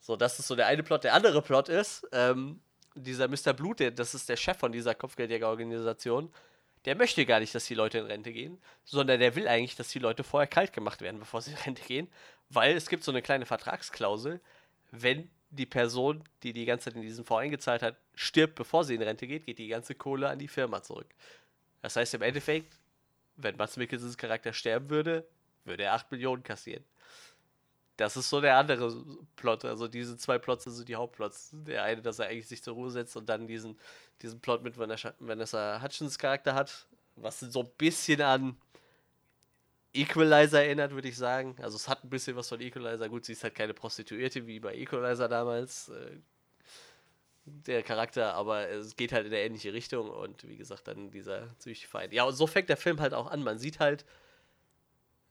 [0.00, 1.04] So, das ist so der eine Plot.
[1.04, 2.60] Der andere Plot ist, ähm,
[2.94, 3.54] dieser Mr.
[3.54, 6.30] Blut, der, das ist der Chef von dieser Kopfgeldjägerorganisation,
[6.84, 9.88] der möchte gar nicht, dass die Leute in Rente gehen, sondern der will eigentlich, dass
[9.88, 12.08] die Leute vorher kalt gemacht werden, bevor sie in Rente gehen,
[12.50, 14.40] weil es gibt so eine kleine Vertragsklausel,
[14.90, 18.94] wenn die Person, die die ganze Zeit in diesen Fonds eingezahlt hat, stirbt, bevor sie
[18.94, 21.08] in Rente geht, geht die ganze Kohle an die Firma zurück.
[21.82, 22.78] Das heißt im Endeffekt,
[23.36, 25.26] wenn Mats Mikkelsens Charakter sterben würde,
[25.64, 26.84] würde er 8 Millionen kassieren.
[27.96, 29.04] Das ist so der andere
[29.36, 29.64] Plot.
[29.64, 31.50] Also diese zwei Plots sind so die Hauptplots.
[31.52, 33.78] Der eine, dass er eigentlich sich zur Ruhe setzt und dann diesen,
[34.20, 38.56] diesen Plot mit Vanessa, Vanessa Hutchins Charakter hat, was so ein bisschen an
[39.94, 41.56] Equalizer erinnert, würde ich sagen.
[41.62, 43.08] Also es hat ein bisschen was von Equalizer.
[43.08, 45.88] Gut, sie ist halt keine Prostituierte wie bei Equalizer damals.
[45.88, 46.18] Äh,
[47.46, 51.48] der Charakter, aber es geht halt in eine ähnliche Richtung und wie gesagt, dann dieser
[51.58, 52.12] psychische Feind.
[52.12, 53.42] Ja, und so fängt der Film halt auch an.
[53.42, 54.06] Man sieht halt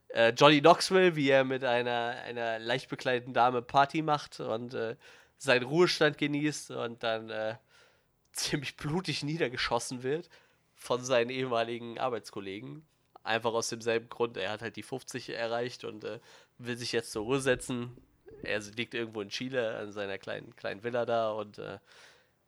[0.09, 4.95] äh, Johnny Knoxville, wie er mit einer, einer leicht bekleideten Dame Party macht und äh,
[5.37, 7.55] seinen Ruhestand genießt und dann äh,
[8.31, 10.29] ziemlich blutig niedergeschossen wird
[10.75, 12.85] von seinen ehemaligen Arbeitskollegen.
[13.23, 14.37] Einfach aus demselben Grund.
[14.37, 16.19] Er hat halt die 50 erreicht und äh,
[16.57, 17.97] will sich jetzt zur Ruhe setzen.
[18.43, 21.79] Er liegt irgendwo in Chile an seiner kleinen, kleinen Villa da und äh,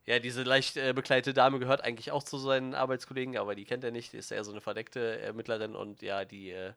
[0.05, 3.83] Ja, diese leicht äh, bekleidete Dame gehört eigentlich auch zu seinen Arbeitskollegen, aber die kennt
[3.83, 4.13] er nicht.
[4.13, 6.73] Die ist eher so eine verdeckte Ermittlerin und ja, die äh,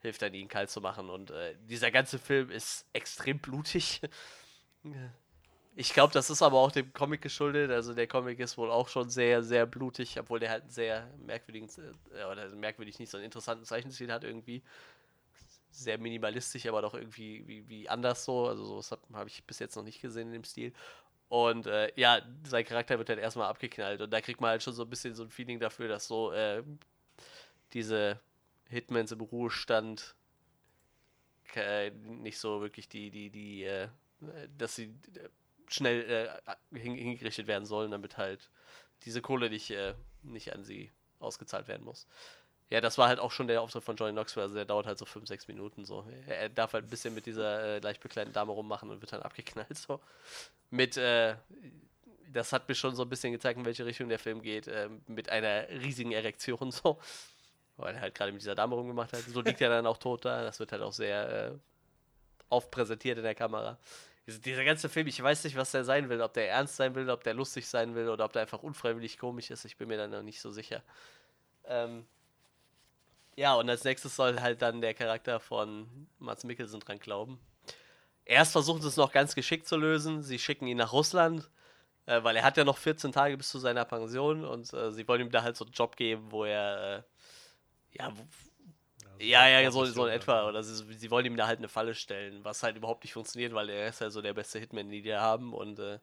[0.00, 1.10] hilft dann, ihn kalt zu machen.
[1.10, 4.02] Und äh, dieser ganze Film ist extrem blutig.
[5.80, 7.70] Ich glaube, das ist aber auch dem Comic geschuldet.
[7.70, 11.08] Also der Comic ist wohl auch schon sehr, sehr blutig, obwohl der halt einen sehr
[11.24, 11.68] merkwürdigen,
[12.16, 14.60] äh, oder merkwürdig nicht so einen interessanten Zeichenstil hat irgendwie.
[15.70, 18.48] Sehr minimalistisch, aber doch irgendwie wie, wie anders so.
[18.48, 20.72] Also sowas habe hab ich bis jetzt noch nicht gesehen in dem Stil.
[21.28, 24.00] Und äh, ja, sein Charakter wird halt erstmal abgeknallt.
[24.00, 26.32] Und da kriegt man halt schon so ein bisschen so ein Feeling dafür, dass so
[26.32, 26.64] äh,
[27.72, 28.18] diese
[28.68, 30.16] Hitmans im Ruhestand
[31.54, 33.88] äh, nicht so wirklich die, die, die, äh,
[34.58, 35.28] dass sie äh,
[35.68, 36.30] schnell
[36.72, 38.50] äh, hin, hingerichtet werden sollen, damit halt
[39.04, 42.06] diese Kohle nicht, äh, nicht an sie ausgezahlt werden muss.
[42.70, 44.98] Ja, das war halt auch schon der Auftritt von Johnny Knoxville, also der dauert halt
[44.98, 46.06] so 5, 6 Minuten so.
[46.26, 49.22] Er darf halt ein bisschen mit dieser äh, leicht bekleideten Dame rummachen und wird dann
[49.22, 50.00] abgeknallt so.
[50.70, 51.36] Mit, äh,
[52.30, 54.90] das hat mir schon so ein bisschen gezeigt, in welche Richtung der Film geht, äh,
[55.06, 56.98] mit einer riesigen Erektion so.
[57.78, 59.20] Weil er halt gerade mit dieser Dame rumgemacht hat.
[59.20, 60.42] So liegt er dann auch tot da.
[60.42, 61.52] Das wird halt auch sehr äh,
[62.50, 63.78] oft präsentiert in der Kamera.
[64.28, 66.20] Diese, dieser ganze Film, ich weiß nicht, was der sein will.
[66.20, 69.18] Ob der ernst sein will, ob der lustig sein will oder ob der einfach unfreiwillig
[69.18, 69.64] komisch ist.
[69.64, 70.82] Ich bin mir da noch nicht so sicher.
[71.64, 72.04] Ähm,
[73.36, 77.40] ja, und als nächstes soll halt dann der Charakter von Mats Mikkelsen dran glauben.
[78.26, 80.22] Erst versuchen sie es noch ganz geschickt zu lösen.
[80.22, 81.48] Sie schicken ihn nach Russland,
[82.04, 85.08] äh, weil er hat ja noch 14 Tage bis zu seiner Pension und äh, sie
[85.08, 87.02] wollen ihm da halt so einen Job geben, wo er äh,
[87.98, 88.12] ja,
[89.20, 90.48] ja, ja, so, so in etwa.
[90.48, 93.54] Oder sie, sie, wollen ihm da halt eine Falle stellen, was halt überhaupt nicht funktioniert,
[93.54, 95.98] weil er ist ja so der beste Hitman, den die haben und äh,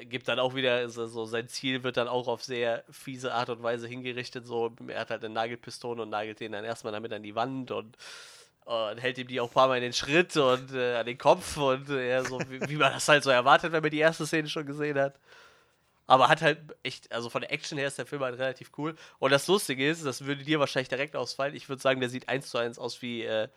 [0.00, 3.50] gibt dann auch wieder so, so, sein Ziel wird dann auch auf sehr fiese Art
[3.50, 4.46] und Weise hingerichtet.
[4.46, 7.70] So, er hat halt eine Nagelpistole und nagelt den dann erstmal damit an die Wand
[7.70, 7.96] und,
[8.64, 11.18] und hält ihm die auch ein paar Mal in den Schritt und äh, an den
[11.18, 14.26] Kopf und äh, so, wie, wie, man das halt so erwartet, wenn man die erste
[14.26, 15.14] Szene schon gesehen hat.
[16.08, 18.96] Aber hat halt echt, also von der Action her ist der Film halt relativ cool.
[19.18, 21.54] Und das Lustige ist, das würde dir wahrscheinlich direkt ausfallen.
[21.54, 23.48] Ich würde sagen, der sieht eins zu eins aus wie äh,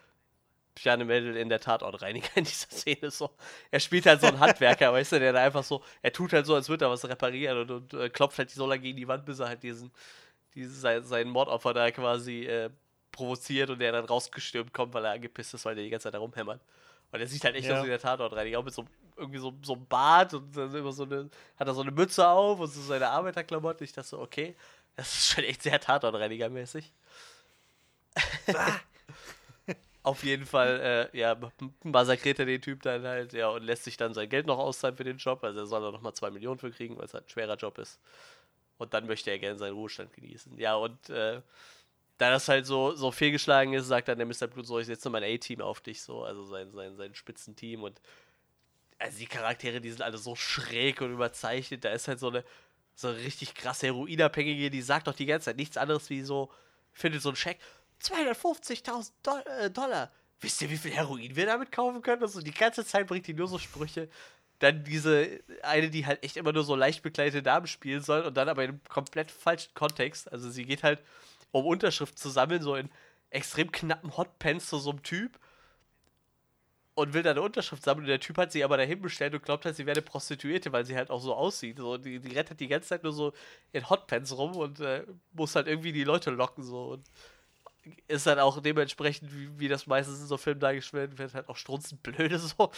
[0.75, 3.09] Piane Mädel in der Tatortreiniger in dieser Szene.
[3.09, 3.29] So.
[3.71, 6.45] Er spielt halt so einen Handwerker, weißt du, der da einfach so, er tut halt
[6.45, 9.07] so, als würde er was reparieren und, und äh, klopft halt so lange gegen die
[9.07, 9.89] Wand, bis er halt diesen,
[10.53, 12.69] diesen sein, seinen Mordopfer da quasi äh,
[13.13, 16.15] provoziert und der dann rausgestürmt kommt, weil er angepisst ist, weil der die ganze Zeit
[16.15, 16.59] da rumhämmert.
[17.13, 17.77] Und er sieht halt echt ja.
[17.77, 18.85] aus wie der Tatortreiniger, auch mit so
[19.21, 22.27] irgendwie so, so einem Bart und dann immer so eine, hat er so eine Mütze
[22.27, 23.83] auf und so seine Arbeiterklamotten.
[23.83, 24.55] Ich dachte so, okay,
[24.95, 26.91] das ist schon echt sehr Tatortreiniger-mäßig.
[30.03, 31.37] Auf jeden Fall, äh, ja,
[31.83, 34.97] massakriert er den Typ dann halt, ja, und lässt sich dann sein Geld noch auszahlen
[34.97, 35.43] für den Job.
[35.43, 37.77] Also er soll da nochmal zwei Millionen für kriegen, weil es halt ein schwerer Job
[37.77, 37.99] ist.
[38.77, 40.57] Und dann möchte er gerne seinen Ruhestand genießen.
[40.57, 41.41] Ja, und äh,
[42.17, 44.47] da das halt so, so fehlgeschlagen ist, sagt dann der Mr.
[44.47, 48.01] Blut so, ich setze mein A-Team auf dich, so, also sein, sein, sein Spitzenteam und
[49.01, 52.43] also die Charaktere, die sind alle so schräg und überzeichnet, da ist halt so eine,
[52.95, 56.51] so eine richtig krasse Heroinabhängige, die sagt doch die ganze Zeit nichts anderes wie so,
[56.93, 57.59] findet so einen Scheck,
[58.03, 60.11] 250.000 Do äh, Dollar.
[60.39, 62.21] Wisst ihr, wie viel Heroin wir damit kaufen können?
[62.21, 64.09] Also die ganze Zeit bringt die nur so Sprüche.
[64.59, 68.35] Dann diese eine, die halt echt immer nur so leicht bekleidete Damen spielen soll und
[68.35, 70.31] dann aber in einem komplett falschen Kontext.
[70.31, 71.01] Also sie geht halt
[71.51, 72.89] um Unterschrift zu sammeln, so in
[73.29, 75.39] extrem knappen Hotpants zu so einem Typ
[77.01, 79.43] und will da eine Unterschrift sammeln und der Typ hat sie aber dahin bestellt und
[79.43, 81.77] glaubt halt, sie wäre eine Prostituierte, weil sie halt auch so aussieht.
[81.77, 83.33] So, die, die rettet die ganze Zeit nur so
[83.71, 87.09] in Hotpants rum und äh, muss halt irgendwie die Leute locken so und
[88.07, 91.57] ist dann auch dementsprechend, wie, wie das meistens in so Filmen dargestellt wird, halt auch
[91.57, 92.71] strunzend blöde so.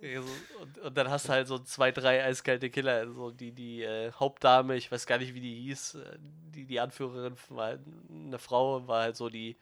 [0.00, 3.12] Und, und, dann hast du halt so zwei, drei eiskalte Killer.
[3.12, 6.80] So die, die äh, Hauptdame, ich weiß gar nicht, wie die hieß, äh, die, die
[6.80, 9.56] Anführerin war halt eine Frau, war halt so die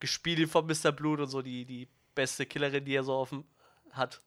[0.00, 0.92] Gespielin von Mr.
[0.92, 3.44] Blut und so die, die beste Killerin, die er so offen
[3.90, 4.20] hat.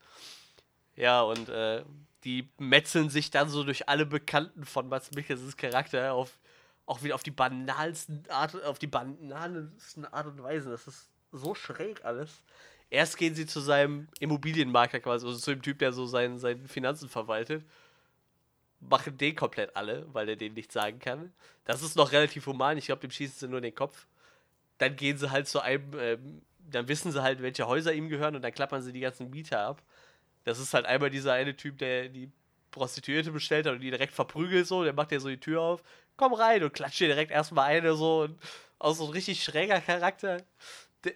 [0.95, 1.83] Ja, und äh,
[2.23, 6.39] die metzeln sich dann so durch alle Bekannten von Mats Mikkelsens Charakter auf,
[6.85, 10.69] auch wieder auf die banalsten Art, auf die banalsten Art und Weise.
[10.69, 12.41] Das ist so schräg alles.
[12.89, 16.67] Erst gehen sie zu seinem Immobilienmakler quasi, also zu dem Typ, der so seine seinen
[16.67, 17.65] Finanzen verwaltet.
[18.79, 21.33] Machen den komplett alle, weil er denen nichts sagen kann.
[21.65, 22.77] Das ist noch relativ human.
[22.77, 24.07] Ich glaube, dem schießen sie nur in den Kopf.
[24.77, 28.35] Dann gehen sie halt zu einem, ähm, dann wissen sie halt, welche Häuser ihm gehören
[28.35, 29.81] und dann klappern sie die ganzen Mieter ab.
[30.43, 32.31] Das ist halt einmal dieser eine Typ, der die
[32.71, 34.83] Prostituierte bestellt hat und die direkt verprügelt so.
[34.83, 35.83] Der macht ja so die Tür auf.
[36.15, 38.21] Komm rein und klatscht dir direkt erstmal eine so.
[38.21, 38.39] Und
[38.79, 40.43] auch so ein richtig schräger Charakter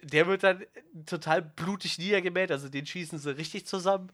[0.02, 0.64] der wird dann
[1.06, 4.10] total blutig niedergemäht, also den schießen sie richtig zusammen.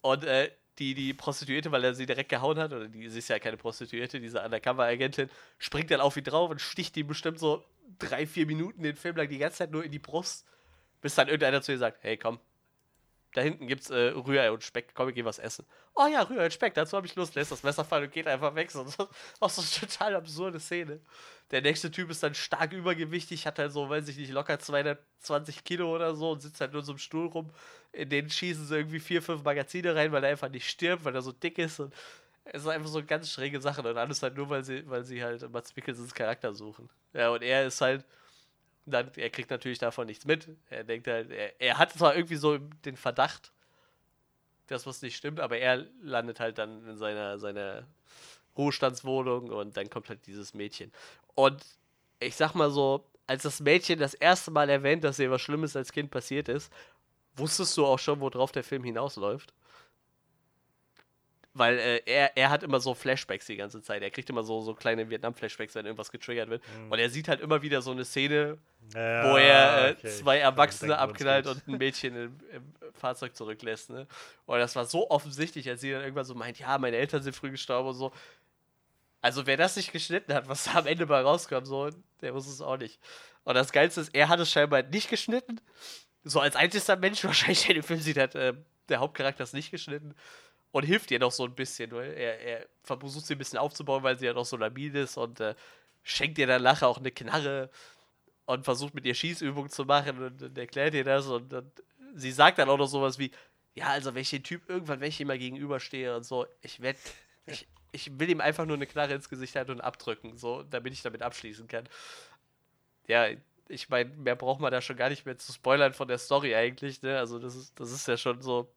[0.00, 3.28] Und äh, die, die Prostituierte, weil er sie direkt gehauen hat, oder die, sie ist
[3.28, 5.28] ja keine Prostituierte, diese Undercover-Agentin,
[5.58, 7.64] springt dann auf ihn drauf und sticht ihm bestimmt so
[7.98, 10.46] drei, vier Minuten den Film lang die ganze Zeit nur in die Brust,
[11.00, 12.38] bis dann irgendeiner zu ihr sagt, hey komm,
[13.34, 15.64] da hinten gibt's äh, Rührei und Speck, komm, wir gehen was essen.
[15.94, 18.26] Oh ja, Rührei und Speck, dazu habe ich Lust, lässt das Messer fallen und geht
[18.26, 18.70] einfach weg.
[18.70, 18.84] So,
[19.40, 21.00] auch so eine total absurde Szene.
[21.50, 25.64] Der nächste Typ ist dann stark übergewichtig, hat halt so, weiß ich nicht, locker 220
[25.64, 27.50] Kilo oder so und sitzt halt nur so einem Stuhl rum.
[27.92, 31.14] In den schießen sie irgendwie vier, fünf Magazine rein, weil er einfach nicht stirbt, weil
[31.14, 31.80] er so dick ist.
[31.80, 31.94] Und
[32.44, 35.22] es ist einfach so ganz schräge Sachen und alles halt nur, weil sie, weil sie
[35.22, 36.88] halt Mats Mikkelsens Charakter suchen.
[37.12, 38.04] Ja, und er ist halt
[38.86, 40.48] dann, er kriegt natürlich davon nichts mit.
[40.70, 43.52] Er denkt halt, er, er hat zwar irgendwie so den Verdacht,
[44.66, 47.86] dass was nicht stimmt, aber er landet halt dann in seiner, seiner
[48.56, 50.92] Ruhestandswohnung und dann kommt halt dieses Mädchen.
[51.34, 51.64] Und
[52.20, 55.76] ich sag mal so, als das Mädchen das erste Mal erwähnt, dass ihr was Schlimmes
[55.76, 56.72] als Kind passiert ist,
[57.36, 59.52] wusstest du auch schon, worauf der Film hinausläuft?
[61.54, 64.02] Weil äh, er, er hat immer so Flashbacks die ganze Zeit.
[64.02, 66.62] Er kriegt immer so, so kleine Vietnam-Flashbacks, wenn irgendwas getriggert wird.
[66.88, 68.56] Und er sieht halt immer wieder so eine Szene,
[68.94, 73.90] Ja, wo er äh, okay, zwei Erwachsene abknallt und ein Mädchen im, im Fahrzeug zurücklässt.
[73.90, 74.06] Ne?
[74.46, 77.36] Und das war so offensichtlich, als sie dann irgendwann so meint, ja, meine Eltern sind
[77.36, 78.12] früh gestorben und so.
[79.20, 81.90] Also wer das nicht geschnitten hat, was da am Ende mal rauskam, so,
[82.22, 82.98] der wusste es auch nicht.
[83.44, 85.60] Und das Geilste ist, er hat es scheinbar nicht geschnitten.
[86.24, 88.54] So als einziger Mensch wahrscheinlich, der den Film sieht, hat äh,
[88.88, 90.14] der Hauptcharakter es nicht geschnitten.
[90.72, 94.02] Und hilft ihr noch so ein bisschen, weil er, er versucht sie ein bisschen aufzubauen,
[94.02, 95.54] weil sie ja noch so labil ist und äh,
[96.02, 97.70] schenkt ihr dann nachher auch eine Knarre
[98.46, 101.70] und versucht mit ihr Schießübungen zu machen und, und erklärt ihr das und, und
[102.14, 103.30] sie sagt dann auch noch sowas wie,
[103.74, 106.80] ja, also wenn ich den Typ irgendwann, wenn ich ihm mal gegenüberstehe und so, ich
[106.80, 106.98] werde,
[107.46, 110.92] ich, ich will ihm einfach nur eine Knarre ins Gesicht halten und abdrücken, so, damit
[110.92, 111.88] ich damit abschließen kann.
[113.06, 113.28] Ja,
[113.68, 116.54] ich meine, mehr braucht man da schon gar nicht mehr zu spoilern von der Story
[116.54, 117.18] eigentlich, ne?
[117.18, 118.70] Also das ist, das ist ja schon so,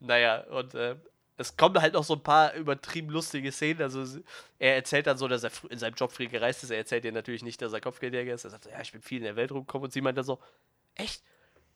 [0.00, 0.96] naja, und äh,
[1.40, 3.80] es kommen halt noch so ein paar übertrieben lustige Szenen.
[3.80, 4.20] Also
[4.58, 6.70] er erzählt dann so, dass er in seinem Job viel gereist ist.
[6.70, 8.44] Er erzählt ihr natürlich nicht, dass er Kopfgeldjäger ist.
[8.44, 9.86] Er sagt, ja, ich bin viel in der Welt rumgekommen.
[9.86, 10.38] Und sie meint dann so,
[10.96, 11.22] echt?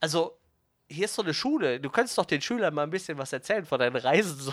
[0.01, 0.39] Also,
[0.87, 1.81] hier ist so eine Schule.
[1.81, 4.53] Du kannst doch den Schülern mal ein bisschen was erzählen von deinen Reisen so.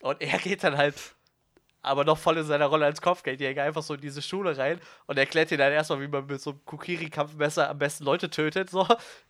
[0.00, 0.96] Und er geht dann halt
[1.84, 5.18] aber noch voll in seiner Rolle als Kopfgeldjäger einfach so in diese Schule rein und
[5.18, 8.86] erklärt dir dann erstmal, wie man mit so einem Kukiri-Kampfmesser am besten Leute tötet, so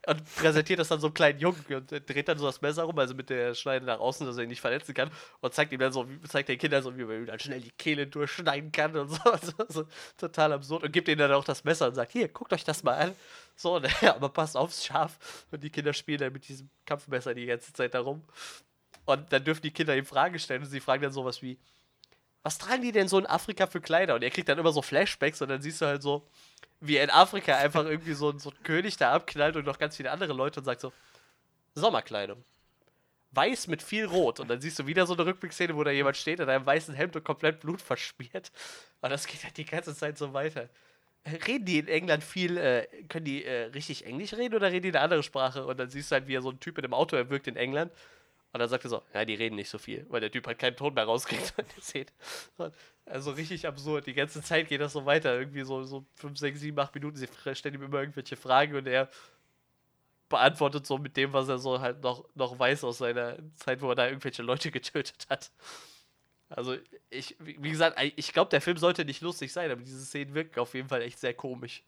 [0.06, 2.98] und präsentiert das dann so einem kleinen Jungen und dreht dann so das Messer rum,
[2.98, 5.10] also mit der Schneide nach außen, dass er ihn nicht verletzen kann
[5.40, 7.72] und zeigt ihm dann so, zeigt den Kindern so, wie man ihm dann schnell die
[7.72, 9.84] Kehle durchschneiden kann und so, so, so
[10.16, 12.82] total absurd und gibt ihnen dann auch das Messer und sagt, hier, guckt euch das
[12.82, 13.14] mal an.
[13.56, 17.72] So, aber passt aufs Schaf und die Kinder spielen dann mit diesem Kampfmesser die ganze
[17.72, 18.24] Zeit darum.
[19.06, 21.58] Und dann dürfen die Kinder ihm Fragen stellen und sie fragen dann sowas wie,
[22.44, 24.14] was tragen die denn so in Afrika für Kleider?
[24.14, 26.22] Und er kriegt dann immer so Flashbacks und dann siehst du halt so,
[26.80, 29.96] wie in Afrika einfach irgendwie so, ein- so ein König da abknallt und noch ganz
[29.96, 30.92] viele andere Leute und sagt so,
[31.74, 32.44] Sommerkleidung.
[33.32, 34.38] Weiß mit viel Rot.
[34.38, 36.94] Und dann siehst du wieder so eine Rückblickszene, wo da jemand steht in einem weißen
[36.94, 38.52] Hemd und komplett Blut verschmiert.
[39.00, 40.68] Und das geht halt die ganze Zeit so weiter.
[41.24, 44.82] Äh, Reden die in England viel, äh, können die äh, richtig Englisch reden oder reden
[44.84, 45.66] die eine andere Sprache?
[45.66, 47.56] Und dann siehst du halt, wie er so ein Typ in einem Auto erwürgt in
[47.56, 47.90] England.
[48.54, 50.60] Und dann sagt er so, ja, die reden nicht so viel, weil der Typ halt
[50.60, 52.12] keinen Ton mehr rauskriegt, wenn ihr seht.
[53.04, 54.06] Also richtig absurd.
[54.06, 55.36] Die ganze Zeit geht das so weiter.
[55.36, 57.16] Irgendwie so, so 5, 6, 7, 8 Minuten.
[57.16, 59.10] Sie stellen ihm immer irgendwelche Fragen und er
[60.28, 63.88] beantwortet so mit dem, was er so halt noch, noch weiß aus seiner Zeit, wo
[63.88, 65.50] er da irgendwelche Leute getötet hat.
[66.48, 66.76] Also,
[67.10, 70.60] ich, wie gesagt, ich glaube, der Film sollte nicht lustig sein, aber diese Szenen wirken
[70.60, 71.82] auf jeden Fall echt sehr komisch.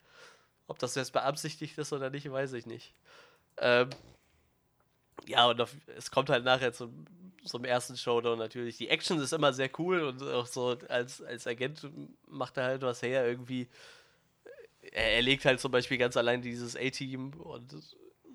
[0.66, 2.92] Ob das jetzt beabsichtigt ist oder nicht, weiß ich nicht.
[3.58, 3.88] Ähm,
[5.26, 7.06] ja, und auf, es kommt halt nachher zum,
[7.44, 8.76] zum ersten Showdown natürlich.
[8.76, 11.88] Die Action ist immer sehr cool und auch so als, als Agent
[12.28, 13.68] macht er halt was her irgendwie.
[14.92, 17.74] Er, er legt halt zum Beispiel ganz allein dieses A-Team und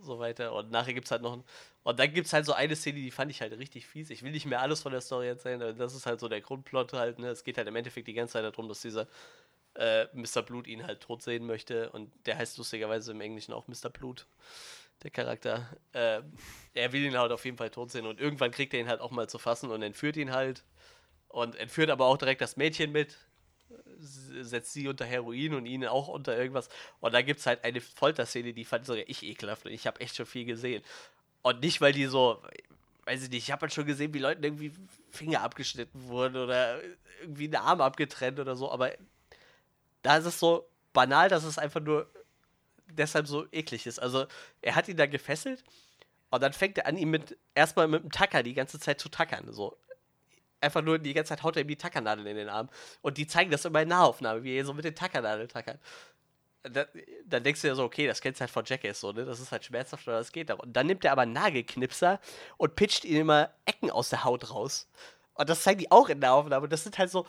[0.01, 0.53] so weiter.
[0.53, 1.43] Und nachher gibt es halt noch ein,
[1.83, 4.09] Und dann gibt es halt so eine Szene, die fand ich halt richtig fies.
[4.09, 6.41] Ich will nicht mehr alles von der Story erzählen, aber das ist halt so der
[6.41, 7.19] Grundplot halt.
[7.19, 7.29] Ne?
[7.29, 9.07] Es geht halt im Endeffekt die ganze Zeit darum, dass dieser
[9.75, 10.41] äh, Mr.
[10.41, 11.89] Blut ihn halt tot sehen möchte.
[11.91, 13.89] Und der heißt lustigerweise im Englischen auch Mr.
[13.89, 14.27] Blut,
[15.03, 15.69] der Charakter.
[15.93, 16.21] Äh,
[16.73, 18.05] er will ihn halt auf jeden Fall tot sehen.
[18.05, 20.63] Und irgendwann kriegt er ihn halt auch mal zu fassen und entführt ihn halt.
[21.27, 23.17] Und entführt aber auch direkt das Mädchen mit.
[23.99, 26.69] Setzt sie unter Heroin und ihn auch unter irgendwas.
[26.99, 29.65] Und da gibt es halt eine Folterszene, die fand sogar ich ekelhaft.
[29.65, 30.83] Und ich habe echt schon viel gesehen.
[31.41, 32.41] Und nicht, weil die so,
[33.05, 34.73] weiß ich nicht, ich habe halt schon gesehen, wie Leuten irgendwie
[35.09, 36.81] Finger abgeschnitten wurden oder
[37.21, 38.71] irgendwie ein Arm abgetrennt oder so.
[38.71, 38.91] Aber
[40.01, 42.11] da ist es so banal, dass es einfach nur
[42.97, 43.99] deshalb so eklig ist.
[43.99, 44.25] Also,
[44.61, 45.63] er hat ihn da gefesselt
[46.31, 49.09] und dann fängt er an, ihn mit erstmal mit dem Tacker die ganze Zeit zu
[49.09, 49.51] tackern.
[49.51, 49.77] So.
[50.61, 52.69] Einfach nur die ganze Zeit haut er ihm die Tackernadel in den Arm.
[53.01, 55.79] Und die zeigen das immer in Nahaufnahme, wie er so mit den Tackernadeln tackert.
[56.63, 56.85] Da,
[57.25, 59.25] dann denkst du ja so, okay, das kennst du halt von Jackass so, ne?
[59.25, 60.59] Das ist halt schmerzhaft, aber das geht doch.
[60.59, 62.19] Und dann nimmt er aber Nagelknipser
[62.57, 64.87] und pitcht ihm immer Ecken aus der Haut raus.
[65.33, 66.65] Und das zeigen die auch in der Aufnahme.
[66.65, 67.25] Und das sind halt so,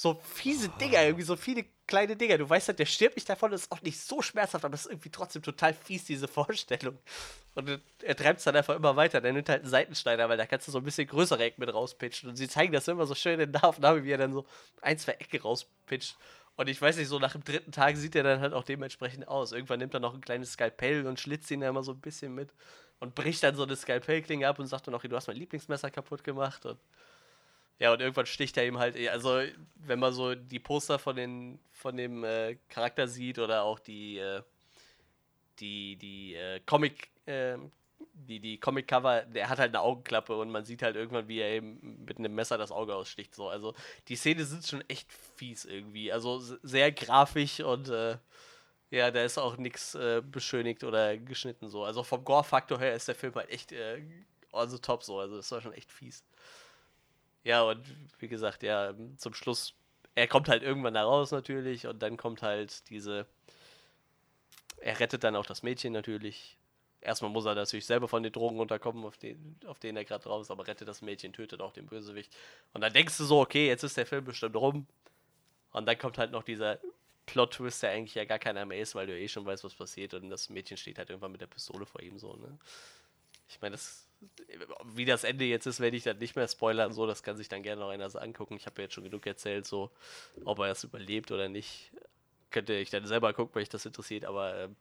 [0.00, 2.38] so fiese Dinger, irgendwie so viele kleine Dinger.
[2.38, 4.86] Du weißt halt, der stirbt nicht davon, das ist auch nicht so schmerzhaft, aber es
[4.86, 6.96] ist irgendwie trotzdem total fies, diese Vorstellung.
[7.54, 9.20] Und er treibt es dann einfach immer weiter.
[9.20, 11.74] Der nimmt halt einen Seitenschneider, weil da kannst du so ein bisschen größere Ecken mit
[11.74, 12.30] rauspitchen.
[12.30, 14.46] Und sie zeigen das immer so schön in der Aufnahme, wie er dann so
[14.80, 16.16] ein, zwei Ecke rauspitcht.
[16.56, 19.28] Und ich weiß nicht, so nach dem dritten Tag sieht er dann halt auch dementsprechend
[19.28, 19.52] aus.
[19.52, 22.34] Irgendwann nimmt er noch ein kleines Skalpell und schlitzt ihn da immer so ein bisschen
[22.34, 22.48] mit
[23.00, 25.90] und bricht dann so eine Skalpellklinge ab und sagt dann auch, du hast mein Lieblingsmesser
[25.90, 26.64] kaputt gemacht.
[26.64, 26.78] Und
[27.80, 29.40] ja, und irgendwann sticht er ihm halt, also
[29.76, 34.18] wenn man so die Poster von, den, von dem äh, Charakter sieht oder auch die,
[34.18, 34.42] äh,
[35.60, 37.56] die, die äh, Comic, äh,
[38.12, 41.52] die, die Comic-Cover, der hat halt eine Augenklappe und man sieht halt irgendwann, wie er
[41.52, 43.34] eben mit einem Messer das Auge aussticht.
[43.34, 43.48] So.
[43.48, 43.74] Also
[44.08, 46.12] die Szene sind schon echt fies irgendwie.
[46.12, 48.18] Also sehr grafisch und äh,
[48.90, 51.84] ja, da ist auch nichts äh, beschönigt oder geschnitten so.
[51.84, 53.72] Also vom Gore-Faktor her ist der Film halt echt
[54.52, 55.18] also top so.
[55.18, 56.24] Also das war schon echt fies.
[57.44, 57.82] Ja, und
[58.18, 59.74] wie gesagt, ja, zum Schluss,
[60.14, 63.26] er kommt halt irgendwann da raus natürlich und dann kommt halt diese,
[64.80, 66.56] er rettet dann auch das Mädchen natürlich.
[67.00, 70.24] Erstmal muss er natürlich selber von den Drogen runterkommen, auf, den, auf denen er gerade
[70.24, 72.30] drauf ist, aber rettet das Mädchen, tötet auch den Bösewicht.
[72.74, 74.86] Und dann denkst du so, okay, jetzt ist der Film bestimmt rum.
[75.72, 76.78] Und dann kommt halt noch dieser
[77.24, 80.12] Plot-Twist, der eigentlich ja gar keiner mehr ist, weil du eh schon weißt, was passiert
[80.14, 82.58] und das Mädchen steht halt irgendwann mit der Pistole vor ihm so, ne?
[83.48, 84.09] Ich meine, das,
[84.84, 87.48] wie das Ende jetzt ist, werde ich dann nicht mehr spoilern, so, das kann sich
[87.48, 88.56] dann gerne noch einer so angucken.
[88.56, 89.90] Ich habe ja jetzt schon genug erzählt, so,
[90.44, 91.92] ob er es überlebt oder nicht.
[92.50, 94.76] Könnte ich dann selber gucken, wenn euch das interessiert, aber ähm,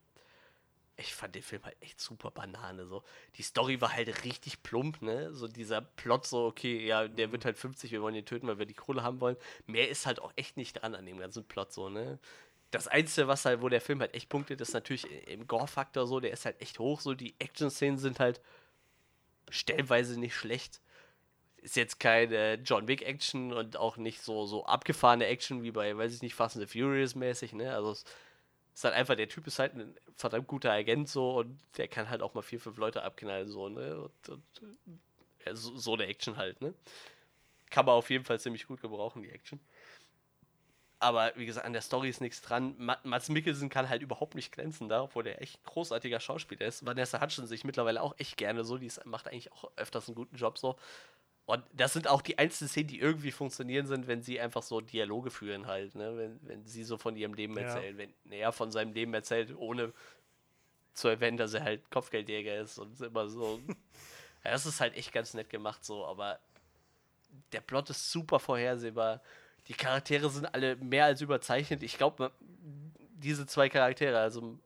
[0.97, 3.03] ich fand den Film halt echt super Banane, so.
[3.37, 5.33] Die Story war halt richtig plump, ne?
[5.33, 8.59] So dieser Plot, so, okay, ja, der wird halt 50, wir wollen ihn töten, weil
[8.59, 9.37] wir die Kohle haben wollen.
[9.65, 12.19] Mehr ist halt auch echt nicht dran an dem ganzen Plot, so, ne?
[12.71, 16.19] Das Einzige, was halt, wo der Film halt echt punktet, ist natürlich im Gore-Faktor so,
[16.19, 18.41] der ist halt echt hoch, so, die Action-Szenen sind halt
[19.49, 20.81] stellenweise nicht schlecht.
[21.57, 26.13] Ist jetzt keine John Wick-Action und auch nicht so, so abgefahrene Action wie bei, weiß
[26.15, 27.73] ich nicht, Fast and the Furious mäßig, ne?
[27.73, 28.05] Also es
[28.73, 32.09] ist halt einfach, der Typ ist halt ein verdammt guter Agent so und der kann
[32.09, 33.99] halt auch mal vier, fünf Leute abknallen, so, ne?
[33.99, 34.43] Und, und
[35.45, 36.73] ja, so, so eine Action halt, ne?
[37.69, 39.59] Kann man auf jeden Fall ziemlich gut gebrauchen, die Action.
[41.01, 42.75] Aber wie gesagt, an der Story ist nichts dran.
[42.77, 46.65] Ma Mats Mikkelsen kann halt überhaupt nicht glänzen da, obwohl der echt ein großartiger Schauspieler
[46.65, 46.85] ist.
[46.85, 48.77] Vanessa Hudgens sich mittlerweile auch echt gerne so.
[48.77, 50.75] Die ist, macht eigentlich auch öfters einen guten Job so.
[51.45, 54.81] Und das sind auch die einzelnen Szenen, die irgendwie funktionieren sind, wenn sie einfach so
[54.81, 56.15] Dialoge führen halt, ne?
[56.17, 57.63] Wenn, wenn sie so von ihrem Leben Ja.
[57.63, 59.93] erzählen, wenn er von seinem Leben erzählt, ohne
[60.93, 63.59] zu erwähnen, dass er halt Kopfgeldjäger ist und immer so.
[64.43, 66.39] ja, das ist halt echt ganz nett gemacht so, aber
[67.53, 69.21] der Plot ist super vorhersehbar.
[69.69, 71.83] Die Charaktere sind alle mehr als überzeichnet.
[71.83, 72.31] Ich glaube,
[73.19, 74.59] diese zwei Charaktere, also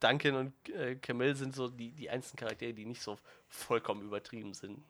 [0.00, 3.18] Duncan und äh, Camille, sind so die, die einzigen Charaktere, die nicht so
[3.48, 4.82] vollkommen übertrieben sind.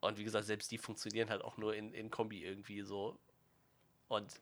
[0.00, 3.18] Und wie gesagt, selbst die funktionieren halt auch nur in, in Kombi irgendwie so.
[4.08, 4.40] Und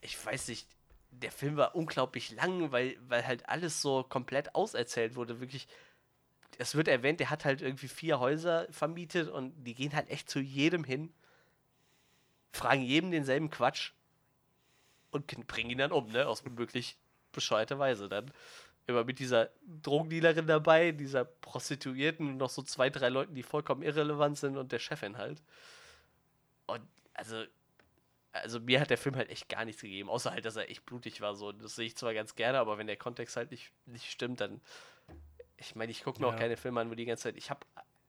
[0.00, 0.66] ich weiß nicht,
[1.10, 5.40] der Film war unglaublich lang, weil, weil halt alles so komplett auserzählt wurde.
[5.40, 5.66] Wirklich,
[6.56, 10.30] es wird erwähnt, der hat halt irgendwie vier Häuser vermietet und die gehen halt echt
[10.30, 11.12] zu jedem hin,
[12.52, 13.92] fragen jedem denselben Quatsch
[15.10, 16.26] und bringen ihn dann um, ne?
[16.26, 16.96] Aus wirklich
[17.32, 18.30] bescheuerter Weise dann.
[18.86, 19.50] Immer mit dieser
[19.82, 24.72] Drogendealerin dabei, dieser Prostituierten und noch so zwei, drei Leuten, die vollkommen irrelevant sind und
[24.72, 25.42] der Chefin halt.
[26.66, 26.80] Und
[27.12, 27.44] also,
[28.32, 30.86] also mir hat der Film halt echt gar nichts gegeben, außer halt, dass er echt
[30.86, 31.34] blutig war.
[31.34, 34.40] So, das sehe ich zwar ganz gerne, aber wenn der Kontext halt nicht, nicht stimmt,
[34.40, 34.60] dann.
[35.58, 36.38] Ich meine, ich gucke mir auch Ja.
[36.38, 37.36] keine Filme an, wo die ganze Zeit.
[37.36, 37.60] Ich habe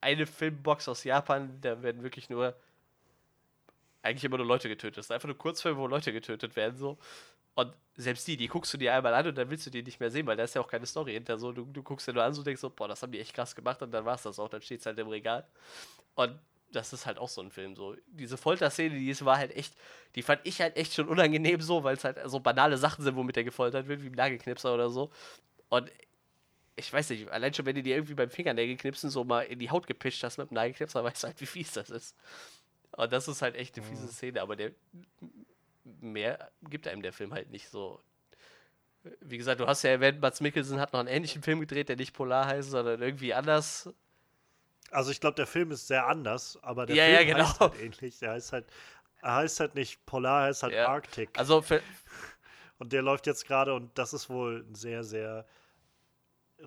[0.02, 2.56] eine Filmbox aus Japan, da werden wirklich nur
[4.02, 4.98] eigentlich immer nur Leute getötet.
[4.98, 6.98] Das sind einfach nur Kurzfilme, wo Leute getötet werden, so.
[7.56, 10.00] Und selbst die, die guckst du dir einmal an und dann willst du die nicht
[10.00, 11.38] mehr sehen, weil da ist ja auch keine Story hinter.
[11.38, 13.34] So, du, du guckst dir nur an so denkst so, boah, das haben die echt
[13.34, 15.46] krass gemacht und dann war es das auch, dann steht es halt im Regal.
[16.16, 16.40] Und
[16.72, 17.76] das ist halt auch so ein Film.
[17.76, 19.74] So, diese Folterszene, die war halt echt,
[20.16, 23.16] die fand ich halt echt schon unangenehm so, weil es halt so banale Sachen sind,
[23.16, 25.12] womit er gefoltert wird, wie ein Nagelknipser oder so.
[25.70, 25.92] Und
[26.76, 29.70] ich weiß nicht, allein schon, wenn du dir irgendwie beim Fingernägelknipsen so mal in die
[29.70, 32.16] Haut gepischt hast mit dem Nagelknipser, weißt du halt, wie fies das ist.
[32.92, 34.72] Und das ist halt echt eine fiese Szene, aber der
[35.84, 38.02] mehr gibt einem der Film halt nicht so.
[39.22, 41.96] Wie gesagt, du hast ja erwähnt, Mats Mikkelsen hat noch einen ähnlichen Film gedreht, der
[41.96, 43.90] nicht Polar heißt, sondern irgendwie anders.
[44.92, 47.48] Also ich glaube, der Film ist sehr anders, aber der Ja, Film ja, genau.
[47.48, 48.20] heißt halt ähnlich.
[48.20, 48.66] Der heißt halt,
[49.22, 50.88] er heißt halt nicht Polar, er heißt halt Ja.
[50.88, 51.30] Arctic.
[51.38, 51.64] Also
[52.78, 55.46] Und der läuft jetzt gerade und das ist wohl ein sehr, sehr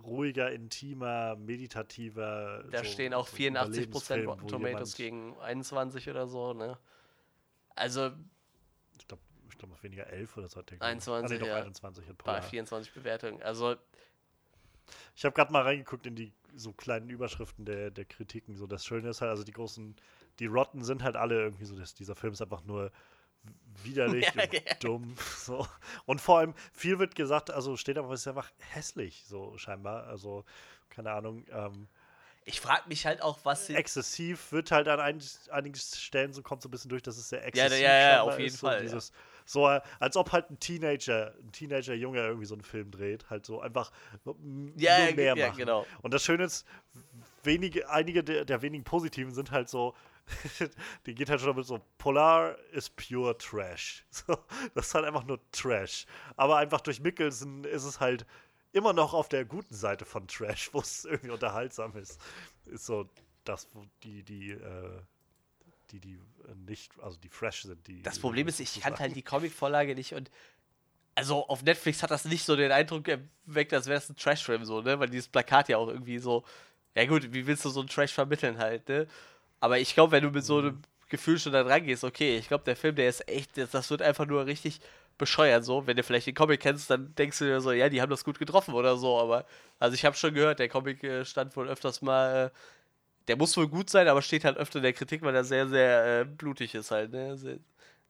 [0.05, 2.65] ruhiger, intimer, meditativer.
[2.71, 6.79] da so- stehen auch so 84% Überlebensfilm, Rotten Tomatoes gegen 21 oder so, ne?
[7.75, 8.13] Also
[8.99, 10.79] Ich glaube, ich glaub, weniger 11 oder so hat der.
[10.79, 10.91] gewonnen.
[10.93, 11.57] 21, ah, nee, ja.
[11.57, 12.43] 21 hat bei Polar.
[12.43, 13.43] 24 Bewertungen.
[13.43, 13.77] Also
[15.15, 18.57] Ich habe gerade mal reingeguckt in die so kleinen Überschriften der, der Kritiken.
[18.57, 19.97] So das Schöne ist halt, also die großen,
[20.39, 22.91] die Rotten sind halt alle irgendwie so, dass dieser Film ist einfach nur
[23.83, 24.75] widerlich Ja, und ja.
[24.81, 25.15] dumm.
[25.39, 25.67] So.
[26.07, 30.05] Und vor allem, viel wird gesagt, also steht aber, es ist einfach hässlich, so scheinbar.
[30.07, 30.45] Also,
[30.91, 31.89] keine Ahnung, ähm,
[32.45, 33.75] Ich frage mich halt auch, was sie.
[33.77, 37.29] exzessiv wird halt an ein, einigen Stellen so kommt so ein bisschen durch, dass es
[37.29, 38.83] sehr Ja, exzessiv ja, ja, scheinbar auf jeden ist, so Fall, ja.
[38.83, 39.13] Dieses,
[39.45, 43.61] So, als ob halt ein Teenager, ein Teenager-Junge irgendwie so einen Film dreht, halt so
[43.61, 43.93] einfach
[44.77, 45.59] Ja, ja, mehr ja, machen.
[45.59, 45.87] genau.
[46.03, 46.67] Und das Schöne ist,
[47.45, 49.95] wenige, einige der, der wenigen positiven sind halt so,
[51.07, 54.05] die geht halt schon mit so, Polar ist pure Trash.
[54.11, 54.37] So,
[54.75, 56.07] das ist halt einfach nur Trash.
[56.37, 58.27] Aber einfach durch Mickelson ist es halt
[58.73, 62.21] immer noch auf der guten Seite von Trash, wo es irgendwie unterhaltsam ist.
[62.67, 63.09] Ist so
[63.45, 65.01] das, wo die, die, äh,
[65.91, 67.87] die, die äh, nicht, also die fresh sind.
[67.87, 70.31] Die, Das Problem ist, ich kannte halt die Comic-Vorlage nicht und
[71.15, 74.65] also auf Netflix hat das nicht so den Eindruck erweckt, als wäre es ein Trash-Film
[74.65, 74.99] so, ne?
[74.99, 76.43] Weil dieses Plakat ja auch irgendwie so,
[76.95, 79.07] ja gut, wie willst du so einen Trash vermitteln halt, ne?
[79.63, 82.49] Aber ich glaube, wenn du mit so einem Gefühl schon da dran gehst, okay, ich
[82.49, 84.81] glaube, der Film, der ist echt, das, wird einfach nur richtig
[85.19, 85.87] bescheuert so.
[85.87, 88.25] Wenn du vielleicht den Comic kennst, dann denkst du dir so, ja, die haben das
[88.25, 89.47] gut getroffen oder so, aber
[89.79, 92.51] also ich habe schon gehört, der Comic äh, stand wohl öfters mal, äh,
[93.29, 95.69] der muss wohl gut sein, aber steht halt öfter in der Kritik, weil er sehr,
[95.69, 97.37] sehr äh, blutig ist halt, ne?
[97.39, 97.59] Sehr,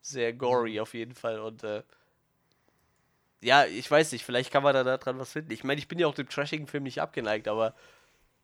[0.00, 1.82] sehr gory auf jeden Fall und äh,
[3.42, 5.52] ja, ich weiß nicht, vielleicht kann man da dran was finden.
[5.52, 7.74] Ich meine, ich bin ja auch dem trashigen Film nicht abgeneigt, aber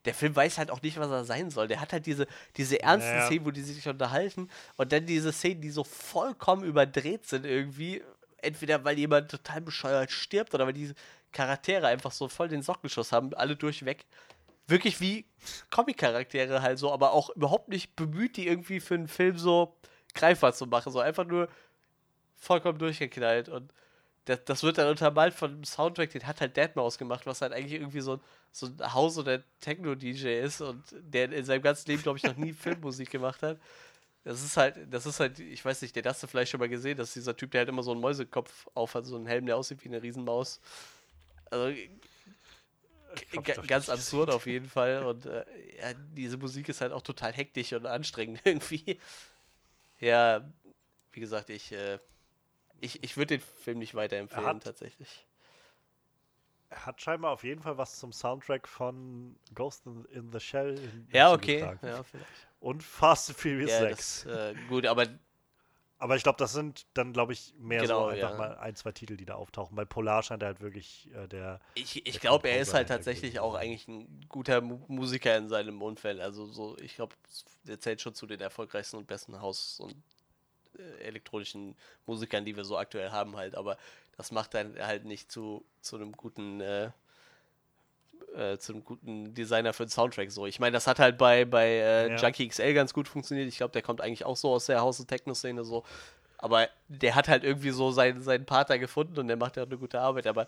[0.05, 1.67] der Film weiß halt auch nicht, was er sein soll.
[1.67, 3.25] Der hat halt diese, diese ernsten Naja.
[3.25, 8.01] Szenen, wo die sich unterhalten und dann diese Szenen, die so vollkommen überdreht sind irgendwie.
[8.41, 10.95] Entweder weil jemand total bescheuert stirbt oder weil diese
[11.33, 14.05] Charaktere einfach so voll den Sockenschuss haben, alle durchweg.
[14.67, 15.25] Wirklich wie
[15.71, 19.75] Comic-Charaktere halt so, aber auch überhaupt nicht bemüht, die irgendwie für einen Film so
[20.13, 20.93] greifbar zu machen.
[20.93, 21.49] So einfach nur
[22.37, 23.49] vollkommen durchgeknallt.
[23.49, 23.73] Und
[24.29, 27.51] das, das wird dann untermalt von einem Soundtrack, den hat halt Deadmau5 gemacht, was halt
[27.51, 31.89] eigentlich irgendwie so ein, so ein Haus- oder Techno-DJ ist und der in seinem ganzen
[31.89, 33.59] Leben, glaube ich, noch nie Filmmusik gemacht hat.
[34.23, 36.69] Das ist halt, das ist halt, ich weiß nicht, der hast du vielleicht schon mal
[36.69, 39.47] gesehen, dass dieser Typ, der halt immer so einen Mäusekopf auf hat, so einen Helm,
[39.47, 40.61] der aussieht wie eine Riesenmaus.
[41.49, 41.75] Also
[43.65, 44.35] ganz absurd gesehen.
[44.35, 45.05] auf jeden Fall.
[45.05, 45.43] Und äh,
[45.79, 48.99] ja, diese Musik ist halt auch total hektisch und anstrengend irgendwie.
[49.99, 50.47] Ja,
[51.13, 51.97] wie gesagt, ich, äh,
[52.81, 55.25] ich, ich würde den Film nicht weiterempfehlen, hat- tatsächlich.
[56.71, 60.77] Er hat scheinbar auf jeden Fall was zum Soundtrack von Ghost in, in the Shell
[60.77, 61.75] hin- Ja, okay.
[61.81, 62.03] Ja.
[62.59, 64.23] Und Fast and Furious Ja, 6.
[64.23, 65.07] das, äh, gut, aber
[66.01, 68.37] Aber ich glaube, das sind dann, glaube ich, mehr Genau, so einfach ja.
[68.37, 69.75] mal ein, zwei Titel, die da auftauchen.
[69.75, 71.59] Bei Polar scheint er halt wirklich äh, der.
[71.75, 73.43] ich, ich glaube, er ist halt tatsächlich gewesen.
[73.43, 76.19] auch eigentlich ein guter Mu Musiker in seinem Umfeld.
[76.21, 77.15] Also so, ich glaube,
[77.63, 79.95] der zählt schon zu den erfolgreichsten und besten Haus- und
[81.03, 81.75] elektronischen
[82.05, 83.55] Musikern, die wir so aktuell haben halt.
[83.55, 83.77] Aber
[84.17, 86.91] das macht dann halt nicht zu, zu einem guten äh,
[88.35, 90.45] äh, zu einem guten Designer für den Soundtrack so.
[90.45, 92.15] Ich meine, das hat halt bei, bei äh, Ja.
[92.17, 93.47] Junkie XL ganz gut funktioniert.
[93.47, 95.83] Ich glaube, der kommt eigentlich auch so aus der House- und Techno-Szene so.
[96.37, 99.67] Aber der hat halt irgendwie so seinen, seinen Partner gefunden und der macht ja auch
[99.67, 100.27] eine gute Arbeit.
[100.27, 100.47] Aber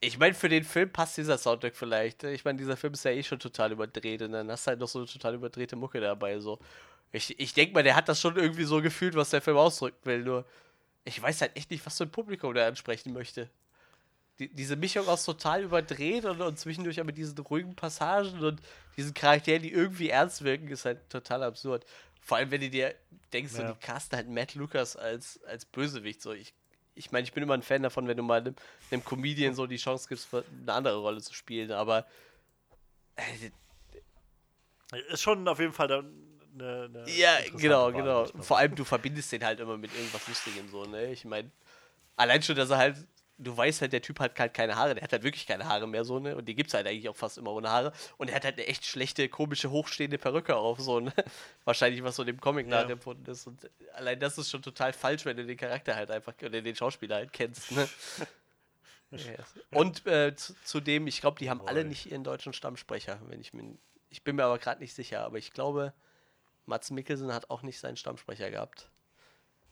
[0.00, 2.24] ich meine, für den Film passt dieser Soundtrack vielleicht.
[2.24, 4.80] Ich meine, dieser Film ist ja eh schon total überdreht und dann hast du halt
[4.80, 6.38] noch so eine total überdrehte Mucke dabei.
[6.40, 6.58] So.
[7.12, 9.98] Ich, ich denke mal, der hat das schon irgendwie so gefühlt, was der Film ausdrücken
[10.04, 10.22] will.
[10.22, 10.46] Nur,
[11.04, 13.50] ich weiß halt echt nicht, was für ein Publikum der ansprechen möchte.
[14.38, 18.62] Die, diese Mischung aus total überdreht und, und zwischendurch aber diesen ruhigen Passagen und
[18.96, 21.84] diesen Charakteren, die irgendwie ernst wirken, ist halt total absurd.
[22.22, 22.94] Vor allem, wenn du dir
[23.32, 23.72] denkst, so, Ja.
[23.72, 26.22] die casten halt Matt Lucas als, als Bösewicht.
[26.22, 26.54] So, ich
[26.94, 28.54] ich meine, ich bin immer ein Fan davon, wenn du mal einem,
[28.90, 32.06] einem Comedian so die Chance gibst, eine andere Rolle zu spielen, aber
[33.16, 33.50] äh,
[35.10, 36.12] Ist schon auf jeden Fall dann
[36.54, 36.90] eine.
[37.04, 38.26] eine ja, genau, Wahl, genau.
[38.42, 41.12] Vor allem, du verbindest den halt immer mit irgendwas Lustigem so, ne?
[41.12, 41.50] Ich meine,
[42.16, 42.96] allein schon, dass er halt,
[43.38, 45.88] du weißt halt, der Typ hat halt keine Haare, der hat halt wirklich keine Haare
[45.88, 46.36] mehr so, ne?
[46.36, 47.92] Und die gibt's halt eigentlich auch fast immer ohne Haare.
[48.18, 51.12] Und er hat halt eine echt schlechte, komische, hochstehende Perücke auf, so, ne?
[51.64, 52.82] Wahrscheinlich, was so dem Comic Ja.
[52.82, 53.46] nachempfunden ist.
[53.46, 56.76] Und allein das ist schon total falsch, wenn du den Charakter halt einfach, oder den
[56.76, 57.88] Schauspieler halt kennst, ne?
[59.10, 59.54] Yes.
[59.72, 61.88] Und äh, zu- zudem, ich glaube, die haben alle Jawohl.
[61.90, 63.76] nicht ihren deutschen Stammsprecher, wenn ich mir.
[64.08, 65.92] Ich bin mir aber gerade nicht sicher, aber ich glaube,
[66.66, 68.88] Mats Mikkelsen hat auch nicht seinen Stammsprecher gehabt.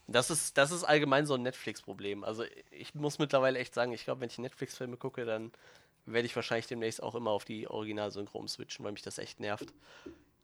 [0.07, 2.25] Das ist, das ist allgemein so ein Netflix-Problem.
[2.25, 5.53] Also ich muss mittlerweile echt sagen, ich glaube, wenn ich Netflix-Filme gucke, dann
[6.05, 9.73] werde ich wahrscheinlich demnächst auch immer auf die Original-Synchron switchen, weil mich das echt nervt.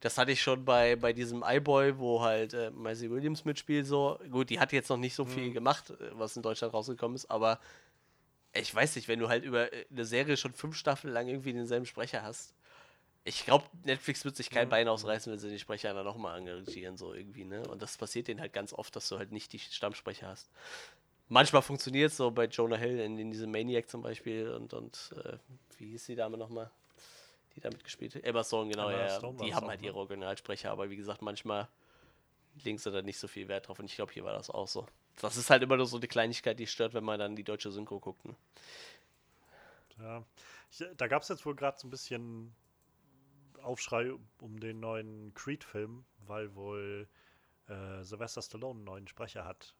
[0.00, 3.86] Das hatte ich schon bei, bei diesem iBoy, wo halt äh, Maisie Williams mitspielt.
[3.86, 4.20] So.
[4.30, 7.30] Gut, die hat jetzt noch nicht so viel gemacht, äh, was in Deutschland rausgekommen ist,
[7.30, 7.58] aber
[8.52, 11.52] ich weiß nicht, wenn du halt über äh, eine Serie schon fünf Staffeln lang irgendwie
[11.52, 12.54] denselben Sprecher hast.
[13.28, 16.96] Ich glaube, Netflix wird sich kein Bein ausreißen, wenn sie den Sprecher dann nochmal engagieren,
[16.96, 17.66] so irgendwie, ne?
[17.66, 20.48] Und das passiert denen halt ganz oft, dass du halt nicht die Stammsprecher hast.
[21.28, 25.12] Manchmal funktioniert es so bei Jonah Hill in, in diesem Maniac zum Beispiel und, und
[25.24, 25.38] äh,
[25.78, 26.70] wie hieß die Dame nochmal,
[27.56, 28.22] die da mitgespielt hat?
[28.22, 29.18] Emma Stone, genau, Emma ja.
[29.18, 31.66] Stone Die haben halt ihre Originalsprecher, aber wie gesagt, manchmal
[32.62, 33.80] legen sie da nicht so viel Wert drauf.
[33.80, 34.86] Und ich glaube, hier war das auch so.
[35.20, 37.72] Das ist halt immer nur so eine Kleinigkeit, die stört, wenn man dann die deutsche
[37.72, 38.24] Synchro guckt.
[38.24, 38.36] Ne?
[39.98, 40.22] Ja.
[40.70, 42.54] Ich, da gab es jetzt wohl gerade so ein bisschen
[43.66, 47.08] Aufschrei um den neuen Creed-Film, weil wohl
[47.68, 49.74] äh, Sylvester Stallone einen neuen Sprecher hat.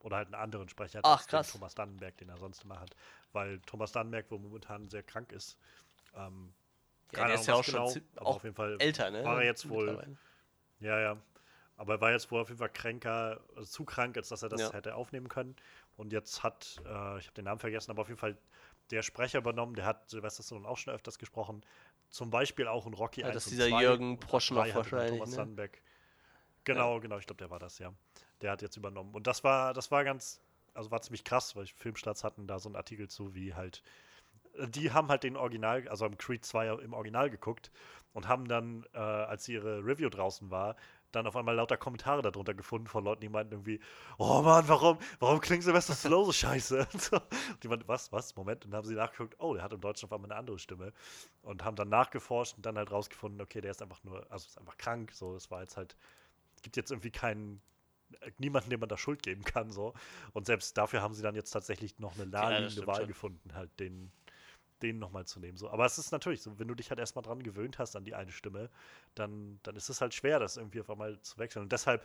[0.00, 1.46] Oder halt einen anderen Sprecher hat Ach, als krass.
[1.48, 2.94] den Thomas Dannenberg, den er sonst immer hat.
[3.32, 5.58] Weil Thomas Dannenberg wohl momentan sehr krank ist.
[6.14, 6.52] Ähm,
[7.12, 9.24] Ja, der ist ja auch schon genau, zi- aber auch auf jeden Fall Älter, ne?
[9.24, 10.00] war er jetzt wohl
[10.80, 11.16] ja, ja.
[11.76, 14.50] Aber er war jetzt wohl auf jeden Fall kränker, also zu krank, als dass er
[14.50, 14.72] das Ja.
[14.72, 15.56] hätte aufnehmen können.
[15.96, 18.36] Und jetzt hat, äh, ich habe den Namen vergessen, aber auf jeden Fall
[18.90, 21.62] der Sprecher übernommen, der hat Sylvester Stallone auch schon öfters gesprochen.
[22.10, 24.62] Zum Beispiel auch in Rocky Ja, 1 das ist dieser 2 Jürgen und ab Proschnow
[24.62, 25.36] 3 hatte dann wahrscheinlich, Thomas ne?
[25.36, 25.82] Sandbeck.
[26.64, 27.92] Genau, genau, ich glaube, der war das, ja.
[28.42, 29.14] Der hat jetzt übernommen.
[29.14, 30.40] Und das war, das war ganz,
[30.74, 33.82] also war ziemlich krass, weil Filmstarts hatten da so einen Artikel zu, wie halt
[34.58, 37.70] die haben halt den Original, also im Creed 2 im Original geguckt
[38.12, 40.76] und haben dann, äh, als ihre Review draußen war,
[41.12, 43.80] dann auf einmal lauter Kommentare darunter gefunden von Leuten, die meinten irgendwie,
[44.18, 46.86] oh Mann, warum, warum klingt Sylvester Stallone so scheiße?
[46.92, 47.16] Und so.
[47.16, 49.80] Und die meinten, was, was, Moment, und dann haben sie nachgeguckt, oh, der hat im
[49.80, 50.92] Deutschen auf einmal eine andere Stimme
[51.42, 54.58] und haben dann nachgeforscht und dann halt rausgefunden, okay, der ist einfach nur, also ist
[54.58, 55.96] einfach krank, so, das war jetzt halt,
[56.62, 57.60] gibt jetzt irgendwie keinen,
[58.38, 59.94] niemanden, dem man da Schuld geben kann, so.
[60.32, 63.06] Und selbst dafür haben sie dann jetzt tatsächlich noch eine naheliegende stimmt Wahl schon.
[63.08, 64.12] gefunden, halt den,
[64.82, 65.56] den nochmal zu nehmen.
[65.56, 65.70] So.
[65.70, 68.14] Aber es ist natürlich so, wenn du dich halt erstmal dran gewöhnt hast an die
[68.14, 68.70] eine Stimme,
[69.14, 71.62] dann, dann ist es halt schwer, das irgendwie auf einmal zu wechseln.
[71.62, 72.04] Und deshalb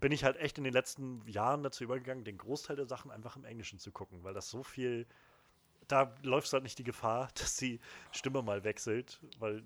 [0.00, 3.36] bin ich halt echt in den letzten Jahren dazu übergegangen, den Großteil der Sachen einfach
[3.36, 5.06] im Englischen zu gucken, weil das so viel.
[5.88, 7.80] Da läufst du halt nicht die Gefahr, dass die
[8.12, 9.62] Stimme mal wechselt, weil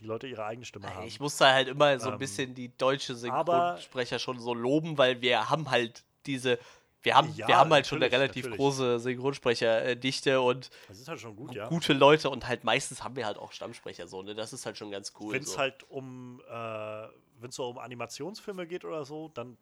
[0.00, 1.06] die Leute ihre eigene Stimme haben.
[1.06, 4.96] Ich muss da halt immer so ein Ähm, bisschen die deutsche Synchronsprecher schon so loben,
[4.98, 6.58] weil wir haben halt diese,
[7.04, 8.56] wir haben, Ja, wir haben halt schon eine relativ natürlich.
[8.56, 10.70] große Synchronsprecherdichte und
[11.06, 11.68] halt gut, ja.
[11.68, 14.34] gute Leute und halt meistens haben wir halt auch Stammsprecher so, ne?
[14.34, 15.34] Das ist halt schon ganz cool.
[15.34, 15.58] Wenn es so.
[15.58, 19.56] halt um, äh, wenn es so um Animationsfilme geht oder so, dann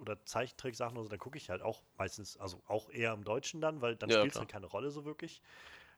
[0.00, 3.60] oder Zeichentricksachen oder so, dann gucke ich halt auch meistens, also auch eher im Deutschen
[3.60, 5.42] dann, weil dann Ja, spielt es halt keine Rolle so wirklich.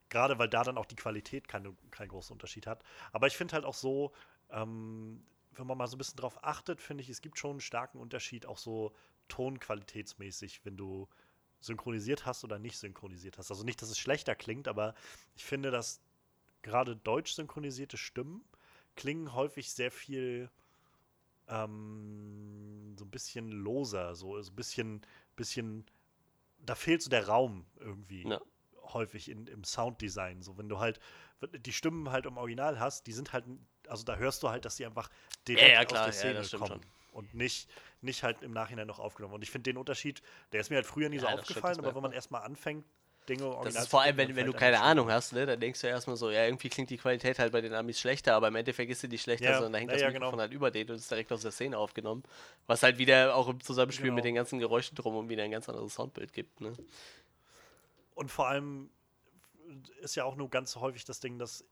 [0.08, 2.82] Gerade weil da dann auch die Qualität keine, keinen großen Unterschied hat.
[3.12, 4.12] Aber ich finde halt auch so,
[4.50, 7.60] ähm, wenn man mal so ein bisschen drauf achtet, finde ich, es gibt schon einen
[7.60, 8.92] starken Unterschied, auch so
[9.30, 11.08] tonqualitätsmäßig, wenn du
[11.60, 13.50] synchronisiert hast oder nicht synchronisiert hast.
[13.50, 14.94] Also nicht, dass es schlechter klingt, aber
[15.34, 16.00] ich finde, dass
[16.62, 18.44] gerade deutsch synchronisierte Stimmen
[18.96, 20.50] klingen häufig sehr viel
[21.48, 25.02] ähm, so ein bisschen loser, so, so ein bisschen,
[25.36, 25.84] bisschen,
[26.58, 28.40] da fehlt so der Raum irgendwie Ja.
[28.82, 30.42] häufig in, im Sounddesign.
[30.42, 31.00] So, wenn du halt
[31.66, 33.44] die Stimmen halt im Original hast, die sind halt,
[33.88, 35.10] also da hörst du halt, dass die einfach
[35.48, 36.80] direkt ja, klar, aus ja, der Szene kommen.
[37.12, 37.68] Und nicht,
[38.00, 39.34] nicht halt im Nachhinein noch aufgenommen.
[39.34, 40.22] Und ich finde den Unterschied,
[40.52, 42.84] der ist mir halt früher nie so Ja, stimmt, aufgefallen, aber wenn man erstmal anfängt,
[43.28, 45.80] Dinge original Das ist vor allem, wenn, wenn du keine Ahnung hast, ne, dann denkst
[45.82, 48.56] du erstmal so, ja, irgendwie klingt die Qualität halt bei den Amis schlechter, aber im
[48.56, 50.40] Endeffekt ist sie nicht schlechter, Ja, sondern da hängt ja, das ja, Mikrofon genau.
[50.42, 52.22] halt über den und ist direkt aus der Szene aufgenommen.
[52.66, 54.24] Was halt wieder auch im Zusammenspiel mit Genau.
[54.24, 56.72] den ganzen Geräuschen drum und wieder ein ganz anderes Soundbild gibt, ne?
[58.14, 58.90] Und vor allem
[60.00, 61.64] ist ja auch nur ganz häufig das Ding, dass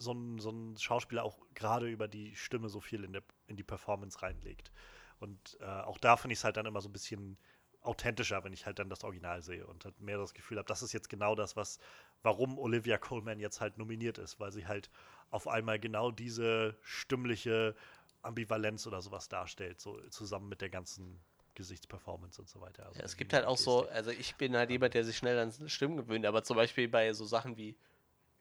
[0.00, 3.56] so ein, so ein Schauspieler auch gerade über die Stimme so viel in, der, in
[3.56, 4.72] die Performance reinlegt.
[5.18, 7.36] Und äh, auch da finde ich es halt dann immer so ein bisschen
[7.82, 10.82] authentischer, wenn ich halt dann das Original sehe und halt mehr das Gefühl habe, das
[10.82, 11.78] ist jetzt genau das, was,
[12.22, 14.90] warum Olivia Colman jetzt halt nominiert ist, weil sie halt
[15.30, 17.74] auf einmal genau diese stimmliche
[18.22, 21.20] Ambivalenz oder sowas darstellt, so zusammen mit der ganzen
[21.54, 22.86] Gesichtsperformance und so weiter.
[22.86, 25.38] Also Ja, es gibt halt auch so, also ich bin halt jemand, der sich schnell
[25.38, 27.76] an Stimmen gewöhnt, aber zum Beispiel bei so Sachen wie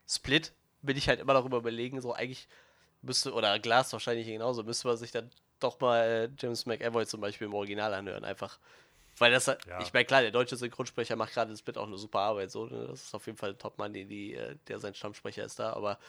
[0.07, 2.47] Split bin ich halt immer darüber überlegen, so eigentlich
[3.01, 7.21] müsste, oder Glass wahrscheinlich genauso, müsste man sich dann doch mal äh, James McAvoy zum
[7.21, 8.59] Beispiel im Original anhören, einfach.
[9.17, 9.57] Weil das, Ja.
[9.81, 12.65] ich meine, klar, der deutsche Synchronsprecher macht gerade in Split auch eine super Arbeit, so,
[12.65, 12.87] ne?
[12.87, 15.73] das ist auf jeden Fall ein Top-Mann, die, die, äh, der sein Stammsprecher ist da,
[15.73, 15.99] aber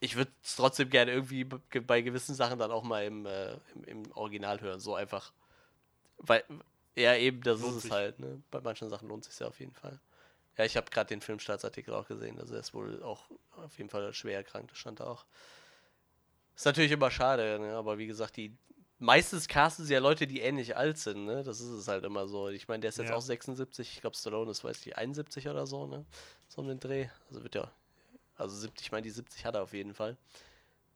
[0.00, 3.84] ich würde es trotzdem gerne irgendwie bei gewissen Sachen dann auch mal im, äh, im,
[3.86, 5.32] im Original hören, so einfach.
[6.18, 6.44] Weil,
[6.94, 7.92] ja, eben, das Lohnt ist es sich.
[7.92, 8.40] halt, ne?
[8.50, 9.98] Bei manchen Sachen lohnt es sich ja auf jeden Fall.
[10.58, 13.88] Ja, ich habe gerade den Filmstartsartikel auch gesehen, also er ist wohl auch auf jeden
[13.88, 15.24] Fall schwer erkrankt, das stand da auch.
[16.56, 17.74] Ist natürlich immer schade, ne?
[17.76, 18.52] aber wie gesagt, die
[18.98, 21.44] meistens casten sie ja Leute, die ähnlich alt sind, ne?
[21.44, 22.48] Das ist es halt immer so.
[22.48, 23.14] Ich meine, der ist jetzt Ja.
[23.14, 26.04] auch 76, ich glaube Stallone ist, weiß ich, 71 oder so, ne?
[26.48, 27.06] So um den Dreh.
[27.28, 27.70] Also wird ja,
[28.36, 30.16] also 70, ich meine, die 70 hat er auf jeden Fall.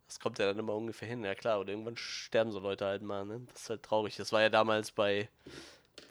[0.09, 1.61] Das kommt ja dann immer ungefähr hin, ja klar.
[1.61, 3.43] Und irgendwann sterben so Leute halt mal, ne?
[3.53, 4.17] Das ist halt traurig.
[4.17, 5.29] Das war ja damals bei,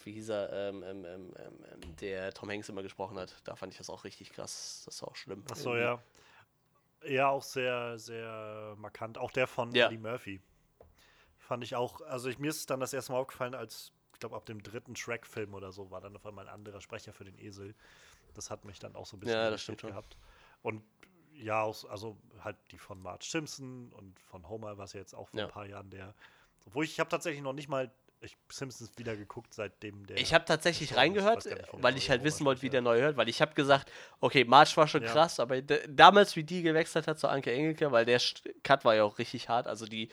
[0.04, 3.36] wie hieß er, ähm, ähm, ähm, ähm, ähm, der Tom Hanks immer gesprochen hat.
[3.44, 4.84] Da fand ich das auch richtig krass.
[4.86, 5.44] Das war auch schlimm.
[5.52, 5.84] Ach so, irgendwie.
[5.84, 6.04] ja.
[7.04, 9.18] Ja, auch sehr, sehr markant.
[9.18, 9.88] Auch der von Ja.
[9.88, 10.40] Eddie Murphy.
[11.40, 14.20] Fand ich auch, also ich, mir ist es dann das erste Mal aufgefallen, als, ich
[14.20, 17.24] glaube, ab dem dritten Shrek-Film oder so war dann auf einmal ein anderer Sprecher für
[17.24, 17.74] den Esel.
[18.36, 19.90] Das hat mich dann auch so ein bisschen Ja, das stimmt schon.
[19.90, 20.16] gehabt.
[20.62, 20.84] Und
[21.34, 25.28] ja, auch, also halt die von Marge Simpson und von Homer, was ja jetzt auch
[25.30, 25.46] vor Ja.
[25.48, 26.14] ein paar Jahren der.
[26.68, 30.18] Obwohl ich habe tatsächlich noch nicht mal ich Simpsons wieder geguckt, seitdem der.
[30.18, 33.42] Ich habe tatsächlich reingehört, weil ich halt wissen wollte, wie der neu hört, weil ich
[33.42, 35.12] habe gesagt, okay, March war schon Ja.
[35.12, 38.22] krass, aber damals, wie die gewechselt hat zu Anke Engelke, weil der
[38.64, 40.10] Cut war ja auch richtig hart, also die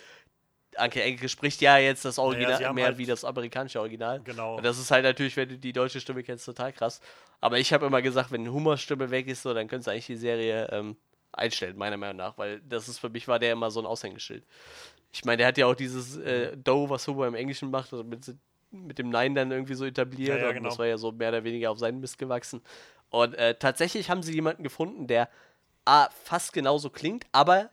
[0.76, 4.20] Anke Engelke spricht ja jetzt das Original haben mehr halt- wie das amerikanische Original.
[4.20, 4.56] Genau.
[4.56, 7.00] Und das ist halt natürlich, wenn du die deutsche Stimme kennst, total krass.
[7.40, 10.16] Aber ich habe immer gesagt, wenn Humorstimme weg ist, so, dann könntest du eigentlich die
[10.16, 10.96] Serie ähm,
[11.32, 14.44] einstellen, meiner Meinung nach, weil das ist für mich war der immer so ein Aushängeschild.
[15.12, 18.04] Ich meine, der hat ja auch dieses äh, Doe, was Humor im Englischen macht, also
[18.04, 18.34] mit,
[18.70, 20.36] mit dem Nein dann irgendwie so etabliert.
[20.36, 20.68] Ja, ja, und genau.
[20.68, 22.60] das war ja so mehr oder weniger auf seinen Mist gewachsen.
[23.10, 25.28] Und äh, tatsächlich haben sie jemanden gefunden, der
[25.86, 27.70] A, fast genauso klingt, aber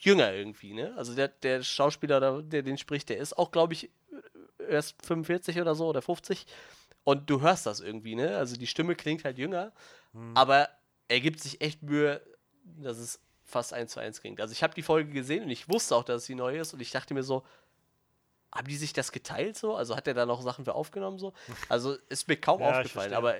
[0.00, 0.94] jünger irgendwie, ne?
[0.96, 3.90] Also der, der Schauspieler, der, der den spricht, der ist auch, glaube ich,
[4.68, 6.46] erst 45 oder so oder 50.
[7.04, 8.36] Und du hörst das irgendwie, ne?
[8.36, 9.72] Also die Stimme klingt halt jünger,
[10.12, 10.34] Mhm.
[10.34, 10.68] aber
[11.08, 12.20] er gibt sich echt Mühe,
[12.64, 14.40] dass es fast eins zu eins klingt.
[14.40, 16.80] Also ich habe die Folge gesehen und ich wusste auch, dass sie neu ist und
[16.80, 17.44] ich dachte mir so,
[18.54, 19.74] haben die sich das geteilt so?
[19.74, 21.32] Also hat er da noch Sachen für aufgenommen so?
[21.68, 23.36] Also ist mir kaum Ja, aufgefallen, aber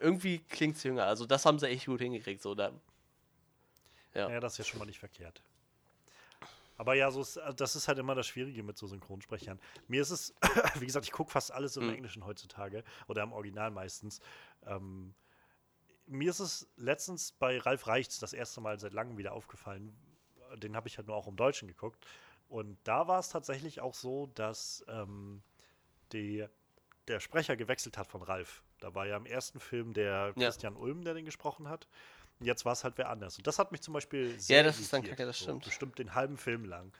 [0.00, 1.04] irgendwie klingt es jünger.
[1.04, 2.54] Also das haben sie echt gut hingekriegt so.
[2.54, 2.72] Da,
[4.14, 4.30] ja.
[4.30, 5.42] Ja, das ist ja schon mal nicht verkehrt.
[6.76, 9.60] Aber ja, so ist, äh, das ist halt immer das Schwierige mit so Synchronsprechern.
[9.86, 10.34] Mir ist es,
[10.80, 11.94] wie gesagt, ich gucke fast alles im Mhm.
[11.96, 14.20] Englischen heutzutage oder im Original meistens.
[14.66, 15.14] Ähm,
[16.10, 19.96] mir ist es letztens bei Ralf Reichts das erste Mal seit langem wieder aufgefallen.
[20.56, 22.04] Den habe ich halt nur auch im Deutschen geguckt.
[22.48, 25.42] Und da war es tatsächlich auch so, dass ähm,
[26.12, 26.44] die,
[27.06, 28.62] der Sprecher gewechselt hat von Ralf.
[28.80, 30.46] Da war ja im ersten Film der Ja.
[30.46, 31.86] Christian Ulm, der den gesprochen hat.
[32.40, 33.38] Und jetzt war es halt wer anders.
[33.38, 35.64] Und das hat mich zum Beispiel sehr Ja, das ist dann kacke, das so stimmt.
[35.64, 36.92] Bestimmt den halben Film lang.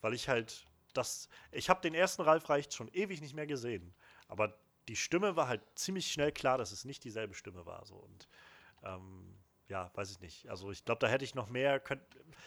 [0.00, 1.28] Weil ich halt das.
[1.50, 3.94] Ich habe den ersten Ralf Reicht schon ewig nicht mehr gesehen.
[4.28, 4.54] Aber
[4.88, 7.84] die Stimme war halt ziemlich schnell klar, dass es nicht dieselbe Stimme war.
[7.86, 7.94] So.
[7.94, 8.28] Und
[8.82, 9.36] ähm,
[9.68, 10.48] ja, weiß ich nicht.
[10.48, 12.02] Also ich glaube, da hätte ich noch mehr, könnt,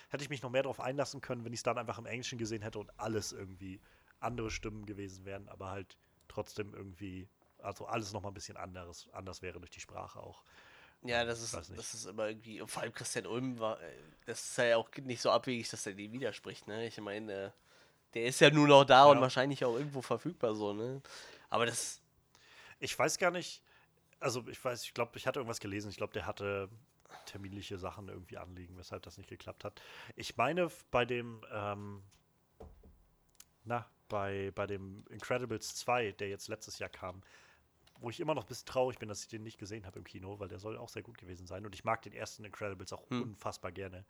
[0.10, 2.38] hätte ich mich noch mehr darauf einlassen können, wenn ich es dann einfach im Englischen
[2.38, 3.82] gesehen hätte und alles irgendwie
[4.20, 5.98] andere Stimmen gewesen wären, aber halt
[6.28, 7.28] trotzdem irgendwie,
[7.60, 10.44] also alles noch mal ein bisschen anderes, anders wäre durch die Sprache auch.
[11.04, 13.78] Ja, das ist, das ist immer irgendwie, und vor allem Christian Ulm war,
[14.26, 16.88] das ist ja auch nicht so abwegig, dass er die widerspricht, ne?
[16.88, 17.52] Ich meine, äh,
[18.14, 19.22] der ist ja nur noch da und Ja.
[19.22, 21.02] wahrscheinlich auch irgendwo verfügbar, so, ne?
[21.50, 22.02] Aber das,
[22.80, 23.62] Ich weiß gar nicht,
[24.20, 26.70] also ich weiß, ich glaube, ich hatte irgendwas gelesen, ich glaube, der hatte
[27.26, 29.82] terminliche Sachen irgendwie anliegen, weshalb das nicht geklappt hat.
[30.16, 32.04] Ich meine, bei dem, ähm,
[33.64, 37.24] na, bei, bei dem Incredibles 2, der jetzt letztes Jahr kam,
[38.00, 40.06] wo ich immer noch ein bisschen traurig bin, dass ich den nicht gesehen habe im
[40.06, 41.66] Kino, weil der soll auch sehr gut gewesen sein.
[41.66, 43.22] Und ich mag den ersten Incredibles auch Hm.
[43.24, 44.06] unfassbar gerne.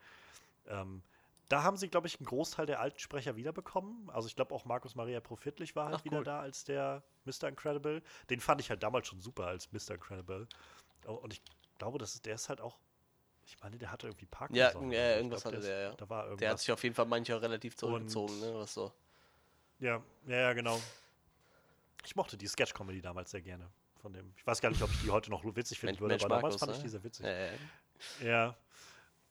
[0.67, 1.03] Ähm,
[1.49, 4.09] da haben sie, glaube ich, einen Großteil der alten Sprecher wiederbekommen.
[4.09, 6.23] Also ich glaube auch Markus Maria Profitlich war halt Ach, wieder cool.
[6.23, 7.47] da als der Mr.
[7.49, 8.01] Incredible.
[8.29, 9.91] Den fand ich halt damals schon super als Mr.
[9.95, 10.47] Incredible.
[11.07, 11.41] Oh, Und ich
[11.77, 12.79] glaube, das ist, der ist halt auch,
[13.45, 14.91] ich meine, der hatte irgendwie Parkinson.
[14.91, 15.11] Ja, ja.
[15.11, 15.93] Ich irgendwas glaub, hatte ist- der, ja.
[15.95, 16.39] Da war irgendwas.
[16.39, 18.53] der hat sich auf jeden Fall manche auch relativ zurückgezogen, ne?
[18.55, 18.91] Was so.
[19.79, 20.79] Ja, ja, ja, genau.
[22.05, 23.69] Ich mochte die Sketch-Comedy damals sehr gerne.
[24.01, 24.33] Von dem.
[24.37, 26.35] Ich weiß gar nicht, ob ich die heute noch witzig finden Mensch, würde, Mensch aber
[26.35, 26.83] damals Markus, fand ich ne?
[26.83, 27.25] die sehr witzig.
[27.25, 27.51] Ja, ja.
[28.23, 28.55] Ja.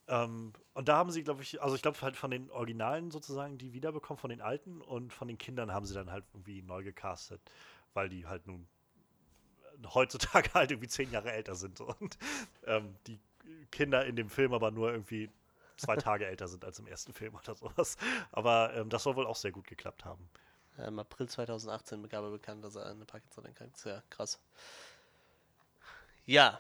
[0.09, 3.59] Ähm, und da haben sie, glaube ich, also ich glaube halt von den Originalen sozusagen
[3.59, 6.83] die wiederbekommen, von den alten und von den Kindern haben sie dann halt irgendwie neu
[6.83, 7.41] gecastet,
[7.95, 8.67] weil die halt nun
[9.95, 12.19] heutzutage halt irgendwie zehn Jahre älter sind und
[12.67, 13.19] ähm, die
[13.71, 15.31] Kinder in dem Film aber nur irgendwie
[15.77, 17.97] zwei Tage älter sind als im ersten Film oder sowas.
[18.33, 20.29] Aber ähm, das soll wohl auch sehr gut geklappt haben.
[20.79, 23.85] Im April 2018 gab er bekannt, dass er an Parkinson erkrankt ist.
[23.85, 24.41] Ja, krass.
[26.27, 26.59] Ja.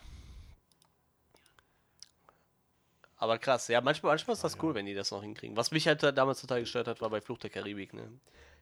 [3.17, 5.57] Aber krass, ja, manchmal, manchmal ist das cool, wenn die das noch hinkriegen.
[5.57, 8.11] Was mich halt da damals total gestört hat, war bei Fluch der Karibik, ne?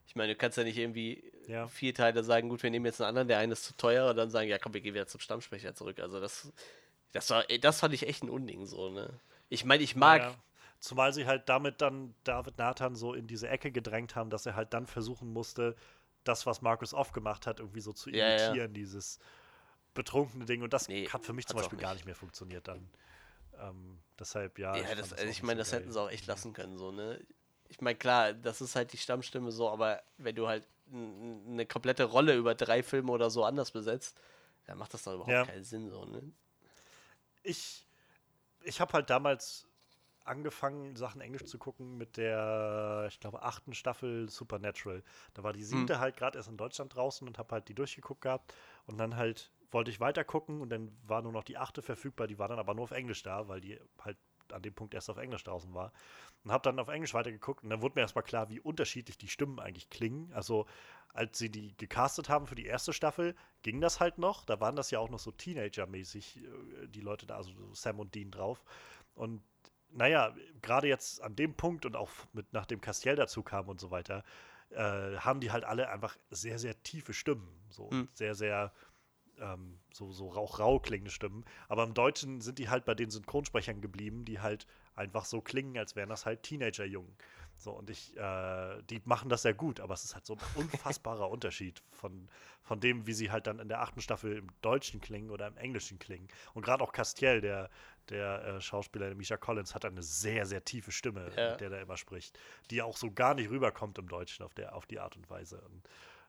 [0.06, 1.68] Ich meine, du kannst ja nicht irgendwie Ja.
[1.68, 4.16] vier Teile sagen, gut, wir nehmen jetzt einen anderen, der eine ist zu teuer und
[4.16, 6.00] dann sagen, ja komm, wir gehen wieder zum Stammsprecher zurück.
[6.00, 6.52] Also das,
[7.12, 9.08] das war, das fand ich echt ein Unding so, ne?
[9.48, 10.34] Ich meine, ich mag, Ja,
[10.80, 14.54] zumal sie halt damit dann David Nathan so in diese Ecke gedrängt haben, dass er
[14.54, 15.76] halt dann versuchen musste,
[16.24, 18.48] das, was Markus oft gemacht hat, irgendwie so zu Ja, ja.
[18.48, 19.18] imitieren, dieses
[19.94, 20.62] betrunkene Ding.
[20.62, 21.98] Und das Nee, hat für mich zum Beispiel gar nicht.
[21.98, 22.88] nicht mehr funktioniert dann.
[23.58, 24.76] Ähm, deshalb, ja.
[24.76, 25.80] Ja, fand das, auch also ich meine, das geil.
[25.80, 27.20] hätten sie auch echt lassen können, so, ne?
[27.68, 32.04] Ich meine, klar, das ist halt die Stammstimme so, aber wenn du halt eine komplette
[32.04, 34.20] Rolle über drei Filme oder so anders besetzt,
[34.66, 35.44] dann macht das doch überhaupt Ja.
[35.44, 36.32] keinen Sinn, so, ne?
[37.42, 37.86] ich,
[38.62, 39.66] ich habe halt damals
[40.24, 45.02] angefangen, Sachen Englisch zu gucken mit der, ich glaube, achten Staffel Supernatural.
[45.34, 48.20] Da war die siebte halt gerade erst in Deutschland draußen und habe halt die durchgeguckt
[48.20, 48.54] gehabt.
[48.86, 52.26] Und dann halt wollte ich weiter gucken und dann war nur noch die achte verfügbar.
[52.26, 54.18] Die war dann aber nur auf Englisch da, weil die halt
[54.52, 55.92] an dem Punkt erst auf Englisch draußen war.
[56.44, 59.28] Und habe dann auf Englisch weitergeguckt und dann wurde mir erstmal klar, wie unterschiedlich die
[59.28, 60.32] Stimmen eigentlich klingen.
[60.34, 60.66] Also
[61.14, 64.44] als sie die gecastet haben für die erste Staffel, ging das halt noch.
[64.44, 68.00] Da waren das ja auch noch so Teenager-mäßig, äh, die Leute da, also so Sam
[68.00, 68.64] und Dean drauf.
[69.14, 69.42] Und
[69.90, 73.90] naja, gerade jetzt an dem Punkt und auch mit nachdem Castiel dazu kam und so
[73.90, 74.24] weiter,
[74.70, 77.48] äh, haben die halt alle einfach sehr, sehr tiefe Stimmen.
[77.68, 78.08] So Hm.
[78.14, 78.72] sehr, sehr
[79.40, 81.44] ähm, so, so rauch rau klingende Stimmen.
[81.68, 85.76] Aber im Deutschen sind die halt bei den Synchronsprechern geblieben, die halt einfach so klingen,
[85.78, 87.16] als wären das halt Teenager-Jungen.
[87.56, 90.40] So, und ich, äh, die machen das sehr gut, aber es ist halt so ein
[90.56, 92.28] unfassbarer Unterschied von,
[92.62, 95.56] von dem, wie sie halt dann in der achten Staffel im Deutschen klingen oder im
[95.56, 96.26] Englischen klingen.
[96.54, 97.70] Und gerade auch Castiel, der,
[98.08, 101.50] der äh, Schauspieler, der Misha Collins, hat eine sehr, sehr tiefe Stimme, Ja.
[101.52, 102.36] mit der er immer spricht,
[102.70, 105.60] die auch so gar nicht rüberkommt im Deutschen auf, der, auf die Art und Weise.
[105.60, 105.82] Und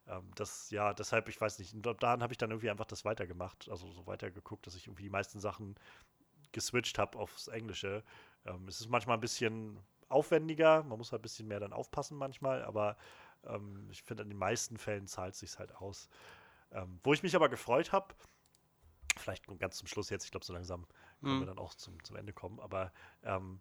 [0.08, 3.70] ähm, das, ja, deshalb, ich weiß nicht, dahin habe ich dann irgendwie einfach das weitergemacht,
[3.70, 5.76] also so weitergeguckt, dass ich irgendwie die meisten Sachen
[6.52, 8.04] geswitcht habe aufs Englische.
[8.46, 12.18] Ähm, es ist manchmal ein bisschen aufwendiger, man muss halt ein bisschen mehr dann aufpassen
[12.18, 12.98] manchmal, aber
[13.46, 16.10] ähm, ich finde, in den meisten Fällen zahlt es sich halt aus.
[16.72, 18.14] Ähm, wo ich mich aber gefreut habe,
[19.18, 20.86] vielleicht ganz zum Schluss jetzt, ich glaube, so langsam
[21.24, 21.48] können wir Mhm.
[21.48, 22.92] dann auch zum, zum Ende kommen, aber
[23.24, 23.60] ähm,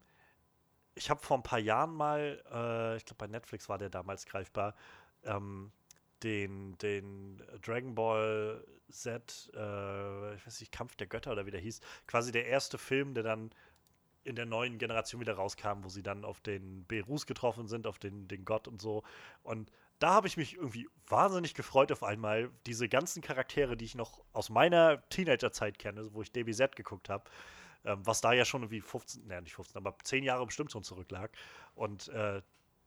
[0.94, 4.26] ich habe vor ein paar Jahren mal, äh, ich glaube, bei Netflix war der damals
[4.26, 4.74] greifbar,
[5.24, 5.72] ähm,
[6.22, 11.60] den, den Dragon Ball Z, äh, ich weiß nicht, Kampf der Götter oder wie der
[11.60, 13.50] hieß, quasi der erste Film, der dann
[14.24, 17.98] in der neuen Generation wieder rauskam, wo sie dann auf den Berus getroffen sind, auf
[17.98, 19.02] den, den Gott und so.
[19.42, 23.94] Und da habe ich mich irgendwie wahnsinnig gefreut auf einmal, diese ganzen Charaktere, die ich
[23.94, 27.24] noch aus meiner Teenagerzeit kenne, wo ich DBZ geguckt habe,
[27.84, 30.84] ähm, was da ja schon irgendwie 15, naja, nicht 15, aber 10 Jahre bestimmt schon
[30.84, 31.30] zurücklag.
[31.74, 32.42] Und äh,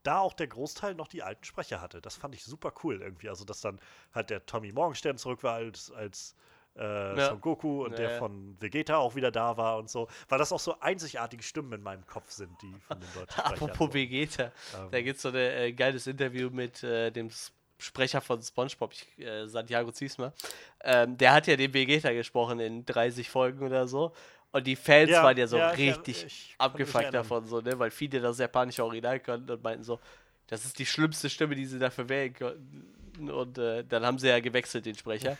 [0.05, 2.01] da auch der Großteil noch die alten Sprecher hatte.
[2.01, 3.29] Das fand ich super cool irgendwie.
[3.29, 3.79] Also, dass dann
[4.13, 6.35] halt der Tommy Morgenstern zurück war als, als
[6.77, 7.29] äh, Ja.
[7.29, 8.17] Son Goku und Ja, der ja.
[8.19, 10.07] von Vegeta auch wieder da war und so.
[10.29, 13.53] Weil das auch so einzigartige Stimmen in meinem Kopf sind, die von den deutschen Sprechern.
[13.69, 13.93] Apropos.
[13.93, 17.29] Vegeta, Ähm, da gibt es so ein äh, geiles Interview mit äh, dem
[17.77, 20.33] Sprecher von SpongeBob, ich, äh, Santiago Ziesmer.
[20.81, 24.13] Ähm, der hat ja den Vegeta gesprochen in 30 Folgen oder so.
[24.51, 27.59] Und die Fans Ja, waren ja so ja, ich- richtig ich mich abgefuckt davon, so,
[27.61, 27.77] ne?
[27.77, 29.99] weil viele das japanische Original konnten und meinten so,
[30.47, 33.29] das ist die schlimmste Stimme, die sie dafür wählen konnten.
[33.31, 35.37] Und äh, dann haben sie ja gewechselt, den Sprecher.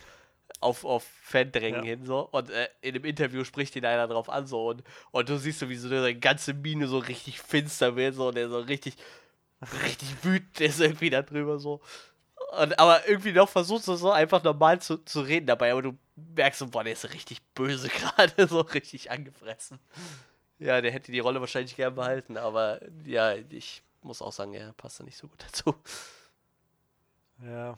[0.60, 1.90] Auf, auf Fandrängen Ja.
[1.90, 2.20] hin so.
[2.30, 4.68] Und äh, in dem Interview spricht ihn einer drauf an so.
[4.68, 8.28] Und, und du siehst so, wie so seine ganze Mine so richtig finster wird, so.
[8.28, 8.96] Und der so richtig,
[9.84, 11.80] richtig wütend ist irgendwie da drüber so.
[12.58, 15.98] Und, aber irgendwie noch versuchst du so einfach normal zu, zu reden dabei, aber du
[16.16, 19.78] merkst so, boah, der ist richtig böse gerade, so richtig angefressen.
[20.58, 24.72] Ja, der hätte die Rolle wahrscheinlich gern behalten, aber ja, ich muss auch sagen, er
[24.74, 25.74] passt da nicht so gut dazu.
[27.42, 27.76] Ja,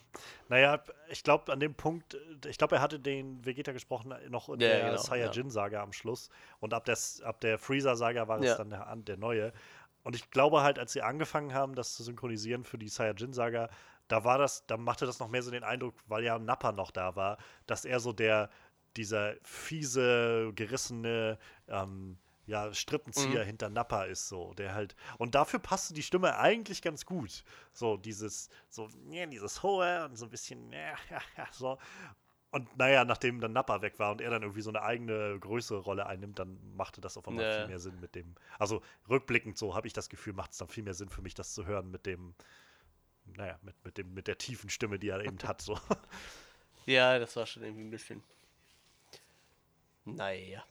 [0.49, 0.81] naja,
[1.11, 4.61] ich glaube an dem Punkt, ich glaube, er hatte den Vegeta gesprochen äh, noch in
[4.61, 6.31] Ja, der genau, Saiyajin-Saga am Schluss
[6.61, 8.55] und ab der, ab der Freezer-Saga war es Ja.
[8.55, 9.53] dann der, der neue.
[10.05, 13.69] Und ich glaube halt, als sie angefangen haben, das zu synchronisieren für die Saiyajin-Saga,
[14.09, 16.91] da war das, da machte das noch mehr so den Eindruck, weil ja Nappa noch
[16.91, 18.51] da war, dass er so der,
[18.97, 21.39] dieser fiese, gerissene,
[21.69, 23.47] ähm, ja, Strippenzieher Mhm.
[23.47, 27.45] hinter Nappa ist so, der halt, und dafür passte die Stimme eigentlich ganz gut.
[27.75, 31.78] So dieses, so, ja, dieses hohe und so ein bisschen, ja, ja, ja, so.
[32.51, 35.81] Und naja, nachdem dann Nappa weg war und er dann irgendwie so eine eigene größere
[35.81, 37.53] Rolle einnimmt, dann machte das auf einmal Ja.
[37.53, 38.35] viel mehr Sinn mit dem.
[38.59, 38.81] Also
[39.11, 41.53] rückblickend so habe ich das Gefühl, macht es dann viel mehr Sinn für mich, das
[41.53, 42.35] zu hören mit dem,
[43.37, 45.61] naja, mit, mit dem, mit der tiefen Stimme, die er eben hat.
[45.63, 45.79] So.
[46.87, 48.23] Ja, das war schon irgendwie ein bisschen.
[50.07, 50.65] Naja.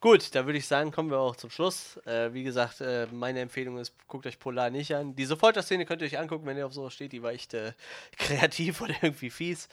[0.00, 1.98] Gut, dann würde ich sagen, kommen wir auch zum Schluss.
[2.06, 5.14] Äh, wie gesagt, äh, meine Empfehlung ist, guckt euch Polar nicht an.
[5.14, 7.12] Die Soforter-Szene könnt ihr euch angucken, wenn ihr auf sowas steht.
[7.12, 7.74] Die war echt äh,
[8.16, 9.68] kreativ oder irgendwie fies.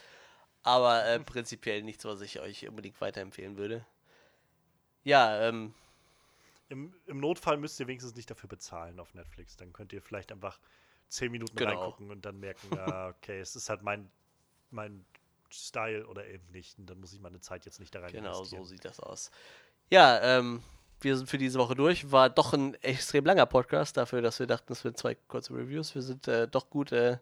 [0.61, 3.85] Aber äh, prinzipiell nichts, was ich euch unbedingt weiterempfehlen würde.
[5.03, 5.73] Ja, ähm,
[6.67, 9.55] Im, Im Notfall müsst ihr wenigstens nicht dafür bezahlen auf Netflix.
[9.55, 10.59] Dann könnt ihr vielleicht einfach
[11.09, 11.71] zehn Minuten Genau.
[11.71, 14.09] reingucken und dann merken, ja, okay, es ist halt mein,
[14.71, 15.05] mein
[15.51, 16.77] Style oder eben nicht.
[16.77, 19.31] Und dann muss ich meine Zeit jetzt nicht da rein Genau, so sieht das aus.
[19.89, 20.61] Ja, ähm,
[21.01, 22.11] wir sind für diese Woche durch.
[22.11, 25.95] War doch ein extrem langer Podcast dafür, dass wir dachten, es sind zwei kurze Reviews.
[25.95, 27.17] Wir sind äh, doch gut äh,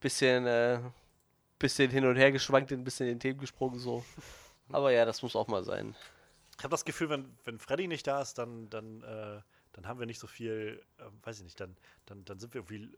[0.00, 0.80] bisschen, äh,
[1.58, 4.04] bisschen hin und her geschwankt, ein bisschen in den Themen gesprungen so.
[4.70, 5.94] Aber ja, das muss auch mal sein.
[6.56, 9.40] Ich habe das Gefühl, wenn, wenn Freddy nicht da ist, dann, dann, äh,
[9.72, 12.60] dann haben wir nicht so viel, äh, weiß ich nicht, dann, dann, dann sind wir
[12.60, 12.88] irgendwie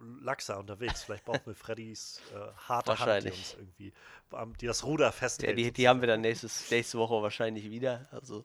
[0.00, 1.04] laxer unterwegs.
[1.04, 3.92] Vielleicht brauchen wir Freddys äh, harte Hand, die uns irgendwie,
[4.32, 5.58] ähm, die das Ruder Ja, festhält.
[5.58, 8.08] die, die haben wir dann nächstes, nächste Woche wahrscheinlich wieder.
[8.10, 8.44] Also,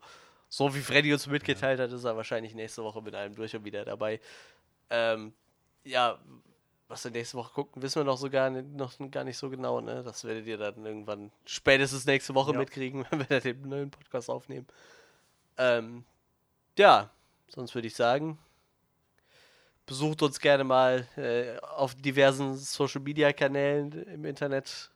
[0.50, 3.66] so wie Freddy uns mitgeteilt hat, ist er wahrscheinlich nächste Woche mit einem durch und
[3.66, 4.20] wieder dabei.
[4.90, 5.34] Ähm,
[5.84, 6.20] ja,
[6.88, 9.50] was wir nächste Woche gucken, wissen wir noch so gar nicht, noch gar nicht so
[9.50, 10.04] genau, ne?
[10.04, 12.60] Das werdet ihr dann irgendwann spätestens nächste Woche Ja.
[12.60, 14.68] mitkriegen, wenn wir dann den neuen Podcast aufnehmen.
[15.58, 16.06] Ähm,
[16.78, 17.10] ja,
[17.48, 18.38] sonst würde ich sagen,
[19.86, 24.92] besucht uns gerne mal äh, auf diversen Social Media Kanälen im Internet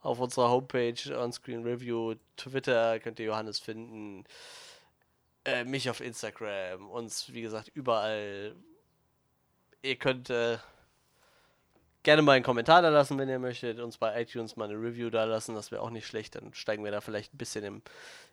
[0.00, 4.24] auf unserer Homepage, Onscreen Review, Twitter könnt ihr Johannes finden,
[5.44, 8.54] äh, mich auf Instagram, uns wie gesagt überall.
[9.82, 10.58] Ihr könnt äh,
[12.02, 13.80] gerne mal einen Kommentar da lassen, wenn ihr möchtet.
[13.80, 15.56] Uns bei iTunes mal eine Review da lassen.
[15.56, 16.36] Das wäre auch nicht schlecht.
[16.36, 17.82] Dann steigen wir da vielleicht ein bisschen im,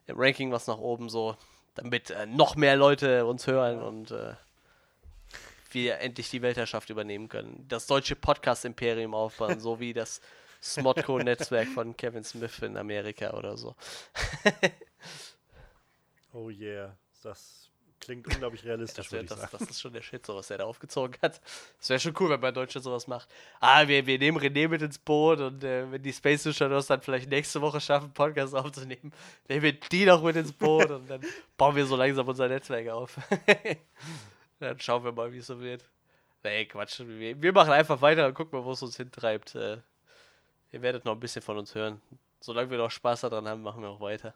[0.05, 1.35] im Ranking was nach oben so,
[1.75, 4.33] damit äh, noch mehr Leute uns hören und äh,
[5.73, 7.65] wir endlich die Weltherrschaft übernehmen können.
[7.67, 10.21] Das deutsche Podcast-Imperium aufbauen, so wie das
[10.61, 13.75] Smodco-Netzwerk von Kevin Smith in Amerika oder so.
[16.35, 17.69] Oh yeah, das
[17.99, 20.65] klingt unglaublich realistisch, Das, wär, das, das ist schon der Shit, so was der da
[20.65, 21.39] aufgezogen hat.
[21.77, 23.29] Das wäre schon cool, wenn man Deutsche sowas macht.
[23.59, 27.01] Ah, wir, wir nehmen René mit ins Boot und äh, wenn die Space Sushadors dann
[27.01, 29.13] vielleicht nächste Woche schaffen, Podcast aufzunehmen,
[29.47, 31.21] nehmen wir die noch mit ins Boot und dann
[31.57, 33.17] bauen wir so langsam unser Netzwerk auf.
[34.63, 35.83] dann schauen wir mal, wie es so wird.
[36.43, 36.99] Nee, Quatsch.
[36.99, 39.55] Wir, machen einfach weiter und gucken mal, wo es uns hintreibt.
[39.55, 39.77] Äh,
[40.71, 42.01] ihr werdet noch ein bisschen von uns hören.
[42.39, 44.33] Solange wir noch Spaß daran haben, machen wir auch weiter.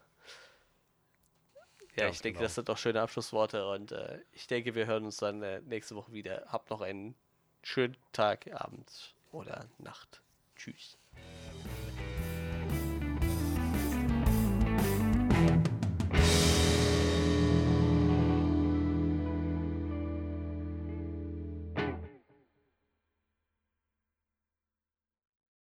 [1.96, 2.44] Ja, Ganz ich denke, genau.
[2.46, 5.96] das sind doch schöne Abschlussworte und äh, ich denke, wir hören uns dann äh, nächste
[5.96, 6.46] Woche wieder.
[6.48, 7.14] Habt noch einen
[7.62, 10.22] schönen Tag, Abend oder Nacht.
[10.56, 10.97] Tschüss.